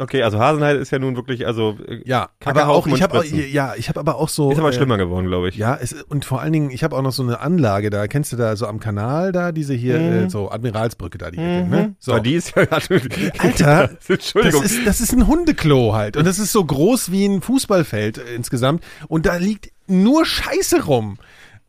Okay, 0.00 0.22
also 0.22 0.38
Hasenheide 0.38 0.78
ist 0.78 0.90
ja 0.92 0.98
nun 0.98 1.16
wirklich, 1.16 1.46
also 1.46 1.76
äh, 1.86 2.00
Ja, 2.04 2.28
Kacke, 2.40 2.62
aber 2.62 2.72
auch, 2.72 2.86
ich 2.86 3.02
habe 3.02 3.24
ja, 3.26 3.74
ich 3.76 3.88
habe 3.88 3.98
aber 4.00 4.16
auch 4.16 4.28
so. 4.28 4.50
ist 4.50 4.58
aber 4.58 4.70
äh, 4.70 4.72
schlimmer 4.72 4.96
geworden, 4.98 5.26
glaube 5.26 5.48
ich. 5.48 5.56
Ja, 5.56 5.76
es, 5.80 5.92
und 6.04 6.24
vor 6.24 6.40
allen 6.40 6.52
Dingen, 6.52 6.70
ich 6.70 6.84
habe 6.84 6.96
auch 6.96 7.02
noch 7.02 7.12
so 7.12 7.22
eine 7.22 7.40
Anlage 7.40 7.90
da, 7.90 8.06
kennst 8.06 8.32
du 8.32 8.36
da 8.36 8.54
so 8.56 8.66
am 8.66 8.80
Kanal 8.80 9.32
da, 9.32 9.52
diese 9.52 9.74
hier, 9.74 9.98
Mhm. 9.98 10.12
äh, 10.26 10.30
so 10.30 10.50
Admiralsbrücke 10.50 11.18
da, 11.18 11.30
die 11.30 11.38
Ecke, 11.38 11.68
ne? 11.68 11.94
So. 11.98 12.12
Aber 12.12 12.20
die 12.20 12.34
ist 12.34 12.54
ja, 12.56 12.62
Alter, 13.38 13.88
Das 13.98 14.10
Entschuldigung. 14.10 14.62
ist, 14.62 14.86
das 14.86 15.00
ist 15.00 15.12
ein 15.12 15.26
Hundeklo 15.26 15.94
halt. 15.94 16.16
Und 16.16 16.26
das 16.26 16.38
ist 16.38 16.52
so 16.52 16.64
groß 16.64 17.10
wie 17.10 17.26
ein 17.26 17.42
Fußballfeld 17.42 18.18
äh, 18.18 18.34
insgesamt. 18.34 18.84
Und 19.08 19.26
da 19.26 19.36
liegt 19.36 19.70
nur 19.86 20.24
Scheiße 20.24 20.84
rum. 20.84 21.18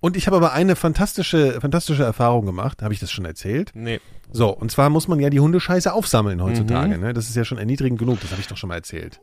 Und 0.01 0.15
ich 0.15 0.27
habe 0.27 0.37
aber 0.37 0.53
eine 0.53 0.75
fantastische, 0.77 1.59
fantastische 1.59 2.03
Erfahrung 2.03 2.45
gemacht. 2.45 2.81
Habe 2.81 2.93
ich 2.93 2.99
das 2.99 3.11
schon 3.11 3.25
erzählt? 3.25 3.71
nee. 3.73 3.99
So, 4.31 4.49
und 4.49 4.71
zwar 4.71 4.89
muss 4.89 5.07
man 5.07 5.19
ja 5.19 5.29
die 5.29 5.39
Hundescheiße 5.39 5.91
aufsammeln 5.91 6.41
heutzutage. 6.43 6.95
Mhm. 6.97 7.01
Ne? 7.03 7.13
Das 7.13 7.29
ist 7.29 7.35
ja 7.35 7.43
schon 7.45 7.57
erniedrigend 7.57 7.99
genug. 7.99 8.19
Das 8.21 8.31
habe 8.31 8.41
ich 8.41 8.47
doch 8.47 8.57
schon 8.57 8.67
mal 8.69 8.75
erzählt. 8.75 9.21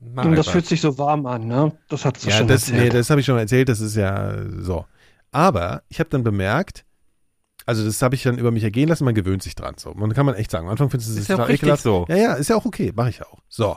Mach 0.00 0.24
Und 0.26 0.36
das 0.36 0.48
fühlt 0.48 0.66
sich 0.66 0.80
so 0.82 0.98
warm 0.98 1.24
an, 1.26 1.46
ne? 1.46 1.72
Das 1.88 2.04
hat 2.04 2.22
Ja, 2.24 2.32
schon 2.32 2.48
das, 2.48 2.68
nee, 2.68 2.76
erzählt. 2.76 2.94
das 2.94 3.10
habe 3.10 3.20
ich 3.20 3.26
schon 3.26 3.36
mal 3.36 3.40
erzählt. 3.40 3.68
Das 3.70 3.80
ist 3.80 3.96
ja 3.96 4.34
so. 4.60 4.84
Aber 5.32 5.82
ich 5.88 5.98
habe 5.98 6.10
dann 6.10 6.22
bemerkt, 6.22 6.84
also 7.64 7.82
das 7.84 8.02
habe 8.02 8.14
ich 8.14 8.22
dann 8.22 8.36
über 8.36 8.50
mich 8.50 8.62
ergehen 8.64 8.88
lassen, 8.88 9.04
man 9.04 9.14
gewöhnt 9.14 9.42
sich 9.42 9.54
dran. 9.54 9.76
So, 9.78 9.94
man 9.94 10.12
kann 10.12 10.26
man 10.26 10.34
echt 10.34 10.50
sagen. 10.50 10.66
Am 10.66 10.72
Anfang 10.72 10.90
findest 10.90 11.16
du 11.16 11.20
es 11.20 11.28
ja 11.28 11.48
ekelhaft. 11.48 11.82
so. 11.82 12.04
Ja, 12.08 12.16
ja, 12.16 12.32
ist 12.34 12.50
ja 12.50 12.56
auch 12.56 12.66
okay, 12.66 12.92
mache 12.94 13.08
ich 13.08 13.22
auch. 13.22 13.38
So. 13.48 13.76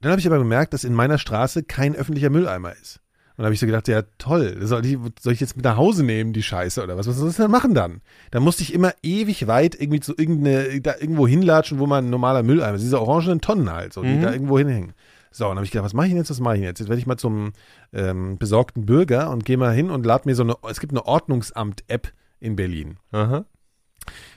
Dann 0.00 0.10
habe 0.10 0.20
ich 0.20 0.26
aber 0.26 0.38
bemerkt, 0.38 0.72
dass 0.74 0.82
in 0.82 0.94
meiner 0.94 1.18
Straße 1.18 1.62
kein 1.62 1.94
öffentlicher 1.94 2.30
Mülleimer 2.30 2.72
ist. 2.72 3.00
Und 3.40 3.44
da 3.44 3.46
habe 3.46 3.54
ich 3.54 3.60
so 3.60 3.64
gedacht, 3.64 3.88
ja 3.88 4.02
toll, 4.18 4.58
soll 4.66 4.84
ich, 4.84 4.98
soll 5.18 5.32
ich 5.32 5.40
jetzt 5.40 5.56
mit 5.56 5.64
nach 5.64 5.78
Hause 5.78 6.04
nehmen, 6.04 6.34
die 6.34 6.42
Scheiße 6.42 6.82
oder 6.84 6.98
was? 6.98 7.06
Was 7.08 7.16
soll 7.16 7.30
ich 7.30 7.36
denn 7.36 7.50
machen 7.50 7.72
dann? 7.72 8.02
Da 8.32 8.38
musste 8.38 8.62
ich 8.62 8.74
immer 8.74 8.92
ewig 9.02 9.46
weit 9.46 9.74
irgendwie 9.80 10.00
zu 10.00 10.12
irgendeine, 10.14 10.78
da 10.82 10.92
irgendwo 11.00 11.26
hinlatschen, 11.26 11.78
wo 11.78 11.86
man 11.86 12.10
normaler 12.10 12.42
Mülleimer 12.42 12.74
ist. 12.74 12.82
Diese 12.82 13.00
orangenen 13.00 13.40
Tonnen 13.40 13.72
halt, 13.72 13.94
so, 13.94 14.02
die 14.02 14.10
Mhm. 14.10 14.20
da 14.20 14.30
irgendwo 14.30 14.58
hinhängen. 14.58 14.92
So, 15.30 15.44
und 15.44 15.52
dann 15.52 15.56
habe 15.56 15.64
ich 15.64 15.70
gedacht, 15.70 15.86
was 15.86 15.94
mache 15.94 16.08
ich 16.08 16.10
denn 16.12 16.18
jetzt, 16.18 16.28
was 16.28 16.40
mache 16.40 16.56
ich 16.56 16.60
denn 16.60 16.68
jetzt? 16.68 16.80
Jetzt 16.80 16.90
werde 16.90 17.00
ich 17.00 17.06
mal 17.06 17.16
zum 17.16 17.52
ähm, 17.94 18.36
besorgten 18.36 18.84
Bürger 18.84 19.30
und 19.30 19.46
gehe 19.46 19.56
mal 19.56 19.72
hin 19.72 19.90
und 19.90 20.04
lade 20.04 20.28
mir 20.28 20.34
so 20.34 20.42
eine, 20.42 20.56
es 20.68 20.78
gibt 20.78 20.92
eine 20.92 21.06
Ordnungsamt-App 21.06 22.12
in 22.40 22.56
Berlin. 22.56 22.98
Aha. 23.10 23.46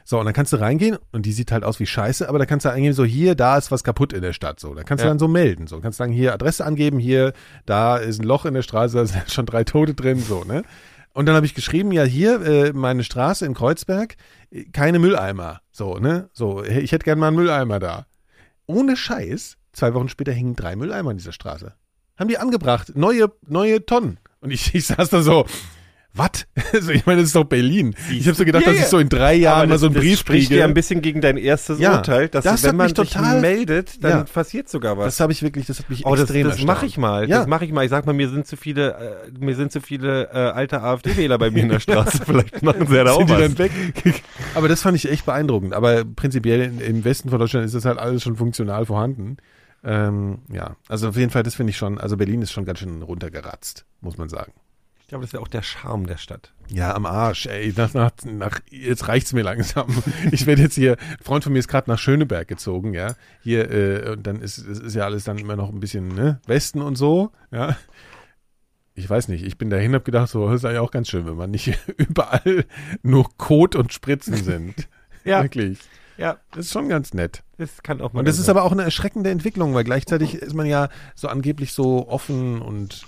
So, 0.06 0.20
und 0.20 0.26
dann 0.26 0.34
kannst 0.34 0.51
du 0.54 0.58
reingehen 0.58 0.97
und 1.12 1.26
die 1.26 1.32
sieht 1.32 1.51
halt 1.51 1.64
aus 1.64 1.80
wie 1.80 1.86
Scheiße, 1.86 2.28
aber 2.28 2.39
da 2.39 2.45
kannst 2.45 2.66
du 2.66 2.70
eingeben, 2.72 2.93
so 2.93 3.06
hier, 3.06 3.36
da 3.36 3.58
ist 3.58 3.72
was 3.72 3.84
kaputt 3.84 4.12
in 4.14 4.22
der 4.22 4.34
Stadt. 4.34 4.60
So, 4.60 4.74
da 4.74 4.84
kannst 4.84 5.01
du 5.04 5.08
Ja. 5.08 5.12
dann 5.12 5.20
so 5.20 5.28
melden. 5.28 5.68
So, 5.68 5.80
kannst 5.80 5.97
sagen, 5.97 6.12
hier 6.12 6.34
Adresse 6.34 6.66
angeben, 6.66 6.99
hier, 6.99 7.34
da 7.66 7.97
ist 7.97 8.20
ein 8.22 8.26
Loch 8.26 8.45
in 8.45 8.54
der 8.54 8.62
Straße, 8.64 8.95
da 8.97 9.06
sind 9.06 9.32
schon 9.32 9.45
drei 9.45 9.64
Tote 9.64 9.93
drin, 9.93 10.20
so, 10.20 10.43
ne? 10.43 10.64
Und 11.16 11.28
dann 11.28 11.36
habe 11.36 11.45
ich 11.45 11.54
geschrieben, 11.54 11.91
ja, 11.91 12.04
hier, 12.04 12.41
äh, 12.41 12.74
meine 12.74 13.04
Straße 13.04 13.45
in 13.45 13.54
Kreuzberg, 13.54 14.16
äh, 14.51 14.64
keine 14.66 14.97
Mülleimer. 14.99 15.62
So, 15.72 15.97
ne? 15.99 16.30
So, 16.34 16.64
ich 16.64 16.91
hätte 16.91 17.04
gern 17.06 17.20
mal 17.20 17.28
einen 17.28 17.36
Mülleimer 17.38 17.80
da. 17.80 18.08
Ohne 18.66 18.97
Scheiß, 18.97 19.58
zwei 19.74 19.93
Wochen 19.93 20.10
später 20.10 20.32
hingen 20.32 20.56
drei 20.56 20.76
Mülleimer 20.76 21.12
in 21.12 21.18
dieser 21.18 21.32
Straße. 21.32 21.74
Haben 22.18 22.28
die 22.30 22.38
angebracht, 22.38 22.93
neue, 22.95 23.32
neue 23.47 23.86
Tonnen. 23.86 24.18
Und 24.39 24.51
ich, 24.51 24.74
ich 24.76 24.88
saß 24.88 25.10
da 25.10 25.22
so, 25.22 25.45
was? 26.16 26.45
Also 26.74 26.91
ich 26.91 27.05
meine, 27.05 27.20
das 27.22 27.28
ist 27.28 27.36
doch 27.36 27.43
Berlin. 27.43 27.95
Ich 28.11 28.26
habe 28.28 28.36
so 28.36 28.45
gedacht, 28.45 28.64
Ja, 28.66 28.72
dass 28.72 28.80
ich 28.82 28.88
so 28.88 28.97
in 28.97 29.07
drei 29.09 29.36
Jahren 29.36 29.70
mal 29.70 29.74
das, 29.76 29.82
so 29.82 29.88
einen 29.88 29.93
das 29.95 30.03
Brief 30.03 30.20
spricht 30.20 30.47
kriege. 30.47 30.59
ja 30.61 30.66
ein 30.66 30.74
bisschen 30.74 31.01
gegen 31.03 31.22
dein 31.22 31.38
erstes 31.38 31.78
Ja, 31.80 31.97
Urteil, 31.97 32.30
dass 32.30 32.43
das 32.43 32.64
wenn 32.64 32.76
man 32.76 32.88
mich 32.88 32.97
sich 32.97 33.09
total- 33.11 33.41
meldet, 33.41 34.03
dann 34.03 34.11
Ja. 34.11 34.24
passiert 34.24 34.70
sogar 34.70 34.97
was. 34.97 35.05
Das 35.05 35.20
habe 35.20 35.32
ich 35.34 35.43
wirklich, 35.43 35.68
das 35.68 35.80
hat 35.80 35.89
mich 35.91 36.03
Oh, 36.05 36.11
das, 36.16 36.22
extrem 36.24 36.47
das 36.47 36.64
mache 36.64 36.86
ich 36.88 36.97
mal. 36.97 37.30
Ja. 37.30 37.39
Das 37.39 37.47
mache 37.47 37.66
ich 37.66 37.72
mal. 37.72 37.84
Ich 37.84 37.91
sag 37.91 38.05
mal, 38.07 38.14
mir 38.14 38.30
sind 38.30 38.47
zu 38.47 38.57
viele, 38.57 38.93
äh, 38.93 39.32
mir 39.39 39.55
sind 39.55 39.72
zu 39.72 39.82
viele 39.82 40.30
äh, 40.34 40.38
alte 40.38 40.82
AfD-Wähler 40.82 41.38
bei 41.38 41.51
mir 41.51 41.61
in 41.64 41.70
der 41.70 41.80
Straße. 41.80 42.20
Vielleicht 42.26 42.64
machen 42.64 42.88
sie 42.88 42.95
ja 42.95 43.03
da 43.03 43.11
auch 43.11 43.18
Sind 43.20 43.30
die 43.30 43.34
was. 43.34 43.41
dann 43.41 43.57
weg? 43.59 43.72
Aber 44.55 44.68
das 44.68 44.82
fand 44.82 44.95
ich 44.97 45.09
echt 45.11 45.26
beeindruckend. 45.28 45.74
Aber 45.74 46.03
prinzipiell 46.05 46.61
in, 46.61 46.80
im 46.80 47.05
Westen 47.05 47.30
von 47.30 47.38
Deutschland 47.39 47.66
ist 47.68 47.76
das 47.76 47.86
halt 47.86 47.99
alles 47.99 48.24
schon 48.24 48.36
funktional 48.36 48.86
vorhanden. 48.88 49.38
Ähm, 49.84 50.39
ja, 50.51 50.76
also 50.88 51.09
auf 51.09 51.18
jeden 51.18 51.30
Fall, 51.30 51.43
das 51.43 51.55
finde 51.55 51.72
ich 51.72 51.78
schon, 51.78 51.99
also 51.99 52.18
Berlin 52.18 52.41
ist 52.41 52.51
schon 52.53 52.66
ganz 52.66 52.80
schön 52.80 53.01
runtergeratzt, 53.01 53.86
muss 54.01 54.18
man 54.18 54.30
sagen. 54.30 54.53
Ich 55.14 55.16
glaube, 55.16 55.26
das 55.26 55.30
ist 55.30 55.34
ja 55.34 55.41
auch 55.41 55.47
der 55.47 55.61
Charme 55.61 56.07
der 56.07 56.18
Stadt. 56.18 56.53
Ja, 56.70 56.95
am 56.95 57.05
Arsch, 57.05 57.45
ey. 57.45 57.72
Nach, 57.78 57.93
nach, 57.93 58.09
nach, 58.26 58.59
jetzt 58.72 59.07
reicht's 59.07 59.32
mir 59.32 59.43
langsam. 59.43 59.86
Ich 60.32 60.47
werde 60.47 60.64
jetzt 60.64 60.74
hier, 60.74 60.93
ein 60.97 61.24
Freund 61.24 61.43
von 61.43 61.53
mir 61.53 61.59
ist 61.59 61.68
gerade 61.68 61.88
nach 61.88 61.99
Schöneberg 61.99 62.47
gezogen, 62.47 62.95
ja. 62.95 63.14
Hier, 63.43 63.70
äh, 63.70 64.09
und 64.09 64.26
dann 64.26 64.41
ist, 64.41 64.57
es 64.57 64.80
ist 64.80 64.95
ja 64.95 65.03
alles 65.03 65.24
dann 65.24 65.38
immer 65.38 65.55
noch 65.55 65.70
ein 65.70 65.80
bisschen, 65.80 66.07
ne, 66.07 66.41
Westen 66.47 66.82
und 66.82 66.95
so, 66.95 67.32
ja. 67.51 67.78
Ich 68.95 69.07
weiß 69.07 69.28
nicht, 69.28 69.45
ich 69.45 69.59
bin 69.59 69.70
dahin, 69.70 69.93
hab 69.93 70.03
gedacht, 70.03 70.30
so, 70.30 70.47
das 70.47 70.61
ist 70.61 70.66
eigentlich 70.66 70.80
auch 70.80 70.89
ganz 70.89 71.09
schön, 71.09 71.28
wenn 71.28 71.36
man 71.36 71.51
nicht 71.51 71.78
überall 71.97 72.66
nur 73.03 73.30
Kot 73.38 73.76
und 73.76 73.93
Spritzen 73.93 74.36
sind. 74.36 74.74
Ja. 75.26 75.43
Wirklich. 75.43 75.78
Ja, 76.18 76.38
Das 76.51 76.66
ist 76.66 76.74
schon 76.74 76.89
ganz 76.89 77.14
nett. 77.14 77.43
das 77.57 77.82
kann 77.82 78.01
auch 78.01 78.11
mal. 78.11 78.20
Und 78.20 78.28
das 78.28 78.39
ist 78.39 78.47
sein. 78.47 78.57
aber 78.57 78.66
auch 78.66 78.74
eine 78.74 78.82
erschreckende 78.84 79.30
Entwicklung, 79.30 79.74
weil 79.74 79.86
gleichzeitig 79.86 80.34
ist 80.36 80.53
man 80.53 80.66
ja 80.66 80.89
so 81.16 81.30
angeblich 81.30 81.72
so 81.72 82.09
offen 82.09 82.61
und 82.61 83.05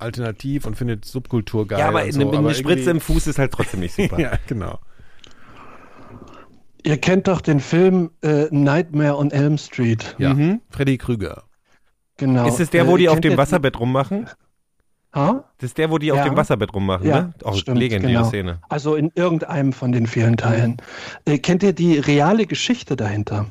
alternativ 0.00 0.66
und 0.66 0.76
findet 0.76 1.04
Subkultur 1.04 1.66
geil. 1.68 1.78
ja, 1.80 1.88
aber 1.88 2.00
eine, 2.00 2.12
so, 2.12 2.28
eine 2.28 2.38
aber 2.38 2.54
Spritze 2.54 2.90
im 2.90 3.00
Fuß 3.00 3.26
ist 3.26 3.38
halt 3.38 3.52
trotzdem 3.52 3.80
nicht 3.80 3.94
super. 3.94 4.18
Ja, 4.20 4.32
genau. 4.46 4.78
Ihr 6.82 6.96
kennt 6.98 7.28
doch 7.28 7.40
den 7.42 7.60
Film 7.60 8.10
äh, 8.22 8.46
Nightmare 8.50 9.16
on 9.16 9.30
Elm 9.30 9.58
Street. 9.58 10.14
Ja. 10.18 10.32
Mhm. 10.34 10.60
Freddy 10.70 10.96
Krüger. 10.96 11.44
Genau. 12.16 12.46
Ist 12.46 12.60
es 12.60 12.70
der, 12.70 12.86
wo 12.86 12.96
Äh, 12.96 13.00
die 13.00 13.08
auf 13.08 13.20
dem 13.20 13.36
Wasserbett 13.36 13.78
rummachen? 13.78 14.28
Ha? 15.14 15.44
Das 15.58 15.70
ist 15.70 15.78
der, 15.78 15.90
wo 15.90 15.98
die 15.98 16.12
auf 16.12 16.18
Ja. 16.18 16.24
dem 16.24 16.36
Wasserbett 16.36 16.72
rummachen, 16.72 17.06
Ja, 17.06 17.20
ne? 17.22 17.34
Auch 17.44 17.56
stimmt, 17.56 17.78
legendäre 17.78 18.12
genau. 18.12 18.28
Szene. 18.28 18.60
Also 18.68 18.94
in 18.94 19.10
irgendeinem 19.14 19.72
von 19.72 19.92
den 19.92 20.06
vielen 20.06 20.36
Teilen. 20.36 20.76
Äh, 21.26 21.38
kennt 21.38 21.62
ihr 21.62 21.72
die 21.72 21.98
reale 21.98 22.46
Geschichte 22.46 22.96
dahinter? 22.96 23.46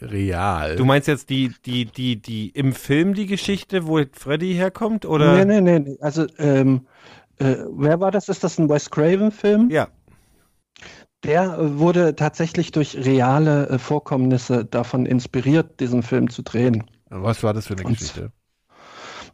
Real. 0.00 0.76
Du 0.76 0.84
meinst 0.84 1.08
jetzt 1.08 1.30
die, 1.30 1.52
die, 1.64 1.84
die, 1.86 2.16
die 2.20 2.48
im 2.50 2.72
Film 2.72 3.14
die 3.14 3.26
Geschichte, 3.26 3.86
wo 3.86 4.00
Freddy 4.12 4.54
herkommt, 4.54 5.06
oder? 5.06 5.44
Nee, 5.44 5.60
nee, 5.60 5.78
nee. 5.78 5.96
Also, 6.00 6.26
ähm, 6.38 6.86
äh, 7.38 7.56
wer 7.70 8.00
war 8.00 8.10
das? 8.10 8.28
Ist 8.28 8.44
das 8.44 8.58
ein 8.58 8.68
Wes 8.68 8.90
Craven-Film? 8.90 9.70
Ja. 9.70 9.88
der 11.24 11.58
äh, 11.58 11.78
wurde 11.78 12.14
tatsächlich 12.16 12.72
durch 12.72 12.96
reale 12.96 13.68
äh, 13.68 13.78
Vorkommnisse 13.78 14.64
davon 14.64 15.06
inspiriert, 15.06 15.80
diesen 15.80 16.02
Film 16.02 16.28
zu 16.30 16.42
drehen. 16.42 16.84
Was 17.10 17.42
war 17.42 17.54
das 17.54 17.66
für 17.68 17.74
eine 17.74 17.84
Und- 17.84 17.98
Geschichte? 17.98 18.32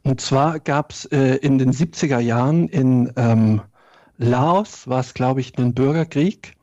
Und 0.02 0.20
zwar 0.22 0.60
gab 0.60 0.92
es 0.92 1.04
äh, 1.06 1.36
in 1.36 1.58
den 1.58 1.72
70er 1.72 2.20
Jahren 2.20 2.68
in 2.68 3.12
ähm, 3.16 3.60
Laos, 4.16 4.88
war 4.88 5.00
es 5.00 5.12
glaube 5.12 5.40
ich 5.40 5.58
ein 5.58 5.74
Bürgerkrieg, 5.74 6.54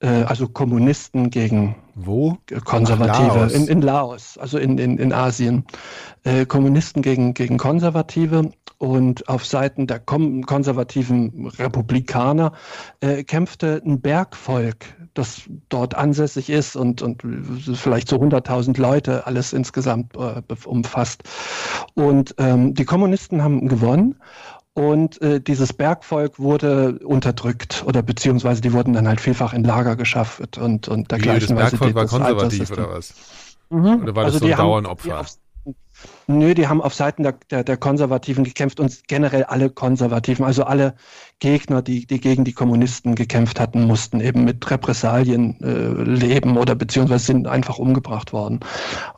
äh, 0.00 0.06
also 0.22 0.46
Kommunisten 0.48 1.30
gegen 1.30 1.74
Wo? 2.06 2.38
Konservative 2.64 3.38
Laos. 3.38 3.52
In, 3.52 3.68
in 3.68 3.82
Laos, 3.82 4.38
also 4.38 4.58
in, 4.58 4.78
in, 4.78 4.98
in 4.98 5.12
Asien. 5.12 5.64
Äh, 6.24 6.46
Kommunisten 6.46 7.02
gegen, 7.02 7.34
gegen 7.34 7.58
Konservative 7.58 8.50
und 8.78 9.28
auf 9.28 9.44
Seiten 9.44 9.86
der 9.86 9.98
kom 9.98 10.44
konservativen 10.46 11.48
Republikaner 11.58 12.52
äh, 13.00 13.24
kämpfte 13.24 13.82
ein 13.84 14.00
Bergvolk, 14.00 14.86
das 15.12 15.42
dort 15.68 15.94
ansässig 15.94 16.48
ist 16.48 16.76
und, 16.76 17.02
und 17.02 17.22
vielleicht 17.74 18.08
so 18.08 18.16
100.000 18.16 18.80
Leute 18.80 19.26
alles 19.26 19.52
insgesamt 19.52 20.16
äh, 20.16 20.42
umfasst. 20.64 21.24
Und 21.94 22.34
ähm, 22.38 22.72
die 22.74 22.86
Kommunisten 22.86 23.42
haben 23.42 23.68
gewonnen. 23.68 24.16
Und 24.74 25.20
äh, 25.20 25.40
dieses 25.40 25.72
Bergvolk 25.72 26.38
wurde 26.38 27.00
unterdrückt 27.04 27.82
oder 27.86 28.02
beziehungsweise 28.02 28.60
die 28.60 28.72
wurden 28.72 28.92
dann 28.92 29.08
halt 29.08 29.20
vielfach 29.20 29.52
in 29.52 29.64
Lager 29.64 29.96
geschafft 29.96 30.58
und, 30.58 30.86
und 30.88 31.00
Wie, 31.00 31.02
das 31.08 31.18
dergleichen. 31.20 31.56
weil 31.56 31.70
sie 31.70 31.76
Bergvolk 31.76 31.94
war 31.96 32.02
das 32.02 32.10
konservativ 32.12 32.70
oder 32.70 32.90
was? 32.90 33.14
Mhm. 33.70 34.02
Oder 34.02 34.16
war 34.16 34.24
das 34.24 34.34
so 34.34 34.40
die 34.40 34.52
ein 34.52 34.58
haben- 34.58 34.66
Dauernopfer? 34.66 35.08
die 35.08 35.12
auf- 35.12 35.36
Nö, 36.38 36.54
die 36.54 36.68
haben 36.68 36.80
auf 36.80 36.94
Seiten 36.94 37.22
der, 37.22 37.38
der, 37.50 37.64
der 37.64 37.76
Konservativen 37.76 38.44
gekämpft 38.44 38.80
und 38.80 39.08
generell 39.08 39.44
alle 39.44 39.68
Konservativen, 39.70 40.44
also 40.44 40.64
alle 40.64 40.94
Gegner, 41.40 41.82
die, 41.82 42.06
die 42.06 42.20
gegen 42.20 42.44
die 42.44 42.52
Kommunisten 42.52 43.14
gekämpft 43.14 43.58
hatten, 43.58 43.86
mussten 43.86 44.20
eben 44.20 44.44
mit 44.44 44.70
Repressalien 44.70 45.60
äh, 45.60 46.02
leben 46.02 46.56
oder 46.56 46.74
beziehungsweise 46.74 47.26
sind 47.26 47.46
einfach 47.46 47.78
umgebracht 47.78 48.32
worden. 48.32 48.60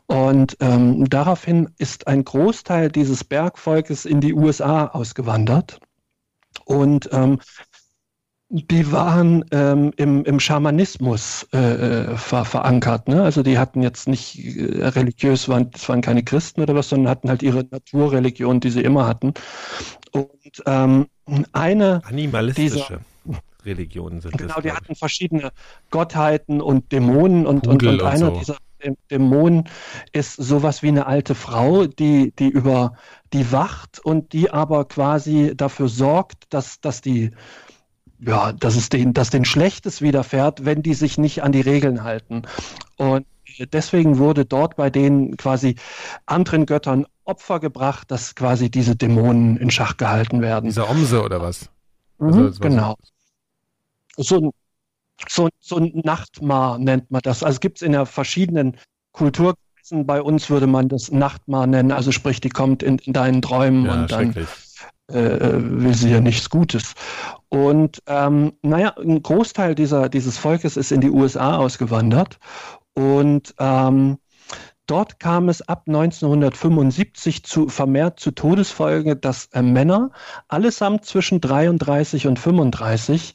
Und 0.07 0.57
ähm, 0.59 1.07
daraufhin 1.09 1.69
ist 1.77 2.07
ein 2.07 2.23
Großteil 2.23 2.89
dieses 2.89 3.23
Bergvolkes 3.23 4.05
in 4.05 4.19
die 4.19 4.33
USA 4.33 4.87
ausgewandert. 4.87 5.79
Und 6.65 7.09
ähm, 7.11 7.39
die 8.55 8.91
waren 8.91 9.43
ähm, 9.51 9.91
im, 9.97 10.23
im 10.25 10.39
Schamanismus 10.39 11.47
äh, 11.53 11.57
äh, 11.57 12.17
ver, 12.17 12.45
verankert. 12.45 13.07
Ne? 13.07 13.23
Also 13.23 13.41
die 13.41 13.57
hatten 13.57 13.81
jetzt 13.81 14.07
nicht 14.07 14.37
äh, 14.37 14.85
religiös, 14.85 15.49
waren, 15.49 15.71
das 15.71 15.89
waren 15.89 16.01
keine 16.01 16.23
Christen 16.23 16.61
oder 16.61 16.75
was, 16.75 16.89
sondern 16.89 17.09
hatten 17.09 17.29
halt 17.29 17.41
ihre 17.41 17.65
Naturreligion, 17.71 18.59
die 18.59 18.69
sie 18.69 18.81
immer 18.81 19.07
hatten. 19.07 19.33
Und 20.11 20.29
ähm, 20.67 21.07
eine 21.51 22.01
Animalistische 22.05 22.99
Religionen 23.65 24.21
sind 24.21 24.37
Genau, 24.37 24.55
das. 24.55 24.63
die 24.63 24.71
hatten 24.71 24.93
verschiedene 24.93 25.49
Gottheiten 25.89 26.61
und 26.61 26.91
Dämonen 26.91 27.47
und, 27.47 27.65
und, 27.65 27.79
Pudel 27.79 27.95
und 27.95 28.01
und 28.01 28.07
einer 28.07 28.27
so. 28.31 28.39
dieser 28.39 28.57
Dä- 28.83 28.95
Dämonen 29.09 29.63
ist 30.11 30.35
sowas 30.35 30.83
wie 30.83 30.89
eine 30.89 31.07
alte 31.07 31.33
Frau, 31.33 31.87
die, 31.87 32.33
die 32.37 32.49
über 32.49 32.93
die 33.31 33.51
wacht 33.51 33.99
und 34.03 34.33
die 34.33 34.51
aber 34.51 34.85
quasi 34.85 35.53
dafür 35.55 35.87
sorgt, 35.87 36.43
dass, 36.49 36.81
dass 36.81 37.01
die 37.01 37.31
ja, 38.25 38.51
dass 38.53 38.75
es 38.75 38.89
denen, 38.89 39.13
dass 39.13 39.29
denen 39.29 39.45
Schlechtes 39.45 40.01
widerfährt, 40.01 40.65
wenn 40.65 40.81
die 40.81 40.93
sich 40.93 41.17
nicht 41.17 41.43
an 41.43 41.51
die 41.51 41.61
Regeln 41.61 42.03
halten. 42.03 42.43
Und 42.97 43.25
deswegen 43.71 44.17
wurde 44.17 44.45
dort 44.45 44.75
bei 44.75 44.89
denen 44.89 45.37
quasi 45.37 45.75
anderen 46.25 46.65
Göttern 46.65 47.05
Opfer 47.25 47.59
gebracht, 47.59 48.11
dass 48.11 48.35
quasi 48.35 48.69
diese 48.69 48.95
Dämonen 48.95 49.57
in 49.57 49.71
Schach 49.71 49.97
gehalten 49.97 50.41
werden. 50.41 50.65
Dieser 50.65 50.89
Omse 50.89 51.23
oder 51.23 51.41
was? 51.41 51.69
Mhm, 52.19 52.33
Also 52.33 52.59
genau. 52.59 52.95
So 54.17 54.39
ein, 54.39 54.51
so, 55.29 55.49
so 55.59 55.77
ein 55.77 56.01
Nachtmar 56.03 56.79
nennt 56.79 57.11
man 57.11 57.21
das. 57.23 57.43
Also 57.43 57.59
gibt 57.59 57.77
es 57.77 57.81
in 57.81 57.93
der 57.93 58.05
verschiedenen 58.05 58.77
Kulturkreisen. 59.13 60.05
Bei 60.05 60.21
uns 60.21 60.49
würde 60.49 60.67
man 60.67 60.89
das 60.89 61.11
Nachtmar 61.11 61.65
nennen. 61.65 61.91
Also 61.91 62.11
sprich, 62.11 62.41
die 62.41 62.49
kommt 62.49 62.83
in, 62.83 62.97
in 62.99 63.13
deinen 63.13 63.41
Träumen 63.41 63.85
Ja, 63.85 64.01
und 64.01 64.11
dann. 64.11 64.35
Äh, 65.07 65.49
will 65.53 65.93
sie 65.93 66.09
ja 66.09 66.21
nichts 66.21 66.49
Gutes. 66.49 66.93
Und 67.49 68.01
ähm, 68.07 68.53
naja, 68.61 68.95
ein 68.97 69.21
Großteil 69.21 69.75
dieser, 69.75 70.09
dieses 70.09 70.37
Volkes 70.37 70.77
ist 70.77 70.91
in 70.91 71.01
die 71.01 71.11
USA 71.11 71.57
ausgewandert 71.57 72.39
und 72.95 73.53
ähm, 73.59 74.17
dort 74.87 75.19
kam 75.19 75.49
es 75.49 75.61
ab 75.61 75.83
1975 75.87 77.43
zu, 77.43 77.69
vermehrt 77.69 78.19
zu 78.19 78.31
Todesfolgen, 78.31 79.19
dass 79.21 79.45
äh, 79.53 79.61
Männer 79.61 80.11
allesamt 80.47 81.05
zwischen 81.05 81.41
33 81.41 82.27
und 82.27 82.39
35 82.39 83.33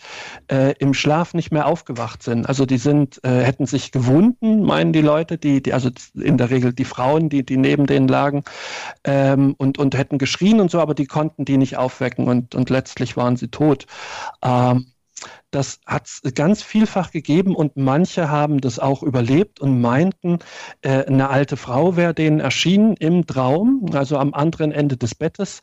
äh, 0.50 0.74
im 0.78 0.94
Schlaf 0.94 1.34
nicht 1.34 1.50
mehr 1.50 1.66
aufgewacht 1.66 2.22
sind. 2.22 2.48
Also 2.48 2.66
die 2.66 2.78
sind, 2.78 3.22
äh, 3.24 3.42
hätten 3.42 3.66
sich 3.66 3.92
gewunden, 3.92 4.62
meinen 4.62 4.92
die 4.92 5.00
Leute, 5.00 5.38
die, 5.38 5.62
die, 5.62 5.72
also 5.72 5.90
in 6.14 6.36
der 6.36 6.50
Regel 6.50 6.72
die 6.72 6.84
Frauen, 6.84 7.28
die, 7.28 7.44
die 7.44 7.56
neben 7.56 7.86
denen 7.86 8.08
lagen, 8.08 8.44
ähm, 9.04 9.54
und, 9.58 9.78
und 9.78 9.96
hätten 9.96 10.18
geschrien 10.18 10.60
und 10.60 10.70
so, 10.70 10.80
aber 10.80 10.94
die 10.94 11.06
konnten 11.06 11.44
die 11.44 11.56
nicht 11.56 11.76
aufwecken 11.76 12.28
und, 12.28 12.54
und 12.54 12.70
letztlich 12.70 13.16
waren 13.16 13.36
sie 13.36 13.48
tot. 13.48 13.86
Ähm, 14.42 14.92
das 15.50 15.80
hat 15.86 16.06
es 16.06 16.34
ganz 16.34 16.62
vielfach 16.62 17.10
gegeben 17.10 17.54
und 17.56 17.76
manche 17.76 18.28
haben 18.28 18.60
das 18.60 18.78
auch 18.78 19.02
überlebt 19.02 19.60
und 19.60 19.80
meinten, 19.80 20.38
äh, 20.82 21.04
eine 21.06 21.30
alte 21.30 21.56
Frau 21.56 21.96
wäre 21.96 22.12
denen 22.14 22.40
erschienen 22.40 22.94
im 22.96 23.26
Traum, 23.26 23.86
also 23.94 24.18
am 24.18 24.34
anderen 24.34 24.72
Ende 24.72 24.96
des 24.96 25.14
Bettes 25.14 25.60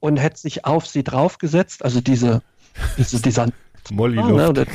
und 0.00 0.16
hätte 0.16 0.38
sich 0.40 0.64
auf 0.64 0.86
sie 0.86 1.04
draufgesetzt, 1.04 1.84
also 1.84 2.00
diese, 2.00 2.42
diese 2.96 3.22
dieser 3.22 3.46
Molly 3.90 4.16
ne, 4.16 4.28
Luft. 4.28 4.48
oder 4.50 4.66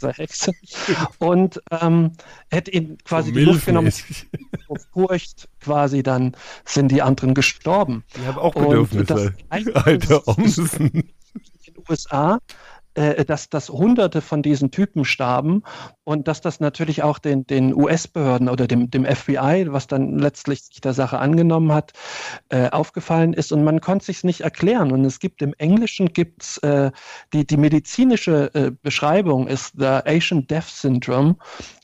dieser 0.00 0.12
Hexe 0.12 0.52
und 1.18 1.60
ähm, 1.70 2.12
hätte 2.50 2.70
ihn 2.70 2.96
quasi 3.04 3.30
So 3.30 3.34
die 3.38 3.44
Luft 3.44 3.66
genommen, 3.66 3.92
auf 4.68 4.78
Furcht 4.92 5.48
quasi, 5.60 6.02
dann 6.02 6.34
sind 6.64 6.90
die 6.90 7.02
anderen 7.02 7.34
gestorben. 7.34 8.04
Die 8.16 8.26
haben 8.26 8.38
auch 8.38 8.54
Und 8.54 8.68
Bedürfnisse. 8.68 9.34
das- 9.50 9.74
Alte 9.84 10.26
Omsen. 10.28 10.86
in 10.90 11.02
den 11.74 11.84
USA, 11.90 12.38
äh, 12.94 13.24
dass, 13.24 13.48
dass 13.50 13.68
Hunderte 13.68 14.20
von 14.20 14.42
diesen 14.42 14.70
Typen 14.70 15.04
starben 15.04 15.62
und 16.04 16.28
dass 16.28 16.40
das 16.40 16.60
natürlich 16.60 17.02
auch 17.02 17.18
den, 17.18 17.46
den 17.46 17.74
US-Behörden 17.74 18.48
oder 18.48 18.66
dem, 18.66 18.90
dem 18.90 19.04
FBI, 19.04 19.66
was 19.68 19.86
dann 19.86 20.18
letztlich 20.18 20.62
sich 20.64 20.80
der 20.80 20.94
Sache 20.94 21.18
angenommen 21.18 21.72
hat, 21.72 21.92
äh, 22.48 22.70
aufgefallen 22.70 23.32
ist 23.32 23.52
und 23.52 23.64
man 23.64 23.80
konnte 23.80 24.06
sich 24.06 24.24
nicht 24.24 24.42
erklären. 24.42 24.92
Und 24.92 25.04
es 25.04 25.18
gibt 25.18 25.42
im 25.42 25.54
Englischen 25.58 26.12
gibt's 26.12 26.58
äh, 26.58 26.90
die, 27.32 27.46
die 27.46 27.56
medizinische 27.56 28.54
äh, 28.54 28.70
Beschreibung 28.82 29.48
ist 29.48 29.72
the 29.78 29.86
Asian 30.04 30.46
Death 30.46 30.68
Syndrome. 30.68 31.36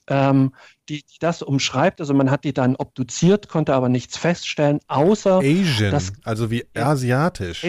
Ähm, 0.08 0.54
die, 0.88 1.02
die 1.04 1.18
das 1.20 1.40
umschreibt, 1.42 2.00
also 2.00 2.14
man 2.14 2.32
hat 2.32 2.42
die 2.42 2.52
dann 2.52 2.74
obduziert, 2.74 3.48
konnte 3.48 3.74
aber 3.74 3.88
nichts 3.88 4.16
feststellen, 4.16 4.80
außer 4.88 5.38
Asian, 5.38 5.92
Das- 5.92 6.12
also 6.24 6.50
wie 6.50 6.64
asiatisch. 6.74 7.62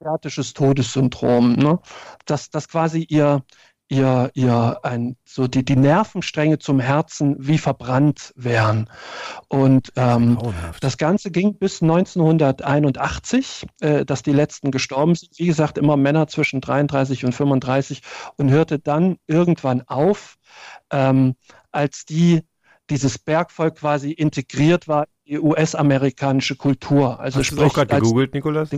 Asiatisches 0.00 0.52
Todessyndrom, 0.52 1.54
ne? 1.54 1.78
dass, 2.26 2.50
dass 2.50 2.68
quasi 2.68 3.06
ihr, 3.08 3.42
ihr, 3.88 4.30
ihr 4.34 4.78
ein, 4.82 5.16
so 5.24 5.46
die, 5.46 5.64
die 5.64 5.76
Nervenstränge 5.76 6.58
zum 6.58 6.80
Herzen 6.80 7.36
wie 7.38 7.56
verbrannt 7.56 8.32
wären. 8.36 8.90
Und 9.48 9.92
ähm, 9.96 10.38
das 10.80 10.98
Ganze 10.98 11.30
ging 11.30 11.56
bis 11.58 11.82
1981, 11.82 13.66
äh, 13.80 14.04
dass 14.04 14.22
die 14.22 14.32
letzten 14.32 14.70
gestorben 14.70 15.14
sind. 15.14 15.38
Wie 15.38 15.46
gesagt, 15.46 15.78
immer 15.78 15.96
Männer 15.96 16.26
zwischen 16.28 16.60
33 16.60 17.24
und 17.24 17.32
35 17.32 18.02
und 18.36 18.50
hörte 18.50 18.78
dann 18.78 19.16
irgendwann 19.26 19.82
auf, 19.82 20.36
ähm, 20.90 21.36
als 21.72 22.04
die 22.04 22.42
dieses 22.90 23.18
Bergvolk 23.18 23.76
quasi 23.76 24.12
integriert 24.12 24.88
war 24.88 25.04
in 25.24 25.34
die 25.34 25.40
US-amerikanische 25.40 26.56
Kultur. 26.56 27.18
Also 27.18 27.40
Hast 27.40 27.50
du 27.50 27.62
auch 27.62 27.72
gerade 27.72 27.96
gegoogelt, 27.96 28.34
Nikolas? 28.34 28.70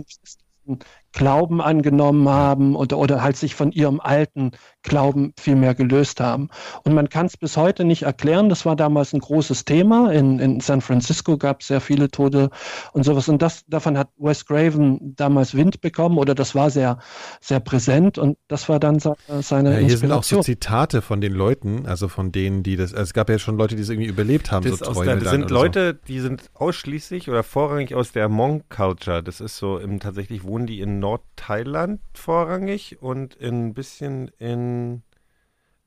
Glauben 1.11 1.61
angenommen 1.61 2.29
haben 2.29 2.75
oder, 2.75 2.97
oder 2.97 3.23
halt 3.23 3.35
sich 3.35 3.55
von 3.55 3.71
ihrem 3.71 3.99
alten 3.99 4.51
Glauben 4.83 5.33
viel 5.39 5.55
mehr 5.55 5.73
gelöst 5.75 6.19
haben. 6.19 6.49
Und 6.83 6.93
man 6.93 7.09
kann 7.09 7.25
es 7.25 7.35
bis 7.35 7.57
heute 7.57 7.83
nicht 7.83 8.03
erklären. 8.03 8.49
Das 8.49 8.65
war 8.65 8.75
damals 8.75 9.13
ein 9.13 9.19
großes 9.19 9.65
Thema. 9.65 10.11
In, 10.11 10.39
in 10.39 10.59
San 10.59 10.81
Francisco 10.81 11.37
gab 11.37 11.61
es 11.61 11.67
sehr 11.67 11.81
viele 11.81 12.09
Tote 12.09 12.49
und 12.93 13.03
sowas. 13.03 13.27
Und 13.27 13.41
das, 13.41 13.65
davon 13.67 13.97
hat 13.97 14.09
Wes 14.17 14.45
Craven 14.45 15.15
damals 15.15 15.55
Wind 15.55 15.81
bekommen 15.81 16.17
oder 16.17 16.35
das 16.35 16.55
war 16.55 16.69
sehr, 16.69 16.99
sehr 17.41 17.59
präsent 17.59 18.17
und 18.17 18.37
das 18.47 18.69
war 18.69 18.79
dann 18.79 18.99
se- 18.99 19.15
seine 19.41 19.73
Ja, 19.73 19.79
hier 19.79 19.97
sind 19.97 20.11
auch 20.11 20.23
so 20.23 20.37
Inspiration. 20.37 20.43
Zitate 20.43 21.01
von 21.01 21.21
den 21.21 21.33
Leuten, 21.33 21.85
also 21.85 22.07
von 22.07 22.31
denen, 22.31 22.63
die 22.63 22.75
das, 22.75 22.93
also 22.93 23.03
es 23.03 23.13
gab 23.13 23.29
ja 23.29 23.39
schon 23.39 23.57
Leute, 23.57 23.75
die 23.75 23.81
es 23.81 23.89
irgendwie 23.89 24.09
überlebt 24.09 24.51
haben, 24.51 24.63
Das, 24.69 24.79
so 24.79 24.85
aus 24.85 25.01
der, 25.01 25.15
das 25.17 25.31
sind 25.31 25.49
Leute, 25.49 25.99
die 26.07 26.19
sind 26.19 26.49
ausschließlich 26.53 27.29
oder 27.29 27.43
vorrangig 27.43 27.95
aus 27.95 28.11
der 28.11 28.27
Hmong-Culture. 28.27 29.23
Das 29.23 29.41
ist 29.41 29.57
so, 29.57 29.77
im, 29.77 29.99
tatsächlich 29.99 30.43
wohnen 30.43 30.67
die 30.67 30.79
in 30.79 30.98
Nordthailand 30.99 32.01
vorrangig 32.13 33.01
und 33.01 33.35
in, 33.35 33.67
ein 33.67 33.73
bisschen 33.73 34.29
in, 34.37 35.03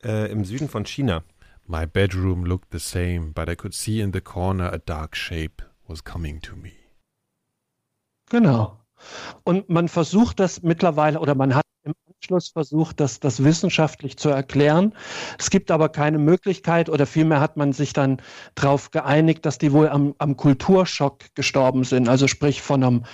äh, 0.03 0.31
im 0.31 0.45
Süden 0.45 0.69
von 0.69 0.85
China. 0.85 1.23
My 1.67 1.87
bedroom 1.87 2.45
looked 2.45 2.73
the 2.73 2.79
same, 2.79 3.33
but 3.35 3.49
I 3.49 3.55
could 3.55 3.75
see 3.75 4.01
in 4.01 4.13
the 4.13 4.21
corner 4.21 4.73
a 4.73 4.79
dark 4.79 5.17
shape 5.17 5.63
was 5.87 6.03
coming 6.03 6.41
to 6.43 6.57
me. 6.57 6.73
Genau. 8.31 8.79
Und 9.45 9.69
man 9.69 9.89
versucht 9.89 10.41
das 10.41 10.63
mittlerweile, 10.63 11.21
oder 11.21 11.35
man 11.35 11.55
hat 11.55 11.65
im 11.85 11.95
Umkehrschluss 12.07 12.49
versucht, 12.51 13.01
das, 13.01 13.19
das 13.19 13.43
wissenschaftlich 13.43 14.17
zu 14.17 14.29
erklären. 14.29 14.95
Es 15.39 15.51
gibt 15.51 15.71
aber 15.71 15.89
keine 15.89 16.19
Möglichkeit 16.19 16.89
oder 16.89 17.07
vielmehr 17.07 17.41
hat 17.41 17.57
man 17.57 17.73
sich 17.73 17.93
dann 17.93 18.23
darauf 18.55 18.93
geeinigt, 18.93 19.45
dass 19.45 19.59
die 19.59 19.73
wohl 19.73 19.89
am, 19.89 20.15
am 20.19 20.37
Kulturschock 20.37 21.35
gestorben 21.35 21.83
sind. 21.85 22.09
Also 22.09 22.29
sprich 22.29 22.63
von 22.63 22.85
einem 22.85 23.05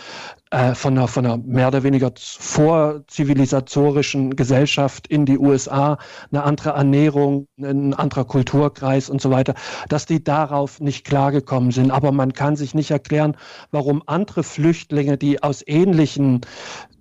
äh, 0.51 0.75
von, 0.75 0.97
einer, 0.97 1.09
von 1.09 1.27
einer 1.27 1.37
mehr 1.37 1.69
oder 1.69 1.83
weniger 1.83 2.11
vorzivilisatorischen 2.17 4.35
Gesellschaft 4.35 5.07
in 5.07 5.27
die 5.27 5.39
USA, 5.39 5.99
eine 6.33 6.45
andere 6.45 6.71
Ernährung, 6.71 7.49
ein 7.59 7.93
anderer 7.93 8.25
Kulturkreis 8.25 9.11
und 9.11 9.21
so 9.21 9.31
weiter, 9.31 9.53
dass 9.89 10.07
die 10.07 10.25
darauf 10.25 10.81
nicht 10.81 11.05
klargekommen 11.05 11.71
sind. 11.71 11.91
Aber 11.91 12.13
man 12.13 12.33
kann 12.33 12.57
sich 12.57 12.75
nicht 12.75 12.91
erklären, 12.91 13.37
warum 13.73 14.03
andere 14.07 14.43
Flüchtlinge, 14.43 15.19
die 15.19 15.43
aus 15.43 15.63
ähnlichen 15.67 16.41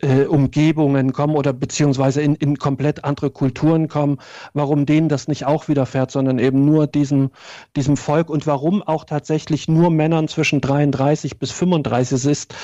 äh, 0.02 0.26
Umgebungen 0.26 1.14
kommen 1.14 1.36
oder 1.36 1.54
beziehungsweise 1.54 2.22
in, 2.22 2.36
in 2.36 2.58
komplett 2.58 3.04
andere 3.04 3.32
Kulturen 3.32 3.88
kommen, 3.88 4.18
warum 4.54 4.86
denen 4.86 5.10
das 5.10 5.28
nicht 5.28 5.46
auch 5.46 5.68
widerfährt, 5.68 6.12
sondern 6.12 6.40
eben 6.40 6.66
nur 6.66 6.88
diesem, 6.88 7.32
diesem 7.76 7.98
Volk 7.98 8.30
und 8.30 8.46
warum 8.46 8.84
auch 8.84 9.06
tatsächlich 9.06 9.68
nur 9.68 9.90
Männern 9.90 10.28
zwischen 10.28 10.62
33 10.62 11.40
bis 11.40 11.52
35 11.52 12.26
ist. 12.26 12.56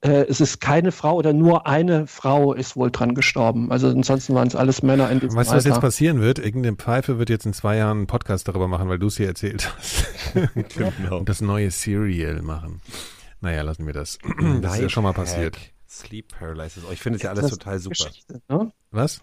Äh, 0.00 0.31
es 0.32 0.40
ist 0.40 0.60
keine 0.62 0.92
Frau 0.92 1.16
oder 1.16 1.34
nur 1.34 1.66
eine 1.66 2.06
Frau 2.06 2.54
ist 2.54 2.74
wohl 2.74 2.90
dran 2.90 3.14
gestorben. 3.14 3.70
Also 3.70 3.88
ansonsten 3.88 4.34
waren 4.34 4.48
es 4.48 4.56
alles 4.56 4.82
Männer 4.82 5.10
in 5.10 5.20
diesem 5.20 5.36
Weißt 5.36 5.52
du, 5.52 5.56
was 5.56 5.64
jetzt 5.66 5.80
passieren 5.82 6.22
wird? 6.22 6.38
Irgendeine 6.38 6.74
Pfeife 6.74 7.18
wird 7.18 7.28
jetzt 7.28 7.44
in 7.44 7.52
zwei 7.52 7.76
Jahren 7.76 7.98
einen 7.98 8.06
Podcast 8.06 8.48
darüber 8.48 8.66
machen, 8.66 8.88
weil 8.88 8.98
du 8.98 9.08
es 9.08 9.18
hier 9.18 9.26
erzählt 9.26 9.70
hast. 9.76 10.06
Genau. 10.74 11.18
Und 11.18 11.28
das 11.28 11.42
neue 11.42 11.70
Serial 11.70 12.40
machen. 12.40 12.80
Naja, 13.42 13.60
lassen 13.60 13.84
wir 13.84 13.92
das. 13.92 14.18
Das 14.62 14.76
ist 14.76 14.80
ja 14.80 14.88
schon 14.88 15.02
mal 15.02 15.12
passiert. 15.12 15.58
Sleep 15.86 16.28
Paralysis. 16.38 16.82
Oh, 16.88 16.92
ich 16.92 17.00
finde 17.00 17.18
es 17.18 17.22
ja 17.22 17.30
alles 17.30 17.50
total 17.50 17.78
super. 17.78 18.06
Geschichte, 18.06 18.40
ne? 18.48 18.72
Was? 18.90 19.20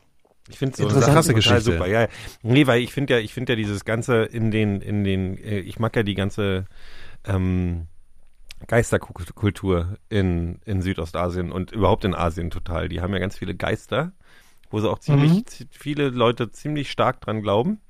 Ich 0.48 0.60
finde 0.60 0.78
so 0.78 0.88
Sachen 0.90 1.16
total 1.16 1.34
Geschichte. 1.34 1.62
super. 1.62 1.88
Ja, 1.88 2.02
ja. 2.02 2.08
nee, 2.44 2.68
weil 2.68 2.82
ich 2.82 2.94
finde 2.94 3.16
ja, 3.16 3.20
ich 3.20 3.34
finde 3.34 3.54
ja 3.54 3.56
dieses 3.56 3.86
ganze 3.86 4.24
in 4.24 4.52
den, 4.52 4.82
in 4.82 5.04
den, 5.04 5.38
äh, 5.38 5.60
ich 5.60 5.80
mag 5.80 5.96
ja 5.96 6.04
die 6.04 6.16
ganze 6.16 6.66
ähm, 7.26 7.88
Geisterkultur 8.68 9.98
in, 10.10 10.60
in 10.66 10.82
Südostasien 10.82 11.52
und 11.52 11.72
überhaupt 11.72 12.06
in 12.06 12.14
Asien 12.16 12.50
total. 12.50 12.90
Die 12.90 13.02
haben 13.02 13.14
ja 13.14 13.20
ganz 13.20 13.38
viele 13.38 13.56
Geister, 13.56 14.12
wo 14.70 14.80
sie 14.80 14.90
auch 14.90 15.00
ziemlich, 15.00 15.32
Mhm. 15.32 15.44
viele 15.72 16.10
Leute 16.10 16.52
ziemlich 16.52 16.92
stark 16.92 17.22
dran 17.22 17.42
glauben. 17.42 17.82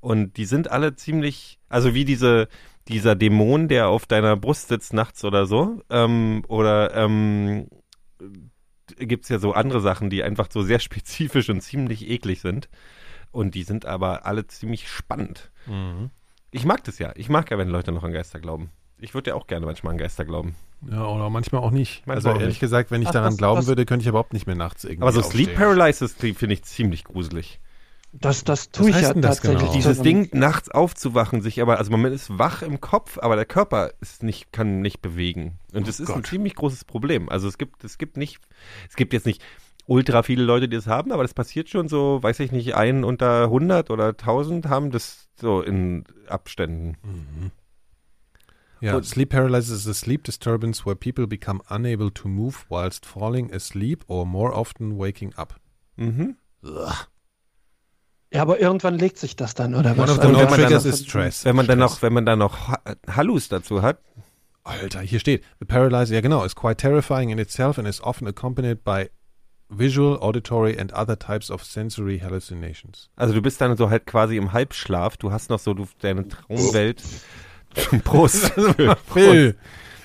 Und 0.00 0.36
die 0.36 0.44
sind 0.44 0.70
alle 0.70 0.94
ziemlich, 0.94 1.58
also 1.68 1.94
wie 1.94 2.04
diese, 2.04 2.48
dieser 2.88 3.16
Dämon, 3.16 3.68
der 3.68 3.88
auf 3.88 4.06
deiner 4.06 4.36
Brust 4.36 4.68
sitzt 4.68 4.92
nachts 4.92 5.24
oder 5.24 5.46
so, 5.46 5.82
ähm, 5.90 6.44
oder 6.48 6.94
ähm, 6.94 7.68
gibt's 8.96 9.28
ja 9.28 9.38
so 9.38 9.52
andere 9.52 9.80
Sachen, 9.80 10.10
die 10.10 10.22
einfach 10.22 10.48
so 10.50 10.62
sehr 10.62 10.78
spezifisch 10.80 11.48
und 11.50 11.60
ziemlich 11.60 12.08
eklig 12.08 12.40
sind. 12.40 12.68
Und 13.32 13.54
die 13.54 13.64
sind 13.64 13.84
aber 13.84 14.24
alle 14.24 14.46
ziemlich 14.46 14.88
spannend. 14.88 15.50
Mhm. 15.66 16.10
Ich 16.52 16.64
mag 16.64 16.84
das 16.84 16.98
ja. 16.98 17.12
Ich 17.16 17.28
mag 17.28 17.50
ja, 17.50 17.58
wenn 17.58 17.68
Leute 17.68 17.92
noch 17.92 18.04
an 18.04 18.12
Geister 18.12 18.40
glauben. 18.40 18.70
Ich 18.98 19.12
würde 19.14 19.30
ja 19.30 19.36
auch 19.36 19.46
gerne 19.46 19.66
manchmal 19.66 19.92
an 19.92 19.98
Geister 19.98 20.24
glauben. 20.24 20.54
Ja, 20.90 21.04
oder 21.06 21.28
manchmal 21.30 21.62
auch 21.62 21.70
nicht. 21.70 22.06
Manchmal 22.06 22.16
also 22.16 22.28
auch 22.30 22.34
ehrlich 22.34 22.48
nicht. 22.56 22.60
gesagt, 22.60 22.90
wenn 22.90 23.02
ich 23.02 23.08
Ach, 23.08 23.12
daran 23.12 23.30
das- 23.30 23.38
glauben 23.38 23.60
das- 23.60 23.66
würde, 23.66 23.84
könnte 23.84 24.02
ich 24.02 24.08
überhaupt 24.08 24.32
nicht 24.32 24.46
mehr 24.46 24.56
nachts 24.56 24.84
irgendwie 24.84 25.02
Aber 25.02 25.12
so 25.12 25.22
Sleep 25.22 25.48
aufstehen. 25.48 25.56
Paralysis 25.58 26.12
finde 26.14 26.52
ich 26.54 26.62
ziemlich 26.64 27.04
gruselig. 27.04 27.60
Das, 28.12 28.44
das 28.44 28.70
tue 28.70 28.88
ich 28.88 28.94
heißt 28.96 29.08
ja 29.08 29.20
das 29.20 29.36
tatsächlich. 29.42 29.60
genau? 29.60 29.72
Dieses 29.74 30.00
Ding, 30.00 30.30
nachts 30.32 30.70
aufzuwachen, 30.70 31.42
sich 31.42 31.60
aber, 31.60 31.76
also 31.76 31.90
man 31.94 32.10
ist 32.10 32.38
wach 32.38 32.62
im 32.62 32.80
Kopf, 32.80 33.18
aber 33.18 33.36
der 33.36 33.44
Körper 33.44 33.90
ist 34.00 34.22
nicht, 34.22 34.52
kann 34.52 34.80
nicht 34.80 35.02
bewegen. 35.02 35.58
Und 35.74 35.86
das 35.86 36.00
ist 36.00 36.08
ein 36.08 36.16
Gott. 36.16 36.26
ziemlich 36.28 36.54
großes 36.54 36.86
Problem. 36.86 37.28
Also 37.28 37.46
es 37.46 37.58
gibt, 37.58 37.84
es 37.84 37.98
gibt 37.98 38.16
nicht, 38.16 38.38
es 38.88 38.96
gibt 38.96 39.12
jetzt 39.12 39.26
nicht 39.26 39.42
ultra 39.86 40.22
viele 40.22 40.44
Leute, 40.44 40.66
die 40.68 40.76
das 40.76 40.86
haben, 40.86 41.12
aber 41.12 41.24
das 41.24 41.34
passiert 41.34 41.68
schon 41.68 41.88
so, 41.88 42.22
weiß 42.22 42.40
ich 42.40 42.52
nicht, 42.52 42.74
einen 42.74 43.04
unter 43.04 43.44
100 43.44 43.90
oder 43.90 44.16
1000 44.16 44.66
haben 44.66 44.90
das 44.90 45.28
so 45.38 45.60
in 45.60 46.04
Abständen. 46.26 46.96
Ja, 48.80 48.96
Und- 48.96 49.04
sleep 49.06 49.30
paralysis 49.30 49.70
is 49.70 49.88
a 49.88 49.94
sleep 49.94 50.24
disturbance 50.24 50.84
where 50.84 50.94
people 50.96 51.26
become 51.26 51.62
unable 51.70 52.10
to 52.12 52.28
move 52.28 52.56
whilst 52.68 53.06
falling 53.06 53.52
asleep 53.52 54.04
or 54.08 54.26
more 54.26 54.52
often 54.54 54.98
waking 54.98 55.32
up. 55.36 55.58
Mhm. 55.96 56.36
Ja, 58.32 58.42
aber 58.42 58.60
irgendwann 58.60 58.98
legt 58.98 59.18
sich 59.18 59.36
das 59.36 59.54
dann, 59.54 59.74
oder 59.74 59.90
One 59.92 59.98
was? 59.98 60.10
of 60.10 60.16
the 60.20 60.26
Und 60.26 60.32
no 60.32 60.38
wenn 60.40 60.50
man 60.50 60.60
triggers 60.60 60.82
dann- 60.82 60.92
is 60.92 61.04
stress. 61.04 61.44
Wenn 61.44 61.56
man 61.56 61.66
dann 61.66 61.78
noch, 61.78 62.02
wenn 62.02 62.12
man 62.12 62.26
dann 62.26 62.38
noch 62.38 62.68
Ha- 62.68 62.82
Hallus 63.08 63.48
dazu 63.48 63.82
hat, 63.82 63.98
Alter, 64.64 65.00
hier 65.00 65.20
steht, 65.20 65.44
the 65.60 65.64
paralysis, 65.64 66.12
ja 66.12 66.20
genau, 66.20 66.44
is 66.44 66.56
quite 66.56 66.76
terrifying 66.76 67.30
in 67.30 67.38
itself 67.38 67.78
and 67.78 67.86
is 67.86 68.00
often 68.02 68.26
accompanied 68.26 68.82
by 68.82 69.08
visual, 69.68 70.18
auditory 70.18 70.76
and 70.78 70.92
other 70.92 71.16
types 71.18 71.50
of 71.50 71.62
sensory 71.64 72.18
hallucinations. 72.18 73.08
also 73.16 73.32
du 73.32 73.40
bist 73.40 73.60
dann 73.60 73.76
so 73.76 73.90
halt 73.90 74.06
quasi 74.06 74.36
im 74.36 74.52
Halbschlaf, 74.52 75.16
du 75.16 75.30
hast 75.32 75.50
noch 75.50 75.60
so 75.60 75.72
du, 75.72 75.86
deine 76.00 76.26
Traumwelt. 76.28 77.02
Prost. 78.04 78.52
Phil, 79.12 79.56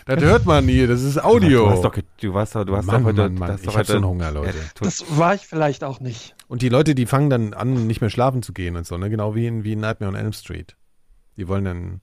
das 0.05 0.23
hört 0.23 0.45
man 0.45 0.67
hier, 0.67 0.87
das 0.87 1.01
ist 1.03 1.23
Audio. 1.23 1.65
Du 1.65 1.71
hast 1.71 1.83
doch, 1.83 1.97
du 2.19 2.33
warst 2.33 2.55
doch, 2.55 2.65
du 2.65 2.75
hast 2.75 2.85
Mann, 2.85 3.03
doch 3.03 3.09
heute, 3.09 3.21
Mann, 3.21 3.35
Mann, 3.35 3.51
hast 3.51 3.65
ich 3.65 3.75
heute 3.75 3.91
so 3.91 3.97
einen 3.97 4.05
Hunger, 4.05 4.31
Leute. 4.31 4.57
Das 4.79 5.05
war 5.17 5.35
ich 5.35 5.47
vielleicht 5.47 5.83
auch 5.83 5.99
nicht. 5.99 6.35
Und 6.47 6.61
die 6.61 6.69
Leute, 6.69 6.95
die 6.95 7.05
fangen 7.05 7.29
dann 7.29 7.53
an, 7.53 7.87
nicht 7.87 8.01
mehr 8.01 8.09
schlafen 8.09 8.43
zu 8.43 8.53
gehen 8.53 8.75
und 8.75 8.85
so, 8.85 8.97
ne? 8.97 9.09
Genau 9.09 9.35
wie 9.35 9.47
in, 9.47 9.63
wie 9.63 9.73
in 9.73 9.79
Nightmare 9.79 10.11
on 10.11 10.15
Elm 10.15 10.33
Street. 10.33 10.75
Die 11.37 11.47
wollen 11.47 11.65
dann, 11.65 12.01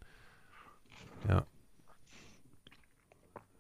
ja. 1.29 1.45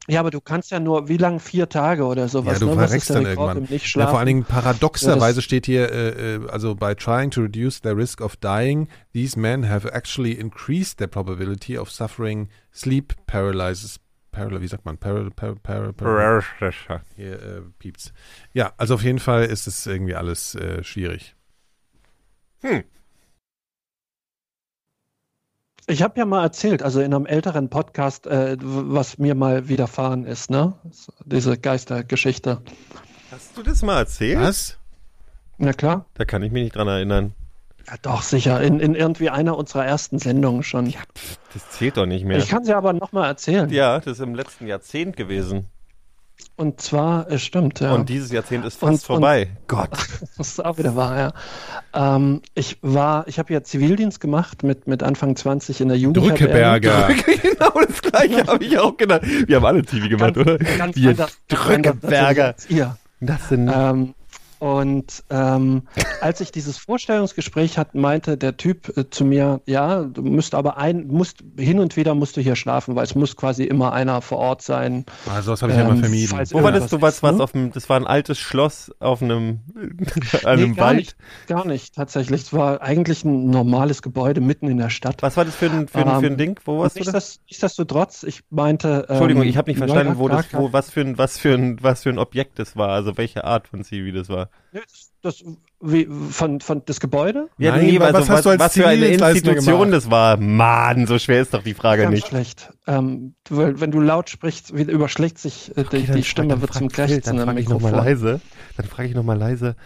Ja, 0.09 0.21
aber 0.21 0.31
du 0.31 0.41
kannst 0.41 0.71
ja 0.71 0.81
nur, 0.81 1.09
wie 1.09 1.19
lang? 1.19 1.39
Vier 1.39 1.69
Tage 1.69 2.05
oder 2.05 2.29
sowas. 2.29 2.55
Ja, 2.55 2.67
du 2.67 2.75
ne? 2.75 2.87
Verreckst 2.87 3.11
dann 3.11 3.27
irgendwann. 3.27 3.59
im 3.59 3.67
Ja, 3.69 4.07
vor 4.07 4.19
allen 4.19 4.27
Dingen 4.27 4.45
paradoxerweise 4.45 5.41
Ja, 5.41 5.43
steht 5.43 5.67
hier, 5.67 5.93
äh, 5.93 6.37
äh, 6.37 6.49
also 6.49 6.75
by 6.75 6.95
trying 6.95 7.31
to 7.31 7.43
reduce 7.43 7.81
the 7.83 7.91
risk 7.91 8.23
of 8.23 8.35
dying, 8.37 8.89
these 9.13 9.39
men 9.39 9.69
have 9.69 9.87
actually 9.93 10.33
increased 10.33 10.97
their 10.97 11.09
probability 11.09 11.77
of 11.77 11.91
suffering 11.91 12.49
sleep 12.73 13.15
paralysis. 13.27 14.01
Paral 14.31 14.61
wie 14.61 14.69
sagt 14.69 14.85
man? 14.85 14.97
Paral 14.97 15.31
par 15.31 15.57
par 15.57 15.93
par 15.93 16.43
hier 17.17 17.43
äh, 17.43 17.61
piept's. 17.79 18.13
Ja, 18.53 18.73
also 18.77 18.95
auf 18.95 19.03
jeden 19.03 19.19
Fall 19.19 19.45
ist 19.45 19.67
es 19.67 19.87
irgendwie 19.87 20.15
alles 20.15 20.55
äh, 20.55 20.83
schwierig. 20.85 21.35
Ich 25.91 26.03
habe 26.03 26.18
ja 26.18 26.26
mal 26.26 26.43
erzählt, 26.43 26.82
also 26.82 27.01
in 27.01 27.14
einem 27.14 27.24
älteren 27.24 27.70
Podcast, 27.70 28.26
äh, 28.26 28.59
was 28.61 29.16
mir 29.16 29.34
mal 29.34 29.68
widerfahren 29.68 30.26
ist, 30.26 30.51
ne? 30.51 30.74
Diese 31.24 31.57
Geistergeschichte. 31.57 32.61
Hast 33.30 33.57
du 33.57 33.62
das 33.62 33.82
mal 33.82 33.97
erzählt? 33.97 34.39
Was? 34.39 34.76
Na 35.57 35.72
klar. 35.72 36.05
Da 36.12 36.26
kann 36.26 36.43
ich 36.43 36.53
mich 36.53 36.64
nicht 36.64 36.76
dran 36.76 36.89
erinnern. 36.89 37.32
Ja, 37.86 37.95
doch, 38.03 38.20
sicher. 38.20 38.61
In, 38.61 38.80
in 38.80 38.95
irgendwie 38.95 39.30
einer 39.30 39.57
unserer 39.57 39.86
ersten 39.86 40.18
Sendungen 40.18 40.62
schon. 40.62 40.93
Das 41.55 41.70
zählt 41.70 41.97
doch 41.97 42.05
nicht 42.05 42.26
mehr. 42.26 42.36
Ich 42.36 42.49
kann 42.49 42.66
sie 42.66 42.74
aber 42.74 42.93
nochmal 42.93 43.26
erzählen. 43.26 43.70
ja, 43.70 43.97
das 43.99 44.18
ist 44.18 44.20
im 44.20 44.34
letzten 44.34 44.66
Jahrzehnt 44.66 45.16
gewesen. 45.16 45.68
Und 46.57 46.80
zwar, 46.80 47.30
es 47.30 47.43
stimmt, 47.43 47.78
ja. 47.80 47.93
Und 47.93 48.09
dieses 48.09 48.32
Jahrzehnt 48.32 48.64
ist 48.64 48.82
Und- 48.82 48.91
fast 48.93 49.07
vorbei. 49.07 49.49
Gott. 49.68 49.91
Das 50.36 50.49
ist 50.49 50.64
auch 50.64 50.76
wieder 50.78 50.97
wahr, 50.97 51.16
ja. 51.95 52.16
Ähm, 52.16 52.43
ich 52.55 52.78
war, 52.82 53.28
ich 53.28 53.39
habe 53.39 53.53
ja 53.53 53.62
Zivildienst 53.62 54.20
gemacht 54.20 54.62
mit, 54.64 54.86
mit 54.89 55.03
Anfang 55.05 55.36
20 55.36 55.80
in 55.80 55.89
der 55.89 55.99
Jugend. 55.99 56.16
Drückeberger. 56.26 57.09
genau 57.43 57.72
das 57.86 58.03
gleiche 58.03 58.47
habe 58.47 58.64
ich 58.64 58.76
auch 58.78 58.97
gedacht. 58.97 59.22
Wir 59.47 59.57
haben 59.57 59.64
alle 59.66 59.82
TV 59.82 60.09
gemacht, 60.09 60.36
oder? 60.36 60.59
Ganz 60.59 60.97
Wir 60.97 61.11
anders- 61.11 61.39
ganz 61.49 61.62
Drückeberger. 61.64 62.47
als 62.47 62.68
ihr. 62.70 62.97
Das 63.20 63.49
sind 63.49 63.70
Ähm, 63.72 64.14
und 64.59 65.25
ähm, 65.31 65.83
als 66.21 66.41
ich 66.41 66.53
dieses 66.53 66.79
Vorstellungsgespräch 66.79 67.79
hatte, 67.79 67.97
meinte 67.99 68.37
der 68.37 68.57
Typ 68.57 68.97
äh, 68.97 69.09
zu 69.11 69.25
mir, 69.25 69.61
ja, 69.67 70.03
du 70.03 70.23
musst 70.23 70.55
aber 70.55 70.77
ein, 70.79 71.07
musst 71.09 71.39
hin 71.59 71.79
und 71.81 71.97
wieder 71.97 72.15
musst 72.15 72.37
du 72.37 72.41
hier 72.41 72.57
schlafen, 72.57 72.97
weil 72.97 73.05
es 73.05 73.15
muss 73.15 73.37
quasi 73.37 73.65
immer 73.65 73.93
einer 73.93 74.21
vor 74.21 74.39
Ort 74.39 74.63
sein. 74.63 75.05
Also 75.33 75.53
das 75.53 75.63
habe 75.63 75.73
ich 75.73 75.79
ja 75.79 75.85
immer 75.85 75.95
Ähm, 75.95 76.01
vermieden. 76.01 76.39
Wo 76.51 76.63
war 76.63 76.73
das? 76.73 76.89
Du 76.89 77.01
warst 77.01 77.19
ist, 77.19 77.23
was 77.23 77.37
ne? 77.37 77.43
auf 77.43 77.53
dem, 77.53 77.73
das 77.73 77.89
war 77.89 77.97
ein 77.99 78.07
altes 78.07 78.39
Schloss 78.39 78.91
auf 79.01 79.23
einem, 79.23 79.61
einem 80.45 80.71
Nee, 80.71 80.77
gar 80.77 80.87
Wald. 80.89 80.97
nicht, 80.99 81.17
gar 81.47 81.67
nicht, 81.67 81.95
tatsächlich. 81.95 82.43
Es 82.43 82.53
war 82.53 82.83
eigentlich 82.83 83.25
ein 83.25 83.51
normales 83.51 84.03
Gebäude 84.03 84.41
mitten 84.41 84.69
in 84.69 84.79
der 84.79 84.91
Stadt. 84.91 85.23
Was 85.23 85.37
war 85.37 85.45
das 85.45 85.55
für 85.55 85.67
ein, 85.67 85.89
für 85.89 85.99
ein, 85.99 86.05
für 86.21 86.27
ein 86.27 86.33
Ähm, 86.33 86.37
Ding? 86.37 86.61
Wo 86.65 86.81
warst 86.81 86.99
du 86.99 87.05
da? 87.05 87.11
nichtsdestot- 87.13 87.41
nichtsdestotrotz, 87.49 88.23
ich 88.25 88.43
meinte. 88.51 89.05
Ähm, 89.09 89.15
Entschuldigung, 89.15 89.43
ich 89.45 89.57
habe 89.57 89.71
nicht 89.71 89.79
verstanden, 89.79 90.19
wo 90.19 90.29
das, 90.29 90.47
wo, 90.53 90.73
was 90.73 90.91
für 90.91 91.01
ein, 91.03 91.19
was 91.19 91.39
für 91.39 91.55
ein, 91.55 91.79
was 91.83 92.03
für 92.03 92.11
ein 92.11 92.19
Objekt 92.19 92.59
das 92.59 92.77
war, 92.77 92.89
also 92.91 93.17
welche 93.17 93.45
Art 93.45 93.69
von 93.69 93.85
CV 93.85 94.13
das 94.15 94.29
war. 94.29 94.48
Nö, 94.73 94.81
Das, 95.23 95.43
wie, 95.81 96.07
von, 96.31 96.61
von 96.61 96.83
das 96.85 97.01
Gebäude? 97.01 97.49
Ja, 97.59 97.73
Nein, 97.73 97.87
nee, 97.87 98.01
was 98.01 98.15
also, 98.15 98.33
hast 98.33 98.45
du 98.47 98.51
als 98.51 98.61
was 98.61 98.73
für 98.75 98.87
eine 98.87 99.07
Institution 99.07 99.91
das 99.91 100.11
war. 100.11 100.37
Mann, 100.37 101.07
so 101.07 101.19
schwer 101.19 101.41
ist 101.41 101.55
doch 101.55 101.63
die 101.63 101.75
Frage 101.75 102.03
Ganz 102.03 102.15
nicht. 102.15 102.27
schlecht. 102.29 102.71
Ähm, 102.87 103.35
du- 103.45 103.57
weil, 103.57 103.81
wenn 103.81 103.91
du 103.91 104.01
laut 104.01 104.29
sprichst, 104.31 104.77
wie- 104.77 104.83
überschlägt 104.83 105.39
sich 105.39 105.77
äh, 105.77 105.85
die, 105.85 106.03
die 106.05 106.23
Stimme, 106.25 106.61
wird 106.61 106.75
zum 106.75 106.89
Krächzen 106.89 107.37
Dann 107.39 107.47
frage 107.47 107.61
ich 107.61 107.69
nochmal 107.69 107.93
Mikrofon. 107.93 108.07
leise. 108.07 108.41
Dann 108.77 108.87
frage 108.87 109.09
ich 109.09 109.15
nochmal 109.15 109.39
leise. 109.39 109.77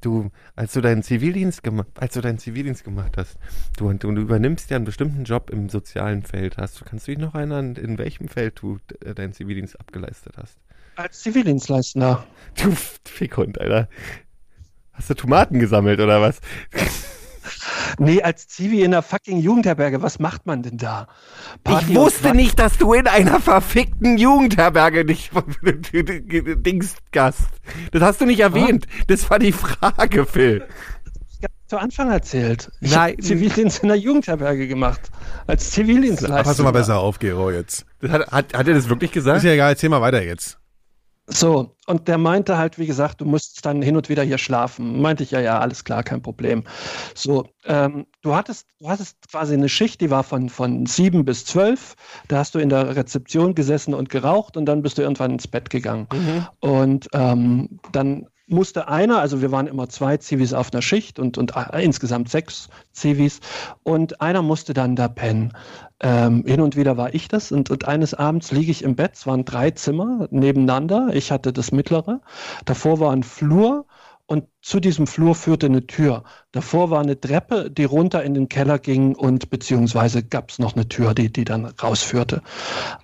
Du, 0.00 0.30
als 0.54 0.74
du 0.74 0.80
deinen 0.80 1.02
Zivildienst 1.02 1.64
gemacht, 1.64 1.88
als 1.98 2.14
du 2.14 2.20
deinen 2.20 2.38
Zivildienst 2.38 2.84
gemacht 2.84 3.16
hast, 3.16 3.36
du, 3.78 3.92
du, 3.94 4.12
du 4.12 4.20
übernimmst 4.20 4.70
ja 4.70 4.76
einen 4.76 4.84
bestimmten 4.84 5.24
Job 5.24 5.50
im 5.50 5.68
sozialen 5.68 6.22
Feld. 6.22 6.56
Hast 6.56 6.80
du, 6.80 6.84
kannst 6.84 7.08
du 7.08 7.10
dich 7.10 7.18
noch 7.20 7.34
erinnern, 7.34 7.74
in 7.74 7.98
welchem 7.98 8.28
Feld 8.28 8.60
du 8.62 8.78
äh, 9.04 9.12
deinen 9.14 9.32
Zivildienst 9.32 9.80
abgeleistet 9.80 10.34
hast? 10.36 10.56
Als 10.98 11.20
Zivildienstleistender. 11.20 12.26
Du 12.60 12.72
Fickhund, 13.04 13.60
Alter. 13.60 13.88
Hast 14.92 15.08
du 15.08 15.14
Tomaten 15.14 15.60
gesammelt 15.60 16.00
oder 16.00 16.20
was? 16.20 16.40
Nee, 17.98 18.20
als 18.20 18.48
Zivi 18.48 18.82
in 18.82 18.90
der 18.90 19.02
fucking 19.02 19.38
Jugendherberge, 19.38 20.02
was 20.02 20.18
macht 20.18 20.44
man 20.46 20.64
denn 20.64 20.76
da? 20.76 21.06
Party 21.62 21.92
ich 21.92 21.96
wusste 21.96 22.34
nicht, 22.34 22.58
dass 22.58 22.78
du 22.78 22.94
in 22.94 23.06
einer 23.06 23.38
verfickten 23.38 24.18
Jugendherberge 24.18 25.04
nicht 25.04 25.30
Dings 25.92 26.96
Gast. 27.12 27.48
Das 27.92 28.02
hast 28.02 28.20
du 28.20 28.26
nicht 28.26 28.40
erwähnt. 28.40 28.88
Das 29.06 29.30
war 29.30 29.38
die 29.38 29.52
Frage, 29.52 30.26
Phil. 30.26 30.66
zu 31.68 31.78
Anfang 31.78 32.10
erzählt. 32.10 32.72
Ich 32.80 32.90
Nein. 32.90 33.20
Zivildienst 33.20 33.84
in 33.84 33.88
der 33.88 33.98
Jugendherberge 33.98 34.66
gemacht. 34.66 35.12
Als 35.46 35.70
Zivildienstleister. 35.70 36.42
Pass 36.42 36.58
mal 36.58 36.72
besser 36.72 36.98
auf, 36.98 37.20
Gero, 37.20 37.52
jetzt. 37.52 37.86
Das 38.00 38.10
hat, 38.10 38.32
hat, 38.32 38.54
hat 38.54 38.66
er 38.66 38.74
das 38.74 38.88
wirklich 38.88 39.10
Ist 39.10 39.14
gesagt? 39.14 39.44
ja 39.44 39.52
egal, 39.52 39.70
erzähl 39.70 39.90
mal 39.90 40.00
weiter 40.00 40.22
jetzt. 40.24 40.58
So, 41.30 41.76
und 41.86 42.08
der 42.08 42.16
meinte 42.16 42.56
halt, 42.56 42.78
wie 42.78 42.86
gesagt, 42.86 43.20
du 43.20 43.26
musst 43.26 43.64
dann 43.66 43.82
hin 43.82 43.96
und 43.96 44.08
wieder 44.08 44.22
hier 44.22 44.38
schlafen. 44.38 45.00
Meinte 45.02 45.22
ich, 45.22 45.30
ja, 45.30 45.40
ja, 45.40 45.58
alles 45.58 45.84
klar, 45.84 46.02
kein 46.02 46.22
Problem. 46.22 46.64
So, 47.14 47.46
ähm, 47.66 48.06
du 48.22 48.34
hattest, 48.34 48.66
du 48.80 48.88
hattest 48.88 49.16
quasi 49.30 49.52
eine 49.52 49.68
Schicht, 49.68 50.00
die 50.00 50.10
war 50.10 50.24
von, 50.24 50.48
von 50.48 50.86
sieben 50.86 51.26
bis 51.26 51.44
zwölf. 51.44 51.96
Da 52.28 52.38
hast 52.38 52.54
du 52.54 52.58
in 52.58 52.70
der 52.70 52.96
Rezeption 52.96 53.54
gesessen 53.54 53.92
und 53.92 54.08
geraucht 54.08 54.56
und 54.56 54.64
dann 54.64 54.82
bist 54.82 54.96
du 54.96 55.02
irgendwann 55.02 55.32
ins 55.32 55.46
Bett 55.46 55.68
gegangen. 55.68 56.06
Und 56.60 57.08
ähm, 57.12 57.78
dann 57.92 58.26
musste 58.46 58.88
einer, 58.88 59.20
also 59.20 59.42
wir 59.42 59.52
waren 59.52 59.66
immer 59.66 59.88
zwei 59.90 60.16
Zivis 60.16 60.54
auf 60.54 60.72
einer 60.72 60.82
Schicht 60.82 61.18
und, 61.18 61.36
und 61.36 61.54
äh, 61.54 61.84
insgesamt 61.84 62.30
sechs 62.30 62.68
Zivis 62.92 63.40
und 63.82 64.20
einer 64.22 64.40
musste 64.42 64.72
dann 64.72 64.96
da 64.96 65.08
pennen. 65.08 65.52
Ähm, 66.00 66.44
hin 66.46 66.60
und 66.60 66.76
wieder 66.76 66.96
war 66.96 67.12
ich 67.12 67.26
das 67.28 67.50
und, 67.50 67.70
und 67.70 67.86
eines 67.86 68.14
Abends 68.14 68.52
liege 68.52 68.70
ich 68.70 68.84
im 68.84 68.94
Bett, 68.94 69.12
es 69.14 69.26
waren 69.26 69.44
drei 69.44 69.72
Zimmer 69.72 70.28
nebeneinander, 70.30 71.10
ich 71.12 71.32
hatte 71.32 71.52
das 71.52 71.72
mittlere, 71.72 72.20
davor 72.64 73.00
war 73.00 73.12
ein 73.12 73.24
Flur 73.24 73.84
und 74.26 74.44
zu 74.60 74.78
diesem 74.78 75.06
Flur 75.06 75.34
führte 75.34 75.66
eine 75.66 75.86
Tür. 75.86 76.22
Davor 76.52 76.90
war 76.90 77.00
eine 77.00 77.18
Treppe, 77.18 77.70
die 77.70 77.84
runter 77.84 78.22
in 78.22 78.34
den 78.34 78.48
Keller 78.48 78.78
ging 78.78 79.16
und 79.16 79.50
beziehungsweise 79.50 80.22
gab 80.22 80.50
es 80.50 80.58
noch 80.58 80.76
eine 80.76 80.86
Tür, 80.86 81.14
die, 81.14 81.32
die 81.32 81.44
dann 81.44 81.64
rausführte. 81.64 82.42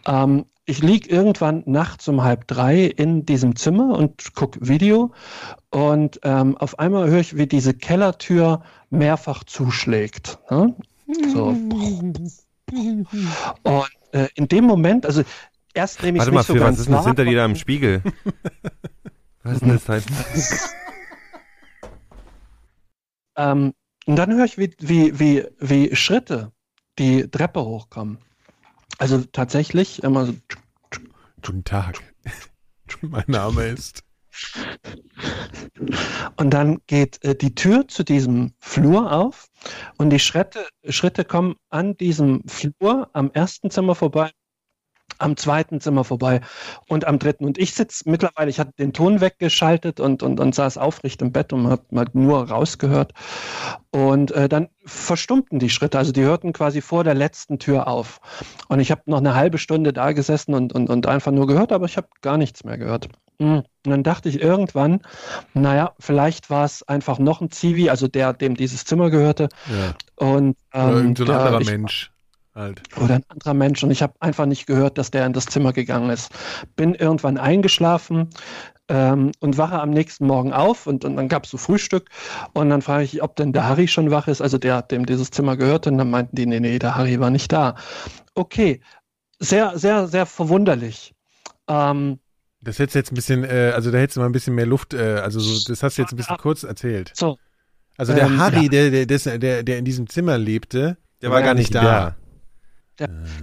Ähm, 0.07 0.45
ich 0.67 0.83
lieg 0.83 1.11
irgendwann 1.11 1.63
nachts 1.67 2.09
um 2.09 2.23
halb 2.23 2.47
drei 2.47 2.85
in 2.85 3.27
diesem 3.27 3.57
Zimmer 3.57 3.99
und 3.99 4.35
guck 4.35 4.57
Video 4.61 5.13
und 5.71 6.21
ähm, 6.23 6.57
auf 6.59 6.79
einmal 6.79 7.09
höre 7.09 7.21
ich, 7.21 7.37
wie 7.37 7.47
diese 7.47 7.75
Kellertür 7.75 8.63
mehrfach 8.91 9.45
zuschlägt. 9.45 10.39
Ne? 10.51 10.75
So. 11.33 11.57
Und 12.73 13.91
äh, 14.13 14.29
in 14.35 14.49
dem 14.49 14.65
Moment, 14.65 15.07
also 15.07 15.23
erst 15.75 16.03
nehme 16.03 16.19
ich 16.19 16.21
Warte 16.21 16.31
nicht 16.31 16.35
mal, 16.35 16.43
so 16.45 16.53
Phil, 16.55 16.61
was 16.61 16.67
ganz 16.67 16.79
ist 16.81 16.87
denn 16.87 16.95
das 16.95 17.07
hinter 17.07 17.25
dir 17.25 17.37
da 17.37 17.45
im 17.45 17.57
Spiegel? 17.57 18.03
Was 19.43 19.55
ist 19.55 19.63
denn 19.63 19.69
das? 19.69 19.89
Halt? 19.89 20.05
Ähm, 23.37 23.75
und 24.07 24.17
dann 24.17 24.33
höre 24.35 24.45
ich, 24.45 24.59
wie, 24.59 24.75
wie, 24.79 25.19
wie, 25.19 25.47
wie 25.59 25.97
Schritte 25.97 26.53
die 26.99 27.29
Treppe 27.31 27.65
hochkommen. 27.65 28.19
Also 28.99 29.23
tatsächlich 29.25 30.03
immer 30.03 30.27
so. 30.27 30.35
Guten 31.43 31.65
Tag. 31.65 31.99
mein 33.01 33.25
Name 33.27 33.65
ist. 33.65 34.04
Und 36.37 36.51
dann 36.51 36.81
geht 36.87 37.23
äh, 37.25 37.35
die 37.35 37.55
Tür 37.55 37.87
zu 37.89 38.03
diesem 38.03 38.55
Flur 38.59 39.13
auf 39.13 39.49
und 39.99 40.11
die 40.11 40.19
Schritte, 40.19 40.67
Schritte 40.89 41.25
kommen 41.25 41.57
an 41.71 41.97
diesem 41.97 42.43
Flur 42.47 43.09
am 43.13 43.31
ersten 43.33 43.71
Zimmer 43.71 43.95
vorbei, 43.95 44.31
am 45.19 45.37
zweiten 45.37 45.81
Zimmer 45.81 46.05
vorbei 46.05 46.41
und 46.89 47.07
am 47.07 47.19
dritten. 47.19 47.45
Und 47.45 47.59
ich 47.59 47.75
sitze 47.75 48.09
mittlerweile, 48.09 48.51
ich 48.51 48.59
hatte 48.61 48.73
den 48.79 48.93
Ton 48.93 49.21
weggeschaltet 49.21 50.01
und, 50.01 50.23
und, 50.23 50.41
und 50.41 50.55
saß 50.55 50.79
aufrecht 50.79 51.23
im 51.23 51.33
Bett 51.33 51.53
und 51.53 51.69
habe 51.69 51.83
mal 51.91 52.07
nur 52.13 52.49
rausgehört. 52.49 53.13
Und 53.91 54.33
äh, 54.33 54.49
dann 54.49 54.69
verstummten 54.85 55.59
die 55.59 55.71
Schritte, 55.71 55.99
also 55.99 56.13
die 56.13 56.23
hörten 56.23 56.53
quasi 56.53 56.81
vor 56.81 57.05
der 57.05 57.15
letzten 57.15 57.59
Tür 57.59 57.87
auf. 57.89 58.21
Und 58.69 58.81
ich 58.81 58.91
habe 58.91 59.03
noch 59.07 59.19
eine 59.19 59.35
halbe 59.35 59.59
Stunde 59.59 59.93
da 59.93 60.13
gesessen 60.13 60.55
und, 60.55 60.73
und, 60.73 60.91
und 60.91 61.07
einfach 61.07 61.33
nur 61.33 61.47
gehört, 61.47 61.73
aber 61.73 61.87
ich 61.87 61.97
habe 61.97 62.09
gar 62.21 62.37
nichts 62.37 62.65
mehr 62.65 62.79
gehört. 62.79 63.09
Hm. 63.41 63.59
Und 63.59 63.91
dann 63.91 64.03
dachte 64.03 64.29
ich 64.29 64.41
irgendwann, 64.41 65.01
naja, 65.55 65.93
vielleicht 65.99 66.51
war 66.51 66.65
es 66.65 66.83
einfach 66.87 67.19
noch 67.19 67.41
ein 67.41 67.51
Zivi, 67.51 67.91
also 67.91 68.07
der, 68.09 68.33
dem 68.33 68.55
dieses 68.57 68.85
Zimmer 68.85 69.11
gehörte. 69.11 69.49
Ja. 69.67 70.27
Und, 70.27 70.57
Oder 70.73 70.89
ähm, 70.89 70.95
irgend 70.97 71.19
so 71.19 71.25
ein 71.25 71.27
der- 71.29 71.41
anderer 71.41 71.65
Mensch. 71.65 72.11
Halt. 72.55 72.83
oder 73.01 73.17
ein 73.17 73.25
anderer 73.29 73.55
Mensch. 73.55 73.83
Und 73.83 73.91
ich 73.91 74.03
habe 74.03 74.15
einfach 74.21 74.47
nicht 74.47 74.67
gehört, 74.67 74.97
dass 74.99 75.11
der 75.11 75.27
in 75.27 75.33
das 75.33 75.47
Zimmer 75.47 75.73
gegangen 75.73 76.11
ist. 76.11 76.31
Bin 76.77 76.95
irgendwann 76.95 77.37
eingeschlafen 77.37 78.31
ähm, 78.89 79.33
und 79.41 79.59
wache 79.59 79.81
am 79.81 79.91
nächsten 79.91 80.27
Morgen 80.27 80.53
auf 80.53 80.87
und, 80.87 81.05
und 81.05 81.17
dann 81.17 81.29
gab 81.29 81.45
es 81.45 81.51
so 81.51 81.59
Frühstück. 81.59 82.09
Und 82.53 82.71
dann 82.71 82.81
frage 82.83 83.05
ich, 83.05 83.23
ob 83.23 83.35
denn 83.37 83.53
der 83.53 83.67
Harry 83.69 83.89
schon 83.89 84.11
wach 84.13 84.29
ist, 84.29 84.41
also 84.41 84.57
der, 84.59 84.83
dem 84.83 85.05
dieses 85.05 85.31
Zimmer 85.33 85.57
gehörte. 85.57 85.91
Und 85.91 85.99
dann 85.99 86.11
meinten 86.11 86.37
die, 86.37 86.47
nee, 86.47 86.61
nee, 86.61 86.79
der 86.79 86.95
Harry 86.95 87.19
war 87.19 87.31
nicht 87.31 87.51
da. 87.53 87.75
Okay, 88.35 88.81
sehr, 89.41 89.77
sehr, 89.79 90.07
sehr 90.07 90.27
verwunderlich. 90.27 91.13
Ähm, 91.69 92.21
Das 92.61 92.79
hättest 92.79 92.95
du 92.95 92.99
jetzt 93.01 93.13
ein 93.13 93.17
bisschen, 93.17 93.45
äh, 93.45 93.73
also 93.75 93.91
da 93.91 93.99
hättest 93.99 94.17
du 94.17 94.21
mal 94.21 94.27
ein 94.27 94.33
bisschen 94.33 94.55
mehr 94.55 94.67
Luft, 94.67 94.95
äh, 94.95 95.17
also 95.19 95.41
so, 95.41 95.69
das 95.69 95.83
hast 95.83 95.99
du 95.99 96.03
jetzt 96.03 96.13
ein 96.13 96.17
bisschen 96.17 96.37
kurz 96.39 96.63
erzählt. 96.63 97.13
so, 97.15 97.39
Also 97.97 98.13
der 98.15 98.27
Ähm, 98.27 98.39
Harry, 98.39 98.65
ja. 98.65 98.69
der, 98.69 98.91
der, 98.91 99.07
der, 99.07 99.39
der, 99.39 99.63
der 99.65 99.79
in 99.79 99.85
diesem 99.85 100.09
Zimmer 100.09 100.39
lebte, 100.39 100.97
Der 101.23 101.31
war 101.31 101.43
gar 101.43 101.55
nicht 101.55 101.75
da. 101.75 102.17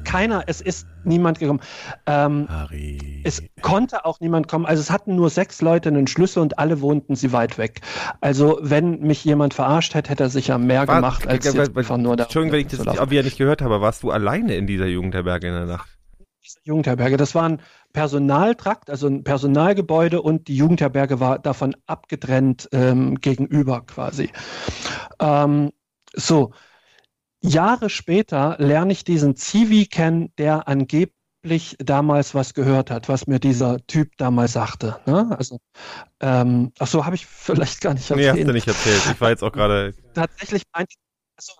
Keiner, 0.04 0.43
es 0.47 0.62
ist 0.62 0.88
niemand 1.04 1.39
gekommen. 1.39 1.62
Ähm, 2.06 2.47
Harry. 2.49 3.22
Es 3.24 3.43
konnte 3.62 4.06
auch 4.06 4.20
niemand 4.20 4.47
kommen. 4.47 4.66
Also 4.66 4.82
es 4.82 4.89
hatten 4.89 5.16
nur 5.16 5.30
sechs 5.30 5.62
Leute 5.62 5.89
einen 5.89 6.08
Schlüssel 6.08 6.41
und 6.41 6.60
alle 6.60 6.82
wohnten 6.82 7.16
sie 7.16 7.32
weit 7.32 7.58
weg. 7.58 7.82
Also 8.22 8.60
wenn 8.62 8.99
mich 8.99 9.24
jemand 9.26 9.54
verarscht 9.54 9.93
hätte, 9.93 10.10
hätte 10.12 10.24
er 10.24 10.30
sicher 10.30 10.58
mehr 10.58 10.88
War- 10.88 10.95
gemacht, 10.95 11.28
als 11.28 11.45
äh, 11.45 11.58
jetzt 11.58 11.76
äh, 11.76 11.80
einfach 11.80 11.97
nur 11.97 12.16
da. 12.16 12.24
Entschuldigung, 12.24 12.54
wenn 12.54 12.66
ich 12.66 12.68
das 12.68 12.86
nicht, 12.86 13.10
wieder 13.12 13.24
nicht 13.24 13.38
gehört 13.38 13.62
habe. 13.62 13.82
Warst 13.82 14.04
du 14.04 14.12
alleine 14.12 14.56
in 14.56 14.68
dieser 14.68 14.88
Jugendherberge 14.88 15.47
in 15.47 15.54
der 15.54 15.66
Nacht? 15.66 15.89
Jugendherberge. 16.64 17.18
Das 17.18 17.36
war 17.36 17.47
ein 17.47 17.62
Personaltrakt, 17.93 18.89
also 18.89 19.08
ein 19.08 19.24
Personalgebäude 19.24 20.22
und 20.22 20.47
die 20.47 20.56
Jugendherberge 20.56 21.20
war 21.20 21.39
davon 21.39 21.76
abgetrennt 21.88 22.68
ähm, 22.72 23.16
gegenüber 23.16 23.82
quasi. 23.86 24.32
Ähm, 25.20 25.72
so, 26.14 26.52
Jahre 27.42 27.89
später 27.89 28.56
lerne 28.60 28.94
ich 28.94 29.04
diesen 29.04 29.36
Zivi 29.36 29.86
kennen, 29.88 30.32
der 30.38 30.68
angeblich 30.68 31.76
damals 31.80 32.36
was 32.36 32.54
gehört 32.54 32.92
hat, 32.92 33.10
was 33.10 33.28
mir 33.28 33.39
dieser 33.39 33.86
Typ 33.88 34.12
damals 34.18 34.54
sagte. 34.54 35.00
Ne? 35.06 35.36
Also, 35.38 35.60
ähm, 36.20 36.72
ach 36.80 36.88
so, 36.88 37.06
habe 37.06 37.16
ich 37.16 37.26
vielleicht 37.26 37.82
gar 37.82 37.94
nicht 37.94 38.10
Nee, 38.12 38.30
hast 38.30 38.38
du 38.38 38.54
nicht 38.54 38.68
erzählt. 38.68 39.02
Ich 39.12 39.20
war 39.20 39.30
jetzt 39.30 39.44
auch 39.44 39.52
gerade. 39.52 39.94
tatsächlich 40.14 40.64
meinte, 40.74 40.94
also, 41.36 41.54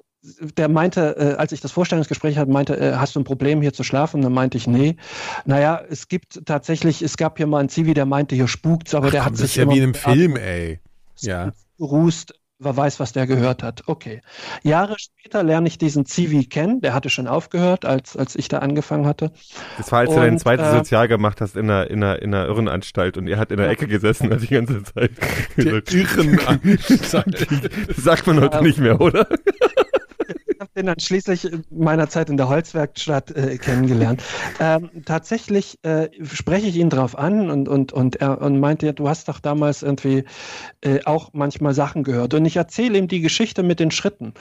der 0.56 0.70
meinte, 0.70 1.16
äh, 1.18 1.36
als 1.38 1.52
ich 1.52 1.62
das 1.62 1.72
Vorstellungsgespräch 1.72 2.38
hatte, 2.38 2.52
meinte, 2.52 2.78
äh, 2.78 2.96
hast 2.96 3.16
du 3.16 3.20
ein 3.20 3.24
Problem 3.24 3.62
hier 3.62 3.74
zu 3.74 3.84
schlafen? 3.84 4.18
Und 4.18 4.24
dann 4.24 4.34
meinte 4.34 4.58
ich, 4.58 4.68
nee. 4.68 4.98
Naja, 5.46 5.82
es 5.90 6.08
gibt 6.08 6.46
tatsächlich, 6.46 7.02
es 7.02 7.18
gab 7.18 7.38
hier 7.38 7.48
mal 7.48 7.58
einen 7.58 7.70
Zivi, 7.70 7.96
der 7.96 8.06
meinte, 8.06 8.36
hier 8.36 8.48
spukt's, 8.48 8.94
aber 8.94 9.10
der 9.10 9.22
Komm, 9.22 9.26
hat 9.26 9.34
das 9.34 9.40
sich 9.40 9.50
ist 9.52 9.56
ja 9.56 9.64
immer 9.64 9.74
wie 9.74 9.78
in 9.78 9.84
einem 9.84 9.94
Film, 9.96 10.36
ey. 10.36 10.80
Ja. 11.22 11.52
gerußt, 11.78 12.34
wer 12.62 12.78
weiß, 12.78 13.00
was 13.00 13.12
der 13.12 13.28
gehört 13.28 13.64
hat. 13.64 13.84
Okay. 13.88 14.22
Jahre 14.64 14.96
später 14.98 15.44
lerne 15.44 15.68
ich 15.68 15.78
diesen 15.78 16.06
Zivi 16.06 16.46
kennen, 16.46 16.82
der 16.82 16.94
hatte 16.94 17.10
schon 17.10 17.28
aufgehört, 17.28 17.86
als, 17.86 18.16
als 18.16 18.36
ich 18.36 18.48
da 18.48 18.60
angefangen 18.60 19.06
hatte. 19.06 19.32
Das 19.78 19.92
war, 19.92 20.00
als 20.00 20.12
du 20.12 20.16
dein 20.18 20.34
Und, 20.34 20.40
zweites 20.40 20.68
äh, 20.68 20.78
Sozial 20.78 21.08
gemacht 21.08 21.42
hast 21.42 21.56
in 21.56 21.70
einer, 21.70 21.90
in, 21.90 22.04
einer, 22.04 22.22
in 22.22 22.34
einer 22.34 22.46
Irrenanstalt 22.48 23.18
und 23.18 23.28
er 23.28 23.38
hat 23.38 23.52
in 23.52 23.58
der 23.58 23.70
Ecke 23.70 23.88
gesessen 23.88 24.30
die 24.40 24.48
ganze 24.48 24.84
Zeit. 24.84 25.12
Der 25.58 25.82
Irrenanstalt. 25.92 27.48
Das 27.88 27.98
sagt 27.98 28.28
man 28.28 28.40
heute 28.40 28.64
nicht 28.64 28.80
mehr, 28.80 29.00
oder? 29.02 29.28
Den 30.76 30.86
dann 30.86 31.00
schließlich 31.00 31.52
in 31.52 31.66
meiner 31.70 32.08
Zeit 32.08 32.30
in 32.30 32.38
der 32.38 32.48
Holzwerkstatt 32.48 33.32
äh, 33.32 33.58
kennengelernt. 33.58 34.24
Ähm, 34.60 34.90
tatsächlich 35.06 35.80
äh, 35.84 36.10
spreche 36.24 36.68
ich 36.68 36.76
ihn 36.76 36.90
drauf 36.90 37.18
an 37.18 37.50
und, 37.50 37.68
und, 37.68 37.94
und 37.94 38.18
er 38.18 38.42
und 38.42 38.60
meinte, 38.60 38.86
ja, 38.86 38.92
du 38.92 39.10
hast 39.10 39.28
doch 39.28 39.40
damals 39.40 39.82
irgendwie 39.82 40.24
äh, 40.82 41.00
auch 41.06 41.30
manchmal 41.34 41.74
Sachen 41.74 42.04
gehört. 42.04 42.36
Und 42.36 42.46
ich 42.46 42.58
erzähle 42.58 42.98
ihm 43.00 43.08
die 43.08 43.22
Geschichte 43.22 43.64
mit 43.64 43.80
den 43.80 43.90
Schritten. 43.90 44.34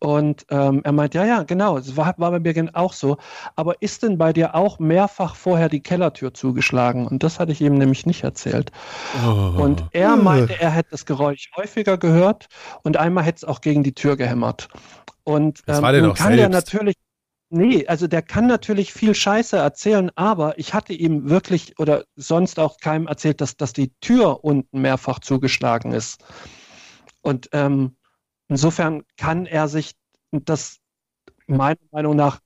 Und 0.00 0.46
ähm, 0.50 0.80
er 0.82 0.92
meint, 0.92 1.14
ja, 1.14 1.24
ja, 1.24 1.42
genau, 1.44 1.76
es 1.76 1.96
war, 1.96 2.14
war 2.16 2.30
bei 2.30 2.40
mir 2.40 2.70
auch 2.72 2.92
so. 2.92 3.18
Aber 3.54 3.80
ist 3.80 4.02
denn 4.02 4.18
bei 4.18 4.32
dir 4.32 4.54
auch 4.54 4.78
mehrfach 4.78 5.36
vorher 5.36 5.68
die 5.68 5.82
Kellertür 5.82 6.34
zugeschlagen? 6.34 7.06
Und 7.06 7.22
das 7.22 7.38
hatte 7.38 7.52
ich 7.52 7.60
ihm 7.60 7.74
nämlich 7.74 8.06
nicht 8.06 8.24
erzählt. 8.24 8.72
Oh. 9.24 9.62
Und 9.62 9.84
er 9.92 10.16
meinte, 10.16 10.58
er 10.58 10.70
hätte 10.70 10.90
das 10.92 11.06
Geräusch 11.06 11.50
häufiger 11.56 11.98
gehört 11.98 12.48
und 12.82 12.96
einmal 12.96 13.24
hätte 13.24 13.36
es 13.36 13.44
auch 13.44 13.60
gegen 13.60 13.82
die 13.82 13.94
Tür 13.94 14.16
gehämmert. 14.16 14.68
Und 15.24 15.62
ähm, 15.66 15.82
der 15.82 16.02
nun 16.02 16.14
kann 16.14 16.36
der 16.36 16.50
selbst. 16.50 16.72
natürlich, 16.72 16.96
nee, 17.50 17.86
also 17.86 18.06
der 18.06 18.22
kann 18.22 18.46
natürlich 18.46 18.92
viel 18.92 19.14
Scheiße 19.14 19.56
erzählen, 19.56 20.10
aber 20.16 20.58
ich 20.58 20.74
hatte 20.74 20.92
ihm 20.92 21.28
wirklich 21.28 21.78
oder 21.78 22.04
sonst 22.16 22.58
auch 22.58 22.78
keinem 22.78 23.06
erzählt, 23.06 23.40
dass, 23.40 23.56
dass 23.56 23.72
die 23.72 23.92
Tür 24.00 24.44
unten 24.44 24.80
mehrfach 24.80 25.18
zugeschlagen 25.20 25.92
ist. 25.92 26.24
Und 27.22 27.48
ähm, 27.52 27.96
insofern 28.48 29.02
kann 29.16 29.46
er 29.46 29.68
sich 29.68 29.94
das 30.32 30.78
meiner 31.46 31.78
Meinung 31.90 32.16
nach 32.16 32.40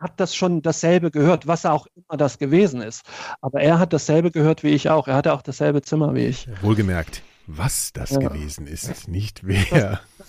hat 0.00 0.20
das 0.20 0.34
schon 0.34 0.62
dasselbe 0.62 1.10
gehört, 1.10 1.46
was 1.46 1.66
auch 1.66 1.86
immer 1.96 2.16
das 2.16 2.38
gewesen 2.38 2.80
ist. 2.80 3.02
Aber 3.40 3.60
er 3.60 3.78
hat 3.78 3.92
dasselbe 3.92 4.30
gehört 4.30 4.62
wie 4.62 4.68
ich 4.68 4.90
auch. 4.90 5.08
Er 5.08 5.16
hatte 5.16 5.32
auch 5.32 5.42
dasselbe 5.42 5.82
Zimmer 5.82 6.14
wie 6.14 6.26
ich. 6.26 6.48
Wohlgemerkt. 6.62 7.22
was 7.50 7.92
das 7.94 8.10
Ja. 8.10 8.18
gewesen 8.18 8.66
ist, 8.66 9.08
nicht 9.08 9.46
wer. 9.46 9.64
Das 9.70 10.28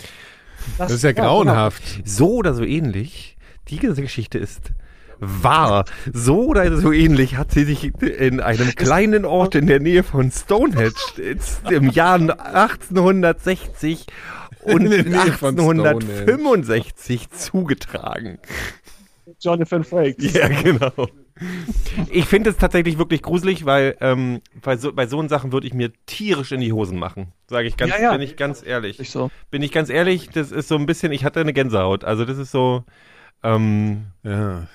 ist 0.78 1.03
ja 1.03 1.11
genau. 1.11 1.28
grauenhaft. 1.28 1.84
So 2.05 2.36
oder 2.36 2.53
so 2.53 2.63
ähnlich, 2.63 3.38
die 3.70 3.78
ganze 3.78 4.01
Geschichte 4.01 4.38
ist 4.38 4.72
wahr. 5.20 5.86
So 6.13 6.45
oder 6.45 6.78
so 6.78 6.91
ähnlich 6.91 7.38
hat 7.38 7.51
sie 7.51 7.65
sich 7.65 7.91
in 8.01 8.39
einem 8.39 8.76
kleinen 8.76 9.26
Ort 9.26 9.55
in 9.55 9.67
der 9.67 9.80
Nähe 9.80 10.03
von 10.03 10.32
Stonehenge 10.32 10.93
im 11.70 11.89
Jahr 11.89 12.15
1860 12.15 14.07
und 14.61 14.86
In 14.86 14.91
der 14.91 15.03
Nähe 15.05 15.32
von 15.34 15.57
1865 15.59 17.30
zugetragen. 17.32 18.39
Jonathan 19.39 19.84
Frakes. 19.84 20.34
Ja, 20.34 20.47
genau. 20.47 21.07
Ich 22.10 22.26
finde 22.26 22.50
es 22.50 22.58
tatsächlich 22.58 22.98
wirklich 22.98 23.22
gruselig, 23.22 23.66
weil 23.66 23.96
ähm, 24.02 24.42
bei, 24.62 24.78
so, 24.78 24.94
bei 24.94 25.08
so 25.08 25.26
Sachen 25.28 25.52
würde 25.52 25.68
ich 25.68 25.74
mir 25.74 25.92
tierisch 26.06 26.52
in 26.52 26.62
die 26.62 26.74
Hosen 26.74 26.98
machen. 26.98 27.34
Sage 27.48 27.68
ich 27.68 27.78
ganz, 27.78 27.92
Ja, 27.94 28.02
ja. 28.02 28.12
bin 28.12 28.22
ich 28.22 28.38
ganz 28.38 28.66
ehrlich. 28.66 29.00
Nicht 29.00 29.12
so. 29.12 29.32
Bin 29.52 29.62
ich 29.62 29.72
ganz 29.72 29.90
ehrlich, 29.90 30.30
das 30.30 30.52
ist 30.52 30.68
so 30.68 30.76
ein 30.76 30.86
bisschen, 30.86 31.12
ich 31.12 31.24
hatte 31.24 31.40
eine 31.40 31.54
Gänsehaut. 31.54 32.04
Also 32.04 32.26
das 32.26 32.38
ist 32.38 32.52
so, 32.52 32.84
ähm, 33.44 34.08
Ja. 34.24 34.68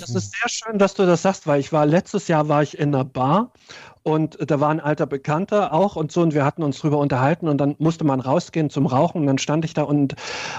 das. 0.00 0.12
Das 0.12 0.24
ist 0.24 0.32
sehr 0.40 0.48
schön, 0.48 0.78
dass 0.78 0.94
du 0.94 1.04
das 1.04 1.22
sagst, 1.22 1.46
weil 1.46 1.60
ich 1.60 1.72
war 1.72 1.84
letztes 1.86 2.28
Jahr 2.28 2.48
war 2.48 2.62
ich 2.62 2.78
in 2.78 2.94
einer 2.94 3.04
Bar 3.04 3.52
und 4.06 4.38
da 4.48 4.60
war 4.60 4.68
ein 4.68 4.78
alter 4.78 5.04
Bekannter 5.06 5.72
auch 5.72 5.96
und 5.96 6.12
so 6.12 6.20
und 6.22 6.32
wir 6.32 6.44
hatten 6.44 6.62
uns 6.62 6.78
drüber 6.78 6.98
unterhalten 6.98 7.48
und 7.48 7.58
dann 7.58 7.74
musste 7.78 8.04
man 8.04 8.20
rausgehen 8.20 8.70
zum 8.70 8.86
Rauchen 8.86 9.22
und 9.22 9.26
dann 9.26 9.38
stand 9.38 9.64
ich 9.64 9.74
da 9.74 9.82
und 9.82 10.14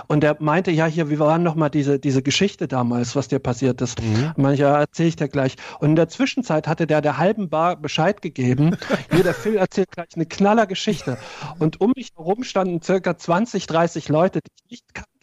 und 0.07 0.21
der 0.21 0.35
meinte 0.39 0.69
ja 0.71 0.85
hier, 0.85 1.09
wie 1.09 1.17
war 1.17 1.37
noch 1.37 1.55
mal 1.55 1.69
diese 1.69 1.97
diese 1.97 2.21
Geschichte 2.21 2.67
damals, 2.67 3.15
was 3.15 3.29
dir 3.29 3.39
passiert 3.39 3.81
ist. 3.81 4.01
Mhm. 4.01 4.49
Ich, 4.51 4.59
ja, 4.59 4.77
erzähle 4.77 5.07
ich 5.07 5.15
dir 5.15 5.29
gleich. 5.29 5.55
Und 5.79 5.91
in 5.91 5.95
der 5.95 6.09
Zwischenzeit 6.09 6.67
hatte 6.67 6.87
der 6.87 6.99
der 6.99 7.17
halben 7.17 7.47
Bar 7.47 7.77
Bescheid 7.77 8.21
gegeben. 8.21 8.75
Hier, 9.13 9.23
der 9.23 9.33
Phil 9.33 9.55
erzählt 9.55 9.91
gleich 9.91 10.09
eine 10.15 10.25
knaller 10.25 10.67
Geschichte. 10.67 11.17
Und 11.57 11.79
um 11.79 11.93
mich 11.95 12.09
herum 12.17 12.43
standen 12.43 12.81
circa 12.81 13.17
20, 13.17 13.65
30 13.65 14.09
Leute, 14.09 14.41
die 14.41 14.51
ich 14.65 14.71
nicht 14.71 14.93
kannte 14.93 15.16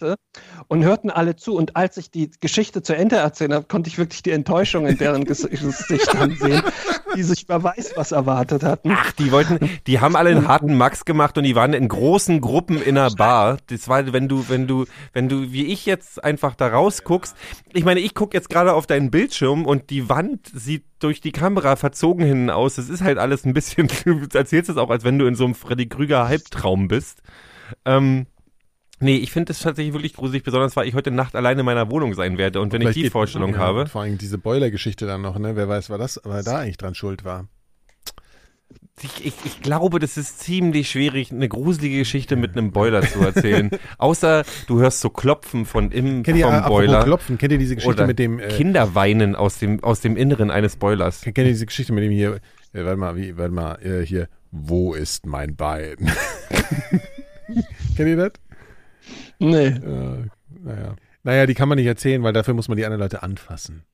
und 0.68 0.84
hörten 0.84 1.10
alle 1.10 1.36
zu. 1.36 1.54
Und 1.56 1.76
als 1.76 1.96
ich 1.96 2.10
die 2.10 2.30
Geschichte 2.40 2.82
zu 2.82 2.96
Ende 2.96 3.16
erzählt 3.16 3.52
habe, 3.52 3.66
konnte 3.66 3.88
ich 3.88 3.98
wirklich 3.98 4.22
die 4.22 4.30
Enttäuschung 4.30 4.86
in 4.86 4.98
deren 4.98 5.24
Ges- 5.24 5.48
Gesichtern 5.48 6.36
sehen, 6.36 6.62
die 7.16 7.22
sich 7.22 7.44
wer 7.48 7.62
weiß 7.62 7.92
was 7.96 8.12
erwartet 8.12 8.62
hatten. 8.62 8.92
Ach, 8.92 9.12
die 9.12 9.32
wollten, 9.32 9.70
die 9.86 10.00
haben 10.00 10.16
alle 10.16 10.30
einen 10.30 10.48
harten 10.48 10.76
Max 10.76 11.04
gemacht 11.04 11.36
und 11.38 11.44
die 11.44 11.54
waren 11.54 11.72
in 11.72 11.88
großen 11.88 12.40
Gruppen 12.40 12.80
in 12.82 12.98
einer 12.98 13.10
Bar. 13.10 13.58
Das 13.68 13.88
war, 13.88 14.12
wenn 14.12 14.28
du, 14.28 14.48
wenn 14.48 14.66
du, 14.66 14.86
wenn 15.12 15.28
du, 15.28 15.52
wie 15.52 15.66
ich 15.66 15.86
jetzt 15.86 16.22
einfach 16.22 16.54
da 16.54 16.68
rausguckst. 16.68 17.36
Ich 17.72 17.84
meine, 17.84 18.00
ich 18.00 18.14
gucke 18.14 18.36
jetzt 18.36 18.50
gerade 18.50 18.72
auf 18.74 18.86
deinen 18.86 19.10
Bildschirm 19.10 19.66
und 19.66 19.90
die 19.90 20.08
Wand 20.08 20.50
sieht 20.52 20.84
durch 21.00 21.20
die 21.20 21.32
Kamera 21.32 21.76
verzogen 21.76 22.24
hinten 22.24 22.50
aus. 22.50 22.76
Das 22.76 22.88
ist 22.88 23.02
halt 23.02 23.18
alles 23.18 23.44
ein 23.44 23.52
bisschen, 23.54 23.88
du 24.04 24.26
erzählst 24.32 24.70
es 24.70 24.76
auch, 24.76 24.90
als 24.90 25.04
wenn 25.04 25.18
du 25.18 25.26
in 25.26 25.34
so 25.34 25.44
einem 25.44 25.54
Freddy 25.54 25.86
Krüger 25.88 26.26
Halbtraum 26.26 26.88
bist. 26.88 27.20
Ähm, 27.84 28.26
Nee, 29.00 29.16
ich 29.16 29.32
finde 29.32 29.52
es 29.52 29.60
tatsächlich 29.60 29.92
wirklich 29.92 30.14
gruselig, 30.14 30.44
besonders 30.44 30.76
weil 30.76 30.86
ich 30.86 30.94
heute 30.94 31.10
Nacht 31.10 31.34
alleine 31.34 31.60
in 31.60 31.66
meiner 31.66 31.90
Wohnung 31.90 32.14
sein 32.14 32.38
werde 32.38 32.60
und 32.60 32.72
wenn 32.72 32.82
ich 32.82 32.90
die 32.90 33.02
geht- 33.02 33.12
Vorstellung 33.12 33.54
ja, 33.54 33.58
habe. 33.58 33.86
Vor 33.86 34.02
allem 34.02 34.18
diese 34.18 34.38
Boiler-Geschichte 34.38 35.06
dann 35.06 35.22
noch, 35.22 35.38
ne? 35.38 35.56
Wer 35.56 35.68
weiß, 35.68 35.90
war 35.90 35.98
das, 35.98 36.20
wer 36.24 36.42
da 36.42 36.58
eigentlich 36.58 36.76
dran 36.76 36.94
schuld 36.94 37.24
war. 37.24 37.48
Ich, 39.02 39.26
ich, 39.26 39.34
ich 39.44 39.60
glaube, 39.60 39.98
das 39.98 40.16
ist 40.16 40.38
ziemlich 40.38 40.88
schwierig, 40.88 41.32
eine 41.32 41.48
gruselige 41.48 41.98
Geschichte 41.98 42.36
mit 42.36 42.56
einem 42.56 42.70
Boiler 42.70 43.02
zu 43.02 43.20
erzählen. 43.20 43.70
Außer 43.98 44.44
du 44.68 44.78
hörst 44.78 45.00
so 45.00 45.10
Klopfen 45.10 45.66
von 45.66 45.90
im 45.90 46.22
Kennt 46.22 46.38
ihr, 46.38 46.46
vom 46.46 46.54
apropos 46.54 46.78
Boiler 46.78 47.02
Klopfen, 47.02 47.36
kennt 47.36 47.52
ihr 47.52 47.58
diese 47.58 47.74
Geschichte 47.74 47.96
oder 47.96 48.06
mit 48.06 48.20
dem, 48.20 48.38
äh, 48.38 48.48
Kinder 48.48 48.94
weinen 48.94 49.34
aus 49.34 49.58
dem 49.58 49.82
aus 49.82 50.00
dem 50.00 50.16
Inneren 50.16 50.50
eines 50.52 50.76
Boilers. 50.76 51.22
kennt 51.22 51.38
ihr 51.38 51.44
diese 51.44 51.66
Geschichte 51.66 51.92
mit 51.92 52.04
dem 52.04 52.12
hier, 52.12 52.36
äh, 52.72 52.84
warte 52.84 52.96
mal, 52.96 53.16
wie, 53.16 53.36
warte 53.36 53.52
mal, 53.52 53.74
äh, 53.82 54.06
hier, 54.06 54.28
wo 54.52 54.94
ist 54.94 55.26
mein 55.26 55.56
Bein? 55.56 55.96
kennt 57.96 58.08
ihr 58.08 58.16
das? 58.16 58.32
Nee. 59.38 59.66
Äh, 59.66 60.26
naja. 60.62 60.96
Naja, 61.22 61.46
die 61.46 61.54
kann 61.54 61.68
man 61.68 61.76
nicht 61.76 61.86
erzählen, 61.86 62.22
weil 62.22 62.32
dafür 62.32 62.54
muss 62.54 62.68
man 62.68 62.76
die 62.76 62.84
anderen 62.84 63.00
Leute 63.00 63.22
anfassen. 63.22 63.84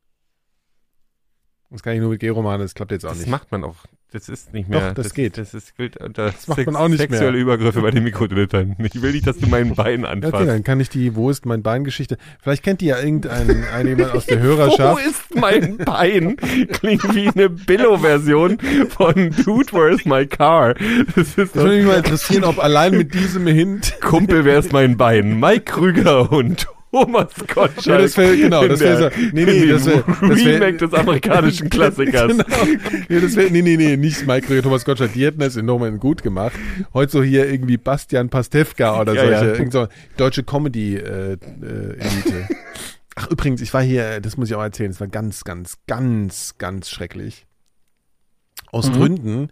Das 1.71 1.83
kann 1.83 1.95
ich 1.95 2.01
nur 2.01 2.11
mit 2.11 2.21
Gero 2.21 2.43
machen, 2.43 2.61
das 2.61 2.75
klappt 2.75 2.91
jetzt 2.91 3.05
auch 3.05 3.11
Das 3.11 3.21
nicht. 3.21 3.29
macht 3.29 3.53
man 3.53 3.63
auch. 3.65 3.85
Das 4.13 4.29
ist 4.29 4.53
nicht 4.53 4.69
mehr. 4.69 4.89
Doch, 4.89 4.95
das 4.95 5.15
geht. 5.15 5.39
Das 5.39 5.55
ist 5.55 5.77
gilt 5.77 5.97
unter 5.99 6.27
Das 6.33 6.49
macht 6.49 6.67
man 6.67 6.75
auch 6.75 6.89
nicht 6.89 6.99
sexuelle 6.99 7.33
mehr. 7.33 7.41
Übergriffe 7.43 7.81
bei 7.81 7.93
den 7.93 8.03
Mikrodilettanten. 8.03 8.85
Ich 8.85 9.01
will 9.01 9.13
nicht, 9.13 9.25
dass 9.27 9.39
du 9.39 9.47
mein 9.47 9.75
Bein 9.77 10.01
Ja, 10.03 10.09
okay, 10.09 10.25
anfasst. 10.27 10.49
dann 10.49 10.65
kann 10.65 10.81
ich 10.81 10.89
die 10.89 11.15
Wo 11.15 11.31
ist 11.31 11.47
mein 11.47 11.63
Bein-Geschichte. 11.63 12.19
Vielleicht 12.43 12.65
kennt 12.65 12.81
die 12.81 12.87
ja 12.87 12.99
irgendein 12.99 13.65
ein 13.75 13.87
jemand 13.87 14.13
aus 14.13 14.27
der 14.27 14.39
Wo 14.41 14.43
Hörerschaft. 14.43 15.07
ist 15.07 15.37
mein 15.37 15.77
Bein? 15.79 16.37
Klingt 16.73 17.15
wie 17.15 17.29
eine 17.29 17.49
Billo-Version 17.51 18.59
von 18.89 19.31
Dude, 19.45 19.73
Where's 19.73 20.05
My 20.05 20.27
Car? 20.27 20.75
Das 21.15 21.29
ist 21.29 21.39
Das 21.39 21.55
würde 21.55 21.77
mich 21.77 21.87
mal 21.87 21.99
interessieren, 21.99 22.43
ob 22.45 22.59
allein 22.59 22.97
mit 22.97 23.15
diesem 23.15 23.47
Hint. 23.47 23.95
Kumpel, 24.01 24.45
wer 24.45 24.59
ist 24.59 24.73
mein 24.73 24.97
Bein? 24.97 25.39
Mike 25.39 25.65
Krüger 25.73 26.33
und 26.33 26.67
Thomas 26.93 27.29
Gottschalk. 27.55 27.87
Ja, 27.87 27.99
das 27.99 28.17
wär- 28.17 28.37
genau, 28.37 28.63
in 28.63 28.69
das 28.71 28.81
wär 28.81 28.99
der- 28.99 29.11
so- 29.13 29.17
nee, 29.33 29.45
nee, 29.45 29.67
das 29.67 29.85
dem 29.85 29.93
wär- 29.93 30.03
das 30.03 30.21
wär- 30.45 30.55
Remake 30.61 30.77
des 30.79 30.93
amerikanischen 30.95 31.71
Klassikers. 31.71 32.33
Genau. 32.33 32.45
Ja, 33.09 33.21
das 33.21 33.37
wär, 33.37 33.51
nee, 33.51 33.63
nee, 33.63 33.77
nee, 33.77 33.97
nicht 33.97 34.27
Mike 34.27 34.47
Krüger, 34.49 34.63
Thomas 34.63 34.85
Gottschalk. 34.85 35.13
Die 35.13 35.25
hätten 35.25 35.39
das 35.41 35.57
enorm 35.57 35.99
gut 36.01 36.23
gemacht. 36.23 36.55
Heute 36.93 37.13
so 37.13 37.23
hier 37.23 37.49
irgendwie 37.49 37.77
Bastian 37.77 38.29
Pastewka 38.29 39.01
oder 39.01 39.15
Ja, 39.15 39.39
solche, 39.39 39.63
ja. 39.63 39.71
so 39.71 39.87
deutsche 40.17 40.43
Comedy-Elite. 40.43 42.49
Ach, 43.17 43.29
übrigens, 43.31 43.61
ich 43.61 43.73
war 43.75 43.83
hier, 43.83 44.21
das 44.21 44.37
muss 44.37 44.49
ich 44.49 44.55
auch 44.57 44.63
erzählen, 44.63 44.91
es 44.91 45.01
war 45.01 45.09
ganz, 45.09 45.45
ganz, 45.45 45.79
ganz, 45.87 46.57
ganz 46.59 46.89
schrecklich. 46.91 47.47
Aus 48.73 48.89
Mhm. 48.89 48.93
Gründen 48.95 49.49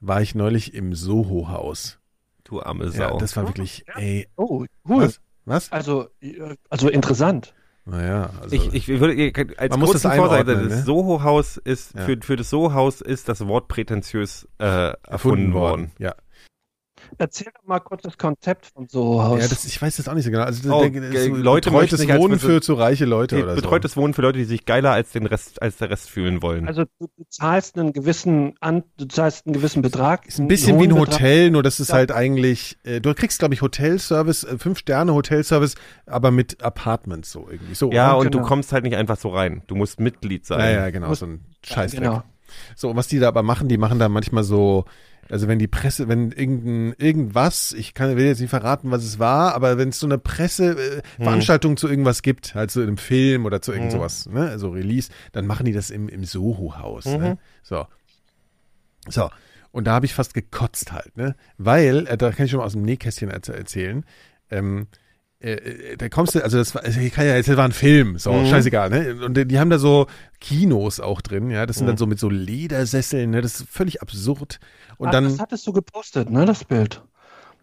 war 0.00 0.22
ich 0.22 0.34
neulich 0.34 0.72
im 0.74 0.94
Soho-Haus. 0.94 1.98
Du 2.44 2.62
arme 2.62 2.84
Ja, 2.86 2.90
Sau. 3.10 3.18
das 3.18 3.36
war 3.36 3.46
wirklich, 3.46 3.84
ey, 3.96 4.26
Oh, 4.36 4.64
cool. 4.88 5.02
was? 5.02 5.20
Was? 5.48 5.72
Also, 5.72 6.08
also 6.70 6.88
interessant. 6.88 7.54
Naja, 7.84 8.30
also. 8.42 8.54
ich, 8.54 8.74
ich 8.74 8.88
würde 9.00 9.32
als 9.56 9.70
Man 9.70 9.80
muss 9.80 9.92
das 9.92 10.02
Vorseite, 10.02 10.50
einordnen, 10.52 10.68
das 10.68 10.78
ne? 10.80 10.84
Soho-Haus 10.84 11.56
ist, 11.56 11.94
Ja. 11.94 12.02
für, 12.04 12.18
für 12.20 12.36
das 12.36 12.50
Soho-Haus 12.50 13.00
ist 13.00 13.28
das 13.30 13.46
Wort 13.46 13.68
prätentiös 13.68 14.46
äh, 14.58 14.92
erfunden 15.08 15.54
worden. 15.54 15.92
Ja. 15.98 16.14
Erzähl 17.16 17.48
doch 17.54 17.66
mal 17.66 17.80
kurz 17.80 18.02
das 18.02 18.18
Konzept 18.18 18.66
von 18.66 18.86
so 18.88 19.22
Haus. 19.22 19.40
Ja, 19.40 19.48
das, 19.48 19.64
ich 19.64 19.80
weiß 19.80 19.96
das 19.96 20.08
auch 20.08 20.14
nicht 20.14 20.24
so 20.24 20.30
genau. 20.30 20.44
Also, 20.44 20.70
Oh, 20.72 20.84
ich 20.84 20.92
denke, 20.92 21.00
das 21.10 21.14
ist 21.20 21.26
so 21.28 21.34
Leute 21.36 21.70
betreutes 21.70 22.00
als 22.00 22.18
Wohnen 22.20 22.38
für 22.38 22.60
zu 22.60 22.74
reiche 22.74 23.04
Leute 23.06 23.42
oder 23.42 23.54
so. 23.56 23.62
Betreutes 23.62 23.96
Wohnen 23.96 24.14
für 24.14 24.22
Leute, 24.22 24.38
die 24.38 24.44
sich 24.44 24.66
geiler 24.66 24.92
als 24.92 25.12
den 25.12 25.26
Rest, 25.26 25.62
als 25.62 25.76
der 25.78 25.90
Rest 25.90 26.10
fühlen 26.10 26.42
wollen. 26.42 26.68
also 26.68 26.84
du, 26.98 27.06
du 27.16 27.24
zahlst 27.28 27.78
einen 27.78 27.92
gewissen 27.92 28.54
an, 28.60 28.84
du 28.98 29.06
zahlst 29.06 29.46
einen 29.46 29.54
gewissen 29.54 29.82
Betrag. 29.82 30.26
Ist 30.26 30.38
ein 30.38 30.48
bisschen 30.48 30.78
wie 30.78 30.84
ein 30.84 30.90
Betrag. 30.94 31.14
Hotel, 31.14 31.50
nur 31.50 31.62
dass 31.62 31.78
es 31.80 31.88
Ja. 31.88 31.94
halt 31.94 32.12
eigentlich, 32.12 32.78
äh, 32.84 33.00
du 33.00 33.14
kriegst, 33.14 33.38
glaube 33.38 33.54
ich, 33.54 33.62
Hotelservice, 33.62 34.44
äh, 34.44 34.58
fünf 34.58 34.78
Sterne 34.78 35.14
Hotelservice, 35.14 35.74
aber 36.06 36.30
mit 36.30 36.62
Apartments 36.62 37.32
so 37.32 37.48
irgendwie. 37.50 37.74
So, 37.74 37.90
ja, 37.90 38.10
oder? 38.10 38.18
und 38.26 38.34
du 38.34 38.38
Genau. 38.38 38.48
kommst 38.48 38.72
halt 38.72 38.84
nicht 38.84 38.96
einfach 38.96 39.16
so 39.18 39.30
rein. 39.30 39.62
Du 39.66 39.74
musst 39.76 39.98
Mitglied 40.00 40.44
sein. 40.46 40.60
ja, 40.60 40.70
ja, 40.70 40.90
genau, 40.90 41.08
Muss- 41.08 41.20
so 41.20 41.26
ein 41.26 41.40
Ja, 41.64 41.74
Scheißdreck. 41.74 42.02
genau. 42.02 42.22
So, 42.76 42.90
und 42.90 42.96
was 42.96 43.08
die 43.08 43.18
da 43.18 43.28
aber 43.28 43.42
machen, 43.42 43.68
die 43.68 43.76
machen 43.76 43.98
da 43.98 44.08
manchmal 44.08 44.42
so, 44.44 44.84
also 45.30 45.48
wenn 45.48 45.58
die 45.58 45.66
Presse, 45.68 46.08
wenn 46.08 46.32
irgendein, 46.32 46.94
irgendwas, 46.98 47.72
ich 47.72 47.94
kann, 47.94 48.16
will 48.16 48.26
jetzt 48.26 48.40
nicht 48.40 48.50
verraten, 48.50 48.90
was 48.90 49.04
es 49.04 49.18
war, 49.18 49.54
aber 49.54 49.76
wenn 49.78 49.90
es 49.90 49.98
so 50.00 50.06
eine 50.06 50.18
Presseveranstaltung 50.18 51.02
äh, 51.18 51.22
Veranstaltung 51.24 51.76
zu 51.76 51.88
irgendwas 51.88 52.22
gibt, 52.22 52.54
halt 52.54 52.70
so 52.70 52.80
in 52.80 52.88
einem 52.88 52.96
Film 52.96 53.44
oder 53.44 53.60
zu 53.62 53.72
irgend 53.72 53.88
Mhm. 53.88 53.96
sowas, 53.96 54.26
ne, 54.26 54.58
so 54.58 54.70
Release, 54.70 55.10
dann 55.32 55.46
machen 55.46 55.66
die 55.66 55.72
das 55.72 55.90
im, 55.90 56.08
im 56.08 56.24
Soho-Haus, 56.24 57.04
Mhm. 57.06 57.12
ne? 57.18 57.38
So. 57.62 57.86
So. 59.08 59.30
Und 59.70 59.86
da 59.86 59.92
habe 59.92 60.06
ich 60.06 60.14
fast 60.14 60.34
gekotzt 60.34 60.92
halt, 60.92 61.16
ne? 61.16 61.36
Weil, 61.58 62.06
äh, 62.06 62.16
da 62.16 62.30
kann 62.32 62.46
ich 62.46 62.50
schon 62.50 62.58
mal 62.58 62.66
aus 62.66 62.72
dem 62.72 62.82
Nähkästchen 62.82 63.30
erz- 63.30 63.52
erzählen, 63.52 64.04
ähm, 64.50 64.86
äh, 65.40 65.52
äh, 65.52 65.96
da 65.96 66.08
kommst 66.08 66.34
du, 66.34 66.42
also 66.42 66.58
das 66.58 66.74
war, 66.74 66.84
ich 66.86 67.12
kann 67.12 67.26
ja 67.26 67.36
jetzt, 67.36 67.48
war 67.56 67.64
ein 67.64 67.72
Film, 67.72 68.18
so, 68.18 68.32
Mhm. 68.32 68.46
scheißegal, 68.46 68.90
ne? 68.90 69.24
Und 69.24 69.34
die, 69.36 69.58
haben 69.58 69.70
da 69.70 69.78
so 69.78 70.06
Kinos 70.40 70.98
auch 71.00 71.20
drin, 71.20 71.50
ja, 71.50 71.64
das 71.66 71.76
sind 71.76 71.84
Mhm. 71.86 71.90
dann 71.90 71.96
so 71.96 72.06
mit 72.06 72.18
so 72.18 72.28
Ledersesseln, 72.28 73.30
ne? 73.30 73.40
Das 73.42 73.60
ist 73.60 73.68
völlig 73.70 74.02
absurd. 74.02 74.58
Und 74.96 75.08
Ach, 75.08 75.12
dann, 75.12 75.24
das 75.24 75.38
hattest 75.38 75.66
du 75.66 75.72
gepostet, 75.72 76.30
ne, 76.30 76.44
das 76.44 76.64
Bild. 76.64 77.02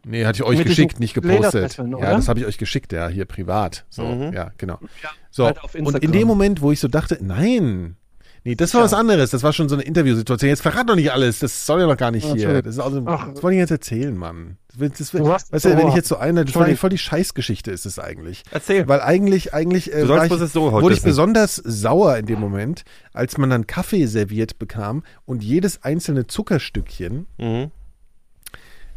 nee, 0.05 0.25
hatte 0.25 0.37
ich 0.37 0.43
euch 0.43 0.57
mit 0.59 0.67
geschickt, 0.67 0.99
nicht 0.99 1.13
gepostet. 1.13 1.77
Ja, 1.77 2.13
das 2.13 2.27
habe 2.29 2.39
ich 2.39 2.45
euch 2.45 2.57
geschickt, 2.57 2.93
ja, 2.93 3.07
hier 3.09 3.25
privat. 3.25 3.85
So, 3.89 4.03
Mhm. 4.03 4.33
ja, 4.33 4.51
genau. 4.57 4.79
Ja, 5.03 5.09
So, 5.31 5.45
halt 5.47 5.59
und 5.75 5.97
in 5.99 6.11
dem 6.11 6.27
Moment, 6.27 6.61
wo 6.61 6.71
ich 6.71 6.79
so 6.79 6.87
dachte, 6.87 7.17
nein, 7.21 7.97
nee, 8.45 8.55
das 8.55 8.73
war 8.73 8.81
Ja. 8.81 8.85
was 8.85 8.93
anderes, 8.93 9.31
das 9.31 9.43
war 9.43 9.51
schon 9.51 9.67
so 9.67 9.75
eine 9.75 9.83
Interviewsituation. 9.83 10.47
Jetzt 10.47 10.61
verrat 10.61 10.87
doch 10.89 10.95
nicht 10.95 11.11
alles, 11.11 11.39
das 11.39 11.65
soll 11.65 11.81
ja 11.81 11.87
noch 11.87 11.97
gar 11.97 12.11
nicht 12.11 12.25
Ja, 12.27 12.33
hier. 12.35 12.61
Das, 12.61 12.75
ist 12.75 12.79
also, 12.79 13.01
Ach. 13.05 13.31
das 13.33 13.43
wollte 13.43 13.55
ich 13.55 13.59
jetzt 13.59 13.71
erzählen, 13.71 14.15
Mann. 14.15 14.57
Das, 14.77 14.91
das, 14.97 15.11
Du 15.11 15.27
hast- 15.31 15.51
weißt 15.53 15.65
du, 15.65 15.69
wenn 15.77 15.85
oh. 15.85 15.89
ich 15.89 15.95
jetzt 15.95 16.07
so 16.09 16.17
eine, 16.17 16.45
das 16.45 16.55
war 16.55 16.65
die, 16.65 16.75
voll 16.75 16.89
die 16.89 16.97
Scheißgeschichte 16.97 17.71
ist 17.71 17.85
es 17.85 17.97
eigentlich. 17.99 18.43
Erzähl. 18.51 18.87
Weil 18.87 19.01
eigentlich, 19.01 19.53
eigentlich 19.53 19.93
äh, 19.93 20.03
ich, 20.03 20.07
das 20.29 20.51
so 20.53 20.71
wurde 20.71 20.93
ich 20.95 21.01
besonders 21.01 21.55
sauer 21.55 22.17
in 22.17 22.25
dem 22.25 22.39
Moment, 22.39 22.83
als 23.13 23.37
man 23.37 23.49
dann 23.49 23.67
Kaffee 23.67 24.05
serviert 24.05 24.59
bekam 24.59 25.03
und 25.25 25.43
jedes 25.43 25.83
einzelne 25.83 26.27
Zuckerstückchen 26.27 27.27
Mhm. 27.37 27.71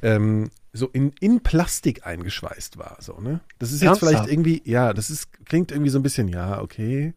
ähm, 0.03 0.51
so 0.73 0.87
in, 0.93 1.13
in 1.21 1.41
Plastik 1.41 2.07
eingeschweißt 2.07 2.77
war. 2.79 2.97
So, 3.01 3.15
ne? 3.21 3.41
Das 3.59 3.71
ist 3.73 3.81
jetzt 3.83 3.89
Ernsthaft? 4.03 4.13
vielleicht 4.13 4.31
irgendwie, 4.33 4.63
ja, 4.65 4.93
das 4.93 5.11
ist, 5.11 5.29
klingt 5.47 5.73
irgendwie 5.73 5.91
so 5.91 5.99
ein 5.99 6.03
bisschen, 6.03 6.29
ja, 6.29 6.61
okay, 6.61 7.15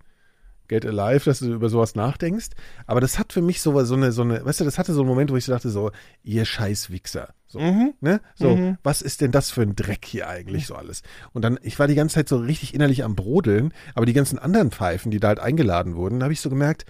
get 0.72 0.86
alive, 0.86 1.26
dass 1.26 1.40
du 1.40 1.54
über 1.54 1.68
sowas 1.70 1.96
nachdenkst. 1.96 2.48
Aber 2.88 3.02
das 3.02 3.20
hat 3.20 3.34
für 3.34 3.42
mich 3.42 3.62
so, 3.62 3.84
so 3.84 3.94
eine, 3.96 4.14
so 4.14 4.22
eine, 4.22 4.44
weißt 4.46 4.62
du, 4.62 4.64
das 4.64 4.78
hatte 4.78 4.94
so 4.94 5.02
einen 5.02 5.10
Moment, 5.10 5.30
wo 5.30 5.36
ich 5.36 5.44
so 5.44 5.52
dachte, 5.52 5.70
so, 5.70 5.92
ihr 6.24 6.46
scheiß 6.46 6.90
Wichser. 6.90 7.34
So, 7.48 7.60
Mhm. 7.60 7.94
ne? 8.00 8.22
So, 8.36 8.56
Mhm. 8.56 8.78
was 8.82 9.02
ist 9.02 9.20
denn 9.20 9.32
das 9.34 9.52
für 9.52 9.62
ein 9.64 9.76
Dreck 9.76 10.06
hier 10.06 10.30
eigentlich 10.30 10.68
so 10.68 10.76
alles? 10.76 11.02
Und 11.34 11.42
dann, 11.44 11.60
ich 11.62 11.78
war 11.78 11.88
die 11.88 11.96
ganze 11.96 12.16
Zeit 12.16 12.30
so 12.30 12.38
richtig 12.38 12.74
innerlich 12.74 13.04
am 13.04 13.16
Brodeln, 13.16 13.74
aber 13.96 14.06
die 14.06 14.14
ganzen 14.14 14.40
anderen 14.40 14.72
Pfeifen, 14.72 15.12
die 15.12 15.20
da 15.20 15.28
halt 15.28 15.42
eingeladen 15.42 15.96
wurden, 15.98 16.20
da 16.22 16.24
habe 16.24 16.34
ich 16.34 16.40
so 16.40 16.50
gemerkt, 16.50 16.86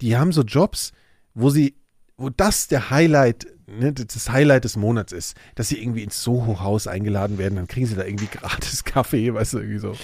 die 0.00 0.16
haben 0.16 0.32
so 0.32 0.42
Jobs, 0.42 0.90
wo 1.34 1.48
sie, 1.48 1.76
wo 2.16 2.28
das 2.28 2.66
der 2.66 2.90
Highlight, 2.90 3.46
ne, 3.66 3.92
das 3.92 4.30
Highlight 4.30 4.64
des 4.64 4.76
Monats 4.76 5.12
ist, 5.12 5.36
dass 5.54 5.68
sie 5.68 5.80
irgendwie 5.82 6.02
ins 6.02 6.22
Soho-Haus 6.22 6.86
eingeladen 6.86 7.38
werden, 7.38 7.56
dann 7.56 7.66
kriegen 7.68 7.86
sie 7.86 7.94
da 7.94 8.04
irgendwie 8.04 8.26
gratis 8.26 8.84
Kaffee, 8.84 9.32
weißt 9.34 9.54
du, 9.54 9.58
irgendwie 9.58 9.78
so. 9.78 9.94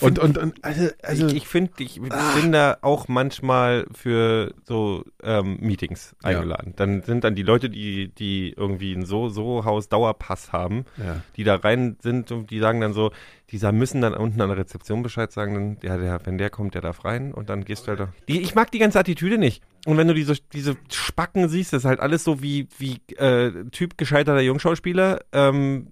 und, 0.00 0.18
und, 0.18 0.38
und, 0.38 0.64
also, 0.64 0.88
also 1.02 1.26
ich 1.28 1.34
ich 1.36 1.48
finde, 1.48 1.72
ich 1.78 2.00
bin 2.00 2.52
da 2.52 2.78
auch 2.82 3.08
manchmal 3.08 3.86
für 3.92 4.54
so 4.64 5.04
ähm, 5.22 5.58
Meetings 5.60 6.14
Ja. 6.22 6.30
eingeladen. 6.30 6.74
Dann 6.76 7.02
sind 7.02 7.24
dann 7.24 7.34
die 7.34 7.42
Leute, 7.42 7.70
die, 7.70 8.08
die 8.08 8.54
irgendwie 8.56 8.92
ein 8.94 9.04
so 9.04 9.28
so 9.28 9.64
Haus 9.64 9.88
Dauerpass 9.88 10.52
haben, 10.52 10.84
Ja. 10.96 11.22
die 11.36 11.44
da 11.44 11.56
rein 11.56 11.96
sind 12.02 12.30
und 12.32 12.50
die 12.50 12.58
sagen 12.58 12.80
dann 12.80 12.92
so, 12.92 13.10
die 13.50 13.58
müssen 13.72 14.00
dann 14.00 14.14
unten 14.14 14.40
an 14.40 14.48
der 14.48 14.58
Rezeption 14.58 15.02
Bescheid 15.02 15.30
sagen, 15.30 15.54
dann, 15.54 15.76
ja, 15.82 15.96
der, 15.96 16.26
wenn 16.26 16.36
der 16.38 16.50
kommt, 16.50 16.74
der 16.74 16.82
darf 16.82 17.04
rein 17.04 17.32
und 17.32 17.48
dann 17.48 17.64
gehst 17.64 17.84
du 17.84 17.88
halt 17.88 18.00
da. 18.00 18.12
Die, 18.28 18.40
ich 18.40 18.54
mag 18.54 18.70
die 18.72 18.78
ganze 18.78 18.98
Attitüde 18.98 19.38
nicht. 19.38 19.62
Und 19.86 19.96
wenn 19.96 20.08
du 20.08 20.14
diese, 20.14 20.34
diese 20.52 20.76
Spacken 20.92 21.48
siehst, 21.48 21.72
das 21.72 21.82
ist 21.82 21.84
halt 21.86 22.00
alles 22.00 22.22
so 22.24 22.42
wie, 22.42 22.68
wie 22.78 23.00
äh, 23.16 23.52
Typ 23.70 23.96
gescheiterter 23.96 24.40
Jungschauspieler, 24.42 25.20
ähm, 25.32 25.86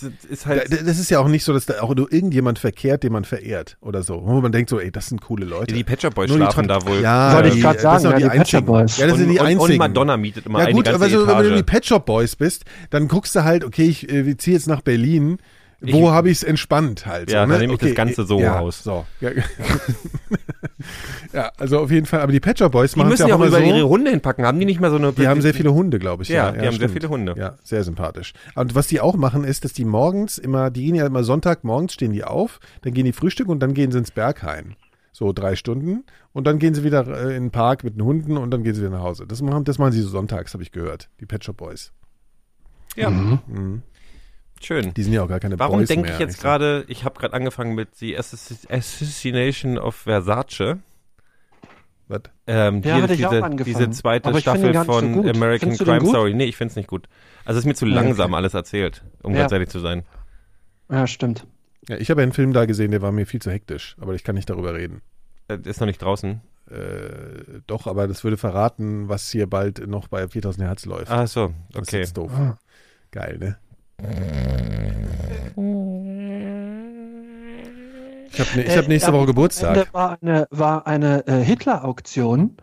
das 0.00 0.10
ist 0.28 0.44
Da- 0.44 0.50
halt. 0.50 0.70
Das 0.70 0.98
ist 0.98 1.10
ja 1.10 1.20
auch 1.20 1.28
nicht 1.28 1.44
so, 1.44 1.52
dass 1.52 1.64
da 1.66 1.80
auch 1.80 1.94
nur 1.94 2.12
irgendjemand 2.12 2.58
verkehrt, 2.58 3.04
den 3.04 3.12
man 3.12 3.24
verehrt 3.24 3.76
oder 3.80 4.02
so. 4.02 4.20
Wo 4.24 4.40
man 4.40 4.50
denkt 4.50 4.68
so, 4.68 4.80
ey, 4.80 4.90
das 4.90 5.06
sind 5.06 5.20
coole 5.20 5.46
Leute. 5.46 5.72
Die 5.74 5.84
Pet 5.84 6.02
Shop 6.02 6.12
Boys 6.14 6.28
Nur 6.28 6.38
schlafen 6.38 6.66
da 6.66 6.84
wohl. 6.86 7.00
Ja, 7.00 7.34
Wollte 7.34 7.48
ich 7.48 7.54
die- 7.54 7.60
grad 7.60 7.76
das 7.76 7.82
sagen, 7.82 7.98
sind 8.00 8.10
ja, 8.10 8.16
die 8.18 8.22
die 8.24 8.28
Pet 8.30 8.36
Shop 8.36 8.40
einzigen. 8.40 8.66
Boys. 8.66 8.98
Ja, 8.98 9.06
das 9.06 9.16
sind 9.18 9.28
die 9.30 9.38
und, 9.38 9.46
einzigen. 9.46 9.72
und 9.72 9.78
Madonna 9.78 10.16
mietet 10.16 10.46
immer 10.46 10.58
ja 10.58 10.64
eine 10.66 10.74
gut, 10.74 10.84
ganze 10.86 10.96
aber 11.04 11.08
so, 11.08 11.22
Etage. 11.22 11.38
wenn 11.44 11.50
du 11.50 11.56
die 11.56 11.62
Pet 11.62 11.86
Shop 11.86 12.04
Boys 12.04 12.34
bist, 12.36 12.64
dann 12.90 13.06
guckst 13.08 13.34
du 13.36 13.44
halt, 13.44 13.64
okay, 13.64 13.84
ich 13.84 14.12
äh, 14.12 14.36
ziehe 14.36 14.56
jetzt 14.56 14.66
nach 14.66 14.80
Berlin. 14.82 15.38
Wo 15.80 16.10
habe 16.10 16.30
ich 16.30 16.38
es 16.38 16.42
entspannt 16.42 17.06
halt? 17.06 17.30
Ja, 17.30 17.42
so, 17.42 17.46
ne? 17.46 17.52
dann 17.52 17.60
nehme 17.60 17.74
ich 17.74 17.78
das 17.80 17.94
ganze 17.94 18.24
Soho-Haus. 18.24 18.84
Ja, 18.84 18.92
so. 18.92 19.06
Ja. 19.20 19.30
ja, 21.32 21.52
also 21.58 21.80
auf 21.80 21.90
jeden 21.90 22.06
Fall. 22.06 22.20
Aber 22.20 22.32
die 22.32 22.40
Pet 22.40 22.58
Shop 22.58 22.72
Boys 22.72 22.92
die 22.92 22.98
machen 22.98 23.08
es 23.12 23.18
müssen 23.18 23.22
ja 23.22 23.28
ja 23.28 23.34
auch 23.34 23.40
auch 23.40 23.46
immer 23.46 23.56
über 23.58 23.66
so. 23.66 23.74
ihre 23.76 23.88
Hunde 23.88 24.10
hinpacken. 24.10 24.44
Haben 24.46 24.58
die 24.58 24.64
nicht 24.66 24.80
mal 24.80 24.90
so 24.90 24.96
eine. 24.96 25.12
Die 25.12 25.28
haben 25.28 25.42
sehr 25.42 25.54
viele 25.54 25.74
Hunde, 25.74 25.98
glaube 25.98 26.22
ich. 26.22 26.28
Ja, 26.30 26.50
die 26.52 26.58
haben 26.60 26.64
sehr 26.64 26.72
stimmt. 26.72 26.92
viele 26.92 27.08
Hunde. 27.08 27.34
Ja, 27.36 27.56
sehr 27.62 27.84
sympathisch. 27.84 28.32
Und 28.54 28.74
was 28.74 28.86
die 28.86 29.00
auch 29.00 29.16
machen, 29.16 29.44
ist, 29.44 29.64
dass 29.64 29.72
die 29.72 29.84
morgens 29.84 30.38
immer, 30.38 30.70
die 30.70 30.84
gehen 30.86 30.94
ja 30.94 31.06
immer 31.06 31.24
Sonntag 31.24 31.64
morgens 31.64 31.92
stehen 31.92 32.12
die 32.12 32.24
auf, 32.24 32.58
dann 32.82 32.94
gehen 32.94 33.04
die 33.04 33.12
Frühstück 33.12 33.48
und 33.48 33.60
dann 33.60 33.74
gehen 33.74 33.92
sie 33.92 33.98
ins 33.98 34.10
Berghain. 34.10 34.76
So 35.12 35.32
drei 35.32 35.56
Stunden. 35.56 36.04
Und 36.32 36.46
dann 36.46 36.58
gehen 36.58 36.74
sie 36.74 36.84
wieder 36.84 37.06
äh, 37.06 37.36
in 37.36 37.44
den 37.44 37.50
Park 37.50 37.84
mit 37.84 37.96
den 37.96 38.04
Hunden 38.04 38.36
und 38.36 38.50
dann 38.50 38.62
gehen 38.64 38.74
sie 38.74 38.80
wieder 38.82 38.90
nach 38.90 39.02
Hause. 39.02 39.26
Das 39.26 39.40
machen, 39.42 39.64
das 39.64 39.78
machen 39.78 39.92
sie 39.92 40.02
so 40.02 40.08
sonntags, 40.08 40.52
habe 40.52 40.62
ich 40.62 40.72
gehört. 40.72 41.08
Die 41.20 41.26
Pet 41.26 41.44
Shop 41.44 41.56
Boys. 41.56 41.92
Ja, 42.96 43.10
Mhm. 43.10 43.82
Schön. 44.62 44.94
Die 44.94 45.02
sind 45.02 45.12
ja 45.12 45.22
auch 45.22 45.28
gar 45.28 45.40
keine 45.40 45.58
Warum 45.58 45.84
denke 45.84 46.12
ich 46.12 46.18
jetzt 46.18 46.40
gerade, 46.40 46.84
ich 46.88 47.04
habe 47.04 47.18
gerade 47.18 47.34
angefangen 47.34 47.74
mit 47.74 47.94
The 47.96 48.16
Assass- 48.18 48.66
Assassination 48.70 49.78
of 49.78 49.94
Versace. 49.96 50.78
Was? 52.08 52.22
Ähm, 52.46 52.82
Ja, 52.82 52.94
hier 52.94 53.02
hatte 53.02 53.14
ich 53.14 53.26
auch 53.26 53.30
diese, 53.30 53.44
angefangen. 53.44 53.64
diese 53.78 53.90
zweite 53.90 54.28
Aber 54.28 54.38
ich 54.38 54.44
finde 54.44 54.70
Staffel 54.70 54.86
so 54.86 54.92
von 54.92 55.12
gut. 55.12 55.26
American 55.28 55.58
Findest 55.60 55.80
du 55.80 55.84
den 55.84 55.90
Crime 55.94 56.00
gut? 56.04 56.10
Story. 56.10 56.34
Nee, 56.34 56.44
ich 56.44 56.56
finde 56.56 56.70
es 56.70 56.76
nicht 56.76 56.88
gut. 56.88 57.08
Also 57.44 57.58
es 57.58 57.64
ist 57.64 57.66
mir 57.66 57.74
zu 57.74 57.86
Ja, 57.86 57.94
langsam 57.96 58.32
okay. 58.32 58.36
alles 58.36 58.54
erzählt, 58.54 59.02
um 59.22 59.32
Ja. 59.34 59.40
ganz 59.40 59.52
ehrlich 59.52 59.68
zu 59.70 59.80
sein. 59.80 60.04
Ja, 60.88 61.06
stimmt. 61.08 61.46
Ja, 61.88 61.96
ich 61.96 62.10
habe 62.10 62.22
einen 62.22 62.32
Film 62.32 62.52
da 62.52 62.64
gesehen, 62.66 62.92
der 62.92 63.02
war 63.02 63.10
mir 63.12 63.26
viel 63.26 63.42
zu 63.42 63.50
hektisch, 63.50 63.96
aber 64.00 64.14
ich 64.14 64.22
kann 64.22 64.36
nicht 64.36 64.48
darüber 64.50 64.74
reden. 64.74 65.02
Äh, 65.48 65.58
Ist 65.64 65.80
noch 65.80 65.86
nicht 65.86 66.00
draußen. 66.02 66.40
Äh, 66.70 67.60
doch, 67.66 67.86
aber 67.88 68.06
das 68.08 68.22
würde 68.24 68.36
verraten, 68.36 69.08
was 69.08 69.28
hier 69.30 69.48
bald 69.48 69.86
noch 69.86 70.08
bei 70.08 70.26
4000 70.28 70.64
Hertz 70.66 70.84
läuft. 70.84 71.10
Ach 71.10 71.26
so, 71.28 71.52
Das 71.72 71.82
ist 71.82 71.88
okay. 71.88 71.98
jetzt 72.00 72.16
doof. 72.16 72.30
Geil, 73.12 73.38
ne? 73.38 73.56
Ich 73.98 74.04
habe 78.40 78.50
ne, 78.56 78.76
hab 78.76 78.84
Äh, 78.84 78.88
nächste 78.88 79.12
Woche 79.12 79.26
Geburtstag. 79.26 79.92
War 79.94 80.18
eine, 80.20 80.46
war 80.50 80.86
eine 80.86 81.26
äh, 81.26 81.42
Hitler-Auktion. 81.42 82.56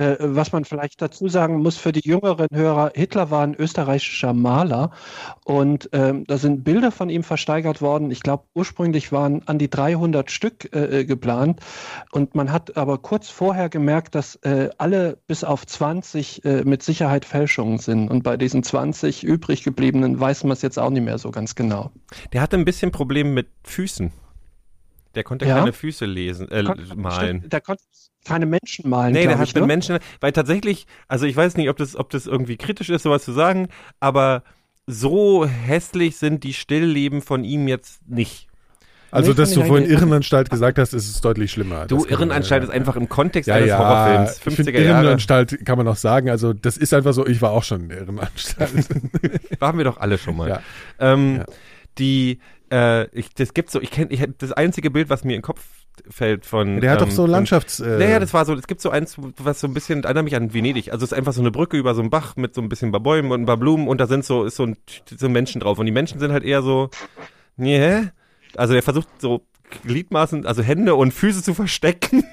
Äh, 0.00 0.16
was 0.20 0.50
man 0.52 0.64
vielleicht 0.64 1.02
dazu 1.02 1.28
sagen 1.28 1.60
muss 1.60 1.76
für 1.76 1.92
die 1.92 2.00
jüngeren 2.02 2.48
Hörer, 2.50 2.92
Hitler 2.94 3.30
war 3.30 3.42
ein 3.42 3.54
österreichischer 3.54 4.32
Maler 4.32 4.92
und 5.44 5.90
ähm, 5.92 6.24
da 6.26 6.38
sind 6.38 6.64
Bilder 6.64 6.90
von 6.90 7.10
ihm 7.10 7.22
versteigert 7.22 7.82
worden. 7.82 8.10
Ich 8.10 8.22
glaube, 8.22 8.44
ursprünglich 8.54 9.12
waren 9.12 9.46
an 9.46 9.58
die 9.58 9.68
300 9.68 10.30
Stück 10.30 10.74
äh, 10.74 11.00
äh, 11.00 11.04
geplant 11.04 11.60
und 12.12 12.34
man 12.34 12.50
hat 12.50 12.78
aber 12.78 12.96
kurz 12.96 13.28
vorher 13.28 13.68
gemerkt, 13.68 14.14
dass 14.14 14.36
äh, 14.36 14.70
alle 14.78 15.18
bis 15.26 15.44
auf 15.44 15.66
20 15.66 16.46
äh, 16.46 16.64
mit 16.64 16.82
Sicherheit 16.82 17.26
Fälschungen 17.26 17.76
sind 17.76 18.10
und 18.10 18.22
bei 18.22 18.38
diesen 18.38 18.62
20 18.62 19.22
übrig 19.22 19.64
gebliebenen 19.64 20.18
weiß 20.18 20.44
man 20.44 20.52
es 20.52 20.62
jetzt 20.62 20.78
auch 20.78 20.88
nicht 20.88 21.04
mehr 21.04 21.18
so 21.18 21.30
ganz 21.30 21.54
genau. 21.54 21.90
Der 22.32 22.40
hatte 22.40 22.56
ein 22.56 22.64
bisschen 22.64 22.90
Probleme 22.90 23.28
mit 23.28 23.48
Füßen. 23.64 24.12
Der 25.14 25.24
konnte 25.24 25.44
Ja? 25.46 25.58
keine 25.58 25.72
Füße 25.72 26.04
lesen, 26.06 26.50
äh, 26.50 26.62
Konnte- 26.62 26.94
malen. 26.96 27.38
Stimmt, 27.38 27.52
Der 27.52 27.60
konnte 27.60 27.82
keine 28.24 28.46
Menschen 28.46 28.88
malen. 28.88 29.12
Nee, 29.12 29.26
der 29.26 29.38
hat 29.38 29.48
ich, 29.48 29.54
mit 29.54 29.62
ne? 29.62 29.66
Menschen, 29.66 29.98
weil 30.20 30.32
tatsächlich, 30.32 30.86
also 31.08 31.26
ich 31.26 31.34
weiß 31.36 31.56
nicht, 31.56 31.68
ob 31.68 31.76
das, 31.78 31.96
ob 31.96 32.10
das 32.10 32.26
irgendwie 32.26 32.56
kritisch 32.56 32.90
ist, 32.90 33.02
sowas 33.02 33.24
zu 33.24 33.32
sagen, 33.32 33.68
aber 33.98 34.42
so 34.86 35.46
hässlich 35.46 36.16
sind 36.16 36.44
die 36.44 36.52
Stillleben 36.52 37.22
von 37.22 37.44
ihm 37.44 37.66
jetzt 37.68 38.06
nicht. 38.08 38.46
Also, 39.12 39.30
Nee, 39.32 39.36
dass 39.38 39.52
du 39.54 39.64
vorhin 39.64 39.90
Irrenanstalt 39.90 40.50
gesagt 40.50 40.78
hast, 40.78 40.92
ist 40.94 41.08
es 41.10 41.20
deutlich 41.20 41.50
schlimmer. 41.50 41.86
Du, 41.86 41.96
man- 41.98 42.08
Irrenanstalt 42.08 42.62
ja, 42.62 42.68
ist 42.68 42.74
einfach 42.74 42.94
im 42.94 43.08
Kontext 43.08 43.48
ja, 43.48 43.56
eines 43.56 43.68
ja, 43.70 43.78
Horrorfilms, 43.78 44.36
Ich 44.46 44.54
find, 44.54 44.68
50er 44.68 44.80
Jahre. 44.80 45.02
Irrenanstalt 45.04 45.66
kann 45.66 45.76
man 45.78 45.88
auch 45.88 45.96
sagen. 45.96 46.30
Also, 46.30 46.52
das 46.52 46.76
ist 46.76 46.94
einfach 46.94 47.12
so, 47.12 47.26
ich 47.26 47.42
war 47.42 47.50
auch 47.50 47.64
schon 47.64 47.80
in 47.82 47.88
der 47.88 47.98
Irrenanstalt. 48.02 48.70
Waren 49.60 49.78
wir 49.78 49.84
doch 49.84 49.96
alle 49.98 50.16
schon 50.18 50.36
mal. 50.36 50.48
Ja. 50.48 50.62
Ähm, 51.00 51.38
Ja. 51.38 51.44
Die, 51.98 52.38
äh, 52.70 53.06
ich, 53.16 53.34
das 53.34 53.54
gibt 53.54 53.70
so, 53.70 53.80
ich 53.80 53.90
kenne, 53.90 54.10
ich, 54.10 54.24
das 54.38 54.52
einzige 54.52 54.90
Bild, 54.90 55.10
was 55.10 55.24
mir 55.24 55.32
in 55.34 55.38
den 55.38 55.42
Kopf 55.42 55.60
fällt 56.08 56.46
von. 56.46 56.80
der 56.80 56.92
hat 56.92 57.02
ähm, 57.02 57.08
doch 57.08 57.14
so 57.14 57.22
von- 57.22 57.30
Landschafts. 57.30 57.80
Äh, 57.80 57.98
Naja, 57.98 58.18
das 58.20 58.32
war 58.32 58.44
so, 58.44 58.54
es 58.54 58.66
gibt 58.66 58.80
so 58.80 58.90
eins, 58.90 59.16
was 59.36 59.60
so 59.60 59.66
ein 59.66 59.74
bisschen, 59.74 60.04
erinnert 60.04 60.24
mich 60.24 60.36
an 60.36 60.54
Venedig. 60.54 60.92
Also 60.92 61.04
es 61.04 61.12
ist 61.12 61.18
einfach 61.18 61.32
so 61.32 61.40
eine 61.40 61.50
Brücke 61.50 61.76
über 61.76 61.94
so 61.94 62.00
einen 62.00 62.10
Bach 62.10 62.36
mit 62.36 62.54
so 62.54 62.62
ein 62.62 62.68
bisschen 62.68 62.90
paar 62.92 63.00
Bäumen 63.00 63.32
und 63.32 63.42
ein 63.42 63.46
paar 63.46 63.56
Blumen 63.58 63.86
und 63.88 64.00
da 64.00 64.06
sind 64.06 64.24
so, 64.24 64.44
ist 64.44 64.56
so 64.56 64.64
ein, 64.64 64.76
so 65.06 65.28
Menschen 65.28 65.60
drauf. 65.60 65.78
Und 65.78 65.86
die 65.86 65.92
Menschen 65.92 66.18
sind 66.20 66.32
halt 66.32 66.44
eher 66.44 66.62
so, 66.62 66.90
nee. 67.56 68.02
Also 68.56 68.72
der 68.72 68.82
versucht 68.82 69.08
so 69.18 69.44
Gliedmaßen, 69.84 70.46
also 70.46 70.62
Hände 70.62 70.94
und 70.94 71.12
Füße 71.12 71.42
zu 71.42 71.54
verstecken. 71.54 72.24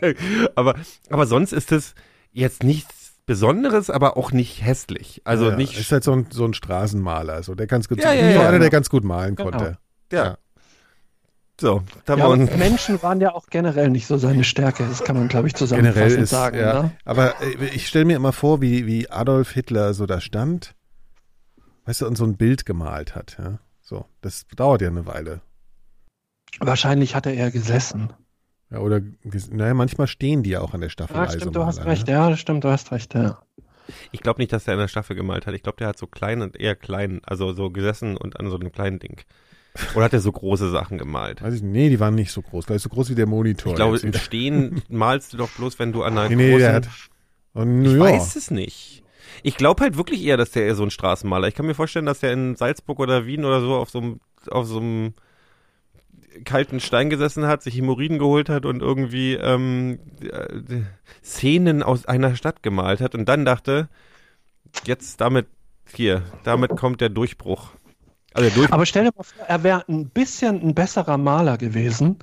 aber, 0.54 0.76
aber 1.10 1.26
sonst 1.26 1.52
ist 1.52 1.72
es 1.72 1.94
jetzt 2.32 2.62
nichts 2.62 3.01
Besonderes, 3.26 3.88
aber 3.90 4.16
auch 4.16 4.32
nicht 4.32 4.64
hässlich. 4.64 5.22
Also 5.24 5.50
ja, 5.50 5.56
nicht, 5.56 5.78
Ist 5.78 5.92
halt 5.92 6.04
so 6.04 6.12
ein, 6.12 6.26
so 6.30 6.44
ein 6.44 6.54
Straßenmaler. 6.54 7.42
So, 7.42 7.54
der 7.54 7.66
ganz 7.66 7.88
gut, 7.88 7.98
Ja, 8.02 8.12
ja, 8.12 8.30
ja, 8.30 8.40
einer, 8.40 8.50
der 8.50 8.58
genau. 8.58 8.70
ganz 8.70 8.90
gut 8.90 9.04
malen 9.04 9.36
Genau. 9.36 9.50
konnte. 9.50 9.78
ja. 10.12 10.36
So, 11.60 11.82
da 12.06 12.14
Ja, 12.14 12.18
war 12.18 12.24
aber 12.32 12.34
uns, 12.42 12.56
Menschen 12.56 13.00
waren 13.04 13.20
ja 13.20 13.34
auch 13.34 13.46
generell 13.48 13.88
nicht 13.90 14.06
so 14.08 14.16
seine 14.16 14.42
Stärke. 14.42 14.84
Das 14.88 15.04
kann 15.04 15.16
man, 15.16 15.28
glaube 15.28 15.46
ich, 15.46 15.54
zusammenfassend 15.54 16.02
Generell 16.04 16.22
ist, 16.24 16.30
sagen. 16.30 16.58
ja. 16.58 16.82
Ne? 16.84 16.92
Aber 17.04 17.40
äh, 17.40 17.66
ich 17.66 17.86
stelle 17.86 18.04
mir 18.06 18.16
immer 18.16 18.32
vor, 18.32 18.60
wie, 18.60 18.86
wie 18.86 19.08
Adolf 19.10 19.52
Hitler 19.52 19.94
so 19.94 20.06
da 20.06 20.20
stand, 20.20 20.74
weißt 21.84 22.00
du, 22.00 22.06
und 22.08 22.16
so 22.16 22.24
ein 22.24 22.36
Bild 22.36 22.66
gemalt 22.66 23.14
hat. 23.14 23.36
Ja? 23.38 23.58
So, 23.80 24.06
das 24.22 24.46
dauert 24.56 24.82
ja 24.82 24.88
eine 24.88 25.06
Weile. 25.06 25.40
Wahrscheinlich 26.58 27.14
hat 27.14 27.26
er 27.26 27.34
eher 27.34 27.50
gesessen. 27.52 28.12
Ja, 28.72 28.78
oder, 28.78 29.02
naja, 29.50 29.74
manchmal 29.74 30.06
stehen 30.06 30.42
die 30.42 30.50
ja 30.50 30.60
auch 30.60 30.72
an 30.72 30.80
der 30.80 30.88
Staffel. 30.88 31.14
Ja, 31.14 31.28
stimmt, 31.28 31.54
du 31.54 31.64
hast 31.64 31.84
recht. 31.84 32.08
Ja, 32.08 32.30
das 32.30 32.40
stimmt, 32.40 32.64
du 32.64 32.70
hast 32.70 32.90
recht. 32.90 33.12
Ja. 33.14 33.42
ich 34.12 34.20
glaube 34.20 34.40
nicht, 34.40 34.52
dass 34.52 34.64
der 34.64 34.74
in 34.74 34.80
der 34.80 34.88
Staffel 34.88 35.14
gemalt 35.14 35.46
hat. 35.46 35.54
Ich 35.54 35.62
glaube, 35.62 35.76
der 35.76 35.88
hat 35.88 35.98
so 35.98 36.06
klein 36.06 36.40
und 36.40 36.58
eher 36.58 36.74
klein, 36.74 37.20
also 37.24 37.52
so 37.52 37.70
gesessen 37.70 38.16
und 38.16 38.40
an 38.40 38.48
so 38.48 38.56
einem 38.56 38.72
kleinen 38.72 38.98
Ding. 38.98 39.20
Oder 39.94 40.06
hat 40.06 40.12
er 40.12 40.20
so 40.20 40.32
große 40.32 40.70
Sachen 40.70 40.98
gemalt? 40.98 41.42
Weiß 41.42 41.54
ich, 41.54 41.62
nicht. 41.62 41.72
nee, 41.72 41.88
die 41.90 42.00
waren 42.00 42.14
nicht 42.14 42.32
so 42.32 42.42
groß. 42.42 42.66
Gleich 42.66 42.82
so 42.82 42.88
groß 42.88 43.10
wie 43.10 43.14
der 43.14 43.26
Monitor. 43.26 43.72
Ich 43.72 43.76
glaube, 43.76 43.98
im. 43.98 44.12
Stehen 44.14 44.82
malst 44.88 45.32
du 45.32 45.38
doch 45.38 45.50
bloß, 45.50 45.78
wenn 45.78 45.92
du 45.92 46.02
an 46.02 46.16
einer 46.16 46.28
Nee, 46.28 46.36
nee, 46.36 46.50
großen... 46.50 46.58
der 46.58 46.74
hat. 46.74 46.88
Und, 47.54 47.84
ich 47.84 47.92
ja, 47.92 48.00
weiß 48.00 48.36
es 48.36 48.50
nicht. 48.50 49.02
Ich 49.42 49.56
glaube 49.56 49.82
halt 49.82 49.96
wirklich 49.96 50.22
eher, 50.24 50.36
dass 50.36 50.50
der 50.50 50.64
eher 50.64 50.74
so 50.74 50.82
ein 50.82 50.90
Straßenmaler. 50.90 51.48
Ich 51.48 51.54
kann 51.54 51.66
mir 51.66 51.74
vorstellen, 51.74 52.06
dass 52.06 52.20
der 52.20 52.32
in 52.32 52.54
Salzburg 52.56 52.98
oder 53.00 53.26
Wien 53.26 53.44
oder 53.44 53.60
so 53.60 53.74
auf 53.74 53.90
so 53.90 53.98
einem, 53.98 54.20
auf 54.50 54.66
so 54.66 54.78
einem 54.78 55.14
kalten 56.44 56.80
Stein 56.80 57.10
gesessen 57.10 57.46
hat, 57.46 57.62
sich 57.62 57.76
Hämorrhoiden 57.76 58.18
geholt 58.18 58.48
hat 58.48 58.66
und 58.66 58.80
irgendwie 58.80 59.34
ähm, 59.34 59.98
äh, 60.20 60.82
Szenen 61.22 61.82
aus 61.82 62.06
einer 62.06 62.36
Stadt 62.36 62.62
gemalt 62.62 63.00
hat 63.00 63.14
und 63.14 63.28
dann 63.28 63.44
dachte, 63.44 63.88
jetzt 64.84 65.20
damit 65.20 65.46
hier, 65.94 66.22
damit 66.44 66.76
kommt 66.76 67.00
der 67.00 67.08
Durchbruch. 67.08 67.70
Also 68.34 68.48
der 68.48 68.56
durch 68.56 68.72
Aber 68.72 68.86
stell 68.86 69.04
dir 69.04 69.12
mal 69.16 69.24
vor, 69.24 69.44
er 69.46 69.62
wäre 69.62 69.84
ein 69.88 70.08
bisschen 70.08 70.60
ein 70.62 70.74
besserer 70.74 71.18
Maler 71.18 71.58
gewesen 71.58 72.18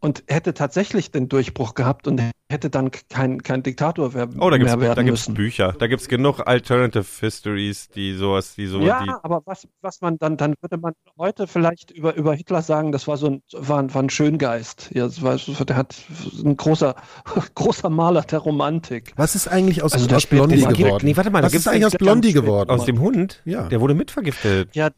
und 0.00 0.22
hätte 0.28 0.54
tatsächlich 0.54 1.10
den 1.10 1.28
Durchbruch 1.28 1.74
gehabt 1.74 2.06
und 2.06 2.20
hätte 2.50 2.70
dann 2.70 2.90
kein, 3.10 3.42
kein 3.42 3.62
Diktator 3.62 4.14
wer- 4.14 4.28
Oh, 4.38 4.48
da 4.48 4.56
gibt's, 4.56 4.72
mehr 4.72 4.80
werden 4.80 4.96
da 4.96 5.02
gibt's 5.02 5.28
müssen. 5.28 5.34
Bücher. 5.34 5.74
Da 5.78 5.86
gibt's 5.86 6.08
genug 6.08 6.40
Alternative 6.46 7.04
Histories, 7.20 7.88
die 7.88 8.14
sowas, 8.14 8.54
die 8.54 8.66
so, 8.66 8.80
Ja, 8.80 9.02
die, 9.04 9.10
aber 9.22 9.42
was, 9.44 9.66
was 9.82 10.00
man 10.00 10.16
dann, 10.18 10.36
dann 10.36 10.54
würde 10.60 10.78
man 10.78 10.94
heute 11.18 11.46
vielleicht 11.46 11.90
über, 11.90 12.14
über 12.14 12.34
Hitler 12.34 12.62
sagen, 12.62 12.92
das 12.92 13.06
war 13.08 13.16
so 13.16 13.26
ein, 13.26 13.42
war, 13.52 13.80
ein- 13.80 13.92
war 13.92 14.02
ein 14.02 14.08
Schöngeist. 14.10 14.90
Ja, 14.94 15.04
das 15.04 15.20
war, 15.22 15.36
der 15.36 15.76
hat 15.76 15.96
ein 16.44 16.56
großer, 16.56 16.94
großer 17.54 17.90
Maler 17.90 18.22
der 18.22 18.38
Romantik. 18.38 19.12
Was 19.16 19.34
ist 19.34 19.48
eigentlich 19.48 19.82
aus, 19.82 19.92
Also 19.94 20.06
der 20.06 20.18
aus 20.18 20.26
Blondie 20.26 20.62
geworden? 20.62 21.04
nee, 21.06 21.16
warte 21.16 21.30
mal, 21.30 21.40
da 21.42 21.46
Was 21.48 21.54
ist 21.54 21.66
eigentlich 21.68 21.86
aus 21.86 21.92
Blondie 21.94 22.32
geworden? 22.32 22.70
aus 22.70 22.84
dem 22.84 23.00
Hund, 23.00 23.42
Ja. 23.44 23.68
der 23.68 23.80
wurde 23.80 23.94
mitvergiftet. 23.94 24.74
Ja, 24.74 24.90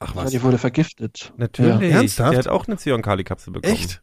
Ach 0.00 0.14
ja, 0.14 0.24
was. 0.24 0.30
die 0.30 0.42
wurde 0.42 0.58
vergiftet. 0.58 1.32
Natürlich. 1.38 1.90
Ja. 1.90 1.98
Ernsthaft? 1.98 2.32
Der 2.32 2.38
hat 2.40 2.48
auch 2.48 2.66
eine 2.66 2.76
Zyankali-Kapsel 2.76 3.52
bekommen. 3.54 3.72
Echt? 3.72 4.02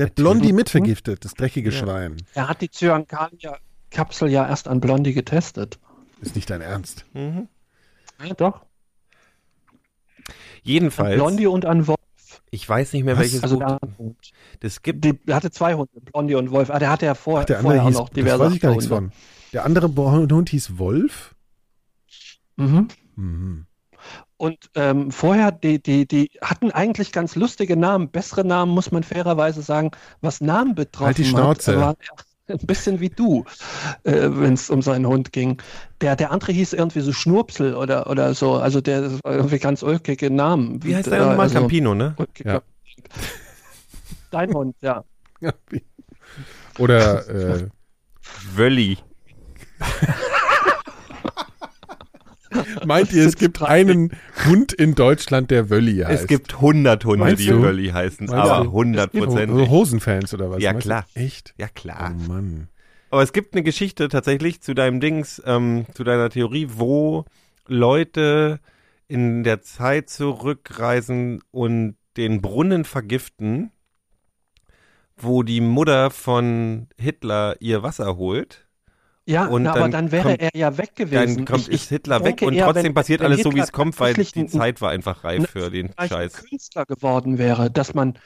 Der 0.00 0.06
hat 0.06 0.14
Blondie 0.14 0.54
mitvergiftet, 0.54 1.26
das 1.26 1.34
dreckige 1.34 1.70
Schwein. 1.72 2.16
Er 2.32 2.48
hat 2.48 2.62
die 2.62 2.70
Cyankali-Kapsel 2.70 4.30
ja 4.30 4.48
erst 4.48 4.66
an 4.66 4.80
Blondie 4.80 5.12
getestet. 5.12 5.78
Ist 6.22 6.36
nicht 6.36 6.48
dein 6.48 6.62
Ernst. 6.62 7.04
Mhm. 7.12 7.48
Ja, 8.24 8.32
doch. 8.32 8.62
An 10.26 10.34
Jedenfalls, 10.62 11.16
Blondie 11.16 11.46
und 11.46 11.66
an 11.66 11.86
Wolf. 11.86 11.98
ich 12.50 12.66
weiß 12.66 12.94
nicht 12.94 13.04
mehr, 13.04 13.16
Was? 13.16 13.24
welches 13.24 13.42
Also 13.42 13.58
Buch. 13.58 13.78
der, 13.98 14.14
Das 14.60 14.80
gibt 14.80 15.04
die, 15.04 15.12
der 15.24 15.36
hatte 15.36 15.50
zwei 15.50 15.74
Hunde, 15.74 15.90
Blondie 16.00 16.34
und 16.34 16.50
Wolf. 16.50 16.70
Ah, 16.70 16.78
der 16.78 16.88
hatte 16.90 17.04
ja 17.04 17.14
vor, 17.14 17.40
Ach, 17.40 17.44
der 17.44 17.58
andere 17.58 17.74
vorher 17.74 17.88
hieß, 17.88 17.96
auch 17.96 18.00
noch 18.00 18.08
das 18.08 18.14
diverse 18.14 18.44
weiß 18.44 18.52
ich 18.54 18.60
gar 18.60 18.70
nichts 18.70 18.90
Hunde. 18.90 19.10
von. 19.10 19.12
Der 19.52 19.64
andere 19.66 19.88
Hund 20.34 20.48
hieß 20.48 20.78
Wolf? 20.78 21.34
Mhm. 22.56 22.88
Mhm. 23.16 23.66
Und 24.40 24.70
ähm, 24.74 25.10
vorher, 25.10 25.52
die, 25.52 25.82
die, 25.82 26.06
die 26.06 26.30
hatten 26.40 26.70
eigentlich 26.70 27.12
ganz 27.12 27.36
lustige 27.36 27.76
Namen. 27.76 28.08
Bessere 28.08 28.42
Namen, 28.42 28.72
muss 28.72 28.90
man 28.90 29.02
fairerweise 29.02 29.60
sagen, 29.60 29.90
was 30.22 30.40
Namen 30.40 30.74
betroffen 30.74 31.08
Halt 31.08 31.18
die 31.18 31.26
Schnauze. 31.26 31.72
hat. 31.72 31.78
War 31.78 31.96
ein 32.48 32.66
bisschen 32.66 33.00
wie 33.00 33.10
du, 33.10 33.44
äh, 34.04 34.30
wenn 34.30 34.54
es 34.54 34.70
um 34.70 34.80
seinen 34.80 35.06
Hund 35.06 35.34
ging. 35.34 35.60
Der, 36.00 36.16
der 36.16 36.30
andere 36.30 36.52
hieß 36.52 36.72
irgendwie 36.72 37.00
so 37.00 37.12
Schnurpsel 37.12 37.74
oder, 37.74 38.08
oder 38.08 38.32
so. 38.32 38.54
Also 38.54 38.80
der 38.80 39.10
irgendwie 39.26 39.58
ganz 39.58 39.82
ulkige 39.82 40.30
Namen. 40.30 40.82
Wie 40.82 40.96
heißt 40.96 41.08
Äh, 41.08 41.10
der 41.10 41.20
nochmal? 41.20 41.40
also, 41.40 41.58
Campino, 41.58 41.94
ne? 41.94 42.16
Ja. 42.42 42.62
Dein 44.30 44.54
Hund, 44.54 44.74
ja. 44.80 45.04
Oder 46.78 47.28
äh, 47.28 47.68
Wölli. 48.54 48.96
meint 52.86 53.12
ihr, 53.12 53.26
es 53.26 53.36
gibt 53.36 53.62
einen 53.62 54.10
Hund 54.46 54.72
in 54.72 54.94
Deutschland, 54.94 55.50
der 55.50 55.70
Wölli 55.70 55.98
heißt? 55.98 56.22
Es 56.22 56.26
gibt 56.28 56.54
100 56.54 57.04
Hunde, 57.04 57.24
Meinst 57.24 57.42
die 57.42 57.48
du? 57.48 57.62
Wölli 57.62 57.88
heißen, 57.88 58.26
Meinst 58.26 58.50
aber 58.50 58.64
du? 58.64 58.70
100 58.70 59.10
Oh, 59.14 59.18
Prozent. 59.24 59.52
so 59.52 59.68
Hosenfans 59.68 60.34
oder 60.34 60.50
was? 60.50 60.62
Ja, 60.62 60.72
Meinst 60.72 60.84
du? 60.86 60.88
klar. 60.88 61.06
Echt? 61.14 61.54
Ja, 61.58 61.66
Oh 61.68 61.72
klar. 61.74 62.10
Mann. 62.28 62.68
Aber 63.10 63.22
es 63.22 63.32
gibt 63.32 63.54
eine 63.54 63.62
Geschichte 63.62 64.08
tatsächlich 64.08 64.60
zu 64.60 64.74
deinem 64.74 65.00
Dings, 65.00 65.42
ähm, 65.44 65.86
zu 65.94 66.04
deiner 66.04 66.30
Theorie, 66.30 66.68
wo 66.70 67.24
Leute 67.66 68.60
in 69.08 69.42
der 69.42 69.62
Zeit 69.62 70.08
zurückreisen 70.10 71.42
und 71.50 71.96
den 72.16 72.40
Brunnen 72.40 72.84
vergiften, 72.84 73.70
wo 75.16 75.42
die 75.42 75.60
Mutter 75.60 76.10
von 76.10 76.88
Hitler 76.98 77.56
ihr 77.60 77.82
Wasser 77.82 78.16
holt. 78.16 78.66
Ja, 79.30 79.46
Und 79.46 79.62
na, 79.62 79.74
aber 79.74 79.88
dann 79.88 80.10
wäre 80.10 80.30
kommt- 80.30 80.42
er 80.42 80.50
ja 80.54 80.76
weg 80.76 80.96
gewesen. 80.96 81.36
Dann 81.36 81.44
kommt, 81.44 81.60
Ich- 81.60 81.68
ist 81.68 81.82
ich 81.84 81.88
Hitler 81.88 82.24
weg 82.24 82.42
und 82.42 82.52
eher, 82.54 82.64
trotzdem 82.66 82.84
wenn- 82.86 82.94
passiert 82.94 83.20
wenn 83.20 83.26
alles 83.26 83.42
so, 83.42 83.50
wie 83.50 83.54
Hitler 83.54 83.64
es 83.64 83.72
kommt, 83.72 84.00
weil 84.00 84.14
die 84.14 84.46
Zeit 84.46 84.80
war 84.80 84.90
einfach 84.90 85.22
reif 85.24 85.48
für 85.50 85.70
den 85.70 85.92
Scheiß. 85.98 86.32
Künstler 86.48 86.84
geworden 86.84 87.38
wäre, 87.38 87.70
dass 87.70 87.94
man 87.94 88.18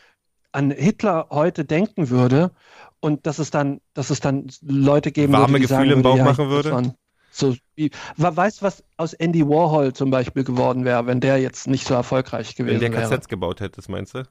an 0.52 0.70
Hitler 0.70 1.26
heute 1.30 1.64
denken 1.66 2.08
würde 2.08 2.52
und 3.00 3.26
dass 3.26 3.38
es 3.38 3.50
dann, 3.50 3.80
dass 3.92 4.08
es 4.10 4.20
dann 4.20 4.46
Leute 4.62 5.12
geben 5.12 5.32
Warme 5.34 5.48
würde, 5.48 5.54
die 5.56 5.62
Gefühle 5.68 5.78
sagen 5.88 5.90
im 5.90 6.02
Bauch 6.02 6.16
ja, 6.16 6.24
machen 6.24 6.48
würde? 6.48 6.94
So, 7.30 7.54
wie, 7.74 7.90
weißt 8.16 8.60
du, 8.62 8.64
was 8.64 8.84
aus 8.96 9.12
Andy 9.12 9.46
Warhol 9.46 9.92
zum 9.92 10.10
Beispiel 10.10 10.44
geworden 10.44 10.84
wäre, 10.84 11.06
wenn 11.06 11.20
der 11.20 11.38
jetzt 11.38 11.66
nicht 11.66 11.86
so 11.86 11.92
erfolgreich 11.92 12.56
Wenn 12.56 12.66
gewesen 12.66 12.80
der 12.80 12.92
wäre? 12.92 13.02
Kassetts 13.02 13.28
gebaut 13.28 13.60
hättest, 13.60 13.88
meinst 13.90 14.14
du? 14.14 14.22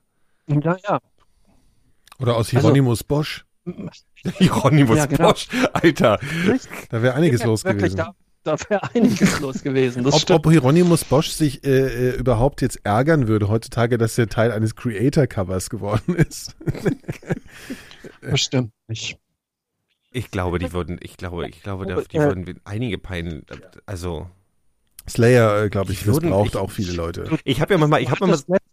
Ja, 0.48 0.78
ja. 0.88 1.00
Oder 2.20 2.34
aus 2.38 2.48
Also- 2.48 2.60
Hieronymus 2.62 3.04
Bosch. 3.04 3.46
Hieronymus 4.38 4.98
Ja, 4.98 5.06
genau. 5.06 5.30
Bosch, 5.32 5.48
Alter. 5.74 6.20
Da 6.90 7.02
wäre 7.02 7.16
einiges 7.16 7.42
Ja, 7.42 7.48
los 7.48 7.64
wirklich, 7.64 7.94
gewesen. 7.94 8.14
Da, 8.44 8.58
da 8.58 8.70
wäre 8.70 8.82
einiges 8.94 9.40
los 9.40 9.64
gewesen. 9.64 10.04
Das 10.04 10.30
Ob, 10.30 10.46
ob 10.46 10.52
Hieronymus 10.52 11.06
Bosch 11.06 11.30
sich 11.30 11.64
äh, 11.64 12.10
äh, 12.10 12.16
überhaupt 12.18 12.62
jetzt 12.62 12.80
ärgern 12.84 13.28
würde 13.28 13.48
heutzutage, 13.50 13.98
dass 13.98 14.18
er 14.18 14.28
Teil 14.28 14.52
eines 14.52 14.76
Creator-Covers 14.76 15.70
geworden 15.70 16.16
ist. 16.16 16.56
Bestimmt 18.22 18.72
nicht. 18.88 19.18
Ich 20.12 20.30
glaube, 20.30 20.60
die 20.60 20.72
würden, 20.74 21.00
ich 21.02 21.18
glaube, 21.18 21.48
ich 21.50 21.64
glaube, 21.64 21.86
da- 21.88 22.02
die 22.02 22.18
Äh, 22.18 22.22
würden 22.28 22.60
einige 22.66 22.98
Pein, 23.00 23.44
also, 23.86 24.30
Slayer, 25.10 25.64
äh, 25.64 25.70
glaube 25.70 25.92
ich, 25.92 26.00
Ich 26.02 26.06
das 26.06 26.16
würden- 26.16 26.30
braucht 26.30 26.50
ich- 26.52 26.56
auch 26.58 26.70
viele 26.70 26.94
Leute. 26.94 27.30
ich 27.44 27.60
habe 27.62 27.74
ja 27.74 27.88
mal, 27.88 28.00
ich 28.02 28.10
habe 28.12 28.20
mal, 28.26 28.32
hattest 28.34 28.48
letztens 28.48 28.73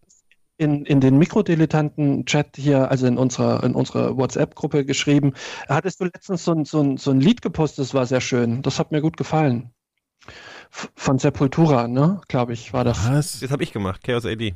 in, 0.60 0.84
in 0.84 1.00
den 1.00 1.16
Mikrodilettanten-Chat 1.16 2.56
hier, 2.56 2.90
also 2.90 3.06
in 3.06 3.16
unserer, 3.16 3.64
in 3.64 3.74
unserer 3.74 4.16
WhatsApp-Gruppe 4.18 4.84
geschrieben, 4.84 5.32
hattest 5.68 6.00
du 6.00 6.04
letztens 6.04 6.44
so 6.44 6.52
ein, 6.52 6.64
so, 6.66 6.82
ein, 6.82 6.96
so 6.98 7.10
ein 7.10 7.20
Lied 7.20 7.40
gepostet, 7.40 7.86
das 7.86 7.94
war 7.94 8.04
sehr 8.04 8.20
schön. 8.20 8.60
Das 8.60 8.78
hat 8.78 8.92
mir 8.92 9.00
gut 9.00 9.16
gefallen. 9.16 9.70
Von 10.70 11.18
Sepultura, 11.18 11.88
ne? 11.88 12.20
Glaube 12.28 12.52
ich, 12.52 12.74
war 12.74 12.84
das. 12.84 13.08
Was? 13.10 13.40
das 13.40 13.50
habe 13.50 13.62
ich 13.62 13.72
gemacht, 13.72 14.04
Chaos 14.04 14.26
AD. 14.26 14.54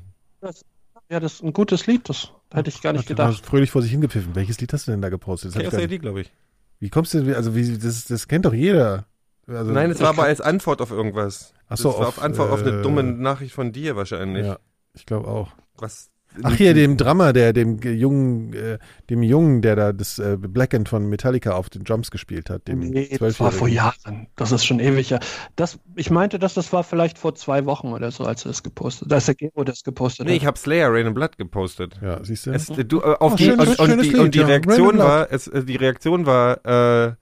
Ja, 1.08 1.20
das 1.20 1.34
ist 1.34 1.42
ein 1.42 1.54
gutes 1.54 1.86
Lied, 1.86 2.06
das 2.08 2.32
hätte 2.52 2.68
ich 2.68 2.82
gar 2.82 2.92
nicht 2.92 3.08
Hat- 3.08 3.18
hat 3.18 3.28
gedacht. 3.28 3.46
fröhlich 3.46 3.70
vor 3.70 3.80
sich 3.80 3.90
hingepfiffen. 3.90 4.34
Welches 4.34 4.60
Lied 4.60 4.72
hast 4.74 4.86
du 4.86 4.90
denn 4.90 5.00
da 5.00 5.08
gepostet? 5.08 5.56
Das 5.56 5.62
Chaos 5.62 5.74
AD, 5.74 5.98
glaube 5.98 6.20
ich. 6.20 6.32
Wie 6.80 6.90
kommst 6.90 7.14
du, 7.14 7.34
also 7.34 7.56
wie, 7.56 7.78
das, 7.78 8.04
das 8.04 8.28
kennt 8.28 8.44
doch 8.44 8.52
jeder. 8.52 9.06
Also, 9.46 9.72
Nein, 9.72 9.90
es 9.90 10.00
war 10.00 10.10
aber 10.10 10.24
als 10.24 10.42
Antwort 10.42 10.82
auf 10.82 10.90
irgendwas. 10.90 11.54
Ach 11.68 11.78
so, 11.78 11.90
das 11.90 11.98
war 11.98 12.08
auf, 12.08 12.18
auf 12.18 12.24
Antwort 12.24 12.50
auf 12.50 12.60
eine 12.60 12.80
äh, 12.80 12.82
dumme 12.82 13.02
Nachricht 13.02 13.54
von 13.54 13.72
dir 13.72 13.96
wahrscheinlich. 13.96 14.44
Ja, 14.46 14.58
ich 14.92 15.06
glaube 15.06 15.28
auch. 15.28 15.52
Was? 15.78 16.10
Ach 16.42 16.52
hier, 16.56 16.74
dem 16.74 16.96
Drummer, 16.96 17.32
der 17.32 17.52
dem 17.52 17.78
ge- 17.78 17.92
jungen, 17.94 18.52
äh, 18.54 18.78
dem 19.08 19.22
Jungen, 19.22 19.62
der 19.62 19.76
da 19.76 19.92
das 19.92 20.18
äh, 20.18 20.36
Blackened 20.36 20.88
von 20.88 21.06
Metallica 21.08 21.52
auf 21.52 21.70
den 21.70 21.84
Drums 21.84 22.10
gespielt 22.10 22.50
hat, 22.50 22.66
dem 22.66 22.80
Nee, 22.80 23.16
das 23.20 23.38
war 23.38 23.52
vor. 23.52 23.68
Jahren. 23.68 24.26
Das 24.34 24.50
ist 24.50 24.64
schon 24.64 24.80
ewig. 24.80 25.10
Ja. 25.10 25.20
Das, 25.54 25.78
ich 25.94 26.10
meinte, 26.10 26.40
dass 26.40 26.54
das 26.54 26.72
war 26.72 26.82
vielleicht 26.82 27.18
vor 27.18 27.36
zwei 27.36 27.66
Wochen 27.66 27.92
oder 27.92 28.10
so, 28.10 28.24
als 28.24 28.44
er 28.44 28.48
das 28.48 28.64
gepostet 28.64 29.12
Als 29.12 29.26
der 29.26 29.36
Gero 29.36 29.62
das 29.62 29.84
gepostet 29.84 30.26
Nee, 30.26 30.32
hat. 30.34 30.40
ich 30.42 30.46
habe 30.46 30.58
Slayer 30.58 30.92
Rain 30.92 31.06
and 31.06 31.14
Blood 31.14 31.38
gepostet. 31.38 32.00
Ja, 32.02 32.18
siehst 32.24 32.46
du? 32.46 32.50
Es, 32.50 32.68
äh, 32.68 32.84
du, 32.84 32.98
äh, 33.00 33.14
auf 33.20 33.34
Oh, 33.34 33.36
die, 33.36 33.44
schönes- 33.44 33.68
und, 33.68 33.78
und, 33.78 33.86
schönes 33.90 34.02
die, 34.06 34.10
Lied, 34.12 34.20
und 34.20 34.34
die 34.34 34.38
ja. 34.40 34.46
Reaktion 34.46 34.98
war, 34.98 35.30
es, 35.30 35.46
äh, 35.46 35.62
die 35.62 35.76
Reaktion 35.76 36.26
war, 36.26 36.66
äh, 36.66 37.14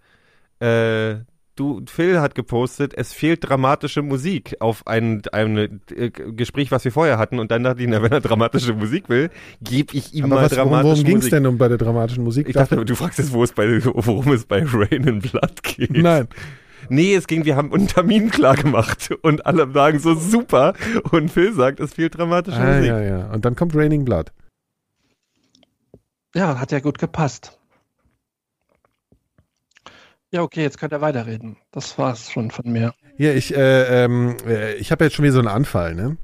äh, 1.11 1.20
du, 1.57 1.83
Phil 1.87 2.20
hat 2.20 2.35
gepostet, 2.35 2.95
es 2.97 3.12
fehlt 3.12 3.49
dramatische 3.49 4.03
Musik 4.03 4.57
auf 4.61 4.87
ein, 4.87 5.23
ein 5.33 5.81
äh, 5.95 6.11
Gespräch, 6.11 6.70
was 6.70 6.85
wir 6.85 6.93
vorher 6.93 7.19
hatten. 7.19 7.39
Und 7.39 7.51
dann 7.51 7.62
dachte 7.62 7.83
ich, 7.83 7.89
na, 7.89 8.03
wenn 8.03 8.12
er 8.12 8.20
dramatische 8.20 8.74
Musik 8.74 9.09
will, 9.09 9.31
gebe 9.61 9.95
ich 9.97 10.15
ihm 10.15 10.24
aber 10.27 10.37
mal 10.37 10.43
was, 10.45 10.53
worum, 10.57 10.70
dramatische 10.70 10.91
worum 10.91 11.05
ging 11.05 11.16
es 11.16 11.24
Musik. 11.24 11.31
denn 11.33 11.47
um 11.47 11.59
bei 11.59 11.69
der 11.69 11.79
dramatischen 11.79 12.24
Musik? 12.24 12.49
Ich 12.49 12.55
dachte, 12.55 12.85
du 12.85 12.95
fragst 12.95 13.19
jetzt, 13.19 13.33
wo 13.33 13.43
es 13.45 13.53
bei, 13.53 13.85
worum 13.85 14.33
es 14.33 14.45
bei 14.47 14.62
Rain 14.65 15.09
and 15.09 15.31
Blood 15.31 15.62
geht. 15.62 15.91
Nein. 15.97 16.29
Nee, 16.89 17.15
es 17.15 17.29
ging, 17.29 17.45
wir 17.45 17.55
haben 17.55 17.73
einen 17.73 17.87
Termin 17.87 18.29
klar 18.31 18.57
gemacht 18.57 19.15
und 19.23 19.47
alle 19.47 19.70
sagen 19.73 20.01
so 20.01 20.15
super 20.16 20.74
und 21.12 21.31
Phil 21.31 21.53
sagt, 21.55 21.79
es 21.79 21.95
fehlt 21.95 22.19
dramatische 22.19 22.57
Ah, 22.59 22.74
Musik. 22.77 22.89
ja, 22.89 23.01
ja. 23.01 23.31
Und 23.33 23.45
dann 23.45 23.55
kommt 23.55 23.77
Raining 23.77 24.05
Blood. 24.05 24.33
Ja, 26.35 26.59
hat 26.59 26.73
ja 26.73 26.81
gut 26.81 26.99
gepasst. 26.99 27.59
Ja, 30.33 30.41
okay, 30.43 30.63
jetzt 30.63 30.79
könnt 30.79 30.93
ihr 30.95 31.01
weiterreden. 31.03 31.57
Das 31.73 31.99
war's 31.99 32.31
schon 32.33 32.51
von 32.51 32.73
mir. 32.73 32.95
Ja, 33.19 33.33
ich, 33.33 33.55
äh, 33.55 34.05
ähm, 34.05 34.37
äh, 34.47 34.75
ich 34.77 34.91
habe 34.91 35.05
jetzt 35.05 35.15
schon 35.15 35.25
wieder 35.25 35.35
so 35.35 35.41
einen 35.41 35.49
Anfall, 35.49 35.95
ne? 35.95 36.17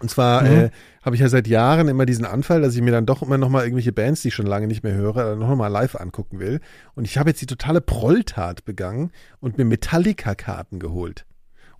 Und 0.00 0.10
zwar 0.10 0.42
Mhm. 0.42 0.46
äh, 0.48 0.70
habe 1.02 1.16
ich 1.16 1.20
ja 1.20 1.28
seit 1.28 1.46
Jahren 1.46 1.88
immer 1.88 2.06
diesen 2.06 2.24
Anfall, 2.24 2.62
dass 2.62 2.74
ich 2.74 2.80
mir 2.80 2.92
dann 2.92 3.04
doch 3.04 3.20
immer 3.20 3.36
nochmal 3.36 3.64
irgendwelche 3.64 3.92
Bands, 3.92 4.22
die 4.22 4.28
ich 4.28 4.34
schon 4.34 4.46
lange 4.46 4.66
nicht 4.66 4.82
mehr 4.82 4.94
höre, 4.94 5.12
dann 5.30 5.38
noch 5.38 5.54
mal 5.54 5.68
live 5.68 5.96
angucken 5.96 6.38
will. 6.38 6.60
Und 6.94 7.04
ich 7.04 7.18
habe 7.18 7.28
jetzt 7.28 7.42
die 7.42 7.46
totale 7.46 7.82
Prolltat 7.82 8.64
begangen 8.64 9.10
und 9.40 9.58
mir 9.58 9.66
Metallica-Karten 9.66 10.78
geholt. 10.78 11.26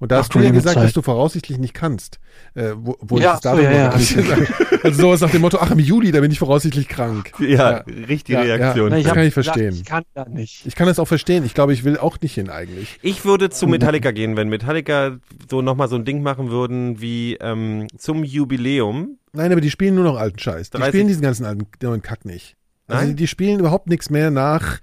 Und 0.03 0.11
da 0.11 0.17
Ach, 0.17 0.23
hast 0.23 0.35
du 0.35 0.41
ja 0.41 0.51
gesagt, 0.51 0.75
Zeit. 0.75 0.85
dass 0.87 0.95
du 0.95 1.01
voraussichtlich 1.01 1.59
nicht 1.59 1.75
kannst. 1.75 2.19
Äh, 2.57 2.73
wo, 2.75 2.97
wo 2.99 3.19
Ja, 3.21 3.35
ich 3.37 3.41
das 3.41 3.57
so, 3.57 3.63
ja, 3.63 3.71
ja, 3.71 3.89
gesagt 3.97 4.53
Also 4.85 5.01
sowas 5.03 5.21
nach 5.21 5.31
dem 5.31 5.43
Motto, 5.43 5.59
ach 5.61 5.71
im 5.71 5.79
Juli, 5.79 6.11
da 6.11 6.19
bin 6.19 6.33
ich 6.33 6.41
voraussichtlich 6.41 6.89
krank. 6.89 7.31
Ja, 7.39 7.85
richtige 8.09 8.39
Ja, 8.39 8.45
ja. 8.45 8.55
Reaktion. 8.57 8.91
Na, 8.91 8.97
Das 8.97 9.07
hab 9.07 9.15
kann 9.15 9.23
ich 9.29 9.33
gesagt, 9.33 9.55
verstehen. 9.57 9.75
Ich 9.77 9.85
kann 9.85 10.03
da 10.15 10.25
nicht. 10.29 10.67
Ich 10.67 10.75
kann 10.75 10.89
das 10.89 10.99
auch 10.99 11.07
verstehen. 11.07 11.45
Ich 11.45 11.55
glaube, 11.55 11.73
ich 11.73 11.85
will 11.85 11.99
auch 11.99 12.21
nicht 12.21 12.35
hin 12.35 12.51
eigentlich. 12.51 12.99
Ich 13.01 13.25
würde 13.25 13.49
zu 13.51 13.67
Metallica 13.69 14.11
gehen, 14.11 14.37
wenn 14.37 14.49
Metallica 14.49 15.19
so 15.49 15.63
nochmal 15.63 15.87
so 15.89 15.95
ein 15.95 16.05
Ding 16.05 16.21
machen 16.21 16.51
würden 16.51 17.01
wie 17.01 17.35
ähm, 17.41 17.87
zum 17.97 18.25
Jubiläum. 18.25 19.19
Nein, 19.33 19.53
aber 19.53 19.61
die 19.61 19.71
spielen 19.71 19.95
nur 19.95 20.03
noch 20.03 20.17
alten 20.17 20.41
Scheiß. 20.41 20.71
Die 20.71 20.79
30. 20.79 20.89
spielen 20.89 21.07
diesen 21.07 21.23
ganzen 21.23 21.45
alten 21.47 21.69
neuen 21.81 22.03
Kack 22.03 22.25
nicht. 22.25 22.57
Also 22.89 23.03
Nein? 23.03 23.11
die, 23.11 23.15
die 23.23 23.27
spielen 23.29 23.61
überhaupt 23.61 23.87
nichts 23.89 24.11
mehr 24.11 24.33
nach, 24.33 24.81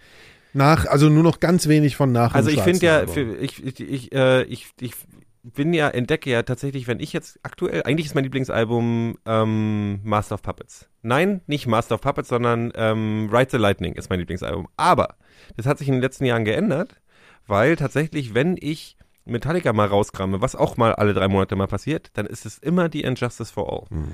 nach, 0.53 0.85
also 0.85 1.09
nur 1.09 1.23
noch 1.23 1.39
ganz 1.39 1.67
wenig 1.67 1.95
von 1.95 2.11
nach. 2.11 2.33
Also 2.33 2.49
ich 2.49 2.61
finde 2.61 2.85
ja, 2.85 3.07
für, 3.07 3.37
ich, 3.37 3.63
ich, 3.63 3.79
ich, 3.79 4.11
äh, 4.11 4.43
ich, 4.43 4.71
ich, 4.79 4.93
bin 5.41 5.73
ja, 5.73 5.89
entdecke 5.89 6.29
ja 6.29 6.43
tatsächlich, 6.43 6.87
wenn 6.87 6.99
ich 6.99 7.13
jetzt 7.13 7.39
aktuell, 7.43 7.83
eigentlich 7.83 8.07
ist 8.07 8.15
mein 8.15 8.23
Lieblingsalbum 8.23 9.17
ähm, 9.25 9.99
Master 10.03 10.35
of 10.35 10.41
Puppets. 10.41 10.89
Nein, 11.01 11.41
nicht 11.47 11.65
Master 11.65 11.95
of 11.95 12.01
Puppets, 12.01 12.29
sondern 12.29 12.71
ähm, 12.75 13.29
Ride 13.31 13.51
the 13.51 13.57
Lightning 13.57 13.93
ist 13.93 14.09
mein 14.09 14.19
Lieblingsalbum. 14.19 14.67
Aber 14.75 15.15
das 15.55 15.65
hat 15.65 15.77
sich 15.77 15.87
in 15.87 15.95
den 15.95 16.01
letzten 16.01 16.25
Jahren 16.25 16.45
geändert, 16.45 17.01
weil 17.47 17.75
tatsächlich, 17.77 18.33
wenn 18.33 18.57
ich 18.59 18.97
Metallica 19.25 19.73
mal 19.73 19.87
rauskramme, 19.87 20.41
was 20.41 20.55
auch 20.55 20.77
mal 20.77 20.93
alle 20.93 21.13
drei 21.13 21.27
Monate 21.27 21.55
mal 21.55 21.67
passiert, 21.67 22.09
dann 22.13 22.25
ist 22.25 22.45
es 22.45 22.57
immer 22.57 22.89
die 22.89 23.01
Injustice 23.01 23.51
for 23.51 23.71
All. 23.71 23.97
Mhm. 23.97 24.11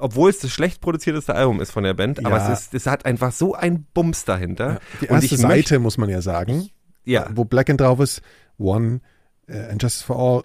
Obwohl 0.00 0.30
es 0.30 0.38
das 0.38 0.50
schlecht 0.50 0.80
produzierteste 0.80 1.34
Album 1.34 1.60
ist 1.60 1.70
von 1.70 1.84
der 1.84 1.94
Band, 1.94 2.24
aber 2.24 2.38
Ja. 2.38 2.52
es, 2.52 2.60
ist, 2.60 2.74
es 2.74 2.86
hat 2.86 3.04
einfach 3.04 3.32
so 3.32 3.54
ein 3.54 3.86
Bums 3.94 4.24
dahinter. 4.24 4.80
Die 5.00 5.08
Und 5.08 5.16
erste 5.22 5.36
Seite, 5.36 5.48
möchte- 5.48 5.78
muss 5.80 5.98
man 5.98 6.08
ja 6.08 6.22
sagen, 6.22 6.68
Ja, 7.04 7.26
wo 7.34 7.44
Black 7.44 7.70
and 7.70 7.80
drauf 7.80 8.00
ist, 8.00 8.20
One, 8.58 9.00
äh, 9.46 9.70
and 9.70 9.82
Justice 9.82 10.04
for 10.04 10.16
All, 10.18 10.44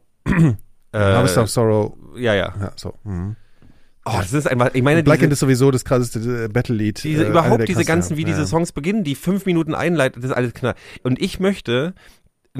Harvest 0.93 1.38
äh, 1.38 1.39
of 1.41 1.49
Sorrow, 1.49 1.97
ja, 2.15 2.34
ja. 2.35 2.53
ja, 2.59 2.71
so. 2.75 2.93
Mhm. 3.03 3.35
Oh, 4.05 4.11
das 4.17 4.34
ist 4.34 4.47
einfach, 4.47 4.71
ich 4.73 4.84
meine, 4.84 5.01
Black 5.01 5.19
diese, 5.19 5.25
End 5.25 5.34
ist 5.34 5.39
sowieso 5.39 5.71
das 5.71 5.85
krasseste 5.85 6.45
äh, 6.45 6.47
Battle-Lied. 6.49 7.03
diese 7.03 7.25
äh, 7.25 7.30
überhaupt 7.30 7.67
diese 7.69 7.85
ganzen, 7.85 8.17
wie 8.17 8.21
ja. 8.23 8.27
diese 8.27 8.45
Songs 8.45 8.71
beginnen, 8.73 9.03
die 9.03 9.15
fünf 9.15 9.45
Minuten 9.45 9.73
einleiten, 9.73 10.21
das 10.21 10.31
ist 10.31 10.35
alles 10.38 10.53
knall. 10.53 10.75
Und 11.03 11.21
ich 11.21 11.39
möchte, 11.39 11.93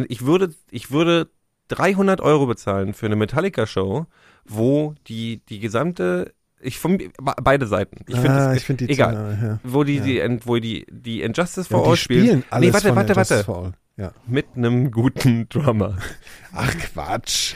ich 0.08 0.26
würde, 0.26 0.54
ich 0.72 0.90
würde 0.92 1.30
300 1.68 2.22
Euro 2.22 2.46
bezahlen 2.46 2.94
für 2.94 3.08
eine 3.08 3.16
Metallica-Show, 3.18 4.06
wo 4.46 4.96
die, 5.08 5.42
die 5.50 5.60
gesamte, 5.60 6.34
ich 6.64 6.80
von, 6.80 6.98
beide 7.20 7.68
Seiten. 7.68 8.06
Ich 8.08 8.16
finde 8.16 8.32
ah, 8.32 8.56
finde 8.56 8.86
die 8.88 8.94
egal. 8.94 9.38
zwei, 9.38 9.48
ja. 9.48 9.60
wo 9.64 9.84
die, 9.84 9.98
Ja. 9.98 10.28
die, 10.28 10.40
wo 10.46 10.58
die, 10.58 10.86
die 10.90 11.22
Injustice 11.22 11.70
Ja, 11.70 11.78
for 11.78 11.84
die 11.84 11.90
All 11.92 11.98
spielen. 11.98 12.26
spielen 12.26 12.44
alles 12.50 12.68
nee, 12.68 12.74
warte, 12.74 12.96
warte, 12.96 13.14
Justice 13.14 13.36
warte. 13.36 13.44
for 13.44 13.58
All. 13.66 13.74
Ja. 13.96 14.12
Mit 14.26 14.48
einem 14.56 14.90
guten 14.90 15.48
Drummer. 15.50 15.98
Ach 16.54 16.74
Quatsch. 16.78 17.54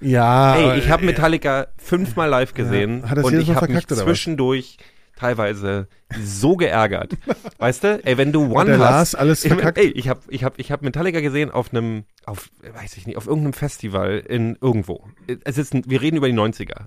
Ja. 0.00 0.54
Ey, 0.54 0.78
ich 0.78 0.88
habe 0.90 1.02
äh, 1.02 1.06
Metallica 1.06 1.66
fünfmal 1.76 2.28
live 2.28 2.54
gesehen 2.54 3.08
Hat 3.10 3.18
das 3.18 3.24
und 3.24 3.38
ich 3.38 3.54
habe 3.54 3.72
mich 3.72 3.86
zwischendurch 3.88 4.76
teilweise 5.16 5.88
so 6.22 6.56
geärgert. 6.56 7.14
weißt 7.58 7.84
du? 7.84 8.00
Ey, 8.04 8.16
wenn 8.18 8.32
du 8.32 8.44
Und 8.44 8.52
One 8.52 8.66
der 8.66 8.78
hast, 8.78 8.80
Lars 8.80 9.14
alles 9.14 9.46
verkackt. 9.46 9.78
ey, 9.78 9.88
ich 9.90 10.08
habe 10.08 10.20
ich 10.28 10.44
hab, 10.44 10.58
ich 10.58 10.70
hab 10.72 10.82
Metallica 10.82 11.20
gesehen 11.20 11.50
auf 11.50 11.72
einem 11.72 12.04
auf 12.24 12.50
weiß 12.62 12.96
ich 12.96 13.06
nicht, 13.06 13.16
auf 13.16 13.26
irgendeinem 13.26 13.52
Festival 13.52 14.22
in 14.26 14.56
irgendwo. 14.60 15.04
Es 15.44 15.58
ist 15.58 15.74
ein, 15.74 15.82
wir 15.86 16.00
reden 16.00 16.16
über 16.16 16.28
die 16.28 16.34
90er. 16.34 16.86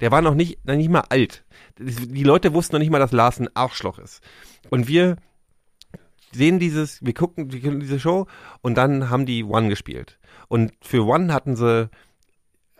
Der 0.00 0.10
war 0.10 0.22
noch 0.22 0.34
nicht 0.34 0.64
noch 0.66 0.74
nicht 0.74 0.90
mal 0.90 1.04
alt. 1.08 1.44
Die 1.78 2.24
Leute 2.24 2.54
wussten 2.54 2.76
noch 2.76 2.80
nicht 2.80 2.90
mal, 2.90 2.98
dass 2.98 3.12
Lars 3.12 3.40
ein 3.40 3.54
Arschloch 3.54 3.98
ist. 3.98 4.20
Und 4.70 4.88
wir 4.88 5.16
sehen 6.32 6.58
dieses, 6.58 7.04
wir 7.04 7.14
gucken, 7.14 7.52
wir 7.52 7.60
gucken 7.60 7.80
diese 7.80 8.00
Show 8.00 8.26
und 8.62 8.76
dann 8.76 9.10
haben 9.10 9.26
die 9.26 9.44
One 9.44 9.68
gespielt. 9.68 10.18
Und 10.48 10.72
für 10.82 11.06
One 11.06 11.32
hatten 11.32 11.56
sie 11.56 11.90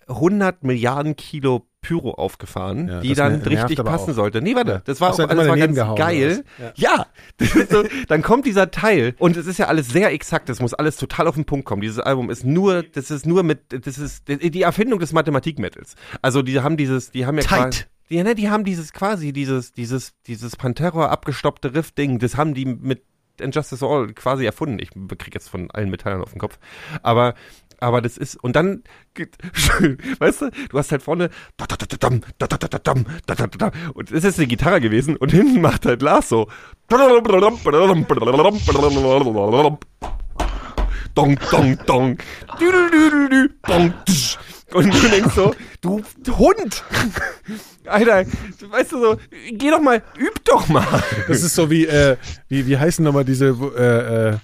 100 0.09 0.65
Milliarden 0.65 1.17
Kilo 1.17 1.67
Pyro 1.83 2.13
aufgefahren, 2.13 2.89
Ja, 2.89 3.01
die 3.01 3.13
dann 3.15 3.43
richtig 3.43 3.79
passen 3.85 4.13
auch. 4.13 4.15
sollte. 4.15 4.41
Nee, 4.41 4.55
warte, 4.55 4.71
Ja. 4.71 4.83
das 4.85 5.01
war 5.01 5.11
auch 5.13 5.19
halt 5.19 5.31
alles 5.31 5.49
war 5.49 5.57
ganz 5.57 5.77
geil. 5.99 6.45
Ja, 6.77 7.07
ist 7.39 7.71
so, 7.71 7.83
dann 8.09 8.23
kommt 8.23 8.47
dieser 8.47 8.71
Teil 8.71 9.15
und 9.19 9.37
es 9.37 9.47
ist 9.47 9.59
ja 9.59 9.67
alles 9.67 9.89
sehr 9.89 10.13
exakt, 10.13 10.49
es 10.49 10.61
muss 10.61 10.73
alles 10.75 10.97
total 10.97 11.27
auf 11.27 11.35
den 11.35 11.45
Punkt 11.45 11.67
kommen. 11.67 11.83
Dieses 11.83 11.99
Album 11.99 12.31
ist 12.31 12.45
nur, 12.45 12.83
das 12.85 13.11
ist 13.11 13.27
nur 13.27 13.43
mit, 13.43 13.61
das 13.87 13.99
ist 13.99 14.29
die 14.29 14.63
Erfindung 14.63 15.01
des 15.01 15.13
Mathematikmittels. 15.13 15.97
Also 16.23 16.43
die 16.43 16.61
haben 16.61 16.77
dieses, 16.77 17.11
die 17.11 17.27
haben 17.27 17.37
ja 17.37 17.43
Tight. 17.45 17.61
quasi, 17.61 17.85
die, 18.11 18.23
ne, 18.23 18.35
die 18.35 18.49
haben 18.49 18.65
dieses 18.65 18.93
quasi, 18.93 19.33
dieses, 19.33 19.73
dieses, 19.73 20.13
dieses 20.27 20.57
Pantera 20.57 21.07
abgestoppte 21.09 21.75
Riff-Ding, 21.75 22.19
das 22.21 22.37
haben 22.37 22.55
die 22.55 22.65
mit 22.65 23.03
Injustice 23.41 23.83
All 23.83 24.09
quasi 24.13 24.45
erfunden. 24.45 24.79
Ich 24.79 24.91
krieg 25.19 25.35
jetzt 25.35 25.49
von 25.49 25.71
allen 25.71 25.89
Metallern 25.91 26.21
auf 26.23 26.31
den 26.33 26.39
Kopf. 26.39 26.59
Aber, 27.03 27.35
aber 27.83 28.01
das 28.01 28.17
ist, 28.17 28.43
und 28.43 28.55
dann, 28.55 28.85
weißt 30.19 30.43
du, 30.43 30.51
du 30.71 30.79
hast 30.79 30.93
halt 30.93 31.03
vorne, 31.03 31.31
und 33.95 34.13
es 34.13 34.25
ist 34.25 34.39
eine 34.39 34.47
Gitarre 34.47 34.81
gewesen 34.81 35.17
und 35.17 35.33
hinten 35.33 35.61
macht 35.61 35.85
halt 35.85 36.01
Lars 36.01 36.29
so. 36.29 36.49
Dong, 41.15 41.39
dong, 41.51 41.79
dong. 41.87 42.19
Und 44.73 44.95
du 44.95 45.09
denkst 45.09 45.35
so, 45.35 45.55
du 45.83 46.03
Hund! 46.39 46.85
Alter, 47.87 48.25
du 48.61 48.71
weißt 48.71 48.93
du 48.93 49.01
so, 49.01 49.17
geh 49.53 49.71
doch 49.71 49.81
mal, 49.81 50.03
üb 50.17 50.45
doch 50.45 50.69
mal. 50.69 50.87
Das 51.29 51.43
ist 51.43 51.55
so 51.55 51.71
wie, 51.71 51.85
äh, 51.87 52.17
wie, 52.49 52.67
wie 52.67 52.79
heißen 52.79 53.05
nochmal 53.05 53.25
diese, 53.25 53.49
äh, 53.77 54.31
äh, 54.31 54.39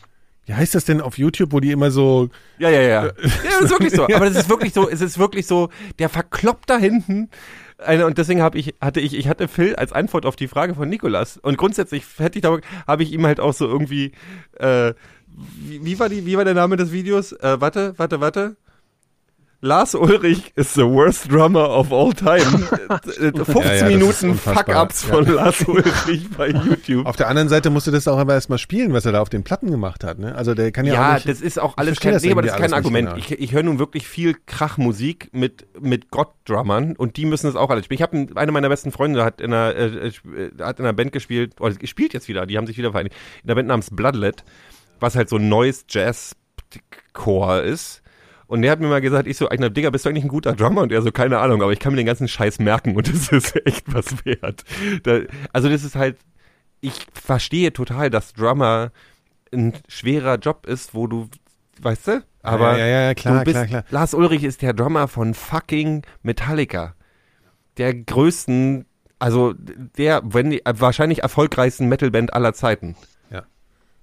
wie 0.49 0.55
heißt 0.55 0.75
das 0.75 0.87
denn 0.87 1.03
auf 1.03 1.19
YouTube, 1.19 1.53
wo 1.53 1.61
die 1.61 1.73
immer 1.73 1.91
so, 1.91 2.31
Ja, 2.59 2.71
ja, 2.71 2.81
ja. 2.81 3.05
Ja, 3.05 3.13
das 3.61 3.65
ist 3.65 3.71
wirklich 3.71 3.93
so. 3.93 4.05
Aber 4.05 4.25
das 4.31 4.35
ist 4.35 4.49
wirklich 4.49 4.73
so, 4.73 4.89
es 4.89 5.03
ist 5.03 5.19
wirklich 5.19 5.47
so, 5.47 5.69
der 5.99 6.09
verkloppt 6.09 6.71
da 6.71 6.79
hinten. 6.79 7.29
Und 7.87 8.17
deswegen 8.17 8.41
habe 8.41 8.57
ich, 8.57 8.75
hatte 8.81 9.01
ich, 9.01 9.15
ich 9.15 9.29
hatte 9.29 9.47
Phil 9.47 9.77
als 9.77 9.93
Antwort 9.93 10.25
auf 10.25 10.37
die 10.37 10.49
Frage 10.49 10.75
von 10.75 10.89
Nikolas. 10.89 11.37
Und 11.37 11.59
grundsätzlich 11.59 12.05
hätte 12.17 12.39
ich 12.39 12.43
da, 12.43 12.57
habe 12.87 13.03
ich 13.03 13.13
ihm 13.13 13.27
halt 13.27 13.41
auch 13.41 13.53
so 13.53 13.67
irgendwie, 13.67 14.13
äh, 14.59 14.95
wie, 15.27 15.85
wie 15.85 15.99
war 15.99 16.09
die, 16.09 16.25
wie 16.25 16.39
war 16.39 16.47
der 16.47 16.55
Name 16.55 16.77
des 16.79 16.93
Videos? 16.93 17.33
Äh, 17.33 17.61
warte, 17.61 17.93
warte, 17.99 18.21
warte. 18.23 18.57
Lars 19.61 19.95
Ulrich 19.97 20.53
is 20.55 20.73
the 20.75 20.83
worst 20.87 21.31
drummer 21.33 21.69
of 21.69 21.93
all 21.93 22.13
time. 22.13 22.39
Äh, 23.19 23.33
15 23.33 23.57
Ja, 23.57 23.65
ja, 23.65 23.73
ist 23.75 23.89
Minuten. 23.89 24.35
Fuck-Ups 24.37 25.07
Ja. 25.09 25.15
von 25.15 25.27
Lars 25.27 25.63
Ulrich 25.67 26.29
bei 26.37 26.49
YouTube. 26.51 27.07
auf 27.07 27.17
der 27.17 27.29
anderen 27.29 27.49
Seite 27.49 27.69
musst 27.71 27.87
du 27.87 27.91
das 27.91 28.07
auch 28.09 28.19
aber 28.19 28.35
erstmal 28.35 28.59
spielen, 28.59 28.93
was 28.93 29.05
er 29.05 29.13
da 29.13 29.21
auf 29.21 29.29
den 29.29 29.43
Platten 29.45 29.71
gemacht 29.71 30.05
hat, 30.05 30.19
ne? 30.19 30.35
Also 30.35 30.55
der 30.55 30.71
kann 30.73 30.87
ja, 30.87 30.95
Ja, 30.95 31.11
auch 31.11 31.15
nicht, 31.17 31.29
das 31.29 31.41
ist 31.41 31.59
auch 31.59 31.77
alles 31.77 31.99
kein, 32.01 32.13
das 32.13 32.23
nee, 32.23 32.31
aber 32.31 32.43
das 32.43 32.53
ist 32.53 32.61
kein 32.61 32.73
Argument. 32.73 33.09
genau. 33.11 33.19
Ich, 33.19 33.33
ich 33.33 33.53
höre 33.53 33.63
nun 33.65 33.79
wirklich 33.79 34.07
viel 34.07 34.37
Krachmusik 34.47 35.31
mit, 35.33 35.67
mit 35.81 36.11
Gott-Drummern 36.11 36.95
und 36.97 37.17
die 37.17 37.27
müssen 37.27 37.47
das 37.47 37.57
auch 37.57 37.71
alles 37.71 37.85
spielen. 37.87 37.97
Ich 37.99 38.03
habe 38.03 38.27
eine 38.37 38.53
meiner 38.53 38.69
besten 38.69 38.93
Freunde 38.93 39.25
hat 39.25 39.41
in 39.41 39.53
einer, 39.53 39.75
äh, 39.75 40.09
äh, 40.09 40.13
hat 40.61 40.79
in 40.79 40.85
einer 40.87 40.93
Band 40.95 41.13
gespielt, 41.13 41.61
oder 41.61 41.75
spielt 41.85 42.15
jetzt 42.15 42.29
wieder, 42.29 42.47
die 42.47 42.57
haben 42.57 42.67
sich 42.67 42.79
wieder 42.79 42.93
vereinigt, 42.93 43.17
in 43.43 43.51
einer 43.51 43.57
Band 43.57 43.69
namens 43.69 43.91
Bloodlet, 43.91 44.45
was 45.01 45.17
halt 45.17 45.29
so 45.29 45.37
ein 45.37 45.49
neues 45.49 45.85
Jazz-Core 45.89 47.61
ist. 47.63 48.03
Und 48.49 48.63
der 48.63 48.73
hat 48.73 48.81
mir 48.81 48.89
mal 48.89 49.03
gesagt, 49.03 49.29
ich 49.29 49.37
so, 49.37 49.51
Eigner, 49.51 49.69
Digga, 49.69 49.91
bist 49.91 50.07
du 50.07 50.09
eigentlich 50.09 50.25
ein 50.25 50.29
guter 50.29 50.55
Drummer? 50.55 50.81
Und 50.81 50.91
er 50.91 51.03
so, 51.03 51.13
keine 51.13 51.39
Ahnung, 51.39 51.63
aber 51.63 51.71
ich 51.71 51.79
kann 51.79 51.93
mir 51.93 51.99
den 51.99 52.07
ganzen 52.07 52.29
Scheiß 52.29 52.59
merken 52.61 52.97
und 52.97 53.07
das 53.13 53.29
ist 53.31 53.55
echt 53.67 53.93
was 53.93 54.25
wert. 54.25 54.65
Da, 55.03 55.21
also 55.53 55.69
das 55.69 55.85
ist 55.85 55.95
halt, 55.95 56.17
ich 56.81 57.07
verstehe 57.13 57.75
total, 57.75 58.09
dass 58.09 58.33
Drummer 58.33 58.91
ein 59.53 59.75
schwerer 59.87 60.37
Job 60.39 60.67
ist, 60.67 60.95
wo 60.95 61.07
du, 61.07 61.29
weißt 61.83 62.09
du? 62.09 62.25
Aber 62.43 62.79
ja, 62.79 62.87
ja, 62.87 63.01
ja, 63.03 63.15
klar, 63.15 63.41
du 63.41 63.45
bist, 63.45 63.55
klar, 63.55 63.67
klar. 63.67 63.85
Lars 63.91 64.15
Ulrich 64.15 64.45
ist 64.45 64.63
der 64.63 64.73
Drummer 64.73 65.09
von 65.09 65.35
fucking 65.35 66.07
Metallica. 66.23 66.95
Der 67.77 67.95
größten, 67.95 68.87
also 69.19 69.53
der, 69.57 70.23
wenn 70.25 70.51
die, 70.51 70.63
wahrscheinlich 70.65 71.23
erfolgreichsten 71.23 71.87
Metalband 71.87 72.33
aller 72.33 72.55
Zeiten. 72.55 72.97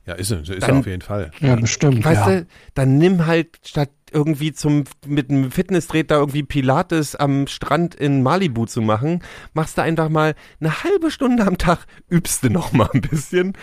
Ja, 0.06 0.14
ist 0.14 0.32
er, 0.32 0.46
so 0.46 0.54
ist 0.54 0.62
Dann- 0.62 0.76
er 0.76 0.80
auf 0.80 0.86
jeden 0.86 1.02
Fall. 1.02 1.32
Ja, 1.40 1.56
bestimmt. 1.56 2.06
Weißt 2.06 2.28
ja. 2.28 2.42
du, 2.42 2.48
dann 2.76 2.98
nimm 2.98 3.26
halt 3.26 3.60
statt 3.66 3.90
irgendwie 4.11 4.53
zum 4.53 4.84
mit 5.06 5.30
einem 5.30 5.52
Fitnessdreh 5.52 6.03
da 6.03 6.15
irgendwie 6.18 6.44
Pilates 6.44 7.15
am 7.15 7.48
Strand 7.48 7.95
in 7.95 8.23
Malibu 8.23 8.65
zu 8.65 8.82
machen, 8.82 9.22
machst 9.53 9.77
du 9.77 9.82
einfach 9.82 10.10
mal 10.10 10.36
eine 10.60 10.84
halbe 10.84 11.11
Stunde 11.11 11.45
am 11.45 11.57
Tag, 11.57 11.86
übst 12.10 12.44
du 12.44 12.49
noch 12.49 12.72
mal 12.72 12.90
ein 12.94 13.02
bisschen 13.02 13.53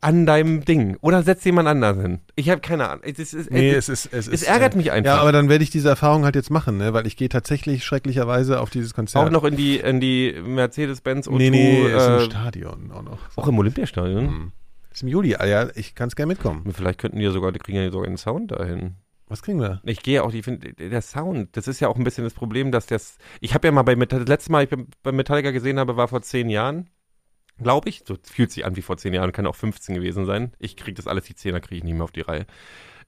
an 0.00 0.26
deinem 0.26 0.64
Ding 0.64 0.96
oder 1.02 1.22
setz 1.22 1.44
jemand 1.44 1.68
anders 1.68 1.96
hin. 1.98 2.20
Ich 2.34 2.48
habe 2.48 2.60
keine 2.60 2.88
Ahnung. 2.88 3.04
Es, 3.04 3.18
ist, 3.18 3.34
es, 3.34 3.50
Nee, 3.50 3.70
es, 3.70 3.88
ist, 3.88 4.06
es 4.06 4.26
es 4.26 4.28
ist, 4.28 4.42
ärgert 4.44 4.74
äh, 4.74 4.78
mich 4.78 4.90
einfach. 4.92 5.14
Ja, 5.16 5.20
aber 5.20 5.32
dann 5.32 5.48
werde 5.48 5.62
ich 5.62 5.70
diese 5.70 5.90
Erfahrung 5.90 6.24
halt 6.24 6.34
jetzt 6.36 6.50
machen, 6.50 6.78
ne? 6.78 6.92
Weil 6.94 7.06
ich 7.06 7.16
gehe 7.16 7.28
tatsächlich 7.28 7.84
schrecklicherweise 7.84 8.60
auf 8.60 8.70
dieses 8.70 8.94
Konzert. 8.94 9.26
auch 9.26 9.30
noch 9.30 9.44
in 9.44 9.56
die 9.56 9.76
in 9.76 10.00
die 10.00 10.34
Mercedes-Benz 10.42 11.28
O2 11.28 11.36
Nee, 11.36 11.50
nee, 11.50 11.86
ist 11.86 12.06
im 12.06 12.12
äh, 12.14 12.20
Stadion 12.22 12.90
auch 12.92 13.02
noch. 13.02 13.18
auch 13.36 13.48
im 13.48 13.58
Olympiastadion. 13.58 14.24
Mhm. 14.24 14.52
Ist 14.92 15.02
im 15.02 15.08
Juli, 15.08 15.36
ah, 15.36 15.46
ja, 15.46 15.68
ich 15.74 15.94
kann 15.94 16.08
es 16.08 16.16
gerne 16.16 16.32
mitkommen. 16.32 16.64
Vielleicht 16.72 16.98
könnten 16.98 17.18
die 17.18 17.24
ja 17.24 17.30
sogar, 17.30 17.52
die 17.52 17.58
kriegen 17.58 17.78
ja 17.78 17.90
sogar 17.90 18.06
einen 18.08 18.16
Sound 18.16 18.50
dahin. 18.52 18.96
Was 19.30 19.42
kriegen 19.42 19.60
wir? 19.60 19.80
Ich 19.84 20.02
gehe 20.02 20.22
auch, 20.24 20.32
ich 20.34 20.44
finde, 20.44 20.74
der 20.74 21.02
Sound, 21.02 21.56
das 21.56 21.68
ist 21.68 21.78
ja 21.78 21.86
auch 21.88 21.96
ein 21.96 22.02
bisschen 22.04 22.24
das 22.24 22.34
Problem, 22.34 22.72
dass 22.72 22.86
das, 22.86 23.16
ich 23.40 23.54
habe 23.54 23.68
ja 23.68 23.72
mal 23.72 23.82
bei 23.84 23.94
Metallica, 23.94 24.24
das 24.24 24.28
letzte 24.28 24.52
Mal, 24.52 24.64
ich 24.64 24.70
bei 25.02 25.12
Metallica 25.12 25.52
gesehen 25.52 25.78
habe, 25.78 25.96
war 25.96 26.08
vor 26.08 26.20
zehn 26.22 26.50
Jahren, 26.50 26.90
glaube 27.62 27.88
ich, 27.88 28.02
so 28.04 28.16
fühlt 28.22 28.50
sich 28.50 28.64
an 28.64 28.74
wie 28.74 28.82
vor 28.82 28.96
zehn 28.96 29.14
Jahren, 29.14 29.30
kann 29.30 29.46
auch 29.46 29.54
15 29.54 29.94
gewesen 29.94 30.26
sein. 30.26 30.52
Ich 30.58 30.76
kriege 30.76 30.94
das 30.96 31.06
alles, 31.06 31.24
die 31.24 31.36
Zehner 31.36 31.60
kriege 31.60 31.76
ich 31.76 31.84
nicht 31.84 31.94
mehr 31.94 32.02
auf 32.04 32.10
die 32.10 32.22
Reihe. 32.22 32.44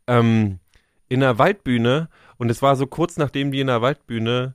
Ähm, 0.07 0.61
in 1.09 1.20
der 1.20 1.39
Waldbühne, 1.39 2.09
und 2.39 2.51
es 2.51 2.62
war 2.62 2.77
so 2.77 2.86
kurz 2.86 3.16
nachdem 3.16 3.51
die 3.51 3.61
in 3.61 3.66
der 3.66 3.82
Waldbühne 3.82 4.55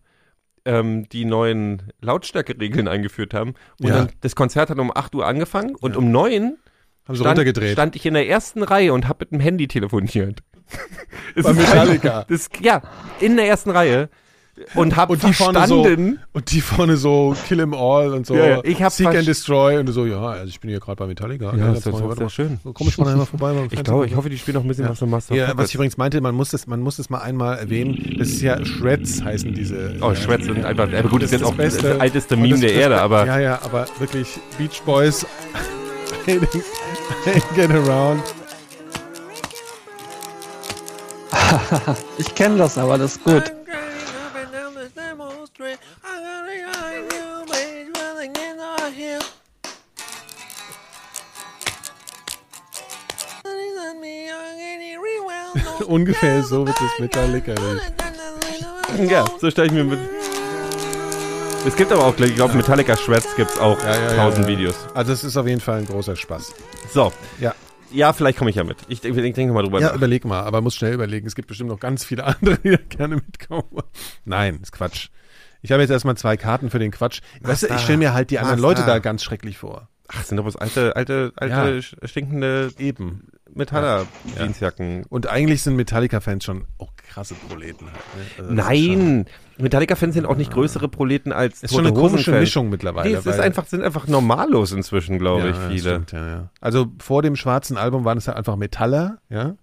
ähm, 0.66 1.08
die 1.10 1.26
neuen 1.26 1.84
Lautstärkeregeln 2.02 2.88
eingeführt 2.88 3.34
haben. 3.34 3.56
Und 3.82 3.90
Ja. 3.90 3.96
dann, 3.96 4.12
das 4.22 4.36
Konzert 4.36 4.70
hat 4.70 4.80
um 4.80 4.92
8 4.96 5.14
Uhr 5.16 5.26
angefangen 5.26 5.76
und 5.76 5.92
Ja. 5.92 5.98
um 5.98 6.12
9 6.12 6.44
Haben 6.44 7.16
sie 7.16 7.16
stand, 7.16 7.28
runtergedreht. 7.40 7.72
stand 7.74 7.96
ich 7.96 8.06
in 8.06 8.14
der 8.14 8.28
ersten 8.28 8.64
Reihe 8.64 8.94
und 8.94 9.08
habe 9.08 9.20
mit 9.26 9.32
dem 9.32 9.40
Handy 9.40 9.68
telefoniert. 9.68 10.44
Es 11.36 11.44
Bei 11.44 11.52
ist 11.52 11.58
Metallica. 11.58 12.14
halt- 12.16 12.32
Das, 12.32 12.50
ja, 12.62 12.82
in 13.20 13.36
der 13.38 13.48
ersten 13.48 13.70
Reihe. 13.72 14.10
und 14.74 14.96
habe 14.96 15.14
Und 15.14 15.22
die 15.22 15.34
vorne 15.34 15.68
so, 15.68 15.84
verstanden, 15.84 16.20
und 16.34 16.52
die 16.52 16.62
vorne 16.62 16.98
so 16.98 17.36
Kill 17.48 17.60
'em 17.62 17.76
All 17.76 18.12
und 18.14 18.26
so 18.26 18.34
Ja, 18.36 18.48
ja, 18.48 18.62
ich 18.64 18.82
hab 18.82 18.92
Seek 18.92 19.06
and 19.06 19.28
Destroy 19.28 19.78
und 19.78 19.86
du 19.86 19.92
so, 19.92 20.08
ja, 20.08 20.20
also 20.20 20.48
ich 20.48 20.60
bin 20.60 20.72
hier 20.72 20.80
gerade 20.80 20.96
bei 20.96 21.06
Metallica. 21.06 21.56
Ja, 21.56 21.74
ist 21.74 21.86
ja 21.86 21.92
vorne, 21.92 22.06
so- 22.06 22.10
warte 22.10 22.22
sehr 22.22 22.30
schön. 22.32 22.60
Komm 22.74 22.88
ich 22.88 22.98
mal 22.98 23.08
einmal 23.08 23.28
vorbei 23.28 23.54
ich 23.70 23.84
glaube, 23.84 24.08
ich 24.08 24.16
hoffe, 24.16 24.30
die 24.32 24.38
spielen 24.40 24.56
noch 24.56 24.64
ein 24.64 24.68
bisschen 24.68 24.90
was 24.90 24.98
von 24.98 25.12
Master 25.12 25.36
Ja, 25.36 25.52
was 25.56 25.70
ich 25.70 25.76
übrigens 25.76 25.98
meinte, 25.98 26.20
man 26.22 26.34
muss 26.34 26.50
das, 26.50 26.66
man 26.66 26.80
muss 26.80 26.98
das 26.98 27.12
mal 27.12 27.20
einmal 27.20 27.60
erwähnen. 27.60 28.16
Das 28.18 28.30
ist 28.30 28.42
ja 28.42 28.66
Shreds 28.66 29.22
heißen 29.24 29.54
diese. 29.54 29.96
Oh, 30.02 30.16
Shreds 30.16 30.46
sind 30.46 30.66
einfach, 30.66 30.86
aber 30.92 31.04
gut, 31.08 31.22
das 31.22 31.28
ist 31.32 31.34
jetzt 31.34 31.44
auch 31.44 31.50
das, 31.56 31.58
Beste. 31.76 31.90
das 31.90 32.00
alteste 32.00 32.34
Und 32.34 32.42
Meme 32.42 32.54
das- 32.56 32.62
der 32.62 32.70
das- 32.72 32.80
Erde, 32.82 33.02
aber 33.02 33.26
Ja, 33.28 33.40
ja, 33.40 33.60
aber 33.64 33.86
wirklich 34.00 34.40
Beach 34.58 34.82
Boys. 34.88 35.24
Get 37.56 37.70
around. 37.72 38.24
Ich 42.18 42.34
kenne 42.36 42.58
das 42.58 42.78
aber, 42.78 42.98
das 42.98 43.16
ist 43.16 43.24
gut. 43.24 43.44
Ungefähr 55.88 56.44
so 56.44 56.66
wird 56.68 56.76
das 56.80 57.00
Metallica. 57.00 57.54
ja, 58.98 59.26
so 59.40 59.50
stelle 59.50 59.68
ich 59.68 59.74
mir 59.74 59.84
mit. 59.84 60.00
Es 61.66 61.76
gibt 61.76 61.92
aber 61.92 62.06
auch, 62.06 62.18
ich 62.18 62.36
glaube, 62.36 62.56
Metallica 62.56 62.96
Shreds 62.96 63.36
gibt 63.36 63.52
es 63.52 63.60
auch 63.60 63.78
Ja, 63.84 63.96
ja, 63.96 64.02
ja, 64.02 64.16
tausend 64.16 64.46
ja. 64.46 64.52
Videos. 64.52 64.76
Also 64.94 65.14
es 65.14 65.24
ist 65.24 65.36
auf 65.38 65.48
jeden 65.48 65.62
Fall 65.62 65.80
ein 65.80 65.86
großer 65.86 66.16
Spaß. 66.16 66.54
So, 66.94 67.12
Ja. 67.40 67.54
Ja, 67.92 68.14
vielleicht 68.14 68.38
komme 68.38 68.50
ich 68.50 68.56
ja 68.56 68.64
mit. 68.64 68.78
Ich, 68.88 69.04
ich, 69.04 69.16
ich 69.18 69.34
denke 69.34 69.54
mal 69.54 69.64
drüber 69.64 69.80
Ja, 69.80 69.88
nach. 69.90 69.96
überleg 69.96 70.26
mal, 70.26 70.42
aber 70.44 70.62
muss 70.62 70.76
schnell 70.76 70.94
überlegen. 70.94 71.28
Es 71.28 71.36
gibt 71.36 71.48
bestimmt 71.48 71.70
noch 71.70 71.80
ganz 71.80 72.04
viele 72.06 72.24
andere, 72.26 72.58
die 72.60 72.72
da 72.72 72.78
gerne 72.90 73.16
mitkommen. 73.16 73.64
Nein, 74.26 74.60
ist 74.62 74.72
Quatsch. 74.72 75.10
Ich 75.62 75.72
habe 75.72 75.82
jetzt 75.82 75.90
erstmal 75.92 76.16
zwei 76.18 76.38
Karten 76.38 76.70
für 76.70 76.80
den 76.80 76.92
Quatsch. 76.92 77.22
Weißt 77.42 77.64
du, 77.64 77.68
ich 77.68 77.82
stelle 77.82 77.98
mir 77.98 78.14
halt 78.14 78.30
die 78.32 78.40
anderen 78.40 78.58
Was 78.60 78.62
Leute 78.62 78.82
da? 78.82 78.88
da 78.88 79.00
ganz 79.00 79.24
schrecklich 79.24 79.58
vor. 79.58 79.90
Ach, 80.08 80.18
das 80.20 80.28
sind 80.30 80.38
doch 80.38 80.44
bloß 80.44 80.56
alte, 80.56 80.96
alte, 80.96 81.34
alte, 81.36 81.82
Ja. 82.02 82.08
stinkende 82.08 82.72
Eben. 82.78 83.28
Metaller-Jeansjacken. 83.58 85.06
Und 85.10 85.28
eigentlich 85.28 85.64
sind 85.64 85.76
Metallica-Fans 85.76 86.44
schon 86.44 86.66
auch 86.78 86.92
krasse 86.96 87.34
Proleten 87.34 87.88
halt. 87.88 87.96
Ne? 88.16 88.44
Also 88.44 88.54
Nein, 88.54 89.26
Metallica-Fans 89.58 90.14
sind 90.14 90.26
auch 90.26 90.36
nicht 90.36 90.52
größere 90.52 90.88
Proleten 90.88 91.32
als 91.32 91.64
Ist 91.64 91.74
schon 91.74 91.86
eine 91.86 91.94
komische. 91.94 92.32
Mischung 92.32 92.70
mittlerweile. 92.70 93.10
Nee, 93.10 93.16
es 93.16 93.26
ist 93.26 93.40
einfach, 93.40 93.66
sind 93.66 93.84
einfach 93.84 94.08
normallos 94.08 94.72
inzwischen, 94.72 95.20
glaube 95.20 95.50
ja, 95.50 95.50
ich, 95.50 95.58
viele. 95.58 95.96
Stimmt, 95.96 96.12
ja, 96.12 96.28
ja. 96.28 96.50
Also 96.62 96.88
vor 97.00 97.22
dem 97.22 97.36
schwarzen 97.36 97.78
Album 97.78 98.06
waren 98.06 98.18
es 98.18 98.28
halt 98.28 98.38
einfach 98.38 98.56
Metaller, 98.56 99.20
ja. 99.30 99.56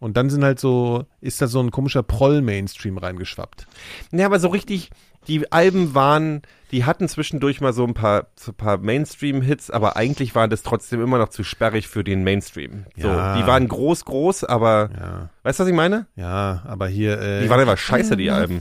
Und 0.00 0.16
dann 0.16 0.30
sind 0.30 0.42
halt 0.42 0.58
so, 0.58 1.04
ist 1.20 1.42
da 1.42 1.46
so 1.46 1.60
ein 1.60 1.70
komischer 1.70 2.02
Proll-Mainstream 2.02 2.96
reingeschwappt. 2.96 3.66
Ja, 4.12 4.26
aber 4.26 4.40
so 4.40 4.48
richtig, 4.48 4.90
die 5.28 5.50
Alben 5.52 5.94
waren, 5.94 6.42
die 6.72 6.84
hatten 6.84 7.08
zwischendurch 7.08 7.60
mal 7.60 7.72
so 7.72 7.84
ein 7.84 7.94
paar, 7.94 8.28
so 8.36 8.52
ein 8.52 8.54
paar 8.54 8.78
Mainstream-Hits, 8.78 9.70
aber 9.70 9.96
eigentlich 9.96 10.34
war 10.34 10.48
das 10.48 10.62
trotzdem 10.62 11.02
immer 11.02 11.18
noch 11.18 11.28
zu 11.28 11.42
sperrig 11.44 11.88
für 11.88 12.02
den 12.04 12.22
Mainstream. 12.24 12.84
So, 12.96 13.08
Ja. 13.08 13.36
die 13.36 13.46
waren 13.46 13.68
groß, 13.68 14.04
groß, 14.04 14.44
aber, 14.44 14.90
Ja, 14.98 15.30
weißt 15.42 15.58
du, 15.60 15.64
was 15.64 15.68
ich 15.70 15.74
meine? 15.76 16.06
ja, 16.16 16.62
aber 16.66 16.86
hier. 16.88 17.20
Äh, 17.20 17.42
Die 17.42 17.50
waren 17.50 17.60
einfach 17.60 17.76
scheiße, 17.78 18.16
die 18.16 18.30
Alben. 18.30 18.60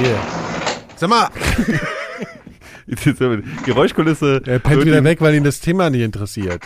Hier. 0.00 0.18
Sag 0.96 1.10
mal, 1.10 1.28
Geräuschkulisse. 3.64 4.42
er 4.46 4.58
pennt 4.58 4.84
wieder 4.84 5.02
weg, 5.04 5.20
weil 5.20 5.34
ihn 5.34 5.44
das 5.44 5.60
Thema 5.60 5.90
nicht 5.90 6.02
interessiert. 6.02 6.62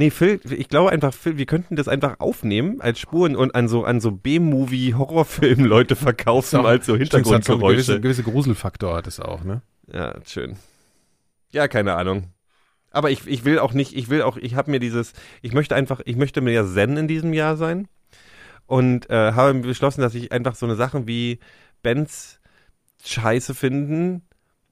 Nee, 0.00 0.10
Phil, 0.10 0.40
ich 0.48 0.68
glaube 0.68 0.90
einfach, 0.90 1.12
Phil, 1.12 1.38
wir 1.38 1.46
könnten 1.46 1.74
das 1.74 1.88
einfach 1.88 2.20
aufnehmen 2.20 2.80
als 2.80 3.00
Spuren 3.00 3.34
und 3.34 3.56
an 3.56 3.66
so, 3.66 3.82
an 3.82 4.00
so 4.00 4.12
B-Movie-Horrorfilmen 4.12 5.66
Leute 5.66 5.96
verkaufen 5.96 6.64
als 6.64 6.86
so 6.86 6.96
Hintergrundgeräusche. 6.96 7.74
gewissen, 7.74 8.02
gewisse 8.02 8.22
Gruselfaktor 8.22 8.94
hat 8.94 9.08
es 9.08 9.18
auch, 9.18 9.42
ne? 9.42 9.60
Ja, 9.92 10.14
schön. 10.24 10.54
Ja, 11.50 11.66
keine 11.66 11.94
Ahnung. 11.94 12.28
Aber 12.92 13.10
ich, 13.10 13.26
ich 13.26 13.44
will 13.44 13.58
auch 13.58 13.72
nicht, 13.72 13.96
ich 13.96 14.08
will 14.08 14.22
auch, 14.22 14.36
ich 14.36 14.54
habe 14.54 14.70
mir 14.70 14.78
dieses, 14.78 15.14
ich 15.42 15.52
möchte 15.52 15.74
einfach, 15.74 16.00
ich 16.04 16.14
möchte 16.14 16.42
mir 16.42 16.52
ja 16.52 16.64
Zen 16.64 16.96
in 16.96 17.08
diesem 17.08 17.32
Jahr 17.32 17.56
sein 17.56 17.88
und 18.66 19.10
äh, 19.10 19.32
habe 19.32 19.58
beschlossen, 19.58 20.02
dass 20.02 20.14
ich 20.14 20.30
einfach 20.30 20.54
so 20.54 20.64
eine 20.64 20.76
Sachen 20.76 21.08
wie 21.08 21.40
Bands 21.82 22.38
Scheiße 23.04 23.52
finden, 23.52 24.22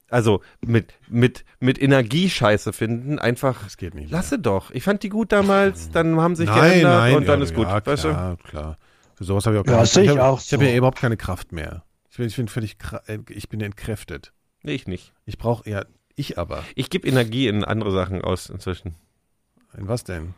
also 0.09 0.41
mit, 0.65 0.93
mit, 1.07 1.43
mit 1.59 1.81
Energie 1.81 2.29
Scheiße 2.29 2.73
finden, 2.73 3.19
einfach 3.19 3.63
Das 3.63 3.77
geht 3.77 3.93
nicht. 3.93 4.09
lasse 4.11 4.39
doch. 4.39 4.71
Ich 4.71 4.83
fand 4.83 5.03
die 5.03 5.09
gut 5.09 5.31
damals, 5.31 5.91
dann 5.91 6.19
haben 6.19 6.35
sich 6.35 6.47
nein, 6.47 6.61
geändert 6.61 6.99
nein, 6.99 7.15
und 7.15 7.27
dann 7.27 7.39
ja, 7.39 7.45
ist 7.45 7.53
gut. 7.53 7.67
Ja, 7.67 7.85
weißt 7.85 8.05
du? 8.05 8.09
klar, 8.09 8.37
klar. 8.37 8.77
Für 9.15 9.23
sowas 9.23 9.45
habe 9.45 9.55
ich 9.55 9.61
auch 9.61 9.65
Ja, 9.65 9.73
keine 9.73 9.85
sehe 9.87 10.03
ich 10.03 10.09
habe, 10.17 10.39
Ich 10.39 10.53
habe 10.53 10.65
ja 10.65 10.71
so. 10.71 10.77
überhaupt 10.77 10.99
keine 10.99 11.17
Kraft 11.17 11.51
mehr. 11.51 11.83
Ich 12.09 12.17
bin, 12.17 12.27
ich 12.27 12.35
bin 12.35 12.47
völlig, 12.47 12.77
äh, 13.07 13.19
ich 13.29 13.49
bin 13.49 13.61
entkräftet. 13.61 14.31
Nee, 14.63 14.73
ich 14.73 14.87
nicht. 14.87 15.13
Ich 15.25 15.37
brauche, 15.37 15.69
ja, 15.69 15.85
ich 16.15 16.37
aber. 16.37 16.63
Ich 16.75 16.89
gebe 16.89 17.07
Energie 17.07 17.47
in 17.47 17.63
andere 17.63 17.91
Sachen 17.91 18.21
aus 18.21 18.49
inzwischen. 18.49 18.95
In 19.77 19.87
was 19.87 20.03
denn? 20.03 20.33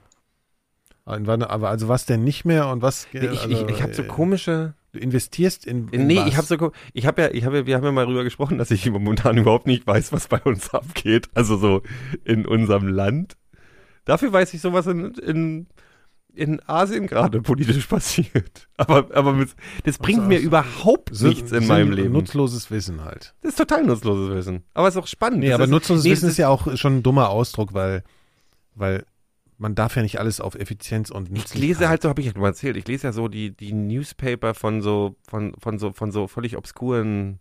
In 1.08 1.26
wann, 1.26 1.44
aber 1.44 1.70
also 1.70 1.88
was 1.88 2.06
denn 2.06 2.24
nicht 2.24 2.46
mehr 2.46 2.68
und 2.68 2.82
was? 2.82 3.08
Nee, 3.14 3.28
ich 3.28 3.42
also, 3.42 3.50
ich, 3.50 3.76
ich 3.76 3.82
habe 3.82 3.94
so 3.94 4.04
äh, 4.04 4.08
komische, 4.08 4.74
Du 4.92 5.00
investierst 5.00 5.66
in, 5.68 5.88
in 5.90 6.08
Nee, 6.08 6.18
was? 6.18 6.28
ich 6.30 6.38
habe 6.38 6.48
so, 6.48 6.72
ich 6.94 7.06
habe 7.06 7.22
ja, 7.22 7.30
ich 7.32 7.46
habe, 7.46 7.66
wir 7.68 7.76
haben 7.76 7.84
ja 7.84 7.92
mal 7.92 8.06
darüber 8.06 8.24
gesprochen, 8.24 8.58
dass 8.58 8.72
ich 8.72 8.90
momentan 8.90 9.38
überhaupt 9.38 9.68
nicht 9.68 9.86
weiß, 9.86 10.12
was 10.14 10.28
bei 10.28 10.42
uns 10.42 10.70
abgeht. 10.74 11.30
Also 11.36 11.58
so 11.58 11.82
in 12.24 12.46
unserem 12.46 12.88
Land. 12.88 13.38
Dafür 14.06 14.34
weiß 14.34 14.54
ich 14.56 14.62
so, 14.62 14.74
was 14.74 14.88
in, 14.88 15.14
in, 15.16 15.68
in 16.34 16.60
Asien 16.68 17.06
gerade 17.06 17.42
politisch 17.44 17.86
passiert. 17.86 18.68
Aber, 18.78 19.08
aber 19.16 19.34
mit, 19.34 19.50
das 19.84 20.00
bringt 20.00 20.22
so, 20.24 20.28
mir 20.28 20.38
ach 20.38 20.42
so. 20.42 20.48
überhaupt 20.48 21.10
Sinn- 21.16 21.30
nichts 21.30 21.52
in 21.52 21.68
meinem 21.68 21.92
Leben. 21.92 22.12
Nutzloses 22.14 22.72
Wissen 22.72 23.04
halt. 23.06 23.36
das 23.42 23.52
ist 23.52 23.58
total 23.58 23.84
nutzloses 23.84 24.34
Wissen. 24.36 24.64
Aber 24.74 24.88
es 24.88 24.96
ist 24.96 25.02
auch 25.04 25.08
spannend. 25.08 25.42
Nee, 25.42 25.48
Das 25.50 25.56
aber 25.56 25.66
ist, 25.66 25.70
nutzloses 25.70 26.04
nee, 26.06 26.12
Wissen 26.12 26.30
ist 26.30 26.38
ja 26.38 26.48
auch 26.50 26.76
schon 26.78 26.98
ein 26.98 27.04
dummer 27.04 27.30
Ausdruck, 27.30 27.76
weil, 27.76 28.04
weil 28.74 29.06
man 29.60 29.76
darf 29.76 29.96
ja 29.96 30.02
nicht 30.02 30.20
alles 30.20 30.42
auf 30.42 30.56
Effizienz 30.56 31.12
und 31.12 31.28
Ich 31.28 31.32
Nützlichkeit. 31.32 31.62
lese 31.62 31.90
halt 31.90 32.02
so, 32.02 32.10
habe 32.10 32.22
ich 32.22 32.28
ja 32.28 32.40
mal 32.40 32.48
erzählt, 32.48 32.78
ich 32.78 32.88
lese 32.88 33.08
ja 33.08 33.14
so 33.14 33.28
die, 33.28 33.52
die 33.56 33.74
Newspaper 33.74 34.54
von 34.56 34.82
so, 34.82 35.18
von, 35.28 35.54
von 35.60 35.78
so, 35.78 35.92
von 35.92 36.12
so 36.12 36.28
völlig 36.28 36.58
obskuren, 36.58 37.40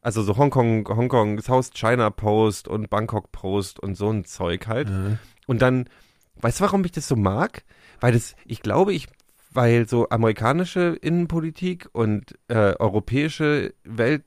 also 0.00 0.22
so 0.22 0.36
Hongkong, 0.36 0.88
Hongkong, 0.88 1.40
South 1.42 1.70
China 1.74 2.10
Post 2.10 2.68
und 2.68 2.88
Bangkok 2.88 3.32
Post 3.32 3.80
und 3.80 3.96
so 3.96 4.08
ein 4.10 4.24
Zeug 4.24 4.68
halt. 4.68 4.88
Ja. 4.88 5.18
Und 5.46 5.60
dann, 5.60 5.88
weißt 6.36 6.60
du, 6.60 6.64
warum 6.64 6.84
ich 6.84 6.92
das 6.92 7.08
so 7.08 7.16
mag? 7.16 7.64
Weil 8.00 8.12
das, 8.12 8.36
ich 8.44 8.62
glaube, 8.62 8.92
ich, 8.94 9.08
weil 9.50 9.88
so 9.88 10.08
amerikanische 10.08 10.96
Innenpolitik 11.02 11.88
und 11.92 12.38
äh, 12.46 12.74
europäische 12.78 13.74
Welt, 13.82 14.22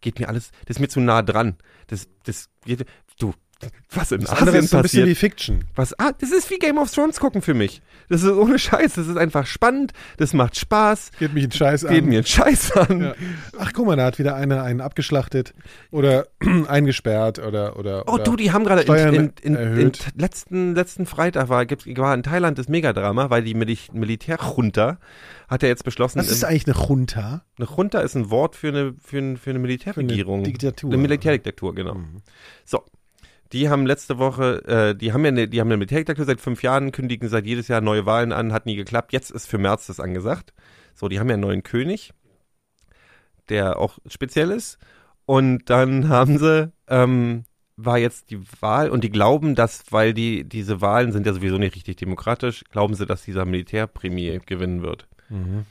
geht 0.00 0.18
mir 0.18 0.28
alles, 0.28 0.50
das 0.66 0.76
ist 0.76 0.80
mir 0.80 0.88
zu 0.88 1.00
nah 1.00 1.22
dran. 1.22 1.56
Das, 1.88 2.08
das 2.24 2.48
geht, 2.64 2.86
du, 3.18 3.34
was 3.90 4.12
in 4.12 4.20
Das 4.22 4.30
Asien 4.30 4.54
ist 4.54 4.70
so 4.70 4.76
ein 4.78 4.82
bisschen 4.82 5.06
wie 5.06 5.14
Fiction. 5.14 5.64
Was? 5.74 5.98
Ah, 5.98 6.12
das 6.18 6.30
ist 6.30 6.50
wie 6.50 6.58
Game 6.58 6.78
of 6.78 6.90
Thrones 6.90 7.20
gucken 7.20 7.42
für 7.42 7.54
mich. 7.54 7.82
Das 8.08 8.22
ist 8.22 8.30
ohne 8.30 8.58
Scheiß. 8.58 8.94
Das 8.94 9.06
ist 9.06 9.16
einfach 9.16 9.46
spannend. 9.46 9.92
Das 10.16 10.32
macht 10.34 10.56
Spaß. 10.56 11.12
Geht 11.18 11.34
mich 11.34 11.44
ein 11.44 11.52
Scheiß 11.52 11.82
Geht 11.82 12.02
an. 12.02 12.08
mir 12.08 12.18
einen 12.18 12.26
Scheiß 12.26 12.72
an. 12.72 13.00
Ja. 13.00 13.14
Ach, 13.58 13.72
guck 13.74 13.86
mal, 13.86 13.96
da 13.96 14.06
hat 14.06 14.18
wieder 14.18 14.34
einer 14.34 14.62
einen 14.62 14.80
abgeschlachtet 14.80 15.54
oder 15.90 16.26
eingesperrt 16.68 17.38
oder 17.38 17.78
oder. 17.78 18.04
Oh 18.06 18.14
oder 18.14 18.24
du, 18.24 18.36
die 18.36 18.52
haben 18.52 18.64
gerade 18.64 18.82
in, 18.82 19.32
in, 19.42 19.54
in, 19.54 19.78
in 19.78 19.92
letzten, 20.16 20.74
letzten 20.74 21.06
Freitag 21.06 21.48
war, 21.48 21.64
war 21.66 22.14
in 22.14 22.22
Thailand 22.22 22.58
das 22.58 22.68
Megadrama, 22.68 23.30
weil 23.30 23.42
die 23.42 23.54
Mil 23.54 23.76
Militärjunta 23.92 24.98
hat 25.48 25.62
ja 25.62 25.68
jetzt 25.68 25.84
beschlossen, 25.84 26.18
Was 26.18 26.30
ist 26.30 26.44
eigentlich 26.44 26.66
eine 26.66 26.86
Junta? 26.86 27.44
eine 27.58 27.68
Junta 27.68 28.00
ist 28.00 28.16
ein 28.16 28.30
Wort 28.30 28.56
für 28.56 28.68
eine, 28.68 28.94
für, 29.02 29.18
ein, 29.18 29.36
für 29.36 29.50
eine 29.50 29.58
Militärregierung. 29.58 30.44
Diktatur. 30.44 30.90
Eine 30.90 31.00
Militärdiktatur, 31.00 31.74
genau. 31.74 31.94
Mhm. 31.94 32.22
So. 32.64 32.82
Die 33.52 33.68
haben 33.68 33.84
letzte 33.86 34.18
Woche, 34.18 34.64
äh, 34.64 34.94
die 34.94 35.12
haben 35.12 35.24
ja 35.24 35.28
eine, 35.28 35.48
die 35.48 35.60
haben 35.60 35.68
eine 35.68 35.76
Militärdiktatur 35.76 36.24
seit 36.24 36.40
fünf 36.40 36.62
Jahren, 36.62 36.90
kündigen 36.90 37.28
seit 37.28 37.46
jedes 37.46 37.68
Jahr 37.68 37.80
neue 37.80 38.06
Wahlen 38.06 38.32
an, 38.32 38.52
hat 38.52 38.66
nie 38.66 38.76
geklappt. 38.76 39.12
Jetzt 39.12 39.30
ist 39.30 39.46
für 39.46 39.58
März 39.58 39.86
das 39.86 40.00
angesagt. 40.00 40.54
So, 40.94 41.08
die 41.08 41.20
haben 41.20 41.28
ja 41.28 41.34
einen 41.34 41.42
neuen 41.42 41.62
König, 41.62 42.12
der 43.48 43.78
auch 43.78 43.98
speziell 44.06 44.50
ist. 44.50 44.78
Und 45.26 45.68
dann 45.68 46.08
haben 46.08 46.38
sie, 46.38 46.72
ähm, 46.88 47.44
war 47.76 47.98
jetzt 47.98 48.30
die 48.30 48.40
Wahl 48.60 48.90
und 48.90 49.04
die 49.04 49.10
glauben, 49.10 49.54
dass, 49.54 49.84
weil 49.90 50.14
die, 50.14 50.44
diese 50.44 50.80
Wahlen 50.80 51.12
sind 51.12 51.26
ja 51.26 51.32
sowieso 51.32 51.58
nicht 51.58 51.74
richtig 51.74 51.96
demokratisch, 51.96 52.64
glauben 52.70 52.94
sie, 52.94 53.06
dass 53.06 53.24
dieser 53.24 53.44
Militärpremier 53.44 54.40
gewinnen 54.40 54.82
wird. 54.82 55.08
Mhm. 55.28 55.66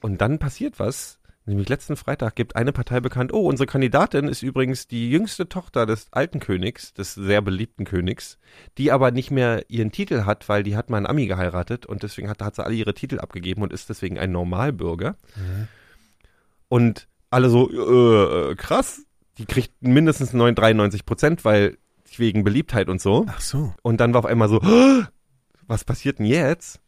Und 0.00 0.20
dann 0.20 0.38
passiert 0.38 0.78
was. 0.78 1.19
Nämlich 1.50 1.68
letzten 1.68 1.96
Freitag 1.96 2.36
gibt 2.36 2.54
eine 2.54 2.70
Partei 2.70 3.00
bekannt, 3.00 3.32
oh, 3.32 3.48
unsere 3.48 3.66
Kandidatin 3.66 4.28
ist 4.28 4.42
übrigens 4.42 4.86
die 4.86 5.10
jüngste 5.10 5.48
Tochter 5.48 5.84
des 5.84 6.06
alten 6.12 6.38
Königs, 6.38 6.94
des 6.94 7.14
sehr 7.14 7.42
beliebten 7.42 7.84
Königs, 7.84 8.38
die 8.78 8.92
aber 8.92 9.10
nicht 9.10 9.32
mehr 9.32 9.64
ihren 9.68 9.90
Titel 9.90 10.26
hat, 10.26 10.48
weil 10.48 10.62
die 10.62 10.76
hat 10.76 10.90
mal 10.90 10.98
einen 10.98 11.06
Ami 11.06 11.26
geheiratet 11.26 11.86
und 11.86 12.04
deswegen 12.04 12.28
hat, 12.28 12.40
hat 12.40 12.54
sie 12.54 12.64
alle 12.64 12.76
ihre 12.76 12.94
Titel 12.94 13.18
abgegeben 13.18 13.62
und 13.62 13.72
ist 13.72 13.88
deswegen 13.88 14.16
ein 14.16 14.30
Normalbürger. 14.30 15.16
Und 16.68 17.08
alle 17.30 17.50
so, 17.50 17.68
äh, 17.68 18.52
äh, 18.52 18.54
krass, 18.54 19.02
die 19.38 19.46
kriegt 19.46 19.72
mindestens 19.80 20.32
9, 20.32 20.54
93 20.54 21.04
Prozent, 21.04 21.44
weil 21.44 21.78
wegen 22.16 22.44
Beliebtheit 22.44 22.88
und 22.88 23.00
so. 23.00 23.26
Ach 23.28 23.40
so. 23.40 23.74
Und 23.82 23.98
dann 23.98 24.14
war 24.14 24.20
auf 24.20 24.26
einmal 24.26 24.48
so, 24.48 24.62
was 25.66 25.84
passiert 25.84 26.20
denn 26.20 26.26
jetzt? 26.26 26.80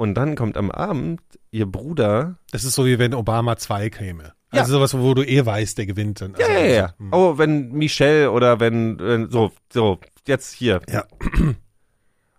Und 0.00 0.14
dann 0.14 0.34
kommt 0.34 0.56
am 0.56 0.70
Abend 0.70 1.20
ihr 1.50 1.66
Bruder. 1.66 2.38
Das 2.52 2.64
ist 2.64 2.72
so 2.72 2.86
wie 2.86 2.98
wenn 2.98 3.12
Obama 3.12 3.58
2 3.58 3.90
käme. 3.90 4.32
Ja. 4.50 4.62
Also 4.62 4.72
sowas, 4.72 4.96
wo 4.96 5.12
du 5.12 5.22
eh 5.22 5.44
weißt, 5.44 5.76
der 5.76 5.84
gewinnt 5.84 6.22
dann. 6.22 6.34
Ja, 6.38 6.46
Also, 6.46 6.58
ja, 6.58 6.66
ja. 6.66 6.82
also, 6.84 6.94
hm. 6.96 7.08
Oh, 7.12 7.36
wenn 7.36 7.72
Michelle 7.72 8.30
oder 8.30 8.60
wenn, 8.60 8.98
wenn 8.98 9.30
so, 9.30 9.52
so, 9.70 10.00
jetzt 10.26 10.54
hier. 10.54 10.80
Ja. 10.88 11.04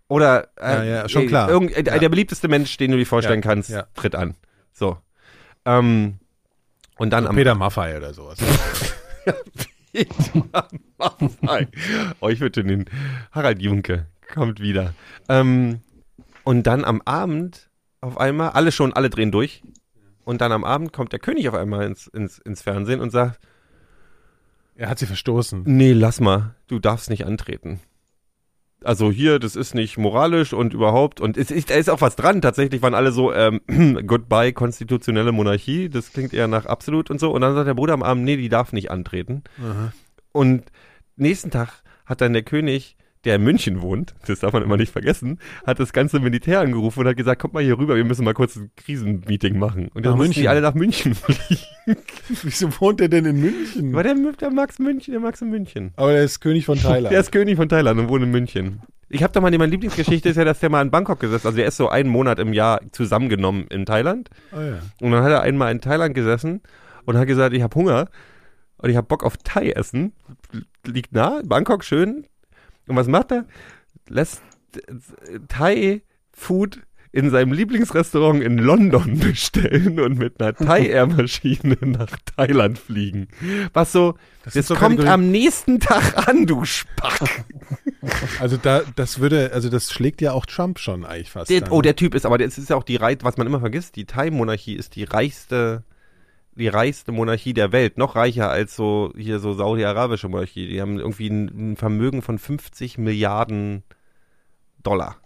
Oder 0.07 0.49
äh, 0.59 0.73
Ja, 0.73 0.83
ja, 0.83 1.09
schon 1.09 1.21
äh, 1.21 1.27
klar. 1.27 1.51
Irgend, 1.51 1.77
äh, 1.77 1.83
Ja. 1.85 1.99
Der 1.99 2.09
beliebteste 2.09 2.47
Mensch, 2.47 2.75
den 2.77 2.89
du 2.89 2.97
dir 2.97 3.05
vorstellen 3.05 3.41
kannst, 3.41 3.71
tritt 3.93 4.15
an. 4.15 4.33
So. 4.73 4.97
Ähm, 5.63 6.17
und 6.97 7.11
dann 7.11 7.27
am 7.27 7.35
Peter 7.35 7.53
Maffay 7.53 7.95
oder 7.95 8.15
sowas. 8.15 8.39
Maffei. 10.97 11.67
oh, 12.21 12.29
ich 12.29 12.39
würde 12.39 12.63
den 12.63 12.85
Harald 13.31 13.61
Junke 13.61 14.07
kommt 14.33 14.59
wieder. 14.59 14.95
Ähm, 15.29 15.81
und 16.43 16.67
dann 16.67 16.83
am 16.83 17.01
Abend 17.05 17.69
auf 18.01 18.17
einmal, 18.17 18.49
alle 18.49 18.71
schon, 18.71 18.93
alle 18.93 19.09
drehen 19.09 19.31
durch. 19.31 19.61
Und 20.23 20.41
dann 20.41 20.51
am 20.51 20.63
Abend 20.63 20.93
kommt 20.93 21.13
der 21.13 21.19
König 21.19 21.49
auf 21.49 21.55
einmal 21.55 21.85
ins, 21.85 22.07
ins, 22.07 22.39
ins 22.39 22.61
Fernsehen 22.61 22.99
und 22.99 23.11
sagt, 23.11 23.39
er 24.75 24.89
hat 24.89 24.99
sie 24.99 25.05
verstoßen. 25.05 25.63
nee, 25.65 25.93
lass 25.93 26.19
mal, 26.19 26.55
du 26.67 26.79
darfst 26.79 27.09
nicht 27.09 27.25
antreten. 27.25 27.79
Also 28.83 29.11
hier, 29.11 29.37
das 29.37 29.55
ist 29.55 29.75
nicht 29.75 29.99
moralisch 29.99 30.53
und 30.53 30.73
überhaupt. 30.73 31.21
Und 31.21 31.37
es 31.37 31.51
ist, 31.51 31.69
da 31.69 31.75
ist 31.75 31.89
auch 31.89 32.01
was 32.01 32.15
dran. 32.15 32.41
Tatsächlich 32.41 32.81
waren 32.81 32.95
alle 32.95 33.11
so, 33.11 33.31
ähm, 33.31 33.61
goodbye, 34.07 34.53
konstitutionelle 34.53 35.31
Monarchie. 35.31 35.87
Das 35.89 36.11
klingt 36.11 36.33
eher 36.33 36.47
nach 36.47 36.65
absolut 36.65 37.11
und 37.11 37.19
so. 37.19 37.31
Und 37.31 37.41
dann 37.41 37.53
sagt 37.53 37.67
der 37.67 37.75
Bruder 37.75 37.93
am 37.93 38.01
Abend, 38.01 38.23
nee, 38.23 38.37
die 38.37 38.49
darf 38.49 38.73
nicht 38.73 38.89
antreten. 38.89 39.43
Und 40.31 40.71
nächsten 41.15 41.51
Tag 41.51 41.83
hat 42.05 42.21
dann 42.21 42.33
der 42.33 42.41
König, 42.41 42.95
der 43.25 43.35
in 43.35 43.43
München 43.43 43.81
wohnt, 43.81 44.15
das 44.25 44.39
darf 44.39 44.53
man 44.53 44.63
immer 44.63 44.77
nicht 44.77 44.91
vergessen, 44.91 45.39
hat 45.65 45.79
das 45.79 45.93
ganze 45.93 46.19
Militär 46.19 46.59
angerufen 46.61 47.01
und 47.01 47.07
hat 47.07 47.17
gesagt, 47.17 47.41
kommt 47.41 47.53
mal 47.53 47.63
hier 47.63 47.77
rüber, 47.77 47.95
wir 47.95 48.03
müssen 48.03 48.25
mal 48.25 48.33
kurz 48.33 48.55
ein 48.55 48.71
Krisenmeeting 48.75 49.59
machen. 49.59 49.89
Und 49.93 50.05
dann 50.05 50.17
mussten 50.17 50.33
die 50.33 50.47
alle 50.47 50.61
nach 50.61 50.73
München 50.73 51.13
fliegen. 51.15 51.61
Wieso 52.43 52.69
wohnt 52.79 53.01
er 53.01 53.09
denn 53.09 53.25
in 53.25 53.39
München? 53.39 53.93
Aber 53.93 54.03
der, 54.03 54.15
der 54.39 54.49
Max 54.49 54.79
München, 54.79 55.11
der 55.11 55.21
Max 55.21 55.41
in 55.41 55.49
München. 55.49 55.91
Aber 55.95 56.11
er 56.13 56.23
ist 56.23 56.39
König 56.39 56.65
von 56.65 56.77
Thailand. 56.81 57.11
Der 57.11 57.19
ist 57.19 57.31
König 57.31 57.57
von 57.57 57.69
Thailand 57.69 57.99
und 57.99 58.09
wohnt 58.09 58.23
in 58.23 58.31
München. 58.31 58.81
Ich 59.09 59.23
habe 59.23 59.33
da 59.33 59.41
mal, 59.41 59.51
meine 59.51 59.65
Lieblingsgeschichte 59.65 60.29
ist 60.29 60.37
ja, 60.37 60.45
dass 60.45 60.59
der 60.61 60.69
mal 60.69 60.81
in 60.81 60.89
Bangkok 60.89 61.19
gesessen 61.19 61.45
Also 61.45 61.57
der 61.57 61.67
ist 61.67 61.75
so 61.75 61.89
einen 61.89 62.09
Monat 62.09 62.39
im 62.39 62.53
Jahr 62.53 62.79
zusammengenommen 62.91 63.67
in 63.69 63.85
Thailand. 63.85 64.29
oh, 64.53 64.61
ja. 64.61 64.79
Und 65.01 65.11
dann 65.11 65.23
hat 65.23 65.31
er 65.31 65.41
einmal 65.41 65.71
in 65.71 65.81
Thailand 65.81 66.15
gesessen 66.15 66.61
und 67.05 67.17
hat 67.17 67.27
gesagt, 67.27 67.53
ich 67.53 67.61
habe 67.61 67.75
Hunger 67.75 68.07
und 68.77 68.89
ich 68.89 68.95
habe 68.95 69.07
Bock 69.07 69.23
auf 69.23 69.35
Thai 69.43 69.71
essen. 69.71 70.13
Liegt 70.85 71.11
nah, 71.11 71.41
Bangkok 71.43 71.83
schön. 71.83 72.25
Und 72.91 72.97
was 72.97 73.07
macht 73.07 73.31
er? 73.31 73.45
Lässt 74.09 74.41
äh, 74.75 75.39
Thai 75.47 76.01
Food 76.33 76.81
in 77.13 77.29
seinem 77.29 77.51
Lieblingsrestaurant 77.53 78.41
in 78.41 78.57
London 78.57 79.19
bestellen 79.19 79.99
und 79.99 80.17
mit 80.17 80.41
einer 80.41 80.53
Thai 80.53 80.87
Air 80.87 81.07
Maschine 81.07 81.77
nach 81.81 82.09
Thailand 82.37 82.79
fliegen. 82.79 83.27
Was 83.73 83.91
so, 83.91 84.15
das, 84.43 84.53
so 84.53 84.75
kommt 84.75 84.97
Kategorie- 84.97 85.09
am 85.09 85.31
nächsten 85.31 85.79
Tag 85.79 86.27
an, 86.27 86.45
du 86.45 86.65
Spack. 86.65 87.45
Also 88.39 88.57
da, 88.57 88.81
das 88.95 89.19
würde, 89.19 89.51
also 89.53 89.69
das 89.69 89.91
schlägt 89.91 90.21
ja 90.21 90.31
auch 90.31 90.47
Trump 90.47 90.79
schon 90.79 91.05
eigentlich 91.05 91.29
fast. 91.29 91.51
Der, 91.51 91.71
oh, 91.71 91.83
der 91.83 91.95
Typ 91.95 92.15
ist, 92.15 92.25
aber 92.25 92.39
das 92.39 92.57
ist 92.57 92.71
ja 92.71 92.75
auch 92.75 92.83
die 92.83 92.95
Reit, 92.95 93.23
was 93.23 93.37
man 93.37 93.45
immer 93.45 93.59
vergisst, 93.59 93.95
die 93.95 94.05
Thai-Monarchie 94.05 94.73
ist 94.73 94.95
die 94.95 95.03
reichste, 95.03 95.83
die 96.55 96.67
reichste 96.67 97.11
Monarchie 97.11 97.53
der 97.53 97.71
Welt. 97.71 97.97
Noch 97.97 98.15
reicher 98.15 98.49
als 98.49 98.75
so, 98.75 99.13
hier 99.15 99.39
so 99.39 99.53
saudi-arabische 99.53 100.27
Monarchie. 100.27 100.67
Die 100.67 100.81
haben 100.81 100.99
irgendwie 100.99 101.29
ein, 101.29 101.71
ein 101.71 101.77
Vermögen 101.77 102.21
von 102.21 102.39
50 102.39 102.97
Milliarden 102.97 103.83
Dollar. 104.83 105.17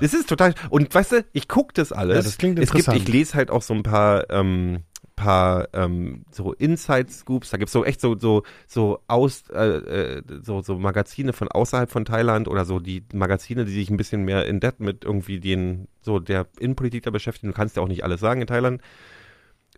Das 0.00 0.12
ist 0.12 0.28
total, 0.28 0.54
und 0.68 0.94
weißt 0.94 1.12
du, 1.12 1.24
ich 1.32 1.48
gucke 1.48 1.72
das 1.72 1.90
alles. 1.90 2.16
Ja, 2.16 2.22
das 2.22 2.38
klingt 2.38 2.58
es 2.58 2.70
gibt, 2.70 2.80
interessant. 2.80 3.08
ich 3.08 3.12
lese 3.12 3.34
halt 3.34 3.50
auch 3.50 3.62
so 3.62 3.72
ein 3.72 3.82
paar, 3.82 4.28
ähm, 4.28 4.82
paar 5.16 5.68
ähm, 5.72 6.24
so 6.30 6.52
Inside 6.52 7.10
Scoops, 7.10 7.50
da 7.50 7.56
gibt's 7.56 7.72
so 7.72 7.84
echt 7.84 8.00
so 8.00 8.16
so 8.18 8.42
so 8.66 9.00
aus 9.08 9.44
äh, 9.50 10.18
äh, 10.18 10.22
so 10.42 10.60
so 10.60 10.78
Magazine 10.78 11.32
von 11.32 11.48
außerhalb 11.48 11.90
von 11.90 12.04
Thailand 12.04 12.46
oder 12.46 12.64
so 12.64 12.78
die 12.78 13.04
Magazine, 13.12 13.64
die 13.64 13.72
sich 13.72 13.90
ein 13.90 13.96
bisschen 13.96 14.24
mehr 14.24 14.46
in 14.46 14.60
depth 14.60 14.80
mit 14.80 15.04
irgendwie 15.04 15.40
den 15.40 15.88
so 16.02 16.18
der 16.18 16.46
Innenpolitik 16.60 17.02
da 17.02 17.10
beschäftigen. 17.10 17.48
Du 17.48 17.56
kannst 17.56 17.76
ja 17.76 17.82
auch 17.82 17.88
nicht 17.88 18.04
alles 18.04 18.20
sagen 18.20 18.42
in 18.42 18.46
Thailand. 18.46 18.82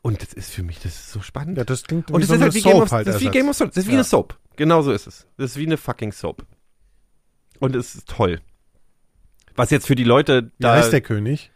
Und 0.02 0.22
das 0.22 0.32
ist 0.32 0.50
für 0.52 0.62
mich, 0.62 0.78
das 0.80 0.94
ist 0.94 1.12
so 1.12 1.20
spannend. 1.20 1.58
ja, 1.58 1.64
das 1.64 1.84
klingt 1.84 2.10
Und 2.10 2.20
wie 2.20 2.22
es 2.22 2.28
so 2.28 2.34
ist 2.34 2.40
halt 2.40 2.54
wie 2.54 2.62
Game 2.62 2.72
Soap 2.72 2.82
of, 2.84 2.92
halt 2.92 3.06
das 3.06 3.16
ist 3.16 3.20
wie. 3.22 3.28
Game 3.30 3.48
of 3.48 3.56
Thrones. 3.58 3.74
Das 3.74 3.84
ist 3.84 3.88
wie 3.88 3.92
Ja. 3.92 3.98
eine 3.98 4.04
Soap. 4.04 4.38
Genau 4.56 4.82
so 4.82 4.92
ist 4.92 5.06
es. 5.06 5.26
Das 5.36 5.50
ist 5.52 5.56
wie 5.58 5.66
eine 5.66 5.76
fucking 5.76 6.12
Soap. 6.12 6.46
Und 7.58 7.76
es 7.76 7.94
ist 7.94 8.08
toll. 8.08 8.40
Was 9.56 9.70
jetzt 9.70 9.86
für 9.86 9.94
die 9.94 10.04
Leute 10.04 10.44
Wie 10.44 10.50
da 10.62 10.74
heißt 10.76 10.92
der 10.92 11.02
König? 11.02 11.50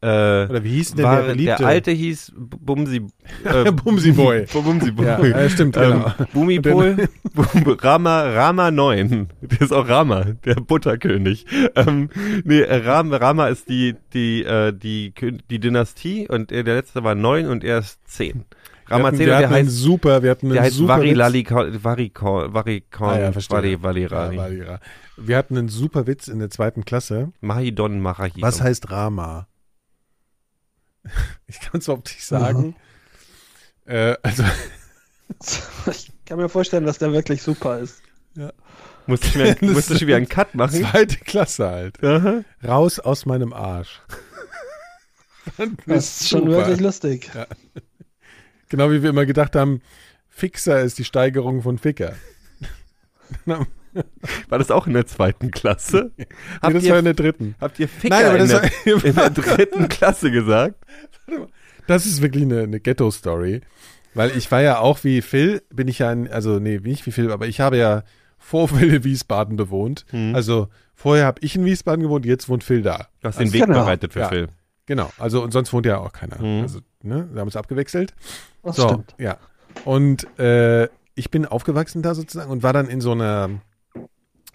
Äh, 0.00 0.06
Oder 0.48 0.62
wie 0.64 0.70
hieß 0.70 0.94
denn 0.94 1.04
war, 1.04 1.22
der 1.22 1.28
beliebte? 1.32 1.56
der 1.58 1.66
alte 1.66 1.90
hieß 1.90 2.32
Bumsi 2.36 3.06
äh, 3.44 3.72
Bumsi 3.72 4.12
Boy. 4.12 4.46
Bumsi 4.52 4.92
Boy. 4.92 5.06
Ja, 5.06 5.24
ja, 5.24 5.48
stimmt, 5.50 5.74
genau. 5.74 6.06
Ähm, 6.18 6.26
Bumipol, 6.32 7.08
Bum- 7.34 7.76
Rama, 7.80 8.22
Rama 8.22 8.70
9. 8.70 9.28
Der 9.42 9.60
ist 9.60 9.72
auch 9.72 9.88
Rama, 9.88 10.24
der 10.44 10.54
Butterkönig. 10.56 11.46
Ähm, 11.74 12.10
nee, 12.44 12.60
äh, 12.60 12.76
Ram, 12.86 13.12
Rama 13.12 13.48
ist 13.48 13.68
die, 13.68 13.96
die, 14.14 14.44
äh, 14.44 14.72
die, 14.72 15.12
die 15.50 15.58
Dynastie 15.58 16.28
und 16.28 16.52
äh, 16.52 16.62
der 16.64 16.76
letzte 16.76 17.02
war 17.02 17.14
9 17.14 17.46
und 17.48 17.64
er 17.64 17.78
ist 17.78 17.98
10. 18.08 18.44
Wir 18.86 18.94
Rama 18.96 19.08
hatten, 19.08 19.16
10 19.18 19.26
wir 19.26 19.32
und 19.34 19.38
der 19.40 19.46
hatten 19.48 19.54
einen 19.56 19.66
heißt, 19.68 19.76
super, 19.76 20.22
wir 20.22 20.30
hatten 20.30 20.46
einen 20.46 20.52
der 20.54 20.62
heißt 20.62 20.74
super 20.76 20.96
Witz. 21.02 21.18
Varilali, 21.18 21.46
Varikon, 21.82 22.54
Varikon, 22.54 23.08
Ah, 23.08 23.18
ja. 23.18 23.32
Vali, 23.50 23.82
Valirari. 23.82 24.36
Ja, 24.36 24.42
Valira. 24.42 24.80
Wir 25.18 25.36
hatten 25.36 25.58
einen 25.58 25.68
super 25.68 26.06
Witz 26.06 26.28
in 26.28 26.38
der 26.38 26.48
zweiten 26.50 26.84
Klasse. 26.84 27.32
Mahidon 27.40 28.00
Mahahidon. 28.00 28.42
Was 28.42 28.62
heißt 28.62 28.90
Rama? 28.90 29.46
Ich 31.46 31.60
kann 31.60 31.80
es 31.80 31.86
überhaupt 31.86 32.08
nicht 32.08 32.24
sagen. 32.24 32.76
Äh, 33.86 34.16
also, 34.22 34.44
Ich 35.90 36.12
kann 36.26 36.38
mir 36.38 36.48
vorstellen, 36.48 36.84
dass 36.84 36.98
der 36.98 37.12
wirklich 37.12 37.42
super 37.42 37.78
ist. 37.78 38.02
Musste 39.06 39.26
ich 39.28 39.34
mir, 39.36 39.54
Das- 39.60 39.62
musste 39.70 39.94
ich 39.94 40.06
wieder 40.06 40.16
einen 40.16 40.28
Cut 40.28 40.54
machen? 40.54 40.80
zweite 40.82 41.16
Klasse 41.18 41.68
halt. 41.70 42.04
Aha. 42.04 42.44
Raus 42.62 42.98
aus 42.98 43.24
meinem 43.26 43.52
Arsch. 43.52 44.00
Ich 45.56 45.70
Das 45.86 46.20
ist 46.20 46.28
schon 46.28 46.40
super. 46.40 46.52
wirklich 46.58 46.80
lustig. 46.80 47.30
Genau 48.68 48.90
wie 48.90 49.02
wir 49.02 49.08
immer 49.10 49.24
gedacht 49.24 49.56
haben, 49.56 49.80
Fixer 50.28 50.82
ist 50.82 50.98
die 50.98 51.04
Steigerung 51.04 51.62
von 51.62 51.78
Ficker. 51.78 52.14
War 54.48 54.58
das 54.58 54.70
auch 54.70 54.86
in 54.86 54.92
der 54.94 55.06
zweiten 55.06 55.50
Klasse? 55.50 56.10
Nee, 56.16 56.26
Habt, 56.62 56.74
das 56.76 56.84
war 56.84 56.90
ihr, 56.94 56.98
in 56.98 57.04
der 57.04 57.14
dritten. 57.14 57.54
habt 57.60 57.78
ihr 57.78 57.88
Ficker 57.88 58.14
Nein, 58.16 58.26
aber 58.26 58.38
in, 58.38 58.48
das 58.48 58.60
der, 58.60 58.94
war, 58.96 59.04
in 59.04 59.14
der 59.14 59.30
dritten 59.30 59.88
Klasse 59.88 60.30
gesagt? 60.30 60.76
Das 61.86 62.06
ist 62.06 62.22
wirklich 62.22 62.44
eine, 62.44 62.62
eine 62.62 62.80
Ghetto-Story. 62.80 63.60
Weil 64.14 64.36
ich 64.36 64.50
war 64.50 64.62
ja 64.62 64.78
auch 64.78 65.04
wie 65.04 65.22
Phil, 65.22 65.62
bin 65.72 65.86
ich 65.88 66.00
ja, 66.00 66.10
in, 66.12 66.28
also 66.28 66.58
nee, 66.58 66.78
nicht 66.82 67.06
wie 67.06 67.12
Phil, 67.12 67.30
aber 67.30 67.46
ich 67.46 67.60
habe 67.60 67.76
ja 67.76 68.02
vor 68.38 68.68
Phil 68.68 68.92
in 68.94 69.04
Wiesbaden 69.04 69.56
bewohnt. 69.56 70.04
Hm. 70.10 70.34
Also 70.34 70.68
vorher 70.94 71.26
habe 71.26 71.40
ich 71.42 71.54
in 71.56 71.64
Wiesbaden 71.64 72.02
gewohnt, 72.02 72.24
jetzt 72.26 72.48
wohnt 72.48 72.64
Phil 72.64 72.82
da. 72.82 73.08
Du 73.20 73.28
hast 73.28 73.38
den 73.38 73.52
Weg 73.52 73.66
Genau. 73.66 73.80
bereitet 73.80 74.12
für 74.14 74.20
Ja. 74.20 74.28
Phil. 74.28 74.48
Genau, 74.86 75.10
also 75.18 75.42
und 75.42 75.52
sonst 75.52 75.72
wohnt 75.74 75.84
ja 75.84 75.98
auch 75.98 76.12
keiner. 76.12 76.40
Mhm. 76.40 76.62
Also, 76.62 76.80
ne, 77.02 77.28
wir 77.30 77.40
haben 77.40 77.48
uns 77.48 77.56
abgewechselt. 77.56 78.14
Das 78.62 78.76
so, 78.76 78.88
stimmt. 78.88 79.14
ja. 79.18 79.36
Und 79.84 80.26
äh, 80.38 80.88
ich 81.14 81.30
bin 81.30 81.44
aufgewachsen 81.44 82.00
da 82.00 82.14
sozusagen 82.14 82.50
und 82.50 82.62
war 82.62 82.72
dann 82.72 82.88
in 82.88 83.02
so 83.02 83.12
einer 83.12 83.50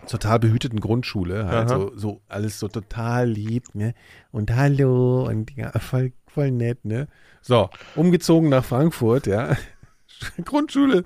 total 0.07 0.39
behüteten 0.39 0.80
Grundschule, 0.80 1.47
halt 1.47 1.71
Aha. 1.71 1.80
so, 1.80 1.91
so 1.95 2.21
alles 2.27 2.59
so 2.59 2.67
total 2.67 3.30
lieb, 3.30 3.73
ne? 3.73 3.93
Und 4.31 4.55
hallo 4.55 5.25
und 5.27 5.55
ja, 5.55 5.71
voll, 5.80 6.13
voll 6.27 6.51
nett, 6.51 6.85
ne? 6.85 7.07
So, 7.41 7.69
umgezogen 7.95 8.49
nach 8.49 8.65
Frankfurt, 8.65 9.27
ja. 9.27 9.55
Grundschule. 10.45 11.03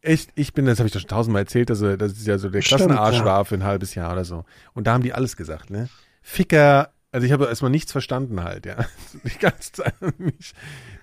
Echt, 0.00 0.30
ich 0.36 0.52
bin, 0.52 0.66
das 0.66 0.78
habe 0.78 0.86
ich 0.86 0.92
doch 0.92 1.00
schon 1.00 1.08
tausendmal 1.08 1.42
erzählt, 1.42 1.70
also 1.70 1.96
das 1.96 2.12
ist 2.12 2.26
ja 2.26 2.38
so 2.38 2.48
der 2.50 2.62
Stimmt, 2.62 2.82
Klassenarsch 2.82 3.18
ja. 3.18 3.24
war 3.24 3.44
für 3.44 3.56
ein 3.56 3.64
halbes 3.64 3.94
Jahr 3.94 4.12
oder 4.12 4.24
so. 4.24 4.44
Und 4.74 4.86
da 4.86 4.92
haben 4.92 5.02
die 5.02 5.12
alles 5.12 5.36
gesagt, 5.36 5.70
ne? 5.70 5.88
Ficker, 6.22 6.92
also 7.10 7.26
ich 7.26 7.32
habe 7.32 7.46
erstmal 7.46 7.70
nichts 7.70 7.92
verstanden 7.92 8.42
halt, 8.42 8.66
ja. 8.66 8.76
Die 9.24 9.38
ganze 9.38 9.72
Zeit 9.72 9.94
haben 10.00 10.14
mich, 10.18 10.52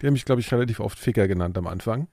die 0.01 0.07
haben 0.07 0.13
mich, 0.13 0.25
glaube 0.25 0.41
ich, 0.41 0.51
relativ 0.51 0.79
oft 0.79 0.97
Ficker 0.97 1.27
genannt 1.27 1.57
am 1.57 1.67
Anfang. 1.67 2.07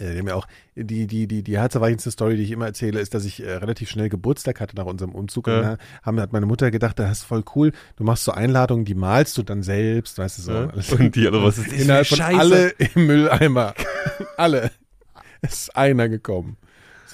Äh, 0.00 0.20
ja 0.20 0.34
auch, 0.34 0.46
die, 0.74 1.06
die, 1.06 1.26
die, 1.26 1.42
die 1.42 1.58
herzerweichendste 1.58 2.10
Story, 2.10 2.36
die 2.36 2.42
ich 2.42 2.50
immer 2.50 2.66
erzähle, 2.66 3.00
ist, 3.00 3.14
dass 3.14 3.24
ich 3.24 3.42
äh, 3.42 3.52
relativ 3.52 3.90
schnell 3.90 4.08
Geburtstag 4.08 4.60
hatte 4.60 4.74
nach 4.76 4.86
unserem 4.86 5.14
Umzug. 5.14 5.46
Ja. 5.46 5.56
Und 5.56 5.62
da 5.62 5.78
haben, 6.02 6.20
hat 6.20 6.32
meine 6.32 6.46
Mutter 6.46 6.70
gedacht, 6.70 6.98
das 6.98 7.18
ist 7.18 7.24
voll 7.24 7.44
cool. 7.54 7.72
Du 7.96 8.04
machst 8.04 8.24
so 8.24 8.32
Einladungen, 8.32 8.84
die 8.84 8.94
malst 8.94 9.38
du 9.38 9.42
dann 9.42 9.62
selbst, 9.62 10.18
weißt 10.18 10.38
du 10.38 10.42
so. 10.42 10.52
Ja. 10.52 10.66
Alles. 10.68 10.92
Und 10.98 11.14
die, 11.14 11.26
also 11.26 11.42
was 11.42 11.58
ist 11.58 11.72
das 11.72 11.80
Innerhalb 11.80 12.06
von 12.06 12.18
Scheiße? 12.18 12.38
alle 12.38 12.68
im 12.70 13.06
Mülleimer. 13.06 13.74
alle. 14.36 14.70
Es 15.40 15.64
ist 15.64 15.76
einer 15.76 16.08
gekommen. 16.08 16.56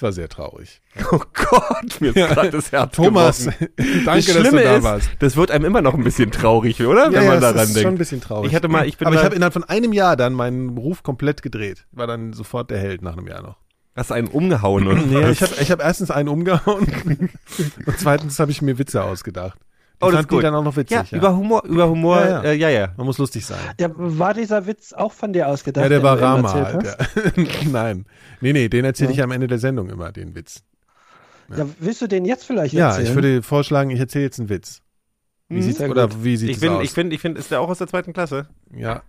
Es 0.01 0.03
war 0.03 0.13
sehr 0.13 0.29
traurig. 0.29 0.81
Oh 1.11 1.19
Gott, 1.31 2.01
mir 2.01 2.09
ist 2.09 2.15
Ja. 2.15 2.25
gerade 2.33 2.49
das 2.49 2.71
Herz 2.71 2.95
Thomas, 2.95 3.43
danke, 3.45 3.61
das 3.77 4.25
dass 4.25 4.25
Schlimme 4.25 4.49
du 4.57 4.63
da 4.63 4.75
ist, 4.77 4.83
warst. 4.83 5.09
das 5.19 5.35
wird 5.37 5.51
einem 5.51 5.65
immer 5.65 5.83
noch 5.83 5.93
ein 5.93 6.03
bisschen 6.03 6.31
traurig, 6.31 6.81
oder? 6.81 7.05
Wenn 7.11 7.13
ja, 7.13 7.19
man 7.21 7.33
ja, 7.35 7.39
daran 7.39 7.55
das 7.57 7.67
ist 7.67 7.75
denkt. 7.75 7.85
schon 7.85 7.93
ein 7.93 7.97
bisschen 7.99 8.19
traurig. 8.19 8.49
Ich 8.49 8.55
hatte 8.55 8.67
mal, 8.67 8.87
ich 8.87 8.97
bin 8.97 9.05
Aber 9.07 9.15
ich 9.15 9.23
habe 9.23 9.35
innerhalb 9.35 9.53
von 9.53 9.63
einem 9.63 9.93
Jahr 9.93 10.15
dann 10.17 10.33
meinen 10.33 10.73
Beruf 10.73 11.03
komplett 11.03 11.43
gedreht. 11.43 11.85
War 11.91 12.07
dann 12.07 12.33
sofort 12.33 12.71
der 12.71 12.79
Held 12.79 13.03
nach 13.03 13.15
einem 13.15 13.27
Jahr 13.27 13.43
noch. 13.43 13.57
hast 13.95 14.11
einen 14.11 14.27
umgehauen 14.27 14.87
und 14.87 15.11
Nee, 15.11 15.29
ich 15.29 15.43
habe 15.43 15.53
ich 15.61 15.69
hab 15.69 15.83
erstens 15.83 16.09
einen 16.09 16.29
umgehauen 16.29 16.87
und 17.85 17.99
zweitens 17.99 18.39
habe 18.39 18.49
ich 18.49 18.63
mir 18.63 18.79
Witze 18.79 19.03
ausgedacht, 19.03 19.59
Oh, 20.01 20.05
das 20.07 20.13
fand 20.15 20.19
ist 20.25 20.29
gut. 20.29 20.39
die 20.39 20.43
dann 20.43 20.55
auch 20.55 20.63
noch 20.63 20.75
witzig. 20.75 20.95
Ja, 20.97 21.03
Ja, 21.09 21.17
über 21.17 21.35
Humor, 21.35 21.63
über 21.65 21.87
Humor, 21.89 22.19
Ja, 22.19 22.27
ja, 22.27 22.41
ja. 22.43 22.49
Äh, 22.49 22.53
ja, 22.55 22.69
ja. 22.69 22.93
Man 22.97 23.05
muss 23.05 23.17
lustig 23.17 23.45
sein. 23.45 23.59
Ja, 23.79 23.89
war 23.95 24.33
dieser 24.33 24.65
Witz 24.67 24.93
auch 24.93 25.11
von 25.11 25.33
dir 25.33 25.47
ausgedacht? 25.47 25.83
Ja, 25.83 25.89
der 25.89 25.99
den 25.99 26.03
war 26.03 26.19
Rama 26.21 26.51
erzählt 26.57 26.97
halt. 26.97 27.15
hast? 27.15 27.37
Ja. 27.37 27.43
Nein. 27.71 28.05
Nee, 28.41 28.53
nee, 28.53 28.69
den 28.69 28.85
erzähle 28.85 29.09
Ja. 29.11 29.15
ich 29.15 29.23
am 29.23 29.31
Ende 29.31 29.47
der 29.47 29.59
Sendung 29.59 29.89
immer, 29.89 30.11
den 30.11 30.35
Witz. 30.35 30.63
Ja, 31.55 31.65
willst 31.79 32.01
du 32.01 32.07
den 32.07 32.23
jetzt 32.25 32.45
vielleicht 32.45 32.73
Ja, 32.73 32.89
erzählen? 32.89 33.07
ich 33.07 33.13
würde 33.15 33.43
vorschlagen, 33.43 33.89
ich 33.89 33.99
erzähle 33.99 34.23
jetzt 34.25 34.39
einen 34.39 34.49
Witz. 34.49 34.81
Wie 35.49 35.57
Mhm. 35.57 35.61
sieht's, 35.63 35.81
oder 35.81 36.23
wie 36.23 36.37
sieht 36.37 36.49
Ich 36.49 36.59
finde, 36.59 36.77
aus? 36.77 36.83
ich 36.85 36.91
finde, 36.91 37.13
ich 37.15 37.21
finde, 37.21 37.39
ist 37.39 37.51
der 37.51 37.59
auch 37.59 37.67
aus 37.69 37.77
der 37.79 37.87
zweiten 37.87 38.13
Klasse? 38.13 38.47
Ja. 38.73 39.03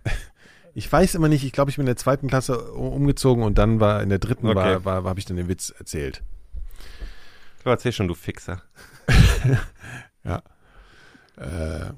Ich 0.73 0.91
weiß 0.91 1.15
immer 1.15 1.29
nicht, 1.29 1.45
ich 1.45 1.53
glaube, 1.53 1.69
ich 1.71 1.77
bin 1.77 1.83
in 1.83 1.87
der 1.87 1.95
zweiten 1.95 2.27
Klasse 2.27 2.71
umgezogen 2.73 3.43
und 3.43 3.57
dann 3.57 3.79
war 3.79 4.01
in 4.03 4.09
der 4.09 4.19
dritten 4.19 4.47
Okay. 4.47 4.55
war, 4.57 4.83
war, 4.85 5.03
war 5.05 5.09
habe 5.11 5.19
ich 5.19 5.25
dann 5.25 5.37
den 5.37 5.47
Witz 5.47 5.73
erzählt. 5.77 6.21
Du 7.63 7.69
erzähl 7.69 7.93
schon, 7.93 8.09
du 8.09 8.13
Fixer. 8.13 8.61
Äh, 11.37 11.89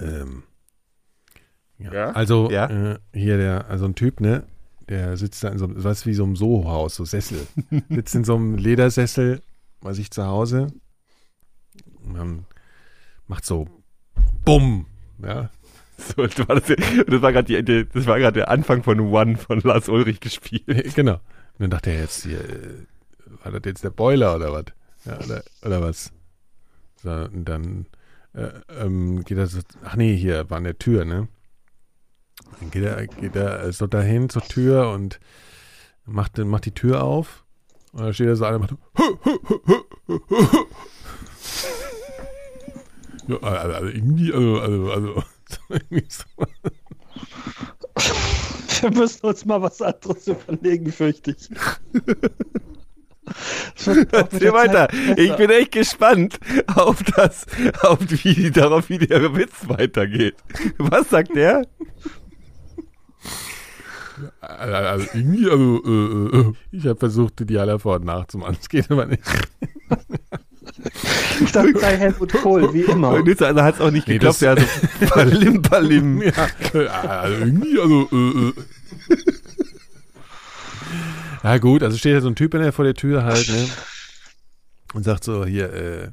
ähm, 0.00 0.42
ja. 1.78 1.92
Ja? 1.92 2.10
Also 2.12 2.50
Ja? 2.50 2.66
Äh, 2.94 2.98
hier 3.14 3.36
der, 3.38 3.68
also 3.68 3.84
ein 3.86 3.94
Typ, 3.94 4.20
ne, 4.20 4.44
der 4.88 5.16
sitzt 5.16 5.42
da 5.44 5.48
in 5.48 5.58
so 5.58 5.64
einem, 5.66 5.82
was 5.82 6.06
wie 6.06 6.14
so 6.14 6.24
einem 6.24 6.36
Soho-Haus, 6.36 6.96
so 6.96 7.04
Sessel. 7.04 7.46
sitzt 7.88 8.14
in 8.14 8.24
so 8.24 8.36
einem 8.36 8.56
Ledersessel 8.56 9.42
bei 9.80 9.92
sich 9.92 10.10
zu 10.10 10.24
Hause 10.26 10.68
und 12.04 12.14
dann 12.14 12.46
macht 13.26 13.44
so 13.44 13.66
Bumm, 14.44 14.86
ja. 15.22 15.50
So, 16.16 16.26
das 16.26 16.38
war, 16.38 16.48
war 17.22 17.32
gerade 17.32 17.44
die, 17.44 17.62
die- 17.62 17.86
das 17.86 18.06
war 18.06 18.18
gerade 18.18 18.32
der 18.38 18.48
Anfang 18.48 18.82
von 18.82 18.98
One 19.00 19.36
von 19.36 19.60
Lars 19.60 19.86
Ulrich 19.90 20.20
gespielt. 20.20 20.94
genau. 20.94 21.16
Und 21.16 21.20
dann 21.58 21.68
dachte 21.70 21.90
er 21.90 22.00
jetzt 22.00 22.22
hier, 22.24 22.40
äh, 22.40 22.86
war 23.44 23.52
das 23.52 23.60
jetzt 23.66 23.84
der 23.84 23.90
Boiler 23.90 24.34
oder 24.36 24.50
was? 24.50 24.64
Ja, 25.04 25.18
oder, 25.18 25.42
oder 25.62 25.82
was? 25.82 26.10
So, 27.02 27.10
und 27.10 27.44
dann 27.46 27.86
äh, 28.34 28.50
ähm, 28.68 29.24
geht 29.24 29.38
er 29.38 29.46
so, 29.46 29.60
ach 29.84 29.96
nee, 29.96 30.16
hier 30.16 30.50
war 30.50 30.58
an 30.58 30.64
der 30.64 30.78
Tür, 30.78 31.04
ne? 31.04 31.28
Dann 32.58 32.70
geht 32.70 32.84
er, 32.84 33.06
geht 33.06 33.36
er 33.36 33.72
so 33.72 33.86
dahin 33.86 34.28
zur 34.28 34.42
Tür 34.42 34.90
und 34.90 35.18
macht, 36.04 36.38
macht 36.38 36.66
die 36.66 36.74
Tür 36.74 37.02
auf. 37.02 37.44
Und 37.92 38.02
dann 38.02 38.14
steht 38.14 38.26
er 38.26 38.36
so 38.36 38.44
einer 38.44 38.56
und 38.56 38.60
macht 38.60 38.74
ja, 43.28 43.36
also, 43.38 43.88
irgendwie, 43.88 44.32
also, 44.32 44.60
also, 44.60 44.90
also, 44.92 45.22
so 45.48 45.58
irgendwie 45.68 46.06
so. 46.08 46.24
Wir 48.80 48.90
müssen 48.90 49.26
uns 49.26 49.44
mal 49.44 49.62
was 49.62 49.80
anderes 49.82 50.26
überlegen, 50.26 50.90
fürchte 50.92 51.32
ich. 51.32 51.48
Das 51.92 52.00
wird 52.00 52.68
auch 52.80 53.19
mit 53.19 53.19
Erzähl 54.12 54.52
weiter. 54.52 54.88
Ich 55.16 55.34
bin 55.36 55.50
echt 55.50 55.72
gespannt 55.72 56.38
auf 56.74 57.02
das, 57.02 57.46
auf 57.82 57.98
wie, 58.08 58.50
darauf, 58.50 58.88
wie 58.88 58.98
der 58.98 59.34
Witz 59.36 59.52
weitergeht. 59.68 60.34
Was 60.78 61.10
sagt 61.10 61.34
der? 61.34 61.62
Also, 64.40 64.74
also 64.74 65.06
irgendwie, 65.14 65.50
also, 65.50 65.82
äh, 65.84 66.38
äh, 66.38 66.52
ich 66.72 66.86
habe 66.86 66.98
versucht, 66.98 67.48
die 67.48 67.58
aller 67.58 67.78
vor- 67.78 67.96
und 67.96 68.04
nachzumachen. 68.04 68.56
Es 68.60 68.68
geht 68.68 68.90
aber 68.90 69.06
nicht. 69.06 69.22
Ich 71.42 71.52
dachte, 71.52 71.78
sei 71.78 71.96
Helmut 71.96 72.32
Kohl, 72.34 72.72
wie 72.74 72.82
immer. 72.82 73.10
Und 73.10 73.26
jetzt 73.28 73.42
also 73.42 73.62
hat 73.62 73.76
es 73.76 73.80
auch 73.80 73.90
nicht 73.90 74.06
Nee, 74.08 74.14
geklappt. 74.18 74.40
das- 74.42 74.56
Der 74.56 74.66
hat 74.66 74.68
so 75.00 75.06
Palim 75.14 75.62
Palim. 75.62 76.22
Ja, 76.22 76.48
äh, 76.74 76.86
also 76.86 77.36
irgendwie, 77.44 77.78
also, 77.80 78.08
äh, 78.12 78.48
äh. 78.48 78.52
Ja, 81.42 81.58
gut, 81.58 81.82
also 81.82 81.96
steht 81.96 82.14
da 82.16 82.20
so 82.20 82.28
ein 82.28 82.34
Typ 82.34 82.54
in 82.54 82.60
der, 82.62 82.72
vor 82.72 82.84
der 82.84 82.94
Tür 82.94 83.24
halt, 83.24 83.48
ne? 83.48 83.66
Und 84.94 85.04
sagt 85.04 85.22
so, 85.24 85.44
hier, 85.46 85.72
äh, 85.72 86.08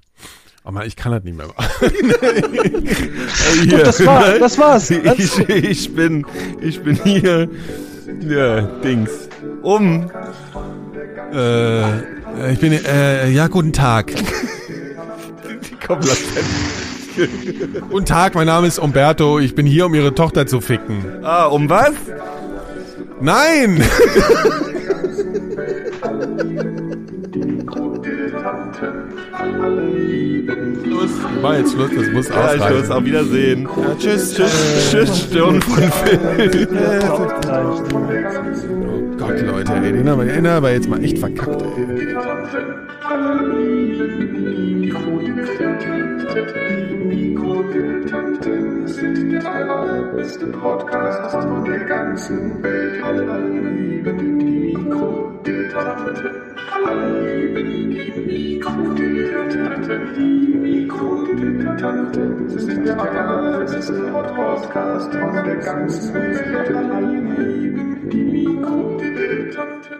oh 0.63 0.71
Mann, 0.71 0.85
ich 0.85 0.95
kann 0.95 1.11
das 1.11 1.23
nicht 1.23 1.35
mehr 1.35 1.47
machen. 1.47 1.91
Hier. 3.63 3.79
das 3.83 4.05
war- 4.05 4.37
das 4.37 4.57
war's. 4.57 4.89
Ich, 5.17 5.39
ich 5.49 5.95
bin, 5.95 6.25
ich 6.61 6.81
bin 6.83 6.95
hier, 7.03 7.49
ja, 8.21 8.61
Dings, 8.61 9.09
um. 9.63 10.11
äh, 11.33 12.51
ich 12.53 12.59
bin, 12.59 12.73
äh, 12.73 13.29
ja, 13.31 13.47
guten 13.47 13.73
Tag. 13.73 14.13
Komm, 15.85 15.99
lass 16.01 16.19
Guten 17.89 18.05
Tag, 18.05 18.35
mein 18.35 18.45
Name 18.45 18.67
ist 18.67 18.77
Umberto. 18.77 19.39
Ich 19.39 19.55
bin 19.55 19.65
hier, 19.65 19.87
um 19.87 19.95
Ihre 19.95 20.13
Tochter 20.13 20.45
zu 20.45 20.61
ficken. 20.61 21.03
Ah, 21.23 21.45
um 21.47 21.67
was? 21.67 21.93
Nein! 23.19 23.83
Schluss. 30.83 31.11
War 31.41 31.57
jetzt 31.57 31.73
Schluss, 31.73 31.89
das 31.95 32.09
muss 32.13 32.29
Ja, 32.29 32.53
ich 32.53 32.61
ausreichen. 32.61 32.77
muss 32.79 32.89
auf 32.91 33.05
Wiedersehen. 33.05 33.63
Ja, 33.63 33.95
tschüss. 33.97 34.33
Tschüss, 34.33 34.89
tschüss, 34.91 35.19
Stirn 35.23 35.61
von 35.61 35.83
Phil. 35.83 36.67
Oh 38.69 39.17
Gott, 39.17 39.41
Leute, 39.41 39.73
ey, 39.73 39.91
den 39.93 40.09
haben 40.09 40.25
wir, 40.25 40.33
den 40.33 40.47
haben 40.47 40.63
wir 40.63 40.73
jetzt 40.73 40.89
mal 40.89 41.03
echt 41.03 41.17
verkackt, 41.19 41.61
ey. 41.61 42.15
Sind 48.85 49.31
der 49.31 49.45
allerbeste 49.53 50.47
Podcast 50.47 51.31
von 51.31 51.65
der 51.65 51.79
ganzen 51.85 52.61
Welt. 52.63 53.03
Alle 53.03 53.49
lieben 53.49 54.39
die 54.39 54.46
Mikrodilettanten. 54.87 56.55
Alle 56.71 57.35
lieben 57.35 57.91
die 57.91 58.55
Mikrodilettanten. 58.55 60.13
Die 60.15 60.57
Mikrodilettanten 60.57 62.49
sind 62.49 62.85
der 62.85 62.99
allerbeste 62.99 63.93
Podcast 64.11 65.11
von 65.11 65.33
der 65.33 65.57
ganzen 65.57 66.13
Welt. 66.13 66.75
Alle 66.75 67.49
lieben 67.51 68.09
die 68.09 68.23
Mikrodilettanten. 68.23 69.97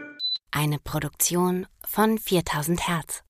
Eine 0.51 0.80
Produktion 0.80 1.68
von 1.85 2.18
4000 2.18 2.88
Hertz. 2.88 3.23